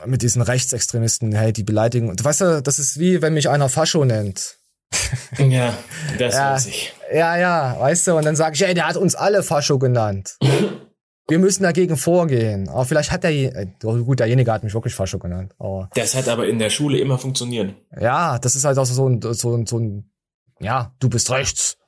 mit 0.07 0.23
diesen 0.23 0.43
Rechtsextremisten, 0.43 1.33
hey, 1.33 1.53
die 1.53 1.65
beleidigen. 1.65 2.09
Und 2.09 2.23
weißt 2.23 2.41
du, 2.43 2.63
das 2.63 2.79
ist 2.79 2.99
wie, 2.99 3.23
wenn 3.23 3.35
mich 3.35 3.49
einer 3.49 3.69
Fascho 3.69 4.05
nennt. 4.05 4.57
Ja, 5.39 5.75
das 6.19 6.35
ja, 6.35 6.53
weiß 6.53 6.67
ich. 6.67 6.95
Ja, 7.13 7.37
ja, 7.37 7.77
weißt 7.81 8.07
du, 8.07 8.17
und 8.17 8.25
dann 8.25 8.37
sage 8.37 8.55
ich, 8.55 8.65
ey, 8.65 8.75
der 8.75 8.87
hat 8.87 8.97
uns 8.97 9.15
alle 9.15 9.43
Fascho 9.43 9.79
genannt. 9.79 10.37
Wir 11.27 11.39
müssen 11.39 11.63
dagegen 11.63 11.97
vorgehen. 11.97 12.69
Aber 12.69 12.85
vielleicht 12.85 13.11
hat 13.11 13.25
der, 13.25 13.31
äh, 13.33 13.67
gut, 13.81 14.21
derjenige 14.21 14.53
hat 14.53 14.63
mich 14.63 14.75
wirklich 14.75 14.95
Fascho 14.95 15.19
genannt. 15.19 15.55
Aber 15.59 15.89
Das 15.95 16.15
hat 16.15 16.29
aber 16.29 16.47
in 16.47 16.59
der 16.59 16.69
Schule 16.69 16.99
immer 16.99 17.19
funktioniert. 17.19 17.75
ja, 17.99 18.39
das 18.39 18.57
ist 18.57 18.65
halt 18.65 18.77
auch 18.79 18.85
so 18.85 19.09
ein, 19.09 19.23
so 19.23 19.57
ein, 19.57 19.67
so 19.67 19.79
ein, 19.79 20.13
ja, 20.61 20.95
du 21.01 21.09
bist 21.09 21.31
rechts. 21.31 21.79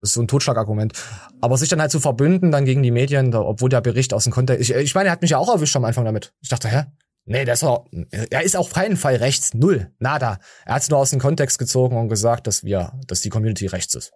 Das 0.00 0.10
ist 0.10 0.14
so 0.14 0.22
ein 0.22 0.28
Totschlagargument. 0.28 0.94
Aber 1.40 1.56
sich 1.56 1.68
dann 1.68 1.80
halt 1.80 1.92
zu 1.92 2.00
verbünden, 2.00 2.50
dann 2.50 2.64
gegen 2.64 2.82
die 2.82 2.90
Medien, 2.90 3.30
da, 3.30 3.40
obwohl 3.40 3.68
der 3.68 3.80
Bericht 3.80 4.12
aus 4.12 4.24
dem 4.24 4.32
Kontext, 4.32 4.68
ich, 4.68 4.74
ich 4.74 4.94
meine, 4.94 5.10
er 5.10 5.12
hat 5.12 5.22
mich 5.22 5.30
ja 5.32 5.38
auch 5.38 5.52
erwischt 5.52 5.76
am 5.76 5.84
Anfang 5.84 6.04
damit. 6.04 6.32
Ich 6.40 6.48
dachte, 6.48 6.68
hä? 6.68 6.84
Nee, 7.30 7.44
ist 7.44 7.62
doch, 7.62 7.86
er 8.10 8.42
ist 8.42 8.56
auf 8.56 8.72
keinen 8.72 8.96
Fall 8.96 9.14
rechts. 9.14 9.54
Null. 9.54 9.92
Nada. 10.00 10.40
Er 10.66 10.74
hat 10.74 10.82
es 10.82 10.88
nur 10.90 10.98
aus 10.98 11.10
dem 11.10 11.20
Kontext 11.20 11.60
gezogen 11.60 11.96
und 11.96 12.08
gesagt, 12.08 12.48
dass 12.48 12.64
wir, 12.64 12.92
dass 13.06 13.20
die 13.20 13.28
Community 13.28 13.66
rechts 13.66 13.94
ist. 13.94 14.12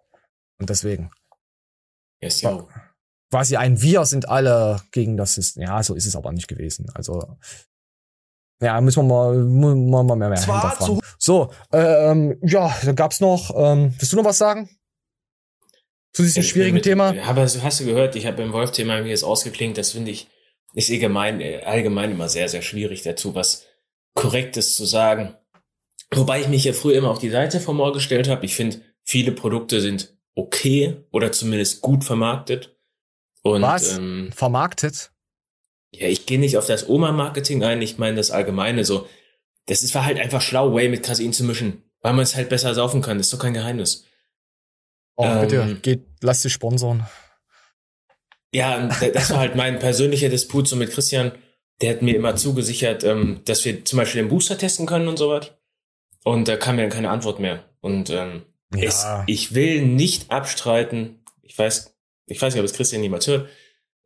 Und 0.58 0.68
deswegen. 0.68 1.10
Yes, 2.20 2.40
yo. 2.42 2.68
Quasi 3.30 3.56
ein 3.56 3.80
Wir 3.80 4.04
sind 4.04 4.28
alle 4.28 4.80
gegen 4.90 5.16
das 5.16 5.34
System. 5.34 5.62
Ja, 5.62 5.80
so 5.84 5.94
ist 5.94 6.06
es 6.06 6.16
aber 6.16 6.32
nicht 6.32 6.48
gewesen. 6.48 6.90
Also, 6.92 7.36
ja, 8.60 8.80
müssen 8.80 9.06
wir 9.06 9.14
mal, 9.14 9.34
mu- 9.44 9.76
mal, 9.76 10.02
mal 10.02 10.16
mehr, 10.16 10.28
mehr 10.30 10.38
hinterfragen. 10.40 11.00
So, 11.18 11.52
ähm, 11.72 12.36
ja, 12.42 12.76
da 12.84 12.92
gab's 12.92 13.20
noch, 13.20 13.52
ähm, 13.56 13.94
willst 13.96 14.12
du 14.12 14.16
noch 14.16 14.24
was 14.24 14.38
sagen? 14.38 14.68
Zu 16.12 16.22
diesem 16.22 16.40
Ich 16.42 16.48
schwierigen 16.48 16.74
mit- 16.74 16.84
Thema? 16.84 17.14
Aber 17.26 17.42
hast 17.42 17.80
du 17.80 17.84
gehört, 17.84 18.16
ich 18.16 18.26
habe 18.26 18.38
beim 18.38 18.52
Wolf-Thema 18.52 19.02
mir 19.02 19.08
jetzt 19.10 19.24
ausgeklingt, 19.24 19.78
das 19.78 19.92
finde 19.92 20.10
ich, 20.10 20.28
ist 20.74 20.90
allgemein, 20.90 21.40
äh, 21.40 21.62
allgemein 21.64 22.10
immer 22.10 22.28
sehr, 22.28 22.48
sehr 22.48 22.62
schwierig 22.62 23.02
dazu, 23.02 23.34
was 23.34 23.64
Korrektes 24.14 24.76
zu 24.76 24.84
sagen. 24.84 25.34
Wobei 26.12 26.40
ich 26.40 26.48
mich 26.48 26.64
ja 26.64 26.72
früher 26.72 26.96
immer 26.98 27.10
auf 27.10 27.18
die 27.18 27.30
Seite 27.30 27.60
von 27.60 27.76
Moore 27.76 27.92
gestellt 27.92 28.28
habe. 28.28 28.44
Ich 28.44 28.54
finde, 28.54 28.80
viele 29.02 29.32
Produkte 29.32 29.80
sind 29.80 30.16
okay 30.34 30.96
oder 31.10 31.32
zumindest 31.32 31.80
gut 31.80 32.04
vermarktet. 32.04 32.76
Und, 33.42 33.62
Was? 33.62 33.96
Ähm, 33.98 34.30
Vermarktet? 34.34 35.10
ja, 35.92 36.08
ich 36.08 36.26
gehe 36.26 36.40
nicht 36.40 36.56
auf 36.56 36.66
das 36.66 36.88
Oma-Marketing 36.88 37.62
ein, 37.62 37.80
ich 37.80 37.98
meine 37.98 38.16
das 38.16 38.30
Allgemeine 38.30 38.84
so. 38.84 39.06
Das 39.66 39.82
ist 39.82 39.94
war 39.94 40.04
halt 40.04 40.18
einfach 40.18 40.42
schlau, 40.42 40.74
Way 40.74 40.88
mit 40.88 41.02
Casein 41.04 41.32
zu 41.32 41.44
mischen, 41.44 41.84
weil 42.00 42.12
man 42.12 42.22
es 42.22 42.34
halt 42.34 42.48
besser 42.48 42.74
saufen 42.74 43.00
kann. 43.00 43.18
Das 43.18 43.28
ist 43.28 43.32
doch 43.32 43.38
kein 43.38 43.54
Geheimnis. 43.54 44.04
Oh, 45.16 45.40
bitte, 45.40 45.56
Ähm, 45.56 45.82
geht, 45.82 46.02
lass 46.20 46.42
dich 46.42 46.52
sponsoren. 46.52 47.06
Ja, 48.54 48.88
das 49.12 49.30
war 49.30 49.38
halt 49.38 49.56
mein 49.56 49.78
persönlicher 49.78 50.28
Disput 50.28 50.66
so 50.68 50.76
mit 50.76 50.90
Christian. 50.90 51.32
Der 51.82 51.90
hat 51.90 52.02
mir 52.02 52.14
immer 52.14 52.36
zugesichert, 52.36 53.02
ähm, 53.04 53.40
dass 53.44 53.64
wir 53.64 53.84
zum 53.84 53.98
Beispiel 53.98 54.22
den 54.22 54.28
Booster 54.30 54.56
testen 54.56 54.86
können 54.86 55.08
und 55.08 55.18
so 55.18 55.28
was. 55.30 55.52
Und 56.22 56.48
da 56.48 56.56
kam 56.56 56.76
mir 56.76 56.82
dann 56.82 56.90
keine 56.90 57.10
Antwort 57.10 57.40
mehr. 57.40 57.64
Und 57.80 58.10
ähm, 58.10 58.42
Ja. 58.74 58.82
es, 58.84 59.06
ich 59.26 59.54
will 59.54 59.82
nicht 59.84 60.30
abstreiten, 60.30 61.20
ich 61.42 61.58
weiß, 61.58 61.94
ich 62.26 62.40
weiß 62.40 62.54
nicht, 62.54 62.60
ob 62.60 62.64
es 62.64 62.72
Christian 62.72 63.02
niemals 63.02 63.26
hört, 63.26 63.48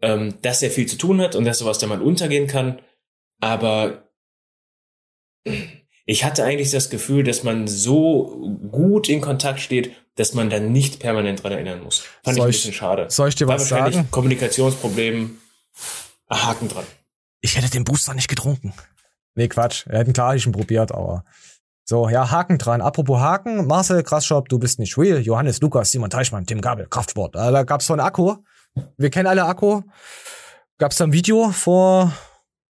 ähm, 0.01 0.35
dass 0.43 0.63
er 0.63 0.71
viel 0.71 0.87
zu 0.87 0.97
tun 0.97 1.21
hat 1.21 1.37
und 1.37 1.45
dass 1.45 1.59
sowas 1.59 1.79
dann 1.79 1.91
mal 1.91 2.03
untergehen 2.03 2.47
kann. 2.47 2.81
Aber 3.41 4.09
ich 6.07 6.25
hatte 6.25 6.43
eigentlich 6.45 6.71
das 6.71 6.91
Gefühl, 6.91 7.23
dass 7.23 7.45
man 7.45 7.69
so 7.69 8.59
gut 8.71 9.09
in 9.09 9.21
Kontakt 9.21 9.61
steht, 9.61 9.93
dass 10.19 10.35
man 10.35 10.51
dann 10.51 10.73
nicht 10.73 11.01
permanent 11.01 11.43
dran 11.43 11.53
erinnern 11.53 11.83
muss. 11.83 12.01
Fand 12.25 12.29
ich 12.29 12.35
Soll 12.37 12.47
ein 12.47 12.51
ich- 12.51 12.57
bisschen 12.57 12.73
schade. 12.73 13.07
soll 13.09 13.29
ich 13.29 13.35
dir 13.37 13.47
War 13.47 13.55
was 13.57 13.71
wahrscheinlich 13.71 13.95
sagen? 13.97 14.11
Kommunikationsproblem. 14.11 15.39
Ah, 16.29 16.47
Haken 16.49 16.69
dran. 16.69 16.85
Ich 17.41 17.57
hätte 17.57 17.71
den 17.71 17.85
Booster 17.85 18.15
nicht 18.15 18.29
getrunken. 18.29 18.75
Nee, 19.35 19.49
Quatsch. 19.49 19.87
Wir 19.87 19.99
hätten 19.99 20.13
klar 20.13 20.37
schon 20.39 20.53
probiert, 20.53 20.93
aber. 20.93 21.25
So, 21.85 22.09
ja, 22.09 22.31
Haken 22.31 22.59
dran. 22.59 22.83
Apropos 22.83 23.19
Haken, 23.21 23.67
Marcel 23.67 24.03
Krasschop, 24.03 24.49
du 24.49 24.59
bist 24.59 24.79
nicht 24.79 24.99
real. 24.99 25.21
Johannes 25.21 25.61
Lukas, 25.61 25.91
Simon 25.91 26.11
Teichmann, 26.11 26.45
Tim 26.45 26.61
Gabel, 26.61 26.87
Kraftsport. 26.91 27.35
Äh, 27.37 27.53
Da 27.53 27.63
gab's 27.63 27.87
so 27.87 27.95
ein 27.95 28.01
Akku. 28.01 28.37
Wir 28.97 29.11
kennen 29.11 29.27
alle 29.29 29.45
Akku. 29.45 29.83
Gab's 30.79 30.97
da 30.97 31.05
ein 31.05 31.13
Video 31.13 31.51
vor 31.51 32.13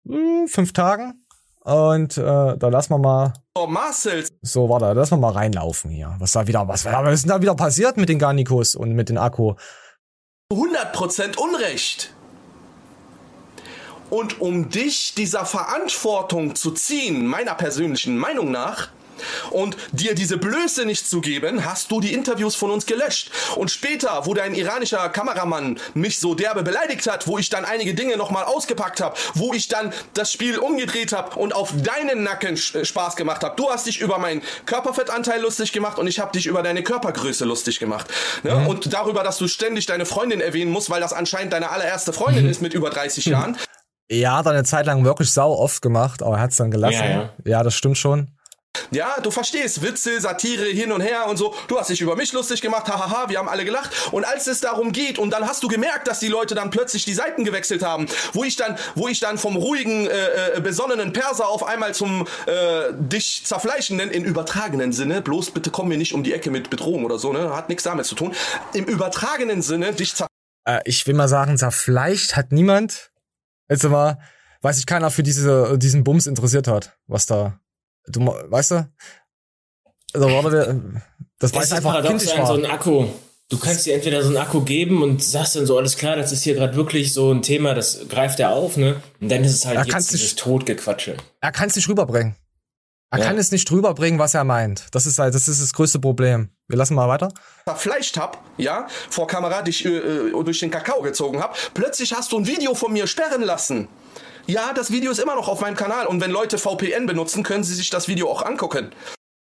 hm, 0.07 0.47
fünf 0.47 0.73
Tagen. 0.73 1.24
Und 1.65 2.15
äh, 2.17 2.57
da 2.57 2.67
lassen 2.69 2.93
wir 2.93 2.99
mal. 2.99 3.33
Oh, 3.55 3.65
Marcel. 3.65 4.23
So, 4.43 4.69
warte, 4.69 4.93
lassen 4.93 5.15
wir 5.15 5.17
mal 5.17 5.31
reinlaufen 5.31 5.89
hier. 5.89 6.15
Was 6.19 6.33
da 6.33 6.45
wieder, 6.45 6.67
was, 6.67 6.85
was 6.85 7.13
ist 7.13 7.23
denn 7.23 7.31
da 7.31 7.41
wieder 7.41 7.55
passiert 7.55 7.97
mit 7.97 8.07
den 8.07 8.19
Garnikus 8.19 8.75
und 8.75 8.93
mit 8.93 9.09
den 9.09 9.17
Akku? 9.17 9.55
100% 10.53 11.37
Unrecht. 11.37 12.13
Und 14.11 14.39
um 14.41 14.69
dich 14.69 15.15
dieser 15.15 15.45
Verantwortung 15.45 16.53
zu 16.53 16.69
ziehen, 16.71 17.25
meiner 17.25 17.55
persönlichen 17.55 18.15
Meinung 18.15 18.51
nach, 18.51 18.89
Und 19.51 19.77
dir 19.91 20.15
diese 20.15 20.37
Blöße 20.37 20.85
nicht 20.85 21.09
zu 21.09 21.21
geben, 21.21 21.65
hast 21.65 21.91
du 21.91 21.99
die 21.99 22.13
Interviews 22.13 22.55
von 22.55 22.71
uns 22.71 22.85
gelöscht. 22.85 23.31
Und 23.55 23.71
später, 23.71 24.25
wo 24.25 24.33
dein 24.33 24.55
iranischer 24.55 25.09
Kameramann 25.09 25.79
mich 25.93 26.19
so 26.19 26.35
derbe 26.35 26.63
beleidigt 26.63 27.07
hat, 27.07 27.27
wo 27.27 27.37
ich 27.37 27.49
dann 27.49 27.65
einige 27.65 27.93
Dinge 27.93 28.17
nochmal 28.17 28.43
ausgepackt 28.43 29.01
habe, 29.01 29.15
wo 29.33 29.53
ich 29.53 29.67
dann 29.67 29.93
das 30.13 30.31
Spiel 30.31 30.57
umgedreht 30.57 31.13
habe 31.13 31.37
und 31.39 31.53
auf 31.53 31.73
deinen 31.83 32.23
Nacken 32.23 32.55
äh, 32.55 32.85
Spaß 32.85 33.15
gemacht 33.15 33.43
habe. 33.43 33.55
Du 33.55 33.69
hast 33.69 33.87
dich 33.87 33.99
über 33.99 34.17
meinen 34.17 34.41
Körperfettanteil 34.65 35.41
lustig 35.41 35.71
gemacht 35.71 35.99
und 35.99 36.07
ich 36.07 36.19
habe 36.19 36.31
dich 36.31 36.47
über 36.47 36.63
deine 36.63 36.83
Körpergröße 36.83 37.45
lustig 37.45 37.79
gemacht. 37.79 38.07
Ne? 38.43 38.55
Mhm. 38.55 38.67
Und 38.67 38.93
darüber, 38.93 39.23
dass 39.23 39.37
du 39.37 39.47
ständig 39.47 39.85
deine 39.85 40.05
Freundin 40.05 40.41
erwähnen 40.41 40.71
musst, 40.71 40.89
weil 40.89 41.01
das 41.01 41.13
anscheinend 41.13 41.53
deine 41.53 41.69
allererste 41.69 42.13
Freundin 42.13 42.45
mhm. 42.45 42.51
ist 42.51 42.61
mit 42.61 42.73
über 42.73 42.89
30 42.89 43.25
Jahren. 43.25 43.57
Ja, 44.09 44.37
hat 44.37 44.45
er 44.45 44.51
eine 44.51 44.63
Zeit 44.63 44.85
lang 44.85 45.03
wirklich 45.03 45.31
sau 45.31 45.53
oft 45.53 45.81
gemacht, 45.81 46.21
aber 46.21 46.35
er 46.35 46.41
hat 46.41 46.51
es 46.51 46.57
dann 46.57 46.69
gelassen. 46.69 47.03
Ja, 47.03 47.09
ja. 47.09 47.29
ja, 47.43 47.63
das 47.63 47.73
stimmt 47.73 47.97
schon. 47.97 48.34
Ja, 48.95 49.19
du 49.21 49.29
verstehst, 49.29 49.81
Witze, 49.81 50.21
Satire 50.21 50.67
hin 50.67 50.93
und 50.93 51.01
her 51.01 51.27
und 51.27 51.35
so. 51.35 51.53
Du 51.67 51.77
hast 51.77 51.89
dich 51.89 51.99
über 51.99 52.15
mich 52.15 52.31
lustig 52.31 52.61
gemacht, 52.61 52.87
hahaha, 52.87 53.27
wir 53.29 53.39
haben 53.39 53.49
alle 53.49 53.65
gelacht. 53.65 53.91
Und 54.13 54.23
als 54.23 54.47
es 54.47 54.61
darum 54.61 54.93
geht, 54.93 55.19
und 55.19 55.31
dann 55.31 55.45
hast 55.45 55.61
du 55.63 55.67
gemerkt, 55.67 56.07
dass 56.07 56.19
die 56.19 56.29
Leute 56.29 56.55
dann 56.55 56.69
plötzlich 56.69 57.03
die 57.03 57.13
Seiten 57.13 57.43
gewechselt 57.43 57.83
haben, 57.83 58.07
wo 58.31 58.45
ich 58.45 58.55
dann, 58.55 58.77
wo 58.95 59.09
ich 59.09 59.19
dann 59.19 59.37
vom 59.37 59.57
ruhigen, 59.57 60.07
äh, 60.07 60.55
äh 60.55 60.61
besonnenen 60.61 61.11
Perser 61.11 61.49
auf 61.49 61.65
einmal 61.65 61.93
zum 61.93 62.25
äh, 62.45 62.93
dich 62.93 63.41
zerfleischenden, 63.43 64.09
in 64.11 64.23
übertragenen 64.23 64.93
Sinne, 64.93 65.21
bloß 65.21 65.51
bitte 65.51 65.71
komm 65.71 65.89
mir 65.89 65.97
nicht 65.97 66.13
um 66.13 66.23
die 66.23 66.31
Ecke 66.31 66.49
mit 66.49 66.69
Bedrohung 66.69 67.03
oder 67.03 67.19
so, 67.19 67.33
ne? 67.33 67.53
Hat 67.53 67.67
nichts 67.67 67.83
damit 67.83 68.05
zu 68.05 68.15
tun. 68.15 68.33
Im 68.73 68.85
übertragenen 68.85 69.61
Sinne, 69.61 69.91
dich 69.91 70.15
zer 70.15 70.27
äh, 70.65 70.79
Ich 70.85 71.05
will 71.05 71.15
mal 71.15 71.27
sagen, 71.27 71.57
zerfleischt 71.57 72.37
hat 72.37 72.53
niemand. 72.53 73.11
Jetzt 73.69 73.83
mal, 73.83 74.19
weiß 74.61 74.79
ich 74.79 74.85
keiner 74.85 75.11
für 75.11 75.23
diese, 75.23 75.77
diesen 75.77 76.05
Bums 76.05 76.27
interessiert 76.27 76.69
hat, 76.69 76.97
was 77.07 77.25
da 77.25 77.59
Du, 78.07 78.21
weißt 78.25 78.71
du? 78.71 78.89
Also, 80.13 80.31
warte, 80.31 80.81
das, 81.39 81.51
das 81.51 81.61
weiß 81.61 81.71
einfach 81.73 82.03
kindisch 82.05 82.37
war. 82.37 82.47
so 82.47 82.53
ein 82.53 82.65
Akku. 82.65 83.05
Du 83.49 83.59
kannst 83.59 83.85
dir 83.85 83.93
entweder 83.93 84.23
so 84.23 84.29
einen 84.29 84.37
Akku 84.37 84.61
geben 84.61 85.03
und 85.03 85.23
sagst 85.23 85.55
dann 85.55 85.67
so, 85.67 85.77
alles 85.77 85.97
klar, 85.97 86.15
das 86.15 86.31
ist 86.31 86.43
hier 86.43 86.55
gerade 86.55 86.75
wirklich 86.75 87.13
so 87.13 87.31
ein 87.31 87.43
Thema, 87.43 87.75
das 87.75 88.07
greift 88.09 88.39
er 88.39 88.51
auf, 88.51 88.75
ne? 88.75 89.03
Und 89.21 89.29
dann 89.29 89.43
ist 89.43 89.53
es 89.53 89.65
halt 89.65 89.77
er 89.77 89.85
jetzt 89.85 90.11
dieses 90.11 90.35
Totgequatsche. 90.35 91.17
Er 91.41 91.51
kann 91.51 91.69
es 91.69 91.75
nicht 91.75 91.87
rüberbringen. 91.87 92.35
Er 93.11 93.19
ja. 93.19 93.25
kann 93.25 93.37
es 93.37 93.51
nicht 93.51 93.69
rüberbringen, 93.71 94.19
was 94.19 94.33
er 94.33 94.43
meint. 94.43 94.87
Das 94.91 95.05
ist 95.05 95.19
halt, 95.19 95.35
das 95.35 95.47
ist 95.47 95.61
das 95.61 95.73
größte 95.73 95.99
Problem. 95.99 96.49
Wir 96.67 96.77
lassen 96.77 96.95
mal 96.95 97.07
weiter. 97.07 97.31
Verfleischt 97.65 98.17
hab, 98.17 98.43
ja, 98.57 98.87
vor 99.09 99.27
Kamera 99.27 99.61
dich 99.61 99.85
äh, 99.85 99.89
äh 99.89 100.43
durch 100.43 100.59
den 100.59 100.71
Kakao 100.71 101.01
gezogen 101.01 101.39
hab. 101.39 101.55
Plötzlich 101.75 102.13
hast 102.13 102.31
du 102.31 102.39
ein 102.39 102.47
Video 102.47 102.73
von 102.73 102.91
mir 102.91 103.05
sperren 103.05 103.43
lassen. 103.43 103.87
Ja, 104.47 104.73
das 104.73 104.91
Video 104.91 105.11
ist 105.11 105.19
immer 105.19 105.35
noch 105.35 105.47
auf 105.47 105.61
meinem 105.61 105.75
Kanal 105.75 106.05
und 106.05 106.21
wenn 106.21 106.29
Leute 106.29 106.59
VPN 106.59 107.07
benutzen, 107.07 107.41
können 107.43 107.63
sie 107.63 107.73
sich 107.73 107.89
das 107.89 108.07
Video 108.07 108.29
auch 108.29 108.43
angucken. 108.43 108.91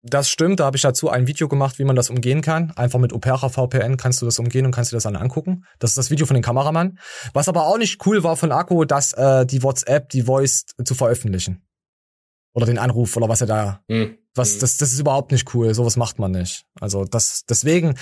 Das 0.03 0.31
stimmt, 0.31 0.61
da 0.61 0.67
habe 0.67 0.77
ich 0.77 0.83
dazu 0.83 1.11
ein 1.11 1.27
Video 1.27 1.49
gemacht, 1.49 1.79
wie 1.79 1.85
man 1.85 1.97
das 1.97 2.11
umgehen 2.11 2.41
kann. 2.41 2.71
Einfach 2.77 2.99
mit 2.99 3.13
Opera 3.13 3.49
VPN 3.49 3.97
kannst 3.97 4.23
du 4.23 4.25
das 4.25 4.39
umgehen 4.39 4.65
und 4.65 4.73
kannst 4.73 4.93
dir 4.93 4.97
das 4.97 5.03
dann 5.03 5.17
angucken. 5.17 5.65
Das 5.81 5.91
ist 5.91 5.99
das 5.99 6.11
Video 6.11 6.27
von 6.27 6.35
dem 6.35 6.43
Kameramann. 6.43 6.99
Was 7.35 7.49
aber 7.49 7.67
auch 7.67 7.77
nicht 7.77 8.07
cool 8.07 8.23
war 8.23 8.37
von 8.37 8.53
Akku, 8.53 8.85
dass 8.85 9.13
äh, 9.15 9.45
die 9.45 9.63
WhatsApp, 9.63 10.09
die 10.11 10.23
Voice 10.23 10.65
zu 10.83 10.95
veröffentlichen. 10.95 11.67
Oder 12.55 12.67
den 12.67 12.79
Anruf 12.79 13.17
oder 13.17 13.29
was 13.29 13.41
er 13.41 13.49
da. 13.49 13.81
Mhm. 13.89 14.17
Was, 14.35 14.59
das, 14.59 14.77
das 14.77 14.93
ist 14.93 15.01
überhaupt 15.01 15.33
nicht 15.33 15.53
cool. 15.55 15.75
Sowas 15.75 15.97
macht 15.97 16.19
man 16.19 16.31
nicht. 16.31 16.65
Also 16.81 17.05
das, 17.05 17.45
deswegen 17.49 17.99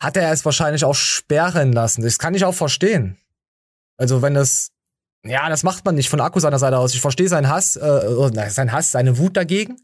hat 0.00 0.16
er 0.16 0.32
es 0.32 0.44
wahrscheinlich 0.44 0.84
auch 0.84 0.94
sperren 0.94 1.72
lassen. 1.72 2.02
Das 2.02 2.18
kann 2.18 2.34
ich 2.34 2.44
auch 2.44 2.54
verstehen. 2.54 3.18
Also 3.98 4.22
wenn 4.22 4.34
das 4.34 4.70
ja, 5.24 5.48
das 5.48 5.62
macht 5.62 5.84
man 5.84 5.94
nicht 5.94 6.08
von 6.08 6.20
Akku 6.20 6.40
seiner 6.40 6.58
Seite 6.58 6.78
aus. 6.78 6.94
Ich 6.94 7.00
verstehe 7.00 7.28
seinen 7.28 7.48
Hass, 7.48 7.76
äh, 7.76 8.50
sein 8.50 8.72
Hass, 8.72 8.92
seine 8.92 9.18
Wut 9.18 9.36
dagegen, 9.36 9.76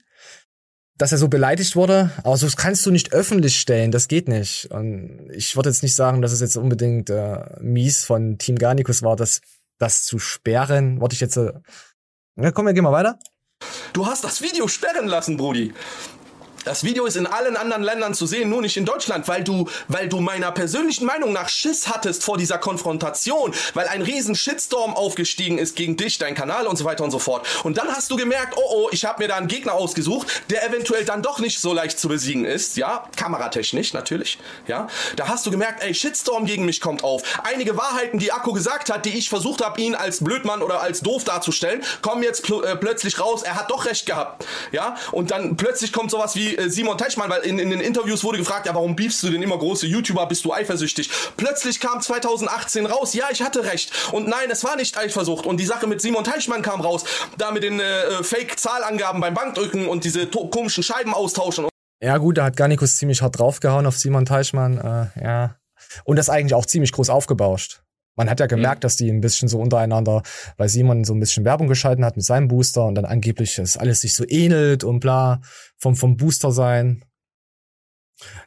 dass 0.96 1.12
er 1.12 1.18
so 1.18 1.28
beleidigt 1.28 1.76
wurde. 1.76 2.10
Aber 2.22 2.36
so 2.36 2.48
kannst 2.56 2.86
du 2.86 2.90
nicht 2.90 3.12
öffentlich 3.12 3.58
stellen. 3.58 3.90
Das 3.90 4.08
geht 4.08 4.28
nicht. 4.28 4.66
Und 4.70 5.28
ich 5.32 5.56
würde 5.56 5.70
jetzt 5.70 5.82
nicht 5.82 5.96
sagen, 5.96 6.22
dass 6.22 6.32
es 6.32 6.40
jetzt 6.40 6.56
unbedingt 6.56 7.10
äh, 7.10 7.40
mies 7.60 8.04
von 8.04 8.38
Team 8.38 8.56
Garnicus 8.56 9.02
war, 9.02 9.16
das, 9.16 9.40
das 9.78 10.04
zu 10.04 10.18
sperren. 10.18 11.00
Wollte 11.00 11.14
ich 11.14 11.20
jetzt. 11.20 11.36
Äh, 11.36 11.52
ja, 12.36 12.50
komm, 12.52 12.66
wir 12.66 12.72
gehen 12.72 12.84
mal 12.84 12.92
weiter. 12.92 13.18
Du 13.92 14.06
hast 14.06 14.24
das 14.24 14.42
Video 14.42 14.68
sperren 14.68 15.06
lassen, 15.06 15.36
Brudi. 15.36 15.72
Das 16.64 16.84
Video 16.84 17.06
ist 17.06 17.16
in 17.16 17.26
allen 17.26 17.56
anderen 17.56 17.82
Ländern 17.82 18.14
zu 18.14 18.26
sehen, 18.26 18.48
nur 18.48 18.62
nicht 18.62 18.76
in 18.76 18.84
Deutschland, 18.84 19.28
weil 19.28 19.44
du, 19.44 19.68
weil 19.88 20.08
du 20.08 20.20
meiner 20.20 20.50
persönlichen 20.52 21.04
Meinung 21.04 21.32
nach 21.32 21.48
Schiss 21.48 21.88
hattest 21.88 22.24
vor 22.24 22.38
dieser 22.38 22.58
Konfrontation, 22.58 23.54
weil 23.74 23.86
ein 23.88 24.02
riesen 24.02 24.34
Shitstorm 24.34 24.94
aufgestiegen 24.94 25.58
ist 25.58 25.76
gegen 25.76 25.96
dich, 25.96 26.18
dein 26.18 26.34
Kanal 26.34 26.66
und 26.66 26.76
so 26.76 26.84
weiter 26.84 27.04
und 27.04 27.10
so 27.10 27.18
fort. 27.18 27.46
Und 27.64 27.76
dann 27.76 27.88
hast 27.88 28.10
du 28.10 28.16
gemerkt, 28.16 28.54
oh 28.56 28.74
oh, 28.74 28.88
ich 28.90 29.04
habe 29.04 29.22
mir 29.22 29.28
da 29.28 29.36
einen 29.36 29.48
Gegner 29.48 29.74
ausgesucht, 29.74 30.42
der 30.50 30.66
eventuell 30.66 31.04
dann 31.04 31.22
doch 31.22 31.38
nicht 31.38 31.60
so 31.60 31.72
leicht 31.72 31.98
zu 31.98 32.08
besiegen 32.08 32.44
ist, 32.44 32.76
ja, 32.76 33.04
kameratechnisch 33.16 33.92
natürlich, 33.92 34.38
ja. 34.66 34.88
Da 35.16 35.28
hast 35.28 35.46
du 35.46 35.50
gemerkt, 35.50 35.82
ey, 35.82 35.94
Shitstorm 35.94 36.46
gegen 36.46 36.64
mich 36.64 36.80
kommt 36.80 37.04
auf. 37.04 37.22
Einige 37.44 37.76
Wahrheiten, 37.76 38.18
die 38.18 38.32
Akku 38.32 38.52
gesagt 38.52 38.90
hat, 38.90 39.04
die 39.04 39.16
ich 39.16 39.28
versucht 39.28 39.64
habe, 39.64 39.80
ihn 39.80 39.94
als 39.94 40.24
Blödmann 40.24 40.62
oder 40.62 40.80
als 40.80 41.00
doof 41.00 41.24
darzustellen, 41.24 41.82
kommen 42.02 42.22
jetzt 42.22 42.42
pl 42.42 42.64
äh, 42.64 42.76
plötzlich 42.76 43.20
raus, 43.20 43.42
er 43.42 43.54
hat 43.54 43.70
doch 43.70 43.84
recht 43.86 44.06
gehabt, 44.06 44.46
ja. 44.72 44.96
Und 45.12 45.30
dann 45.30 45.56
plötzlich 45.56 45.92
kommt 45.92 46.10
sowas 46.10 46.34
wie 46.34 46.53
Simon 46.68 46.98
Teichmann, 46.98 47.30
weil 47.30 47.42
in, 47.42 47.58
in 47.58 47.70
den 47.70 47.80
Interviews 47.80 48.24
wurde 48.24 48.38
gefragt, 48.38 48.66
ja, 48.66 48.74
warum 48.74 48.96
beefst 48.96 49.22
du 49.22 49.30
denn 49.30 49.42
immer 49.42 49.58
große 49.58 49.86
YouTuber, 49.86 50.26
bist 50.26 50.44
du 50.44 50.52
eifersüchtig? 50.52 51.10
Plötzlich 51.36 51.80
kam 51.80 52.00
2018 52.00 52.86
raus, 52.86 53.14
ja, 53.14 53.26
ich 53.30 53.42
hatte 53.42 53.64
recht. 53.64 53.92
Und 54.12 54.28
nein, 54.28 54.50
es 54.50 54.64
war 54.64 54.76
nicht 54.76 54.96
Eifersucht. 54.96 55.46
Und 55.46 55.58
die 55.58 55.66
Sache 55.66 55.86
mit 55.86 56.00
Simon 56.00 56.24
Teichmann 56.24 56.62
kam 56.62 56.80
raus, 56.80 57.04
da 57.38 57.50
mit 57.50 57.62
den 57.62 57.80
äh, 57.80 58.22
Fake-Zahlangaben 58.22 59.20
beim 59.20 59.34
Bankdrücken 59.34 59.86
und 59.86 60.04
diese 60.04 60.26
komischen 60.26 60.82
Scheiben 60.82 61.14
austauschen. 61.14 61.68
Ja 62.02 62.18
gut, 62.18 62.38
da 62.38 62.44
hat 62.44 62.56
Garnikus 62.56 62.96
ziemlich 62.96 63.22
hart 63.22 63.38
draufgehauen 63.38 63.86
auf 63.86 63.96
Simon 63.96 64.26
Teichmann, 64.26 64.78
äh, 64.78 65.24
ja. 65.24 65.56
Und 66.04 66.16
das 66.16 66.28
eigentlich 66.28 66.54
auch 66.54 66.66
ziemlich 66.66 66.92
groß 66.92 67.10
aufgebauscht. 67.10 67.83
Man 68.16 68.30
hat 68.30 68.40
ja 68.40 68.46
gemerkt, 68.46 68.80
mhm. 68.80 68.82
dass 68.82 68.96
die 68.96 69.10
ein 69.10 69.20
bisschen 69.20 69.48
so 69.48 69.60
untereinander, 69.60 70.22
weil 70.56 70.68
Simon 70.68 71.04
so 71.04 71.14
ein 71.14 71.20
bisschen 71.20 71.44
Werbung 71.44 71.68
geschalten 71.68 72.04
hat 72.04 72.16
mit 72.16 72.24
seinem 72.24 72.48
Booster 72.48 72.84
und 72.84 72.94
dann 72.94 73.04
angeblich 73.04 73.56
das 73.56 73.76
alles 73.76 74.00
sich 74.00 74.14
so 74.14 74.24
ähnelt 74.28 74.84
und 74.84 75.00
bla 75.00 75.40
vom, 75.78 75.96
vom 75.96 76.16
Booster 76.16 76.52
sein. 76.52 77.04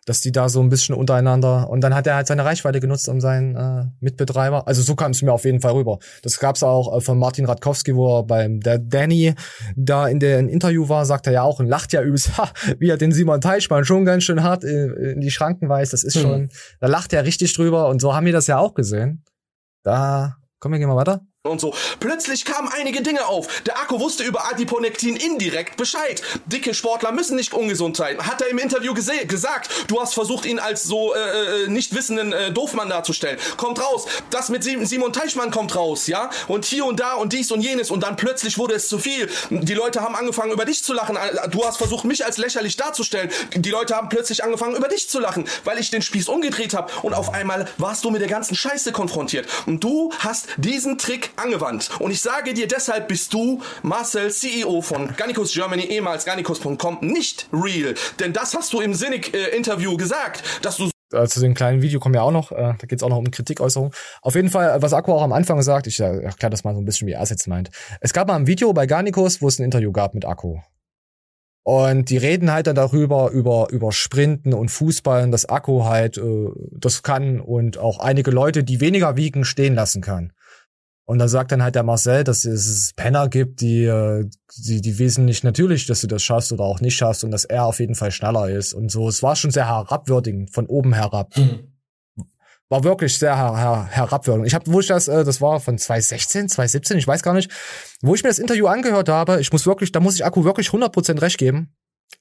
Dass 0.05 0.21
die 0.21 0.31
da 0.31 0.47
so 0.47 0.61
ein 0.61 0.69
bisschen 0.69 0.95
untereinander 0.95 1.69
und 1.69 1.81
dann 1.81 1.93
hat 1.93 2.07
er 2.07 2.15
halt 2.15 2.25
seine 2.25 2.45
Reichweite 2.45 2.79
genutzt, 2.79 3.09
um 3.09 3.19
seinen 3.19 3.55
äh, 3.57 3.85
Mitbetreiber. 3.99 4.65
Also 4.65 4.81
so 4.81 4.95
kam 4.95 5.11
es 5.11 5.21
mir 5.21 5.33
auf 5.33 5.43
jeden 5.43 5.59
Fall 5.59 5.73
rüber. 5.73 5.99
Das 6.23 6.39
gab's 6.39 6.63
auch 6.63 6.95
äh, 6.95 7.01
von 7.01 7.19
Martin 7.19 7.45
Radkowski, 7.45 7.93
wo 7.93 8.19
er 8.19 8.23
beim 8.23 8.61
der 8.61 8.79
Danny 8.79 9.35
da 9.75 10.07
in 10.07 10.21
der 10.21 10.39
Interview 10.39 10.87
war, 10.87 11.05
sagt 11.05 11.27
er 11.27 11.33
ja 11.33 11.41
auch 11.43 11.59
und 11.59 11.67
lacht 11.67 11.91
ja 11.91 12.01
übelst, 12.01 12.37
ha, 12.37 12.49
wie 12.79 12.89
er 12.89 12.97
den 12.97 13.11
Simon 13.11 13.41
Teichmann 13.41 13.83
schon 13.83 14.05
ganz 14.05 14.23
schön 14.23 14.41
hart 14.41 14.63
in, 14.63 14.93
in 14.93 15.19
die 15.19 15.31
Schranken 15.31 15.67
weist. 15.67 15.91
Das 15.91 16.05
ist 16.05 16.15
mhm. 16.15 16.21
schon, 16.21 16.49
da 16.79 16.87
lacht 16.87 17.11
er 17.11 17.25
richtig 17.25 17.53
drüber 17.53 17.89
und 17.89 18.01
so 18.01 18.15
haben 18.15 18.25
wir 18.25 18.33
das 18.33 18.47
ja 18.47 18.57
auch 18.59 18.73
gesehen. 18.73 19.25
Da, 19.85 20.37
komm, 20.59 20.71
wir 20.73 20.79
gehen 20.79 20.87
mal 20.89 20.95
weiter 20.95 21.21
und 21.47 21.61
so. 21.61 21.73
Plötzlich 21.99 22.45
kamen 22.45 22.69
einige 22.71 23.01
Dinge 23.01 23.25
auf. 23.25 23.63
Der 23.63 23.79
Akku 23.79 23.99
wusste 23.99 24.23
über 24.23 24.47
Adiponektin 24.47 25.15
indirekt 25.15 25.77
Bescheid. 25.77 26.21
Dicke 26.45 26.73
Sportler 26.73 27.11
müssen 27.11 27.35
nicht 27.35 27.53
ungesund 27.53 27.97
sein. 27.97 28.25
Hat 28.25 28.41
er 28.41 28.49
im 28.49 28.57
Interview 28.57 28.93
gesagt. 28.93 29.69
Du 29.87 29.99
hast 29.99 30.13
versucht, 30.13 30.45
ihn 30.45 30.59
als 30.59 30.83
so 30.83 31.13
äh, 31.15 31.63
äh, 31.65 31.67
nicht 31.67 31.95
wissenden 31.95 32.33
äh, 32.33 32.51
Doofmann 32.51 32.89
darzustellen. 32.89 33.39
Kommt 33.55 33.81
raus. 33.81 34.05
Das 34.29 34.49
mit 34.49 34.63
Simon 34.63 35.13
Teichmann 35.13 35.51
kommt 35.51 35.75
raus, 35.75 36.07
ja? 36.07 36.29
Und 36.47 36.65
hier 36.65 36.85
und 36.85 36.99
da 36.99 37.13
und 37.13 37.33
dies 37.33 37.51
und 37.51 37.61
jenes. 37.61 37.91
Und 37.91 38.03
dann 38.03 38.15
plötzlich 38.15 38.57
wurde 38.57 38.75
es 38.75 38.87
zu 38.87 38.99
viel. 38.99 39.29
Die 39.49 39.73
Leute 39.73 40.01
haben 40.01 40.15
angefangen, 40.15 40.51
über 40.51 40.65
dich 40.65 40.83
zu 40.83 40.93
lachen. 40.93 41.17
Du 41.51 41.65
hast 41.65 41.77
versucht, 41.77 42.05
mich 42.05 42.25
als 42.25 42.37
lächerlich 42.37 42.75
darzustellen. 42.75 43.31
Die 43.53 43.69
Leute 43.69 43.95
haben 43.95 44.09
plötzlich 44.09 44.43
angefangen, 44.43 44.75
über 44.75 44.87
dich 44.87 45.09
zu 45.09 45.19
lachen, 45.19 45.47
weil 45.63 45.79
ich 45.79 45.89
den 45.89 46.01
Spieß 46.01 46.29
umgedreht 46.29 46.73
habe. 46.73 46.91
Und 47.03 47.13
auf 47.13 47.33
einmal 47.33 47.67
warst 47.77 48.03
du 48.03 48.09
mit 48.09 48.21
der 48.21 48.29
ganzen 48.29 48.55
Scheiße 48.55 48.91
konfrontiert. 48.91 49.47
Und 49.65 49.83
du 49.83 50.11
hast 50.19 50.47
diesen 50.57 50.97
Trick 50.97 51.26
angewandt. 51.35 51.89
Und 51.99 52.11
ich 52.11 52.21
sage 52.21 52.53
dir, 52.53 52.67
deshalb 52.67 53.07
bist 53.07 53.33
du, 53.33 53.61
Marcel, 53.83 54.31
CEO 54.31 54.81
von 54.81 55.15
Garnicus 55.15 55.53
Germany, 55.53 55.83
ehemals 55.83 56.25
Garnicus.com, 56.25 56.99
nicht 57.01 57.47
real. 57.51 57.93
Denn 58.19 58.33
das 58.33 58.55
hast 58.55 58.73
du 58.73 58.81
im 58.81 58.93
Sinnig-Interview 58.93 59.93
äh, 59.93 59.97
gesagt, 59.97 60.43
dass 60.61 60.77
du 60.77 60.89
äh, 61.13 61.27
zu 61.27 61.39
dem 61.39 61.53
kleinen 61.53 61.81
Video 61.81 61.99
kommen 61.99 62.15
ja 62.15 62.21
auch 62.21 62.31
noch, 62.31 62.51
äh, 62.51 62.73
da 62.77 62.87
geht 62.87 62.99
es 62.99 63.03
auch 63.03 63.09
noch 63.09 63.17
um 63.17 63.31
Kritikäußerung. 63.31 63.93
Auf 64.21 64.35
jeden 64.35 64.49
Fall, 64.49 64.81
was 64.81 64.93
Akku 64.93 65.13
auch 65.13 65.21
am 65.21 65.33
Anfang 65.33 65.61
sagt, 65.61 65.87
ich 65.87 65.99
äh, 65.99 66.19
erkläre 66.19 66.49
das 66.49 66.63
mal 66.63 66.73
so 66.73 66.81
ein 66.81 66.85
bisschen, 66.85 67.07
wie 67.07 67.13
er 67.13 67.21
es 67.21 67.29
jetzt 67.29 67.47
meint. 67.47 67.69
Es 68.01 68.13
gab 68.13 68.27
mal 68.27 68.35
ein 68.35 68.47
Video 68.47 68.73
bei 68.73 68.85
Garnicus, 68.85 69.41
wo 69.41 69.47
es 69.47 69.59
ein 69.59 69.63
Interview 69.63 69.91
gab 69.91 70.13
mit 70.13 70.25
Akku. 70.25 70.57
Und 71.63 72.09
die 72.09 72.17
reden 72.17 72.49
halt 72.49 72.67
dann 72.67 72.75
darüber, 72.75 73.29
über, 73.31 73.67
über 73.71 73.91
Sprinten 73.91 74.53
und 74.53 74.69
Fußballen, 74.69 75.31
dass 75.31 75.49
Akku 75.49 75.83
halt 75.83 76.17
äh, 76.17 76.47
das 76.71 77.03
kann 77.03 77.41
und 77.41 77.77
auch 77.77 77.99
einige 77.99 78.31
Leute, 78.31 78.63
die 78.63 78.79
weniger 78.79 79.17
wiegen, 79.17 79.43
stehen 79.43 79.75
lassen 79.75 80.01
kann. 80.01 80.31
Und 81.09 81.19
dann 81.19 81.29
sagt 81.29 81.53
dann 81.53 81.63
halt 81.63 81.75
der 81.75 81.83
Marcel, 81.83 82.25
dass 82.25 82.43
es 82.43 82.91
Penner 82.97 83.29
gibt, 83.29 83.61
die, 83.61 83.85
äh, 83.85 84.29
die, 84.57 84.81
die 84.81 84.99
wissen 84.99 85.23
nicht 85.23 85.41
natürlich, 85.41 85.85
dass 85.85 86.01
du 86.01 86.07
das 86.07 86.21
schaffst 86.21 86.51
oder 86.51 86.65
auch 86.65 86.81
nicht 86.81 86.97
schaffst 86.97 87.23
und 87.23 87.31
dass 87.31 87.45
er 87.45 87.63
auf 87.63 87.79
jeden 87.79 87.95
Fall 87.95 88.11
schneller 88.11 88.49
ist 88.49 88.73
und 88.73 88.91
so. 88.91 89.07
Es 89.07 89.23
war 89.23 89.37
schon 89.37 89.51
sehr 89.51 89.67
herabwürdigend, 89.67 90.53
von 90.53 90.65
oben 90.65 90.93
herab. 90.93 91.37
Mhm. 91.37 91.71
War 92.67 92.83
wirklich 92.83 93.17
sehr 93.17 93.37
her 93.37 93.55
her 93.55 93.87
herabwürdigend. 93.89 94.47
Ich 94.47 94.53
habe, 94.53 94.69
wo 94.69 94.81
ich 94.81 94.87
das, 94.87 95.07
äh, 95.07 95.23
das 95.23 95.39
war 95.39 95.61
von 95.61 95.77
2016, 95.77 96.49
2017, 96.49 96.97
ich 96.97 97.07
weiß 97.07 97.23
gar 97.23 97.33
nicht, 97.33 97.49
wo 98.01 98.13
ich 98.13 98.21
mir 98.21 98.29
das 98.29 98.39
Interview 98.39 98.67
angehört 98.67 99.07
habe, 99.07 99.39
ich 99.39 99.49
muss 99.53 99.65
wirklich, 99.65 99.93
da 99.93 100.01
muss 100.01 100.15
ich 100.15 100.25
Akku 100.25 100.43
wirklich 100.43 100.67
100% 100.67 101.21
recht 101.21 101.37
geben. 101.37 101.73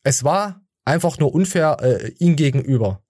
es 0.05 0.23
war 0.23 0.61
einfach 0.85 1.19
nur 1.19 1.35
unfair 1.35 1.79
äh, 1.83 2.13
ihm 2.21 2.37
gegenüber. 2.37 3.03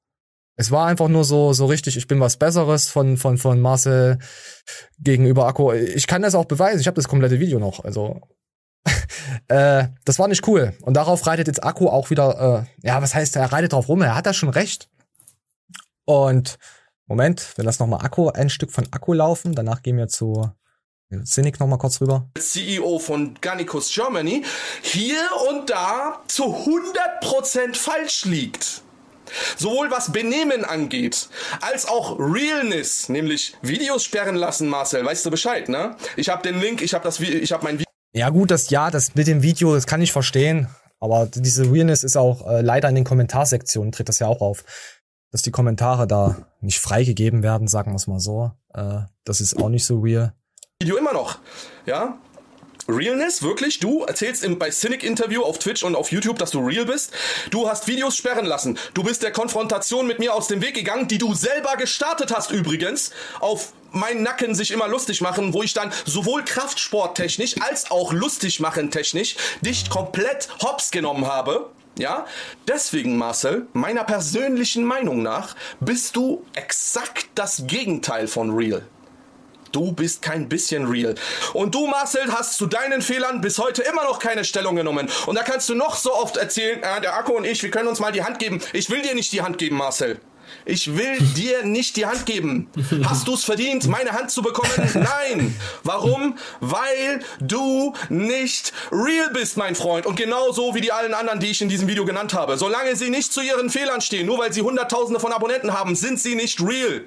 Es 0.57 0.70
war 0.70 0.87
einfach 0.87 1.09
nur 1.09 1.24
so 1.24 1.53
so 1.53 1.66
richtig, 1.66 1.97
ich 1.97 2.09
bin 2.09 2.20
was 2.20 2.37
Besseres 2.37 2.89
von 2.89 3.16
von 3.16 3.39
von 3.39 3.61
Marcel 3.61 4.19
gegenüber 4.99 5.47
Akku. 5.47 5.73
Ich 5.73 6.07
kann 6.07 6.23
das 6.23 6.35
auch 6.35 6.47
beweisen. 6.47 6.81
Ich 6.81 6.87
habe 6.87 6.97
das 6.97 7.09
komplette 7.09 7.41
Video 7.41 7.59
noch. 7.59 7.85
Also 7.85 8.20
äh, 9.49 9.89
das 10.05 10.19
war 10.19 10.28
nicht 10.28 10.47
cool. 10.49 10.73
Und 10.83 10.95
darauf 10.95 11.27
reitet 11.27 11.49
jetzt 11.49 11.62
Akku 11.62 11.89
auch 11.89 12.11
wieder. 12.11 12.66
Äh, 12.83 12.87
ja, 12.87 13.03
was 13.03 13.15
heißt? 13.15 13.37
Er 13.37 13.53
reitet 13.53 13.73
drauf 13.73 13.89
rum. 13.89 14.03
Er 14.03 14.15
hat 14.15 14.27
da 14.27 14.33
schon 14.33 14.49
recht. 14.49 14.89
Und 16.05 16.59
Moment, 17.07 17.53
wenn 17.57 17.66
das 17.66 17.78
nochmal 17.78 18.05
Akku 18.05 18.31
ein 18.31 18.51
Stück 18.51 18.73
von 18.73 18.89
Akku 18.93 19.12
laufen, 19.12 19.55
danach 19.55 19.83
gehen 19.83 19.97
wir 19.97 20.09
zu 20.09 20.51
Cynic 21.24 21.61
noch 21.61 21.69
mal 21.69 21.77
kurz 21.77 22.01
rüber. 22.01 22.28
CEO 22.39 22.99
von 22.99 23.35
Gannicus 23.41 23.93
Germany 23.93 24.45
hier 24.83 25.23
und 25.49 25.70
da 25.70 26.23
zu 26.27 26.45
100% 26.45 27.77
falsch 27.77 28.24
liegt. 28.24 28.83
Sowohl 29.57 29.90
was 29.90 30.12
Benehmen 30.12 30.65
angeht, 30.65 31.28
als 31.61 31.86
auch 31.86 32.19
Realness, 32.19 33.09
nämlich 33.09 33.55
Videos 33.62 34.05
sperren 34.05 34.36
lassen, 34.36 34.69
Marcel, 34.69 35.05
weißt 35.05 35.24
du 35.27 35.31
Bescheid, 35.31 35.69
ne? 35.69 35.97
Ich 36.16 36.28
habe 36.28 36.43
den 36.43 36.61
Link, 36.61 36.82
ich 36.82 36.94
habe 36.94 37.05
das 37.05 37.20
ich 37.20 37.53
habe 37.53 37.65
mein 37.65 37.78
Video 37.78 37.90
Ja 38.12 38.31
gut, 38.31 38.51
das 38.51 38.70
ja, 38.70 38.90
das 38.90 39.15
mit 39.15 39.27
dem 39.27 39.43
Video, 39.43 39.74
das 39.74 39.86
kann 39.86 40.03
ich 40.03 40.12
verstehen, 40.12 40.69
aber 41.01 41.27
diese 41.27 41.70
Realness 41.70 42.05
ist 42.05 42.16
auch 42.16 42.47
äh, 42.47 42.61
leider 42.61 42.89
in 42.89 42.94
den 42.94 43.05
Kommentarsektionen 43.05 43.93
tritt 43.93 44.09
das 44.09 44.19
ja 44.19 44.27
auch 44.27 44.40
auf, 44.40 44.65
dass 45.31 45.43
die 45.43 45.51
Kommentare 45.51 46.07
da 46.07 46.36
nicht 46.61 46.81
freigegeben 46.81 47.43
werden, 47.43 47.69
sagen 47.69 47.93
wir 47.93 47.97
es 47.97 48.07
mal 48.07 48.20
so. 48.20 48.53
Äh, 48.73 49.01
das 49.24 49.40
ist 49.40 49.57
auch 49.59 49.69
nicht 49.69 49.85
so 49.85 50.01
real. 50.01 50.32
Video 50.81 50.97
immer 50.97 51.12
noch, 51.12 51.39
ja? 51.86 52.19
Realness, 52.89 53.43
wirklich? 53.43 53.81
Du 53.81 54.05
erzählst 54.05 54.45
im, 54.45 54.59
bei 54.59 54.71
Cynic 54.71 55.03
Interview 55.03 55.43
auf 55.43 55.59
Twitch 55.59 55.83
und 55.83 55.97
auf 55.97 56.13
YouTube, 56.13 56.39
dass 56.39 56.53
du 56.53 56.65
real 56.65 56.85
bist. 56.85 57.13
Du 57.51 57.69
hast 57.69 57.89
Videos 57.89 58.17
sperren 58.17 58.47
lassen. 58.47 58.79
Du 58.95 59.03
bist 59.03 59.23
der 59.23 59.33
Konfrontation 59.33 60.07
mit 60.07 60.21
mir 60.21 60.33
aus 60.33 60.47
dem 60.47 60.63
Weg 60.63 60.75
gegangen, 60.75 61.09
die 61.09 61.19
du 61.19 61.35
selber 61.35 61.77
gestartet 61.77 62.33
hast 62.35 62.53
übrigens. 62.53 63.11
Auf 63.41 63.73
meinen 63.91 64.23
Nacken 64.23 64.55
sich 64.55 64.71
immer 64.71 64.87
lustig 64.87 65.21
machen, 65.21 65.53
wo 65.53 65.63
ich 65.63 65.75
dann 65.75 65.93
sowohl 66.05 66.45
Kraftsporttechnisch 66.45 67.57
als 67.61 67.91
auch 67.91 68.13
lustig 68.13 68.61
machen 68.61 68.91
technisch 68.91 69.37
dich 69.63 69.91
komplett 69.91 70.49
hops 70.63 70.91
genommen 70.91 71.27
habe. 71.27 71.71
Ja, 71.99 72.27
deswegen 72.69 73.17
Marcel, 73.17 73.67
meiner 73.73 74.05
persönlichen 74.05 74.85
Meinung 74.85 75.23
nach, 75.23 75.57
bist 75.81 76.15
du 76.15 76.45
exakt 76.55 77.27
das 77.35 77.65
Gegenteil 77.67 78.29
von 78.29 78.55
real. 78.55 78.87
Du 79.77 79.93
bist 79.93 80.23
kein 80.23 80.48
bisschen 80.48 80.86
real. 80.86 81.15
Und 81.53 81.74
du, 81.74 81.86
Marcel, 81.86 82.32
hast 82.32 82.57
zu 82.57 82.65
deinen 82.65 83.03
Fehlern 83.03 83.43
bis 83.43 83.59
heute 83.59 83.82
immer 83.82 84.05
noch 84.05 84.19
keine 84.19 84.43
Stellung 84.43 84.74
genommen. 84.74 85.07
Und 85.27 85.35
da 85.35 85.43
kannst 85.43 85.69
du 85.69 85.74
noch 85.74 85.97
so 85.97 86.15
oft 86.15 86.39
erzählen, 86.39 86.82
äh, 86.82 87.03
der 87.03 87.15
Akku 87.15 87.35
und 87.35 87.44
ich, 87.44 87.62
wir 87.62 87.70
können 87.70 87.86
uns 87.86 88.01
mal 88.01 88.11
die 88.11 88.23
Hand 88.23 88.39
geben. 88.39 88.62
Ich 88.73 88.89
will 88.89 89.03
dir 89.03 89.15
nicht 89.15 89.35
die 89.35 89.43
Hand 89.43 89.59
geben, 89.59 89.77
Marcel. 89.77 90.19
Ich 90.65 90.97
will 90.97 91.19
dir 91.36 91.62
nicht 91.62 91.98
die 91.98 92.07
Hand 92.07 92.24
geben. 92.24 92.70
Hast 93.05 93.28
du 93.28 93.35
es 93.35 93.44
verdient, 93.44 93.86
meine 93.86 94.12
Hand 94.12 94.31
zu 94.31 94.40
bekommen? 94.40 94.70
Nein. 94.94 95.55
Warum? 95.82 96.39
Weil 96.61 97.20
du 97.39 97.93
nicht 98.09 98.73
real 98.90 99.28
bist, 99.35 99.59
mein 99.59 99.74
Freund. 99.74 100.07
Und 100.07 100.16
genauso 100.16 100.74
wie 100.74 100.81
die 100.81 100.93
allen 100.93 101.12
anderen, 101.12 101.39
die 101.39 101.51
ich 101.51 101.61
in 101.61 101.69
diesem 101.69 101.86
Video 101.86 102.07
genannt 102.07 102.32
habe. 102.32 102.57
Solange 102.57 102.97
sie 102.97 103.11
nicht 103.11 103.31
zu 103.31 103.43
ihren 103.43 103.69
Fehlern 103.69 104.01
stehen, 104.01 104.24
nur 104.24 104.39
weil 104.39 104.55
sie 104.55 104.62
Hunderttausende 104.62 105.20
von 105.20 105.35
Abonnenten 105.35 105.74
haben, 105.74 105.94
sind 105.97 106.19
sie 106.19 106.35
nicht 106.35 106.62
real. 106.62 107.03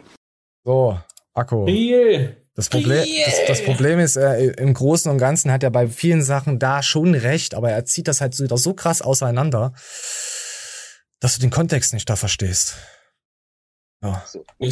So, 0.63 0.99
Akku. 1.33 1.65
Real. 1.65 2.35
Das 2.59 2.67
Problem, 2.69 3.05
das, 3.25 3.35
das 3.47 3.63
Problem 3.63 3.99
ist, 3.99 4.17
äh, 4.17 4.47
im 4.57 4.73
Großen 4.73 5.09
und 5.09 5.17
Ganzen 5.17 5.49
hat 5.51 5.63
er 5.63 5.69
bei 5.69 5.87
vielen 5.87 6.21
Sachen 6.21 6.59
da 6.59 6.83
schon 6.83 7.15
recht, 7.15 7.53
aber 7.53 7.71
er 7.71 7.85
zieht 7.85 8.07
das 8.09 8.19
halt 8.19 8.35
so, 8.35 8.43
wieder 8.43 8.57
so 8.57 8.73
krass 8.73 9.01
auseinander, 9.01 9.73
dass 11.21 11.35
du 11.35 11.39
den 11.39 11.51
Kontext 11.51 11.93
nicht 11.93 12.09
da 12.09 12.17
verstehst. 12.17 12.75
Ja. 14.03 14.25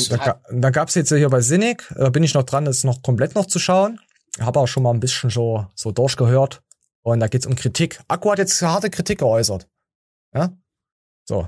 Da, 0.09 0.18
ga- 0.18 0.41
da 0.51 0.69
gab's 0.69 0.95
jetzt 0.95 1.09
hier 1.09 1.30
bei 1.30 1.39
Cynic, 1.41 1.88
da 1.95 2.09
bin 2.09 2.23
ich 2.23 2.34
noch 2.34 2.43
dran, 2.43 2.65
das 2.65 2.84
noch 2.84 3.01
komplett 3.01 3.35
noch 3.35 3.45
zu 3.45 3.57
schauen. 3.59 3.99
Habe 4.39 4.59
auch 4.59 4.68
schon 4.68 4.84
mal 4.84 4.93
ein 4.93 4.99
bisschen 4.99 5.30
so, 5.30 5.68
so 5.76 5.91
durchgehört. 5.91 6.61
Und 7.03 7.22
da 7.22 7.27
geht's 7.27 7.45
um 7.45 7.55
Kritik. 7.55 8.01
Akku 8.09 8.31
hat 8.31 8.39
jetzt 8.39 8.61
harte 8.61 8.89
Kritik 8.89 9.19
geäußert. 9.19 9.65
Ja? 10.35 10.51
So. 11.26 11.47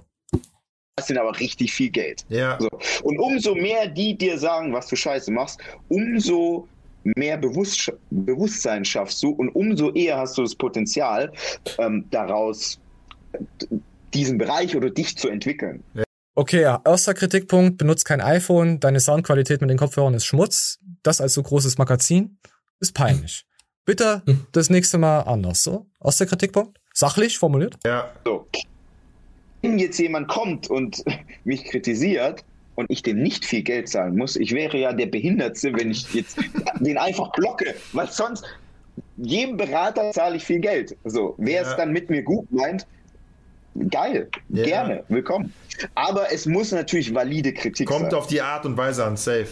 Das 1.00 1.08
sind 1.08 1.18
aber 1.18 1.40
richtig 1.40 1.72
viel 1.72 1.90
Geld. 1.90 2.26
Ja. 2.28 2.58
So. 2.60 2.68
Und 3.04 3.18
umso 3.20 3.56
mehr 3.56 3.88
die 3.88 4.18
dir 4.18 4.38
sagen, 4.38 4.74
was 4.74 4.88
du 4.88 4.98
scheiße 4.98 5.32
machst, 5.32 5.62
umso 5.88 6.68
mehr 7.06 7.38
Bewusst 7.38 7.90
Bewusstsein 8.10 8.84
schaffst 8.84 9.24
du 9.24 9.30
und 9.30 9.48
umso 9.48 9.94
eher 9.94 10.18
hast 10.18 10.38
du 10.38 10.42
das 10.42 10.56
Potenzial, 10.56 11.32
ähm, 11.78 12.04
daraus 12.12 12.82
diesen 14.14 14.38
Bereich 14.38 14.76
oder 14.76 14.90
dich 14.90 15.18
zu 15.18 15.30
entwickeln. 15.30 15.86
Okay, 16.36 16.64
ja, 16.64 16.82
erster 16.84 17.14
Kritikpunkt, 17.14 17.78
benutzt 17.78 18.04
kein 18.04 18.20
iPhone, 18.20 18.82
deine 18.82 19.00
Soundqualität 19.00 19.62
mit 19.62 19.70
den 19.70 19.78
Kopfhörern 19.78 20.14
ist 20.16 20.26
Schmutz. 20.26 20.80
Das 21.02 21.22
als 21.22 21.34
so 21.34 21.44
großes 21.44 21.78
Magazin 21.78 22.40
ist 22.82 22.94
peinlich. 22.94 23.46
Bitte 23.86 24.22
das 24.52 24.70
nächste 24.70 24.98
Mal 24.98 25.22
anders, 25.22 25.64
so? 25.64 25.86
Erster 26.04 26.26
Kritikpunkt? 26.26 26.78
Sachlich 26.94 27.38
formuliert? 27.38 27.78
Ja. 27.86 28.12
So. 28.26 28.48
Wenn 29.62 29.78
jetzt 29.80 30.00
jemand 30.00 30.28
kommt 30.28 30.70
und 30.70 31.04
mich 31.44 31.66
kritisiert 31.66 32.44
und 32.76 32.90
ich 32.90 33.04
dem 33.04 33.22
nicht 33.22 33.44
viel 33.46 33.62
Geld 33.64 33.90
zahlen 33.90 34.16
muss, 34.18 34.36
ich 34.36 34.52
wäre 34.54 34.78
ja 34.78 34.94
der 34.94 35.08
Behindertste, 35.08 35.74
wenn 35.74 35.92
ich 35.92 36.14
jetzt 36.14 36.38
den 36.80 36.98
einfach 36.98 37.32
blocke, 37.34 37.76
weil 37.94 38.08
sonst 38.10 38.46
jedem 39.18 39.58
Berater 39.58 40.12
zahle 40.12 40.38
ich 40.38 40.44
viel 40.46 40.60
Geld. 40.60 40.96
So, 41.06 41.36
wer 41.38 41.62
es 41.62 41.70
Ja. 41.70 41.76
dann 41.78 41.92
mit 41.92 42.10
mir 42.10 42.22
gut 42.24 42.50
meint, 42.52 42.86
geil, 43.90 44.30
Ja. 44.50 44.64
gerne, 44.66 45.04
willkommen. 45.10 45.54
Aber 45.96 46.32
es 46.34 46.46
muss 46.46 46.72
natürlich 46.72 47.14
valide 47.14 47.54
Kritik 47.54 47.88
Kommt 47.88 48.12
sein. 48.12 48.14
auf 48.20 48.28
die 48.28 48.42
Art 48.42 48.66
und 48.66 48.76
Weise 48.78 49.06
an, 49.06 49.16
safe. 49.18 49.48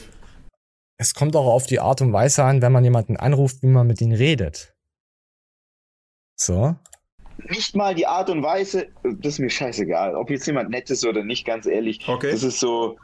Es 1.00 1.14
kommt 1.14 1.36
auch 1.36 1.46
auf 1.46 1.66
die 1.68 1.80
Art 1.80 2.02
und 2.02 2.12
Weise 2.12 2.44
an, 2.44 2.62
wenn 2.62 2.72
man 2.72 2.84
jemanden 2.84 3.18
anruft, 3.18 3.62
wie 3.62 3.68
man 3.68 3.88
mit 3.88 4.02
ihm 4.02 4.12
redet. 4.14 4.74
So. 6.40 6.76
Nicht 7.50 7.76
mal 7.76 7.96
die 7.96 8.08
Art 8.08 8.30
und 8.30 8.44
Weise, 8.44 8.88
das 9.04 9.34
ist 9.34 9.40
mir 9.40 9.50
scheißegal. 9.50 10.16
Ob 10.16 10.30
jetzt 10.30 10.48
jemand 10.48 10.70
nett 10.70 10.90
ist 10.90 11.06
oder 11.06 11.24
nicht, 11.24 11.46
ganz 11.46 11.66
ehrlich. 11.66 12.08
Okay. 12.08 12.32
Das 12.32 12.44
ist 12.44 12.60
so, 12.60 12.98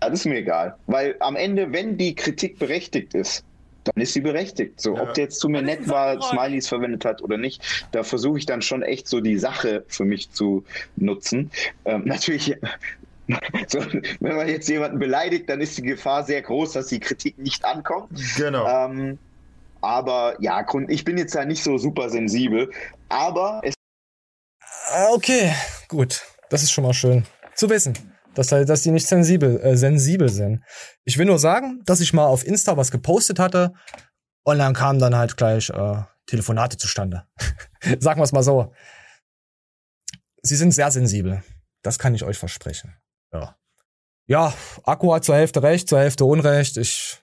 das 0.00 0.12
ist 0.12 0.24
mir 0.26 0.38
egal. 0.38 0.76
Weil 0.86 1.16
am 1.20 1.36
Ende, 1.36 1.72
wenn 1.72 1.96
die 1.96 2.14
Kritik 2.14 2.58
berechtigt 2.58 3.14
ist, 3.14 3.44
dann 3.84 4.02
ist 4.02 4.12
sie 4.12 4.20
berechtigt. 4.20 4.80
So, 4.80 4.94
Ja. 4.94 5.02
ob 5.02 5.14
der 5.14 5.24
jetzt 5.24 5.40
zu 5.40 5.48
mir 5.48 5.62
nett 5.62 5.88
war, 5.88 6.20
Smileys 6.20 6.68
verwendet 6.68 7.04
hat 7.04 7.22
oder 7.22 7.38
nicht, 7.38 7.86
da 7.92 8.02
versuche 8.02 8.38
ich 8.38 8.46
dann 8.46 8.60
schon 8.60 8.82
echt 8.82 9.08
so 9.08 9.20
die 9.20 9.38
Sache 9.38 9.84
für 9.88 10.04
mich 10.04 10.30
zu 10.32 10.64
nutzen. 10.96 11.50
Ähm, 11.86 12.02
natürlich, 12.04 12.54
so, 13.68 13.78
wenn 14.20 14.36
man 14.36 14.48
jetzt 14.48 14.68
jemanden 14.68 14.98
beleidigt, 14.98 15.48
dann 15.48 15.60
ist 15.60 15.78
die 15.78 15.82
Gefahr 15.82 16.24
sehr 16.24 16.42
groß, 16.42 16.72
dass 16.72 16.88
die 16.88 17.00
Kritik 17.00 17.38
nicht 17.38 17.64
ankommt. 17.64 18.10
Genau. 18.36 18.66
Ähm, 18.68 19.18
aber 19.80 20.36
ja, 20.40 20.64
ich 20.88 21.04
bin 21.04 21.18
jetzt 21.18 21.34
da 21.34 21.44
nicht 21.44 21.62
so 21.62 21.78
super 21.78 22.10
sensibel, 22.10 22.70
aber 23.08 23.60
es 23.64 23.74
Ah, 24.92 25.08
Okay, 25.12 25.52
gut. 25.88 26.22
Das 26.48 26.62
ist 26.64 26.72
schon 26.72 26.84
mal 26.84 26.92
schön 26.94 27.24
zu 27.54 27.70
wissen, 27.70 27.96
dass, 28.34 28.48
dass 28.48 28.82
die 28.82 28.90
nicht 28.90 29.06
sensibel, 29.06 29.60
äh, 29.60 29.76
sensibel 29.76 30.28
sind. 30.28 30.64
Ich 31.04 31.16
will 31.16 31.26
nur 31.26 31.38
sagen, 31.38 31.80
dass 31.84 32.00
ich 32.00 32.12
mal 32.12 32.26
auf 32.26 32.44
Insta 32.44 32.76
was 32.76 32.90
gepostet 32.90 33.38
hatte 33.38 33.72
und 34.42 34.58
dann 34.58 34.74
kamen 34.74 34.98
dann 34.98 35.14
halt 35.14 35.36
gleich 35.36 35.70
äh, 35.70 36.02
Telefonate 36.26 36.76
zustande. 36.76 37.26
Sagen 37.98 38.20
wir 38.20 38.24
es 38.24 38.32
mal 38.32 38.42
so. 38.42 38.72
Sie 40.42 40.56
sind 40.56 40.72
sehr 40.72 40.90
sensibel. 40.90 41.42
Das 41.82 41.98
kann 41.98 42.14
ich 42.14 42.24
euch 42.24 42.38
versprechen. 42.38 42.96
Ja. 43.32 43.56
Ja, 44.26 44.54
Akku 44.84 45.12
hat 45.12 45.24
zur 45.24 45.34
Hälfte 45.36 45.62
recht, 45.62 45.88
zur 45.88 45.98
Hälfte 45.98 46.24
Unrecht. 46.24 46.76
Ich. 46.76 47.22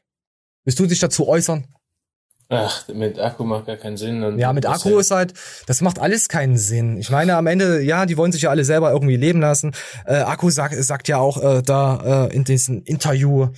Willst 0.66 0.80
du 0.80 0.86
dich 0.86 1.00
dazu 1.00 1.28
äußern? 1.28 1.74
Ach, 2.50 2.88
mit 2.88 3.20
Akku 3.20 3.44
macht 3.44 3.66
gar 3.66 3.76
keinen 3.76 3.98
Sinn. 3.98 4.24
Und 4.24 4.40
Ja, 4.40 4.54
mit 4.54 4.66
Akku 4.66 5.00
ist 5.00 5.12
halt, 5.12 5.34
das 5.66 5.82
macht 5.82 6.00
alles 6.00 6.30
keinen 6.30 6.58
Sinn. 6.58 6.98
Ich 6.98 7.10
meine, 7.10 7.36
am 7.36 7.46
Ende, 7.48 7.82
ja, 7.82 8.06
die 8.06 8.16
wollen 8.16 8.32
sich 8.32 8.44
ja 8.44 8.50
alle 8.50 8.64
selber 8.64 8.92
irgendwie 8.92 9.18
leben 9.18 9.42
lassen. 9.42 9.74
Äh, 10.06 10.16
Akku 10.18 10.50
sagt, 10.50 10.76
sagt 10.82 11.08
ja 11.10 11.18
auch 11.18 11.42
äh, 11.44 11.62
da 11.62 12.28
äh, 12.28 12.34
in 12.36 12.46
diesem 12.46 12.84
Interview 12.84 13.50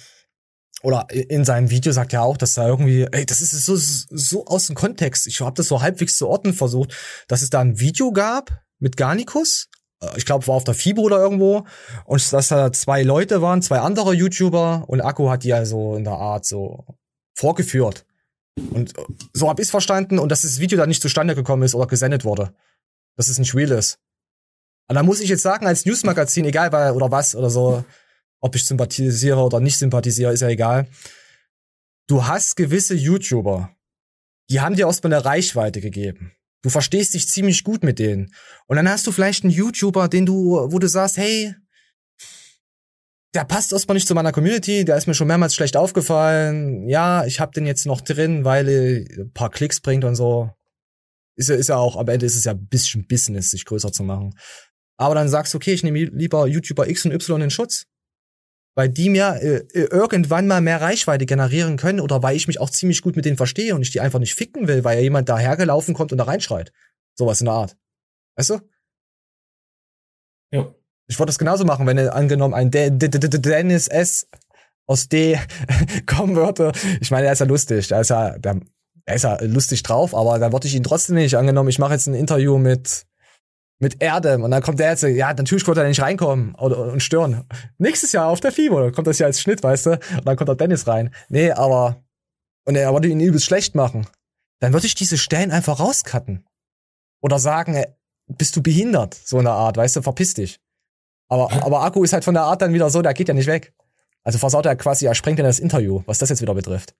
oder 0.81 1.07
in 1.11 1.45
seinem 1.45 1.69
Video 1.69 1.91
sagt 1.91 2.13
er 2.13 2.23
auch, 2.23 2.37
dass 2.37 2.53
da 2.53 2.67
irgendwie, 2.67 3.05
ey, 3.11 3.25
das 3.25 3.41
ist 3.41 3.51
so, 3.65 3.75
so 3.75 4.45
aus 4.45 4.67
dem 4.67 4.75
Kontext. 4.75 5.27
Ich 5.27 5.41
habe 5.41 5.55
das 5.55 5.67
so 5.67 5.81
halbwegs 5.81 6.17
zu 6.17 6.27
orten 6.27 6.53
versucht, 6.53 6.95
dass 7.27 7.41
es 7.41 7.49
da 7.49 7.59
ein 7.59 7.79
Video 7.79 8.11
gab 8.11 8.61
mit 8.79 8.97
Garnicus. 8.97 9.67
Äh, 10.01 10.07
Ich 10.17 10.25
glaube, 10.25 10.47
war 10.47 10.55
auf 10.55 10.63
der 10.63 10.73
FIBO 10.73 11.01
oder 11.01 11.17
irgendwo. 11.17 11.65
Und 12.05 12.33
dass 12.33 12.47
da 12.47 12.71
zwei 12.71 13.03
Leute 13.03 13.41
waren, 13.41 13.61
zwei 13.61 13.79
andere 13.79 14.13
YouTuber. 14.13 14.85
Und 14.87 15.01
Akku 15.01 15.29
hat 15.29 15.43
die 15.43 15.53
also 15.53 15.95
in 15.95 16.05
der 16.05 16.13
Art 16.13 16.45
so 16.45 16.85
vorgeführt. 17.35 18.05
Und 18.72 18.94
so 19.34 19.49
hab 19.49 19.60
ich's 19.60 19.72
verstanden 19.72 20.19
und 20.19 20.30
dass 20.30 20.41
das 20.44 20.60
Video 20.60 20.77
dann 20.77 20.90
nicht 20.90 21.02
zustande 21.02 21.36
gekommen 21.36 21.64
ist 21.64 21.76
oder 21.76 21.88
gesendet 21.88 22.26
wurde. 22.26 22.53
Dass 23.15 23.27
es 23.27 23.40
nicht 23.40 23.56
real 23.56 23.72
ist. 23.72 23.99
Und 24.88 24.95
da 24.95 25.03
muss 25.03 25.19
ich 25.19 25.30
jetzt 25.30 25.44
sagen, 25.44 25.68
als 25.68 25.86
Newsmagazin, 25.86 26.45
egal 26.45 26.72
weil, 26.72 26.91
oder 26.91 27.11
was 27.11 27.36
oder 27.36 27.49
so, 27.49 27.86
ob 28.41 28.56
ich 28.56 28.65
sympathisiere 28.65 29.40
oder 29.40 29.60
nicht 29.60 29.77
sympathisiere, 29.77 30.34
ist 30.34 30.41
ja 30.41 30.48
egal. 30.48 30.88
Du 32.07 32.26
hast 32.26 32.56
gewisse 32.56 32.95
YouTuber, 32.95 33.69
die 34.49 34.61
haben 34.61 34.76
dir 34.76 34.88
erstmal 34.88 35.14
eine 35.14 35.26
Reichweite 35.26 35.80
gegeben. 35.81 36.31
Du 36.61 36.69
verstehst 36.69 37.14
dich 37.14 37.30
ziemlich 37.30 37.64
gut 37.64 37.84
mit 37.84 37.99
denen. 37.99 38.34
Und 38.65 38.77
dann 38.77 38.90
hast 38.90 39.06
du 39.07 39.11
vielleicht 39.11 39.44
einen 39.44 39.53
YouTuber, 39.53 40.07
den 40.07 40.26
du, 40.26 40.72
wo 40.72 40.80
du 40.80 40.88
sagst, 40.88 41.18
hey, 41.18 41.53
der 43.35 43.45
passt 43.45 43.72
erstmal 43.72 43.95
nicht 43.95 44.07
zu 44.07 44.15
meiner 44.15 44.31
Community, 44.31 44.85
der 44.85 44.97
ist 44.97 45.07
mir 45.07 45.14
schon 45.14 45.27
mehrmals 45.27 45.53
schlecht 45.53 45.77
aufgefallen. 45.77 46.88
Ja, 46.88 47.26
ich 47.26 47.39
hab 47.39 47.51
den 47.53 47.65
jetzt 47.65 47.85
noch 47.85 48.01
drin, 48.01 48.43
weil 48.43 48.68
er 48.68 49.23
ein 49.23 49.31
paar 49.34 49.51
Klicks 49.51 49.81
bringt 49.81 50.03
und 50.03 50.15
so. 50.15 50.49
Ist 51.35 51.49
ja, 51.49 51.56
ist 51.56 51.69
ja 51.69 51.77
auch, 51.77 51.95
am 51.95 52.07
Ende 52.07 52.26
ist 52.26 52.35
es 52.35 52.45
ja 52.45 52.53
ein 52.53 52.68
bisschen 52.68 53.07
Business, 53.07 53.51
sich 53.51 53.65
größer 53.65 53.91
zu 53.91 54.03
machen. 54.03 54.34
Aber 54.97 55.15
dann 55.15 55.30
sagst 55.30 55.53
du, 55.53 55.57
okay, 55.57 55.73
ich 55.73 55.84
nehme 55.84 55.99
lieber 55.99 56.47
YouTuber 56.47 56.89
X 56.89 57.06
und 57.06 57.14
Y 57.14 57.41
in 57.41 57.49
Schutz. 57.51 57.85
Weil 58.76 58.89
die 58.89 59.10
mir 59.10 59.39
äh, 59.41 59.64
irgendwann 59.73 60.47
mal 60.47 60.61
mehr 60.61 60.81
Reichweite 60.81 61.26
generieren 61.26 61.77
können 61.77 61.99
oder 61.99 62.23
weil 62.23 62.35
ich 62.35 62.47
mich 62.47 62.60
auch 62.60 62.69
ziemlich 62.69 63.01
gut 63.01 63.15
mit 63.15 63.26
denen 63.26 63.38
verstehe 63.38 63.76
und 63.76 63.81
ich 63.81 63.91
die 63.91 63.99
einfach 63.99 64.19
nicht 64.19 64.35
ficken 64.35 64.68
will, 64.68 64.84
weil 64.84 64.97
ja 64.97 65.03
jemand 65.03 65.30
dahergelaufen 65.30 65.93
kommt 65.93 66.11
und 66.11 66.18
da 66.18 66.26
reinschreit. 66.26 66.72
Sowas 67.15 67.41
in 67.41 67.45
der 67.45 67.53
Art. 67.56 67.77
Weißt 68.35 68.51
du? 68.51 68.60
Ich 71.10 71.19
wollte 71.19 71.30
das 71.30 71.40
genauso 71.40 71.65
machen, 71.65 71.88
wenn 71.88 71.98
er 71.98 72.15
angenommen 72.15 72.53
ein 72.53 72.72
De 72.72 72.91
De 72.91 73.10
De 73.10 73.19
De 73.19 73.40
Dennis 73.40 73.88
S 73.88 74.27
aus 74.88 75.10
D 75.10 75.38
kommen 76.06 76.36
würde. 76.36 76.72
Ich 77.02 77.11
meine, 77.11 77.27
er 77.27 77.34
ist 77.34 77.40
ja 77.40 77.45
lustig. 77.45 77.88
Der 77.88 78.02
ist 78.02 78.10
ja, 78.10 78.36
er 79.06 79.15
ist 79.15 79.23
ja 79.23 79.38
lustig 79.41 79.84
drauf, 79.84 80.15
aber 80.15 80.40
da 80.40 80.52
wollte 80.52 80.68
ich 80.68 80.76
ihn 80.76 80.84
trotzdem 80.84 81.15
nicht 81.15 81.36
angenommen. 81.36 81.69
Ich 81.69 81.80
mache 81.80 81.94
jetzt 81.94 82.07
ein 82.07 82.14
Interview 82.14 82.57
mit 82.57 83.06
mit 83.81 84.03
Erdem 84.03 84.44
und 84.44 84.52
dann 84.52 84.61
kommt 84.61 84.80
der 84.80 84.90
jetzt, 84.90 85.03
ja, 85.03 85.34
natürlich 85.34 85.64
konnte 85.64 85.81
er 85.81 85.88
nicht 85.88 86.02
reinkommen 86.02 86.53
oder, 86.56 86.91
und 86.91 87.02
stören. 87.02 87.45
Nächstes 87.77 88.11
Jahr 88.11 88.27
auf 88.27 88.41
der 88.41 88.52
FIBO 88.52 88.91
kommt 88.91 89.07
das 89.07 89.19
ja 89.19 89.26
als 89.26 89.40
Schnitt, 89.40 89.64
weißt 89.64 89.86
du? 89.86 89.91
Und 89.91 90.27
dann 90.27 90.36
kommt 90.36 90.49
der 90.49 90.56
Dennis 90.56 90.86
rein. 90.86 91.14
Nee, 91.30 91.52
aber 91.52 92.03
und 92.65 92.76
er 92.76 92.91
wollte 92.94 93.07
ihn 93.07 93.22
übelst 93.22 93.45
schlecht 93.45 93.76
machen. 93.76 94.06
Dann 94.60 94.73
würde 94.73 94.86
ich 94.86 94.95
diese 94.95 95.18
Stellen 95.18 95.52
einfach 95.52 95.80
rauscutten. 95.80 96.45
Oder 97.22 97.40
sagen, 97.40 97.81
bist 98.27 98.56
du 98.56 98.61
behindert? 98.61 99.15
So 99.15 99.40
eine 99.40 99.52
Art, 99.52 99.77
weißt 99.77 99.95
du, 99.95 100.02
verpiss 100.02 100.34
dich. 100.34 100.60
Aber, 101.30 101.51
aber 101.64 101.84
Akku 101.84 102.03
ist 102.03 102.11
halt 102.11 102.26
von 102.26 102.34
der 102.34 102.43
Art 102.43 102.61
dann 102.61 102.73
wieder 102.73 102.89
so, 102.89 103.01
der 103.01 103.14
geht 103.14 103.27
ja 103.27 103.34
nicht 103.34 103.47
weg. 103.47 103.73
Also 104.23 104.38
versaut 104.38 104.65
er 104.65 104.76
quasi, 104.76 105.06
er 105.06 105.15
sprengt 105.15 105.39
ja 105.39 105.45
das 105.45 105.60
Interview, 105.60 106.01
was 106.06 106.18
das 106.18 106.30
jetzt 106.30 106.41
wieder 106.41 106.53
betrifft. 106.53 106.93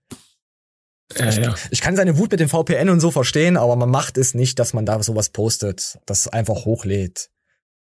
Ja, 1.18 1.30
ja. 1.30 1.56
Ich 1.72 1.81
kann 1.81 1.95
seine 1.95 2.18
Wut 2.18 2.31
mit 2.31 2.39
dem 2.39 2.49
VPN 2.49 2.89
und 2.89 2.99
so 2.99 3.10
verstehen, 3.10 3.57
aber 3.57 3.76
man 3.76 3.89
macht 3.89 4.18
es 4.18 4.35
nicht, 4.35 4.60
dass 4.60 4.73
man 4.73 4.85
da 4.85 5.01
sowas 5.01 5.30
postet, 5.30 5.99
das 6.06 6.27
einfach 6.27 6.65
hochlädt. 6.65 7.30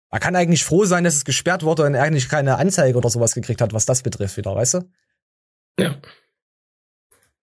Man 0.10 0.20
kann 0.20 0.36
eigentlich 0.36 0.66
froh 0.66 0.86
sein, 0.86 1.04
dass 1.04 1.16
es 1.16 1.24
gesperrt 1.24 1.64
wurde 1.64 1.86
und 1.86 1.94
er 1.94 2.04
eigentlich 2.04 2.28
keine 2.28 2.58
Anzeige 2.58 2.98
oder 2.98 3.10
sowas 3.10 3.34
gekriegt 3.34 3.62
hat, 3.62 3.74
was 3.74 3.86
das 3.86 4.02
betrifft 4.02 4.38
wieder, 4.38 4.56
weißt 4.56 4.74
du? 4.74 4.82
Ja. 5.80 5.96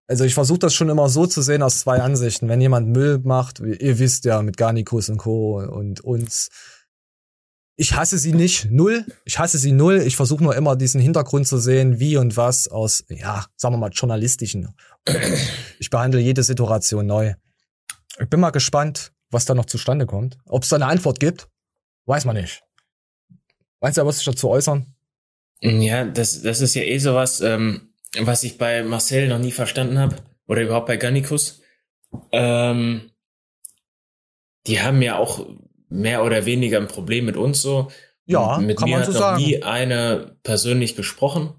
Also 0.08 0.24
ich 0.24 0.34
versuche 0.34 0.58
das 0.58 0.74
schon 0.74 0.88
immer 0.88 1.08
so 1.08 1.26
zu 1.26 1.42
sehen 1.42 1.62
aus 1.62 1.80
zwei 1.80 2.00
Ansichten. 2.00 2.48
Wenn 2.48 2.60
jemand 2.60 2.88
Müll 2.88 3.20
macht, 3.22 3.62
wie 3.62 3.74
ihr 3.74 3.98
wisst 3.98 4.24
ja, 4.24 4.42
mit 4.42 4.56
Garnikus 4.56 5.08
und 5.08 5.18
Co. 5.18 5.60
und 5.60 6.00
uns, 6.00 6.48
ich 7.80 7.94
hasse 7.94 8.18
sie 8.18 8.32
nicht, 8.32 8.72
null. 8.72 9.06
Ich 9.24 9.38
hasse 9.38 9.56
sie 9.56 9.70
null. 9.70 10.02
Ich 10.04 10.16
versuche 10.16 10.42
nur 10.42 10.56
immer 10.56 10.74
diesen 10.74 11.00
Hintergrund 11.00 11.46
zu 11.46 11.58
sehen, 11.58 12.00
wie 12.00 12.16
und 12.16 12.36
was 12.36 12.66
aus, 12.66 13.04
ja, 13.08 13.46
sagen 13.56 13.74
wir 13.74 13.78
mal, 13.78 13.92
journalistischen. 13.92 14.74
Ich 15.78 15.88
behandle 15.88 16.20
jede 16.20 16.42
Situation 16.42 17.06
neu. 17.06 17.34
Ich 18.18 18.28
bin 18.28 18.40
mal 18.40 18.50
gespannt, 18.50 19.12
was 19.30 19.44
da 19.44 19.54
noch 19.54 19.66
zustande 19.66 20.06
kommt. 20.06 20.38
Ob 20.46 20.64
es 20.64 20.70
da 20.70 20.76
eine 20.76 20.86
Antwort 20.86 21.20
gibt, 21.20 21.48
weiß 22.06 22.24
man 22.24 22.34
nicht. 22.34 22.64
Meinst 23.80 23.96
du, 23.96 24.02
er 24.02 24.06
wird 24.06 24.16
sich 24.16 24.24
dazu 24.24 24.48
äußern? 24.48 24.92
Ja, 25.60 26.04
das, 26.04 26.42
das 26.42 26.60
ist 26.60 26.74
ja 26.74 26.82
eh 26.82 26.98
sowas, 26.98 27.40
ähm, 27.40 27.94
was 28.18 28.42
ich 28.42 28.58
bei 28.58 28.82
Marcel 28.82 29.28
noch 29.28 29.38
nie 29.38 29.52
verstanden 29.52 30.00
habe. 30.00 30.16
Oder 30.48 30.62
überhaupt 30.62 30.88
bei 30.88 30.96
Gannikus. 30.96 31.62
Ähm, 32.32 33.12
die 34.66 34.80
haben 34.80 35.00
ja 35.00 35.16
auch 35.16 35.46
mehr 35.88 36.24
oder 36.24 36.44
weniger 36.46 36.78
ein 36.78 36.88
Problem 36.88 37.24
mit 37.24 37.36
uns 37.36 37.62
so. 37.62 37.90
Ja, 38.26 38.58
mit 38.58 38.76
kann 38.78 38.88
mir 38.88 38.96
man 38.96 39.00
hat 39.00 39.06
so 39.06 39.12
noch 39.12 39.18
sagen. 39.20 39.42
nie 39.42 39.62
eine 39.62 40.36
persönlich 40.42 40.96
gesprochen. 40.96 41.54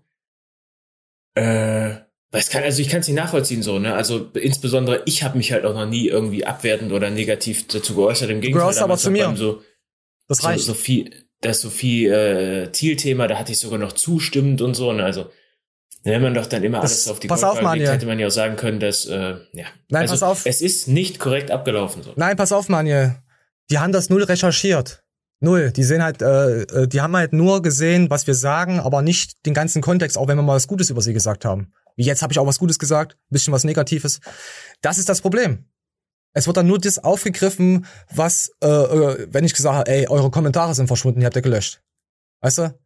Äh, 1.35 1.95
weil 2.31 2.41
es 2.41 2.49
kann, 2.49 2.64
also 2.64 2.81
ich 2.81 2.89
kann 2.89 2.99
es 2.99 3.07
nicht 3.07 3.15
nachvollziehen 3.15 3.64
so, 3.64 3.80
ne? 3.80 3.95
Also 3.95 4.30
insbesondere 4.34 5.01
ich 5.06 5.23
habe 5.23 5.38
mich 5.38 5.51
halt 5.51 5.65
auch 5.65 5.73
noch 5.73 5.88
nie 5.88 6.07
irgendwie 6.07 6.45
abwertend 6.45 6.91
oder 6.91 7.10
negativ 7.10 7.68
dazu 7.68 7.95
geäußert. 7.95 8.30
Im 8.30 8.41
Gegenteil, 8.41 8.77
aber 8.80 8.97
zu 8.97 9.10
mir. 9.10 9.35
So, 9.35 9.61
Das 10.27 10.39
so, 10.39 10.47
reicht. 10.47 10.64
Sophie, 10.64 11.10
das 11.41 11.61
Sophie 11.61 12.06
äh, 12.06 12.68
Thiel-Thema, 12.72 13.27
da 13.27 13.39
hatte 13.39 13.51
ich 13.51 13.60
sogar 13.60 13.80
noch 13.80 13.93
zustimmend 13.93 14.61
und 14.61 14.76
so. 14.76 14.93
Ne? 14.93 15.03
Also 15.03 15.30
wenn 16.03 16.22
man 16.22 16.34
doch 16.35 16.45
dann 16.45 16.64
immer 16.64 16.81
Das- 16.81 16.91
alles 16.91 17.07
auf 17.07 17.19
die 17.19 17.27
pass 17.27 17.43
auf, 17.43 17.53
Goldwaage 17.56 17.80
legt, 17.80 17.91
hätte 17.91 18.06
man 18.06 18.19
ja 18.19 18.27
auch 18.27 18.31
sagen 18.31 18.56
können, 18.56 18.80
dass 18.80 19.06
äh, 19.07 19.38
ja. 19.53 19.65
Nein, 19.89 20.01
also, 20.03 20.14
pass 20.14 20.23
auf. 20.23 20.45
Es 20.45 20.61
ist 20.61 20.88
nicht 20.88 21.19
korrekt 21.19 21.49
abgelaufen 21.49 22.03
so. 22.03 22.14
Nein, 22.15 22.38
pass 22.38 22.51
auf, 22.51 22.69
Manuel. 22.69 23.15
Die 23.70 23.80
haben 23.80 23.91
das 23.91 24.10
null 24.10 24.24
recherchiert. 24.24 25.04
Null. 25.41 25.72
Die 25.72 25.84
sehen 25.84 26.04
halt, 26.04 26.22
äh, 26.22 26.64
äh, 26.64 26.88
die 26.88 27.02
haben 27.02 27.16
halt 27.16 27.32
nur 27.32 27.62
gesehen, 27.62 28.10
was 28.10 28.28
wir 28.28 28.36
sagen, 28.36 28.80
aber 28.80 29.02
nicht 29.02 29.46
den 29.46 29.54
ganzen 29.54 29.82
Kontext, 29.82 30.18
auch 30.18 30.28
wenn 30.28 30.38
wir 30.38 30.41
mal 30.44 30.56
was 30.56 30.68
Gutes 30.68 30.90
über 30.90 31.02
sie 31.02 31.14
gesagt 31.14 31.46
haben. 31.46 31.72
Wie 31.96 32.04
jetzt 32.04 32.22
habe 32.22 32.34
ich 32.34 32.40
auch 32.40 32.48
was 32.48 32.60
Gutes 32.60 32.80
gesagt, 32.80 33.18
bisschen 33.30 33.54
was 33.54 33.64
Negatives. 33.64 34.20
Das 34.82 34.98
ist 34.98 35.08
das 35.08 35.22
Problem. 35.22 35.66
Es 36.34 36.46
wird 36.46 36.58
dann 36.58 36.68
nur 36.68 36.80
das 36.80 37.00
aufgegriffen, 37.00 37.86
was, 38.14 38.52
äh, 38.62 38.68
äh, 38.68 39.28
wenn 39.32 39.46
ich 39.46 39.54
gesagt 39.54 39.76
habe, 39.76 39.91
ey, 39.91 40.08
eure 40.08 40.30
Kommentare 40.30 40.76
sind 40.76 40.88
verschwunden, 40.88 41.22
die 41.22 41.26
habt 41.26 41.36
ihr 41.36 41.41
gelöscht. 41.41 41.82
Weißt 42.41 42.60
du? 42.60 42.80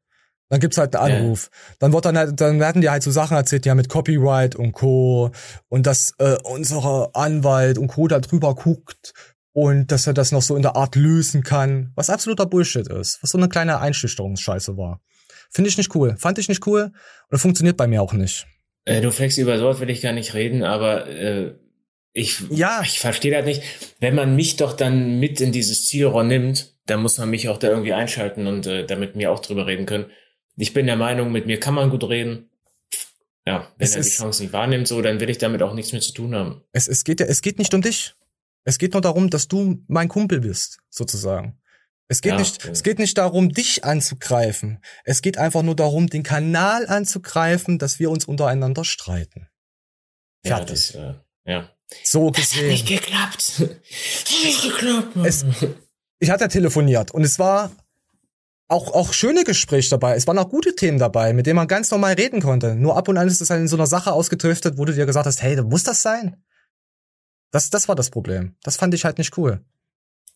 Dann 0.50 0.60
gibt's 0.60 0.78
halt 0.78 0.96
einen 0.96 1.12
Ja. 1.12 1.20
Anruf. 1.20 1.50
Dann 1.80 1.94
wird 1.94 2.06
dann 2.06 2.18
halt, 2.18 2.40
dann 2.40 2.60
werden 2.60 2.82
die 2.82 2.90
halt 2.90 3.02
so 3.02 3.10
Sachen 3.12 3.36
erzählt, 3.36 3.66
ja, 3.66 3.74
mit 3.76 3.90
Copyright 3.90 4.56
und 4.56 4.72
Co. 4.74 5.32
Und 5.68 5.88
dass 5.88 6.14
äh, 6.20 6.38
unser 6.44 7.10
Anwalt 7.16 7.78
und 7.78 7.88
Co. 7.88 8.08
da 8.08 8.20
drüber 8.20 8.54
guckt 8.54 9.14
und 9.54 9.92
dass 9.92 10.08
er 10.08 10.14
das 10.14 10.32
noch 10.32 10.42
so 10.42 10.56
in 10.56 10.64
der 10.64 10.76
Art 10.76 10.96
lösen 10.96 11.44
kann, 11.44 11.92
was 11.96 12.10
absoluter 12.10 12.46
Bullshit 12.46 12.88
ist, 12.88 13.22
was 13.22 13.30
so 13.30 13.38
eine 13.38 13.50
kleine 13.50 13.80
Einschüchterungsscheiße 13.80 14.76
war. 14.78 15.02
Finde 15.50 15.70
ich 15.70 15.78
nicht 15.78 15.96
cool. 15.96 16.16
Fand 16.18 16.40
ich 16.40 16.50
nicht 16.50 16.66
cool 16.66 16.92
und 17.30 17.38
funktioniert 17.38 17.78
bei 17.78 17.88
mir 17.88 18.02
auch 18.02 18.14
nicht. 18.14 18.48
Äh, 18.86 19.02
du 19.02 19.12
Flex, 19.12 19.38
über 19.38 19.58
sowas 19.60 19.80
will 19.80 19.90
ich 19.90 20.02
gar 20.02 20.12
nicht 20.12 20.34
reden, 20.34 20.64
aber 20.64 21.08
äh, 21.08 21.54
ich, 22.12 22.42
ja. 22.50 22.82
ich 22.84 23.00
verstehe 23.00 23.32
das 23.32 23.46
nicht. 23.46 23.62
Wenn 24.00 24.16
man 24.16 24.36
mich 24.36 24.56
doch 24.56 24.74
dann 24.74 25.20
mit 25.20 25.40
in 25.40 25.52
dieses 25.52 25.88
Zielrohr 25.88 26.24
nimmt, 26.24 26.74
dann 26.86 27.02
muss 27.02 27.18
man 27.18 27.30
mich 27.30 27.50
auch 27.50 27.58
da 27.58 27.70
irgendwie 27.70 27.94
einschalten 27.94 28.48
und 28.48 28.66
äh, 28.68 28.86
damit 28.86 29.16
mir 29.16 29.32
auch 29.32 29.40
drüber 29.40 29.68
reden 29.68 29.86
können. 29.86 30.06
Ich 30.58 30.74
bin 30.74 30.86
der 30.86 30.96
Meinung, 30.96 31.32
mit 31.32 31.46
mir 31.46 31.60
kann 31.60 31.74
man 31.74 31.90
gut 31.90 32.04
reden. 32.08 32.50
Ja, 33.46 33.68
wenn 33.78 33.86
Es 33.86 33.96
er 33.96 34.04
die 34.04 34.10
Chance 34.10 34.44
nicht 34.44 34.54
wahrnimmt, 34.54 34.88
so, 34.88 35.02
dann 35.02 35.20
will 35.20 35.30
ich 35.30 35.38
damit 35.38 35.62
auch 35.62 35.74
nichts 35.74 35.92
mehr 35.92 36.02
zu 36.02 36.14
tun 36.14 36.34
haben. 36.34 36.64
Es, 36.72 36.88
es 36.88 37.04
geht 37.04 37.20
ja, 37.20 37.26
es 37.26 37.42
geht 37.42 37.60
nicht 37.60 37.74
um 37.74 37.82
dich. 37.82 38.16
Es 38.66 38.78
geht 38.78 38.94
nur 38.94 39.02
darum, 39.02 39.30
dass 39.30 39.48
du 39.48 39.84
mein 39.88 40.08
Kumpel 40.08 40.40
bist, 40.42 40.80
sozusagen. 40.90 41.60
Es 42.08 42.22
geht 42.22 42.34
Ja, 42.34 42.40
nicht, 42.40 42.64
ja. 42.64 42.72
es 42.72 42.84
geht 42.84 43.00
nicht 43.00 43.18
darum, 43.18 43.50
dich 43.50 43.84
anzugreifen. 43.84 44.80
Es 45.04 45.22
geht 45.22 45.38
einfach 45.38 45.64
nur 45.64 45.76
darum, 45.76 46.08
den 46.08 46.24
Kanal 46.24 46.88
anzugreifen, 46.88 47.80
dass 47.80 48.00
wir 48.00 48.10
uns 48.12 48.26
untereinander 48.26 48.84
streiten. 48.86 49.48
Ja, 50.46 50.58
Fertig. 50.58 50.92
das, 50.94 50.96
äh, 50.96 51.14
ja. 51.46 51.70
so 52.04 52.30
Das 52.30 52.44
hat 52.44 52.52
gesehen. 52.52 52.68
nicht 52.70 52.88
geklappt. 52.88 53.54
Das 53.60 53.60
hat 53.60 54.44
nicht 54.46 54.62
geklappt. 54.64 55.16
Mann. 55.16 55.26
Es, 55.26 55.46
ich 56.20 56.30
hatte 56.30 56.44
ja 56.46 56.48
telefoniert 56.50 57.12
und 57.12 57.24
es 57.24 57.40
war 57.40 57.72
auch, 58.68 58.94
auch 58.94 59.14
schöne 59.14 59.44
Gespräche 59.44 59.90
dabei. 59.92 60.16
Es 60.16 60.26
waren 60.28 60.38
auch 60.40 60.50
gute 60.50 60.76
Themen 60.76 60.98
dabei, 61.00 61.34
mit 61.34 61.46
denen 61.46 61.58
man 61.58 61.68
ganz 61.68 61.92
normal 61.92 62.14
reden 62.14 62.42
konnte. 62.42 62.76
Nur 62.76 62.98
ab 62.98 63.08
und 63.08 63.18
an 63.18 63.28
ist 63.28 63.42
es 63.42 63.50
halt 63.50 63.62
in 63.62 63.68
so 63.68 63.76
einer 63.76 63.88
Sache 63.88 64.12
ausgetriftet, 64.14 64.78
wo 64.78 64.86
du 64.86 64.94
dir 64.94 65.06
gesagt 65.06 65.26
hast, 65.26 65.42
hey, 65.42 65.62
muss 65.62 65.84
das 65.84 66.02
sein? 66.02 66.38
Das, 67.54 67.70
das 67.70 67.88
war 67.88 67.96
das 67.96 68.10
Problem. 68.10 68.56
Das 68.64 68.78
fand 68.78 68.96
ich 68.96 69.06
halt 69.06 69.20
nicht 69.20 69.38
cool. 69.38 69.62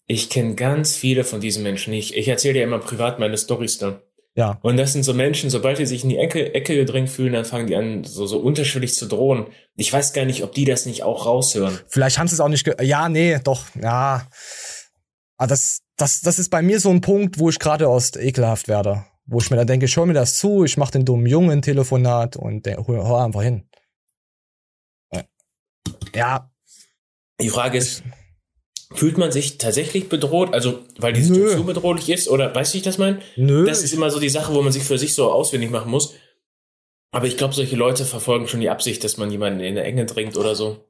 Ich 0.05 0.29
kenne 0.29 0.53
ganz 0.53 0.95
viele 0.95 1.23
von 1.23 1.41
diesen 1.41 1.63
Menschen 1.63 1.89
nicht. 1.89 2.15
Ich 2.15 2.27
erzähle 2.27 2.53
dir 2.53 2.63
immer 2.63 2.77
privat 2.77 3.17
meine 3.17 3.37
Storys 3.37 3.79
dann. 3.79 3.99
Ja. 4.35 4.59
Und 4.61 4.77
das 4.77 4.93
sind 4.93 5.01
so 5.01 5.15
Menschen, 5.15 5.49
sobald 5.49 5.79
die 5.79 5.87
sich 5.87 6.03
in 6.03 6.09
die 6.09 6.19
Ecke, 6.19 6.53
Ecke 6.53 6.75
gedrängt 6.75 7.09
fühlen, 7.09 7.33
dann 7.33 7.43
fangen 7.43 7.65
die 7.65 7.75
an, 7.75 8.03
so, 8.03 8.27
so 8.27 8.37
unterschwellig 8.37 8.93
zu 8.93 9.07
drohen. 9.07 9.47
Ich 9.75 9.91
weiß 9.91 10.13
gar 10.13 10.25
nicht, 10.25 10.43
ob 10.43 10.53
die 10.53 10.65
das 10.65 10.85
nicht 10.85 11.01
auch 11.01 11.25
raushören. 11.25 11.79
Vielleicht 11.87 12.19
haben 12.19 12.27
sie 12.27 12.35
es 12.35 12.39
auch 12.39 12.49
nicht. 12.49 12.63
Ge 12.63 12.75
ja, 12.85 13.09
nee, 13.09 13.39
doch, 13.43 13.65
ja. 13.81 14.27
Aber 15.37 15.47
das, 15.47 15.81
das, 15.97 16.21
das 16.21 16.37
ist 16.37 16.49
bei 16.49 16.61
mir 16.61 16.79
so 16.79 16.91
ein 16.91 17.01
Punkt, 17.01 17.39
wo 17.39 17.49
ich 17.49 17.57
gerade 17.57 17.87
aus 17.89 18.15
ekelhaft 18.15 18.67
werde. 18.67 19.05
Wo 19.25 19.39
ich 19.39 19.49
mir 19.49 19.57
dann 19.57 19.67
denke, 19.67 19.87
ich 19.87 19.97
hör 19.97 20.05
mir 20.05 20.13
das 20.13 20.37
zu, 20.37 20.65
ich 20.65 20.77
mach 20.77 20.91
den 20.91 21.03
dummen 21.03 21.25
Jungen 21.25 21.63
Telefonat 21.63 22.37
und 22.37 22.67
der, 22.67 22.85
hör, 22.85 23.07
hör 23.07 23.25
einfach 23.25 23.41
hin. 23.41 23.67
Ja. 26.13 26.51
Die 27.41 27.49
Frage 27.49 27.77
ist, 27.77 28.03
fühlt 28.93 29.17
man 29.17 29.31
sich 29.31 29.57
tatsächlich 29.57 30.09
bedroht? 30.09 30.53
Also, 30.53 30.79
weil 30.97 31.13
die 31.13 31.21
Situation 31.23 31.65
bedrohlich 31.65 32.09
ist? 32.09 32.29
Oder 32.29 32.53
weißt 32.53 32.71
du, 32.71 32.75
wie 32.75 32.77
ich 32.79 32.83
das 32.83 32.97
meine? 32.97 33.19
Nö. 33.35 33.65
Das 33.65 33.83
ist 33.83 33.93
immer 33.93 34.09
so 34.09 34.19
die 34.19 34.29
Sache, 34.29 34.53
wo 34.53 34.61
man 34.61 34.71
sich 34.71 34.83
für 34.83 34.97
sich 34.97 35.13
so 35.13 35.31
auswendig 35.31 35.69
machen 35.69 35.91
muss. 35.91 36.13
Aber 37.11 37.27
ich 37.27 37.37
glaube, 37.37 37.53
solche 37.53 37.75
Leute 37.75 38.05
verfolgen 38.05 38.47
schon 38.47 38.59
die 38.59 38.69
Absicht, 38.69 39.03
dass 39.03 39.17
man 39.17 39.31
jemanden 39.31 39.59
in 39.59 39.75
der 39.75 39.85
Enge 39.85 40.05
drängt 40.05 40.35
oder 40.37 40.55
so. 40.55 40.83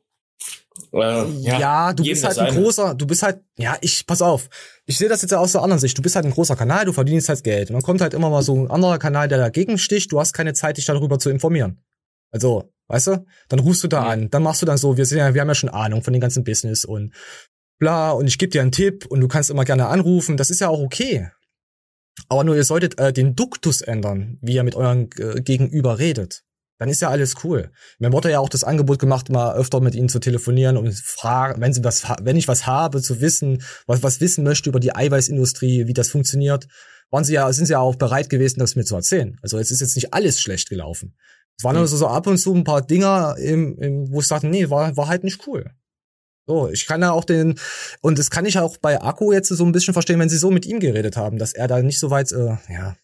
Äh, 0.94 1.26
Ja, 1.42 1.94
du 1.94 2.04
jedem 2.04 2.14
bist 2.16 2.26
halt 2.26 2.38
ein 2.40 2.52
seine. 2.54 2.64
großer, 2.64 2.96
du 2.96 3.08
bist 3.08 3.24
halt, 3.24 3.40
ja, 3.58 3.78
ich, 3.82 4.06
pass 4.06 4.22
auf, 4.22 4.50
ich 4.86 4.98
sehe 4.98 5.10
das 5.10 5.22
jetzt 5.22 5.32
ja 5.32 5.40
aus 5.40 5.52
der 5.52 5.62
anderen 5.64 5.80
Sicht. 5.80 5.98
Du 5.98 6.02
bist 6.02 6.16
halt 6.16 6.26
ein 6.26 6.32
großer 6.32 6.56
Kanal, 6.56 6.86
du 6.86 6.94
verdienst 6.94 7.30
halt 7.30 7.44
Geld. 7.44 7.70
Und 7.70 7.74
dann 7.76 7.84
kommt 7.84 8.02
halt 8.02 8.14
immer 8.14 8.30
mal 8.30 8.44
so 8.44 8.56
ein 8.56 8.70
anderer 8.72 9.00
Kanal, 9.00 9.28
der 9.28 9.38
dagegen 9.38 9.78
sticht. 9.78 10.12
Du 10.12 10.20
hast 10.20 10.34
keine 10.34 10.54
Zeit, 10.54 10.78
dich 10.78 10.86
darüber 10.86 11.20
zu 11.20 11.30
informieren. 11.30 11.82
Also, 12.32 12.72
weißt 12.88 13.08
du? 13.08 13.26
Dann 13.50 13.60
rufst 13.60 13.84
du 13.84 13.88
da 13.88 14.04
an, 14.04 14.30
dann 14.30 14.44
machst 14.44 14.62
du 14.62 14.66
dann 14.66 14.78
so, 14.78 14.98
wir 14.98 15.06
sind 15.06 15.18
ja, 15.18 15.34
wir 15.34 15.42
haben 15.42 15.48
ja 15.48 15.56
schon 15.56 15.70
Ahnung 15.70 16.04
von 16.04 16.14
dem 16.14 16.22
ganzen 16.22 16.44
Business 16.44 16.86
und 16.86 17.14
bla, 17.80 18.12
und 18.12 18.28
ich 18.28 18.38
gebe 18.38 18.52
dir 18.52 18.62
einen 18.62 18.72
Tipp 18.72 19.06
und 19.06 19.22
du 19.22 19.28
kannst 19.28 19.50
immer 19.50 19.66
gerne 19.66 19.88
anrufen. 19.88 20.38
Das 20.38 20.50
ist 20.50 20.62
ja 20.62 20.70
auch 20.70 20.80
okay. 20.80 21.30
Aber 22.30 22.44
nur 22.44 22.56
ihr 22.56 22.64
solltet 22.64 23.00
äh, 23.00 23.14
den 23.14 23.36
Duktus 23.36 23.82
ändern, 23.82 24.38
wie 24.42 24.56
ihr 24.56 24.64
mit 24.64 24.76
eurem 24.76 25.10
äh, 25.18 25.42
Gegenüber 25.42 26.00
redet. 26.00 26.44
Dann 26.80 26.90
ist 26.90 27.02
ja 27.02 27.10
alles 27.10 27.36
cool. 27.44 27.72
Mir 27.98 28.12
wurde 28.12 28.30
ja 28.30 28.40
auch 28.40 28.50
das 28.50 28.64
Angebot 28.64 29.00
gemacht, 29.00 29.30
mal 29.30 29.56
öfter 29.56 29.80
mit 29.80 29.96
ihnen 29.96 30.10
zu 30.10 30.20
telefonieren 30.20 30.78
und 30.78 30.94
fragen, 30.94 31.60
wenn 31.60 31.74
sie 31.74 31.84
was, 31.84 32.04
wenn 32.22 32.36
ich 32.36 32.48
was 32.48 32.68
habe, 32.68 33.02
zu 33.02 33.20
wissen, 33.20 33.64
was, 33.88 34.04
was 34.04 34.22
wissen 34.22 34.44
möchte 34.44 34.70
über 34.70 34.80
die 34.80 34.96
Eiweißindustrie, 34.96 35.88
wie 35.88 35.94
das 35.94 36.10
funktioniert, 36.10 36.68
waren 37.10 37.24
sie 37.24 37.34
ja, 37.34 37.52
sind 37.52 37.66
sie 37.66 37.74
ja 37.74 37.80
auch 37.80 37.96
bereit 37.96 38.30
gewesen, 38.30 38.60
das 38.60 38.76
mir 38.76 38.84
zu 38.84 38.96
erzählen. 38.96 39.38
Also 39.42 39.58
es 39.58 39.72
ist 39.72 39.82
jetzt 39.82 39.96
nicht 39.96 40.14
alles 40.14 40.40
schlecht 40.40 40.70
gelaufen. 40.70 41.16
Es 41.58 41.64
waren 41.64 41.76
nur 41.76 41.88
so, 41.88 41.98
so 41.98 42.08
ab 42.08 42.28
und 42.28 42.38
zu 42.38 42.54
ein 42.54 42.64
paar 42.64 42.82
Dinger, 42.82 43.36
im, 43.38 43.78
im, 43.80 44.12
wo 44.12 44.20
ich 44.20 44.28
sagte, 44.28 44.48
nee, 44.48 44.70
war, 44.70 44.96
war 44.96 45.08
halt 45.08 45.24
nicht 45.24 45.48
cool. 45.48 45.72
So, 46.46 46.70
ich 46.70 46.86
kann 46.86 47.02
ja 47.02 47.12
auch 47.12 47.26
den, 47.26 47.60
und 48.02 48.20
das 48.20 48.30
kann 48.30 48.46
ich 48.46 48.58
auch 48.58 48.78
bei 48.78 49.02
Akku 49.02 49.34
jetzt 49.34 49.50
so 49.50 49.66
ein 49.66 49.74
bisschen 49.74 49.94
verstehen, 49.94 50.20
wenn 50.20 50.30
sie 50.30 50.38
so 50.38 50.50
mit 50.50 50.66
ihm 50.66 50.80
geredet 50.80 51.18
haben, 51.18 51.40
dass 51.40 51.54
er 51.54 51.68
da 51.68 51.82
nicht 51.82 52.00
so 52.00 52.10
weit, 52.10 52.32
äh, 52.32 52.56
ja, 52.70 52.96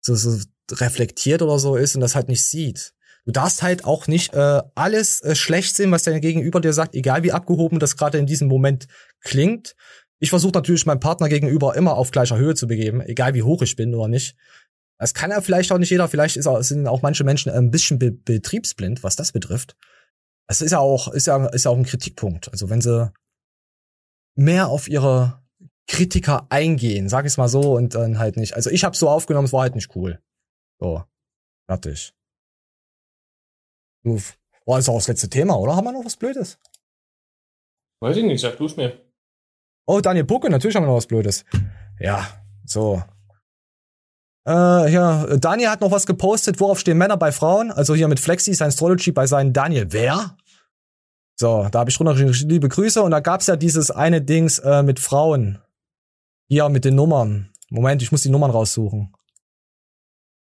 so, 0.00 0.14
so 0.14 0.38
reflektiert 0.70 1.42
oder 1.42 1.58
so 1.58 1.76
ist 1.76 1.94
und 1.94 2.00
das 2.00 2.14
halt 2.14 2.28
nicht 2.28 2.44
sieht. 2.44 2.94
Du 3.26 3.32
darfst 3.32 3.62
halt 3.62 3.84
auch 3.84 4.06
nicht 4.06 4.32
äh, 4.32 4.62
alles 4.74 5.20
äh, 5.20 5.34
schlecht 5.34 5.76
sehen, 5.76 5.90
was 5.90 6.04
dein 6.04 6.20
Gegenüber 6.22 6.60
dir 6.60 6.72
sagt, 6.72 6.94
egal 6.94 7.22
wie 7.24 7.32
abgehoben 7.32 7.78
das 7.78 7.98
gerade 7.98 8.16
in 8.16 8.24
diesem 8.24 8.48
Moment 8.48 8.86
klingt. 9.20 9.74
Ich 10.18 10.30
versuche 10.30 10.52
natürlich 10.54 10.86
meinem 10.86 11.00
Partner 11.00 11.28
gegenüber 11.28 11.76
immer 11.76 11.94
auf 11.96 12.10
gleicher 12.10 12.38
Höhe 12.38 12.54
zu 12.54 12.66
begeben, 12.66 13.02
egal 13.02 13.34
wie 13.34 13.42
hoch 13.42 13.60
ich 13.60 13.76
bin 13.76 13.94
oder 13.94 14.08
nicht. 14.08 14.34
Das 14.98 15.14
kann 15.14 15.30
ja 15.30 15.40
vielleicht 15.40 15.70
auch 15.70 15.78
nicht 15.78 15.90
jeder, 15.90 16.08
vielleicht 16.08 16.36
ist 16.36 16.46
auch, 16.46 16.60
sind 16.60 16.86
auch 16.88 17.02
manche 17.02 17.24
Menschen 17.24 17.52
ein 17.52 17.70
bisschen 17.70 17.98
be 17.98 18.10
betriebsblind, 18.10 19.02
was 19.02 19.16
das 19.16 19.32
betrifft. 19.32 19.76
Das 20.48 20.60
ist 20.60 20.72
ja 20.72 20.80
auch, 20.80 21.08
ist 21.08 21.26
ja, 21.26 21.46
ist 21.46 21.64
ja 21.64 21.70
auch 21.70 21.76
ein 21.76 21.84
Kritikpunkt. 21.84 22.50
Also 22.50 22.68
wenn 22.68 22.80
sie 22.80 23.12
mehr 24.34 24.68
auf 24.68 24.88
ihre 24.88 25.42
Kritiker 25.86 26.46
eingehen, 26.50 27.08
sag 27.08 27.26
ich's 27.26 27.36
mal 27.36 27.48
so, 27.48 27.76
und 27.76 27.94
dann 27.94 28.18
halt 28.18 28.36
nicht. 28.36 28.54
Also 28.54 28.70
ich 28.70 28.84
habe 28.84 28.96
so 28.96 29.08
aufgenommen, 29.08 29.46
es 29.46 29.52
war 29.52 29.62
halt 29.62 29.74
nicht 29.74 29.94
cool. 29.94 30.20
So, 30.80 31.04
fertig. 31.68 32.14
Du, 34.04 34.20
war 34.66 34.78
das 34.78 34.88
auch 34.88 34.96
das 34.96 35.08
letzte 35.08 35.30
Thema, 35.30 35.58
oder? 35.58 35.76
Haben 35.76 35.86
wir 35.86 35.92
noch 35.92 36.04
was 36.04 36.16
Blödes? 36.16 36.58
Weiß 38.00 38.16
ich 38.16 38.24
nicht, 38.24 38.40
sag 38.40 38.56
du's 38.58 38.76
mir. 38.76 39.00
Oh, 39.86 40.00
Daniel 40.00 40.24
Pucke, 40.24 40.50
natürlich 40.50 40.76
haben 40.76 40.84
wir 40.84 40.88
noch 40.88 40.96
was 40.96 41.06
Blödes. 41.06 41.44
Ja, 41.98 42.44
so. 42.64 43.02
Äh, 44.48 44.92
ja, 44.92 45.36
Daniel 45.36 45.68
hat 45.68 45.82
noch 45.82 45.90
was 45.90 46.06
gepostet, 46.06 46.58
worauf 46.58 46.80
stehen 46.80 46.96
Männer 46.96 47.18
bei 47.18 47.32
Frauen? 47.32 47.70
Also 47.70 47.94
hier 47.94 48.08
mit 48.08 48.18
Flexi, 48.18 48.54
Scientology 48.54 49.12
bei 49.12 49.26
seinen 49.26 49.52
Daniel. 49.52 49.88
Wer? 49.90 50.36
So, 51.36 51.68
da 51.70 51.80
habe 51.80 51.90
ich 51.90 52.00
runtergeschrieben, 52.00 52.50
liebe 52.50 52.68
Grüße. 52.70 53.02
Und 53.02 53.10
da 53.10 53.20
gab's 53.20 53.46
ja 53.46 53.56
dieses 53.56 53.90
eine 53.90 54.22
Dings 54.22 54.58
äh, 54.58 54.82
mit 54.82 55.00
Frauen. 55.00 55.58
Hier 56.48 56.66
mit 56.70 56.86
den 56.86 56.94
Nummern. 56.94 57.50
Moment, 57.68 58.00
ich 58.00 58.10
muss 58.10 58.22
die 58.22 58.30
Nummern 58.30 58.50
raussuchen. 58.50 59.12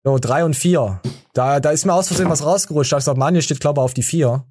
So, 0.06 0.18
drei 0.18 0.46
und 0.46 0.56
vier. 0.56 1.02
Da, 1.34 1.60
da 1.60 1.72
ist 1.72 1.86
mir 1.86 1.94
aus 1.94 2.08
Versehen 2.08 2.30
was 2.30 2.46
rausgerutscht. 2.46 2.94
Hab 2.94 3.00
ich 3.00 3.04
gesagt, 3.04 3.18
Mann, 3.18 3.34
hier 3.34 3.42
steht, 3.42 3.60
glaube 3.60 3.82
ich, 3.82 3.84
auf 3.84 3.94
die 3.94 4.04
vier. 4.04 4.46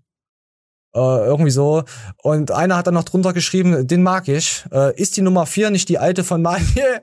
Äh, 0.94 0.98
irgendwie 0.98 1.50
so. 1.50 1.84
Und 2.22 2.50
einer 2.50 2.76
hat 2.76 2.86
dann 2.86 2.94
noch 2.94 3.04
drunter 3.04 3.32
geschrieben, 3.32 3.86
den 3.86 4.02
mag 4.02 4.26
ich. 4.28 4.64
Äh, 4.72 4.98
ist 5.00 5.16
die 5.16 5.22
Nummer 5.22 5.46
vier 5.46 5.70
nicht 5.70 5.88
die 5.88 5.98
alte 5.98 6.24
von 6.24 6.40
Manje? 6.42 7.02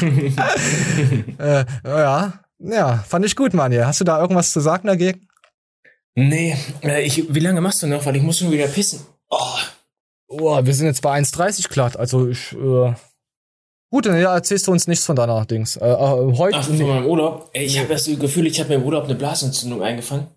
äh, 1.38 1.64
ja, 1.84 2.32
ja, 2.58 3.04
fand 3.06 3.26
ich 3.26 3.36
gut, 3.36 3.52
Manje. 3.52 3.86
Hast 3.86 4.00
du 4.00 4.04
da 4.04 4.20
irgendwas 4.20 4.52
zu 4.52 4.60
sagen 4.60 4.86
dagegen? 4.86 5.28
Nee, 6.14 6.56
äh, 6.82 7.02
ich, 7.02 7.34
wie 7.34 7.40
lange 7.40 7.60
machst 7.60 7.82
du 7.82 7.86
noch? 7.86 8.06
Weil 8.06 8.16
ich 8.16 8.22
muss 8.22 8.38
schon 8.38 8.50
wieder 8.50 8.66
pissen. 8.66 9.00
Oh. 9.30 9.58
Oh, 10.28 10.64
wir 10.64 10.74
sind 10.74 10.86
jetzt 10.86 11.02
bei 11.02 11.18
1,30 11.18 11.68
glatt. 11.68 11.96
Also 11.96 12.28
ich, 12.28 12.52
äh, 12.52 12.94
gut, 13.90 14.06
dann 14.06 14.18
ja, 14.18 14.34
erzählst 14.34 14.66
du 14.66 14.72
uns 14.72 14.86
nichts 14.86 15.04
von 15.04 15.16
deiner 15.16 15.44
Dings. 15.44 15.76
Äh, 15.76 15.86
äh, 15.86 16.36
heute. 16.36 16.56
Ach, 16.56 16.64
von 16.64 16.78
meinem 16.78 17.06
Urlaub? 17.06 17.50
Ey, 17.52 17.66
ich 17.66 17.78
habe 17.78 17.88
das 17.88 18.06
Gefühl, 18.06 18.46
ich 18.46 18.58
habe 18.58 18.70
mir 18.70 18.76
im 18.76 18.84
Urlaub 18.84 19.04
eine 19.04 19.16
Blasentzündung 19.16 19.82
eingefangen. 19.82 20.28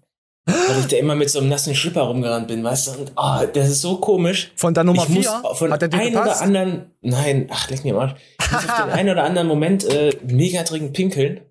Weil 0.48 0.80
ich 0.80 0.88
da 0.88 0.95
immer 0.98 1.15
mit 1.15 1.30
so 1.30 1.40
einem 1.40 1.49
nassen 1.49 1.76
Schlipper 1.76 2.03
rumgerannt 2.03 2.48
bin, 2.48 2.64
weißt 2.64 2.88
du? 2.88 2.91
Und 3.02 3.11
oh, 3.18 3.40
das 3.53 3.69
ist 3.69 3.82
so 3.82 3.98
komisch. 3.98 4.52
Von 4.56 4.74
der 4.74 4.86
Nummer 4.86 5.03
ich 5.03 5.10
muss 5.10 5.28
vier? 5.28 5.44
Von 5.56 5.72
Hat 5.72 5.82
der 5.82 5.90
dir 5.90 5.98
ein 5.99 6.11
gepasst? 6.14 6.38
oder 6.38 6.41
anderen, 6.41 6.91
nein, 7.02 7.48
ach, 7.52 7.69
leck 7.69 7.84
mir 7.84 7.94
mal. 7.94 8.15
Ich 8.40 8.52
muss 8.52 8.69
auf 8.69 8.84
den 8.86 8.91
einen 8.91 9.10
oder 9.10 9.24
anderen 9.26 9.48
Moment 9.48 9.84
äh, 9.84 10.18
mega 10.26 10.64
dringend 10.64 10.94
pinkeln. 10.94 11.41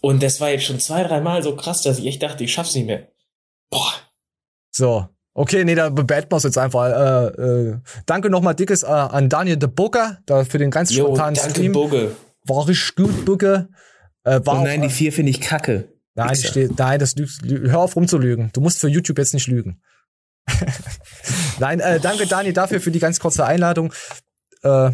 Und 0.00 0.22
das 0.22 0.40
war 0.40 0.50
jetzt 0.50 0.64
schon 0.64 0.80
zwei, 0.80 1.02
dreimal 1.04 1.42
so 1.42 1.54
krass, 1.54 1.82
dass 1.82 1.98
ich 1.98 2.06
echt 2.06 2.22
dachte, 2.22 2.44
ich 2.44 2.52
schaff's 2.52 2.74
nicht 2.74 2.86
mehr. 2.86 3.08
So. 4.70 5.06
Okay, 5.36 5.64
nee, 5.64 5.74
da 5.74 5.90
beenden 5.90 6.30
wir 6.30 6.38
jetzt 6.38 6.58
einfach. 6.58 6.86
Äh, 6.86 7.26
äh, 7.42 7.76
danke 8.06 8.30
nochmal 8.30 8.54
dickes 8.54 8.84
äh, 8.84 8.86
an 8.86 9.28
Daniel 9.28 9.56
de 9.56 9.68
Booker 9.68 10.18
da 10.26 10.44
für 10.44 10.58
den 10.58 10.70
ganz 10.70 10.94
Jo, 10.94 11.06
spontanen 11.06 11.34
danke, 11.34 11.50
Stream. 11.50 11.72
Bugge. 11.72 12.16
War 12.46 12.68
richtig 12.68 12.94
gut, 12.94 13.24
Booker. 13.24 13.68
Äh, 14.22 14.40
war 14.44 14.60
Oh 14.60 14.64
nein, 14.64 14.80
auch, 14.80 14.84
die 14.86 14.90
vier 14.92 15.12
finde 15.12 15.30
ich 15.30 15.40
kacke. 15.40 15.88
Nein, 16.14 16.34
die 16.34 16.46
steht, 16.46 16.78
nein, 16.78 16.98
das 17.00 17.16
lügt, 17.16 17.42
lü- 17.42 17.70
hör 17.70 17.80
auf 17.80 17.96
rumzulügen. 17.96 18.50
Du 18.52 18.60
musst 18.60 18.78
für 18.78 18.88
YouTube 18.88 19.18
jetzt 19.18 19.34
nicht 19.34 19.48
lügen. 19.48 19.82
nein, 21.58 21.80
äh, 21.80 22.00
danke 22.00 22.26
Dani 22.26 22.52
dafür 22.52 22.80
für 22.80 22.90
die 22.90 22.98
ganz 22.98 23.18
kurze 23.20 23.44
Einladung. 23.44 23.92
Äh, 24.62 24.90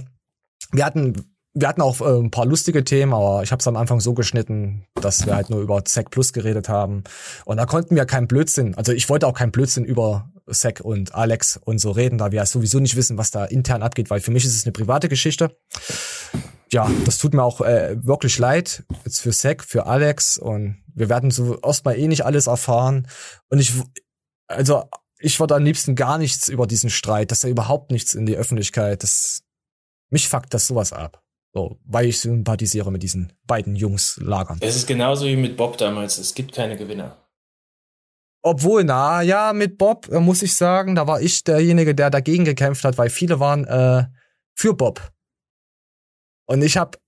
wir 0.72 0.84
hatten 0.84 1.14
wir 1.52 1.66
hatten 1.66 1.82
auch 1.82 2.00
äh, 2.00 2.04
ein 2.20 2.30
paar 2.30 2.46
lustige 2.46 2.84
Themen, 2.84 3.12
aber 3.12 3.42
ich 3.42 3.50
habe 3.50 3.58
es 3.58 3.66
am 3.66 3.76
Anfang 3.76 3.98
so 3.98 4.14
geschnitten, 4.14 4.86
dass 4.94 5.26
wir 5.26 5.34
halt 5.34 5.50
nur 5.50 5.60
über 5.60 5.84
Zack 5.84 6.10
Plus 6.10 6.32
geredet 6.32 6.68
haben. 6.68 7.02
Und 7.44 7.56
da 7.56 7.66
konnten 7.66 7.96
wir 7.96 8.04
keinen 8.06 8.28
Blödsinn, 8.28 8.76
also 8.76 8.92
ich 8.92 9.08
wollte 9.08 9.26
auch 9.26 9.34
keinen 9.34 9.50
Blödsinn 9.50 9.84
über 9.84 10.30
Zack 10.48 10.80
und 10.80 11.12
Alex 11.12 11.58
und 11.64 11.78
so 11.80 11.90
reden, 11.90 12.18
da 12.18 12.30
wir 12.30 12.36
ja 12.36 12.46
sowieso 12.46 12.78
nicht 12.78 12.94
wissen, 12.94 13.18
was 13.18 13.32
da 13.32 13.44
intern 13.44 13.82
abgeht, 13.82 14.10
weil 14.10 14.20
für 14.20 14.30
mich 14.30 14.44
ist 14.44 14.54
es 14.54 14.64
eine 14.64 14.72
private 14.72 15.08
Geschichte. 15.08 15.56
Ja, 16.72 16.90
das 17.04 17.18
tut 17.18 17.34
mir 17.34 17.42
auch 17.42 17.60
äh, 17.60 17.96
wirklich 18.04 18.38
leid, 18.38 18.84
jetzt 19.04 19.20
für 19.20 19.30
Zack, 19.30 19.64
für 19.64 19.86
Alex 19.86 20.38
und 20.38 20.82
wir 20.94 21.08
werden 21.08 21.30
so 21.30 21.58
erstmal 21.60 21.98
eh 21.98 22.06
nicht 22.06 22.24
alles 22.24 22.46
erfahren. 22.46 23.08
Und 23.48 23.58
ich, 23.58 23.72
also 24.46 24.84
ich 25.18 25.40
würde 25.40 25.56
am 25.56 25.64
liebsten 25.64 25.96
gar 25.96 26.18
nichts 26.18 26.48
über 26.48 26.66
diesen 26.66 26.90
Streit, 26.90 27.30
dass 27.30 27.40
da 27.40 27.48
überhaupt 27.48 27.90
nichts 27.90 28.14
in 28.14 28.26
die 28.26 28.36
Öffentlichkeit, 28.36 29.02
das, 29.02 29.42
mich 30.10 30.28
fuckt 30.28 30.54
das 30.54 30.66
sowas 30.66 30.92
ab. 30.92 31.22
So, 31.52 31.80
weil 31.84 32.06
ich 32.06 32.20
sympathisiere 32.20 32.92
mit 32.92 33.02
diesen 33.02 33.32
beiden 33.44 33.74
Jungs 33.74 34.18
lagern. 34.22 34.58
Es 34.60 34.76
ist 34.76 34.86
genauso 34.86 35.26
wie 35.26 35.34
mit 35.34 35.56
Bob 35.56 35.76
damals. 35.78 36.18
Es 36.18 36.34
gibt 36.34 36.54
keine 36.54 36.76
Gewinner. 36.76 37.16
Obwohl, 38.42 38.84
na 38.84 39.20
ja, 39.22 39.52
mit 39.52 39.76
Bob 39.76 40.08
äh, 40.10 40.20
muss 40.20 40.42
ich 40.42 40.54
sagen, 40.54 40.94
da 40.94 41.06
war 41.06 41.20
ich 41.20 41.42
derjenige, 41.42 41.94
der 41.94 42.08
dagegen 42.10 42.44
gekämpft 42.44 42.84
hat, 42.84 42.96
weil 42.98 43.10
viele 43.10 43.40
waren 43.40 43.64
äh, 43.64 44.04
für 44.54 44.74
Bob. 44.74 45.12
Und 46.50 46.62
ich 46.62 46.76
habe 46.76 46.98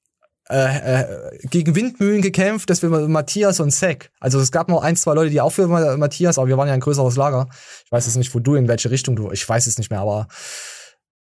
äh, 0.49 1.03
äh, 1.03 1.39
gegen 1.49 1.75
Windmühlen 1.75 2.23
gekämpft, 2.23 2.71
dass 2.71 2.81
wir 2.81 2.89
Matthias 2.91 3.59
und 3.59 3.73
Zack. 3.73 4.13
Also 4.21 4.39
es 4.39 4.53
gab 4.53 4.69
noch 4.69 4.83
ein, 4.83 4.95
zwei 4.95 5.15
Leute, 5.15 5.31
die 5.31 5.41
auch 5.41 5.51
für 5.51 5.67
Ma- 5.67 5.97
Matthias, 5.97 6.39
aber 6.39 6.47
wir 6.47 6.57
waren 6.57 6.69
ja 6.69 6.75
ein 6.75 6.81
größeres 6.81 7.17
Lager. 7.17 7.49
Ich 7.85 7.91
weiß 7.91 8.07
jetzt 8.07 8.17
nicht, 8.17 8.33
wo 8.35 8.39
du, 8.39 8.55
in 8.55 8.69
welche 8.69 8.91
Richtung 8.91 9.17
du, 9.17 9.33
ich 9.33 9.49
weiß 9.49 9.67
es 9.67 9.79
nicht 9.79 9.91
mehr, 9.91 9.99
aber 9.99 10.29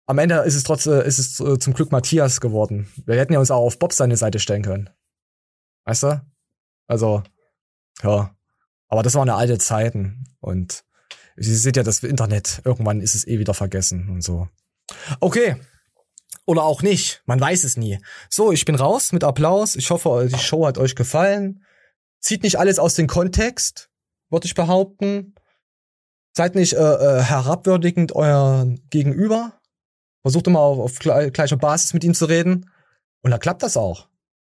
am 0.07 0.17
Ende 0.17 0.39
ist 0.39 0.55
es 0.55 0.63
trotzdem, 0.63 1.01
ist 1.01 1.19
es 1.19 1.39
äh, 1.39 1.57
zum 1.57 1.73
Glück 1.73 1.93
Matthias 1.93 2.41
geworden. 2.41 2.91
Wir 3.05 3.15
hätten 3.15 3.31
ja 3.31 3.39
uns 3.39 3.49
auch 3.49 3.65
auf 3.65 3.79
Bob 3.79 3.93
seine 3.93 4.17
Seite 4.17 4.39
stellen 4.39 4.63
können. 4.63 4.89
Weißt 5.85 6.03
du? 6.03 6.21
Also, 6.88 7.23
ja. 8.03 8.35
Aber 8.89 9.03
das 9.03 9.15
waren 9.15 9.29
ja 9.29 9.38
alte 9.38 9.57
Zeiten. 9.57 10.25
Und 10.41 10.83
Sie 11.38 11.55
seht 11.55 11.77
ja 11.77 11.83
das 11.83 12.03
Internet. 12.03 12.61
Irgendwann 12.65 12.99
ist 12.99 13.15
es 13.15 13.25
eh 13.25 13.39
wieder 13.39 13.53
vergessen 13.53 14.09
und 14.09 14.21
so. 14.21 14.49
Okay. 15.21 15.55
Oder 16.45 16.64
auch 16.64 16.82
nicht. 16.82 17.22
Man 17.26 17.40
weiß 17.40 17.64
es 17.64 17.78
nie. 17.78 17.99
So, 18.30 18.52
ich 18.52 18.66
bin 18.66 18.76
raus 18.76 19.12
mit 19.12 19.24
Applaus. 19.24 19.76
Ich 19.76 19.90
hoffe, 19.90 20.28
die 20.32 20.40
Show 20.40 20.66
hat 20.66 20.78
euch 20.78 20.95
gefallen. 20.95 21.64
Zieht 22.20 22.44
nicht 22.44 22.58
alles 22.60 22.80
aus 22.80 22.95
dem 22.95 23.08
Kontext, 23.08 23.90
würde 24.30 24.45
ich 24.45 24.56
behaupten. 24.56 25.36
Seid 26.36 26.56
nicht 26.56 26.74
äh, 26.74 26.78
äh, 26.78 27.22
herabwürdigend 27.22 28.16
euer 28.16 28.66
Gegenüber. 28.90 29.60
Versucht 30.22 30.48
immer 30.48 30.60
auf, 30.60 30.80
auf 30.80 30.98
gle- 30.99 31.32
gleicher 31.32 31.58
Basis 31.58 31.94
mit 31.94 32.03
ihm 32.03 32.14
zu 32.14 32.26
reden. 32.26 32.70
Und 33.22 33.32
dann 33.32 33.40
klappt 33.40 33.64
das 33.64 33.76
auch. 33.78 34.08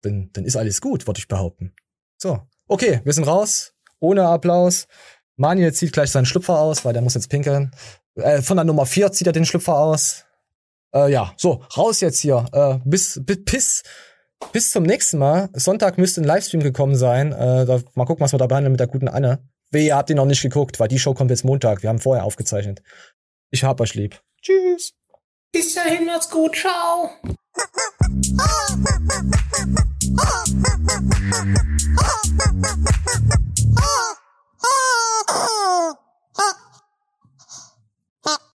Dann, 0.02 0.30
dann 0.32 0.44
ist 0.44 0.56
alles 0.56 0.80
gut, 0.80 1.06
würde 1.06 1.18
ich 1.18 1.28
behaupten. 1.28 1.74
So, 2.18 2.40
okay, 2.68 3.00
wir 3.04 3.12
sind 3.12 3.24
raus. 3.26 3.74
Ohne 3.98 4.28
Applaus. 4.28 4.86
Manuel 5.36 5.72
zieht 5.72 5.92
gleich 5.92 6.10
seinen 6.10 6.26
Schlüpfer 6.26 6.58
aus, 6.58 6.84
weil 6.84 6.92
der 6.92 7.02
muss 7.02 7.14
jetzt 7.14 7.28
pinkeln. 7.30 7.74
Äh, 8.14 8.42
von 8.42 8.56
der 8.56 8.64
Nummer 8.64 8.86
4 8.86 9.10
zieht 9.12 9.26
er 9.26 9.32
den 9.32 9.46
Schlüpfer 9.46 9.76
aus. 9.76 10.24
Äh, 10.94 11.10
ja, 11.10 11.34
so, 11.36 11.62
raus 11.76 12.00
jetzt 12.00 12.20
hier. 12.20 12.46
Äh, 12.52 12.78
bis, 12.84 13.20
bis, 13.24 13.44
bis, 13.44 13.82
bis 14.52 14.70
zum 14.70 14.84
nächsten 14.84 15.18
Mal. 15.18 15.50
Sonntag 15.52 15.98
müsste 15.98 16.20
ein 16.20 16.24
Livestream 16.24 16.62
gekommen 16.62 16.94
sein. 16.94 17.32
Äh, 17.32 17.66
da, 17.66 17.80
mal 17.94 18.04
gucken, 18.04 18.24
was 18.24 18.32
wir 18.32 18.38
da 18.38 18.46
behandeln 18.46 18.72
mit 18.72 18.80
der 18.80 18.86
guten 18.86 19.08
Anne. 19.08 19.40
Wehe, 19.70 19.86
ihr 19.86 19.96
habt 19.96 20.10
ihn 20.10 20.16
noch 20.16 20.24
nicht 20.24 20.42
geguckt, 20.42 20.78
weil 20.78 20.88
die 20.88 20.98
Show 20.98 21.14
kommt 21.14 21.30
jetzt 21.30 21.44
Montag. 21.44 21.82
Wir 21.82 21.90
haben 21.90 21.98
vorher 21.98 22.24
aufgezeichnet. 22.24 22.82
Ich 23.50 23.64
hab 23.64 23.80
euch 23.80 23.94
lieb. 23.94 24.20
Tschüss. 24.40 24.94
Bis 25.52 25.74
dahin, 25.74 26.06
macht's 26.06 26.30
gut, 26.30 26.56
ciao. 26.56 27.10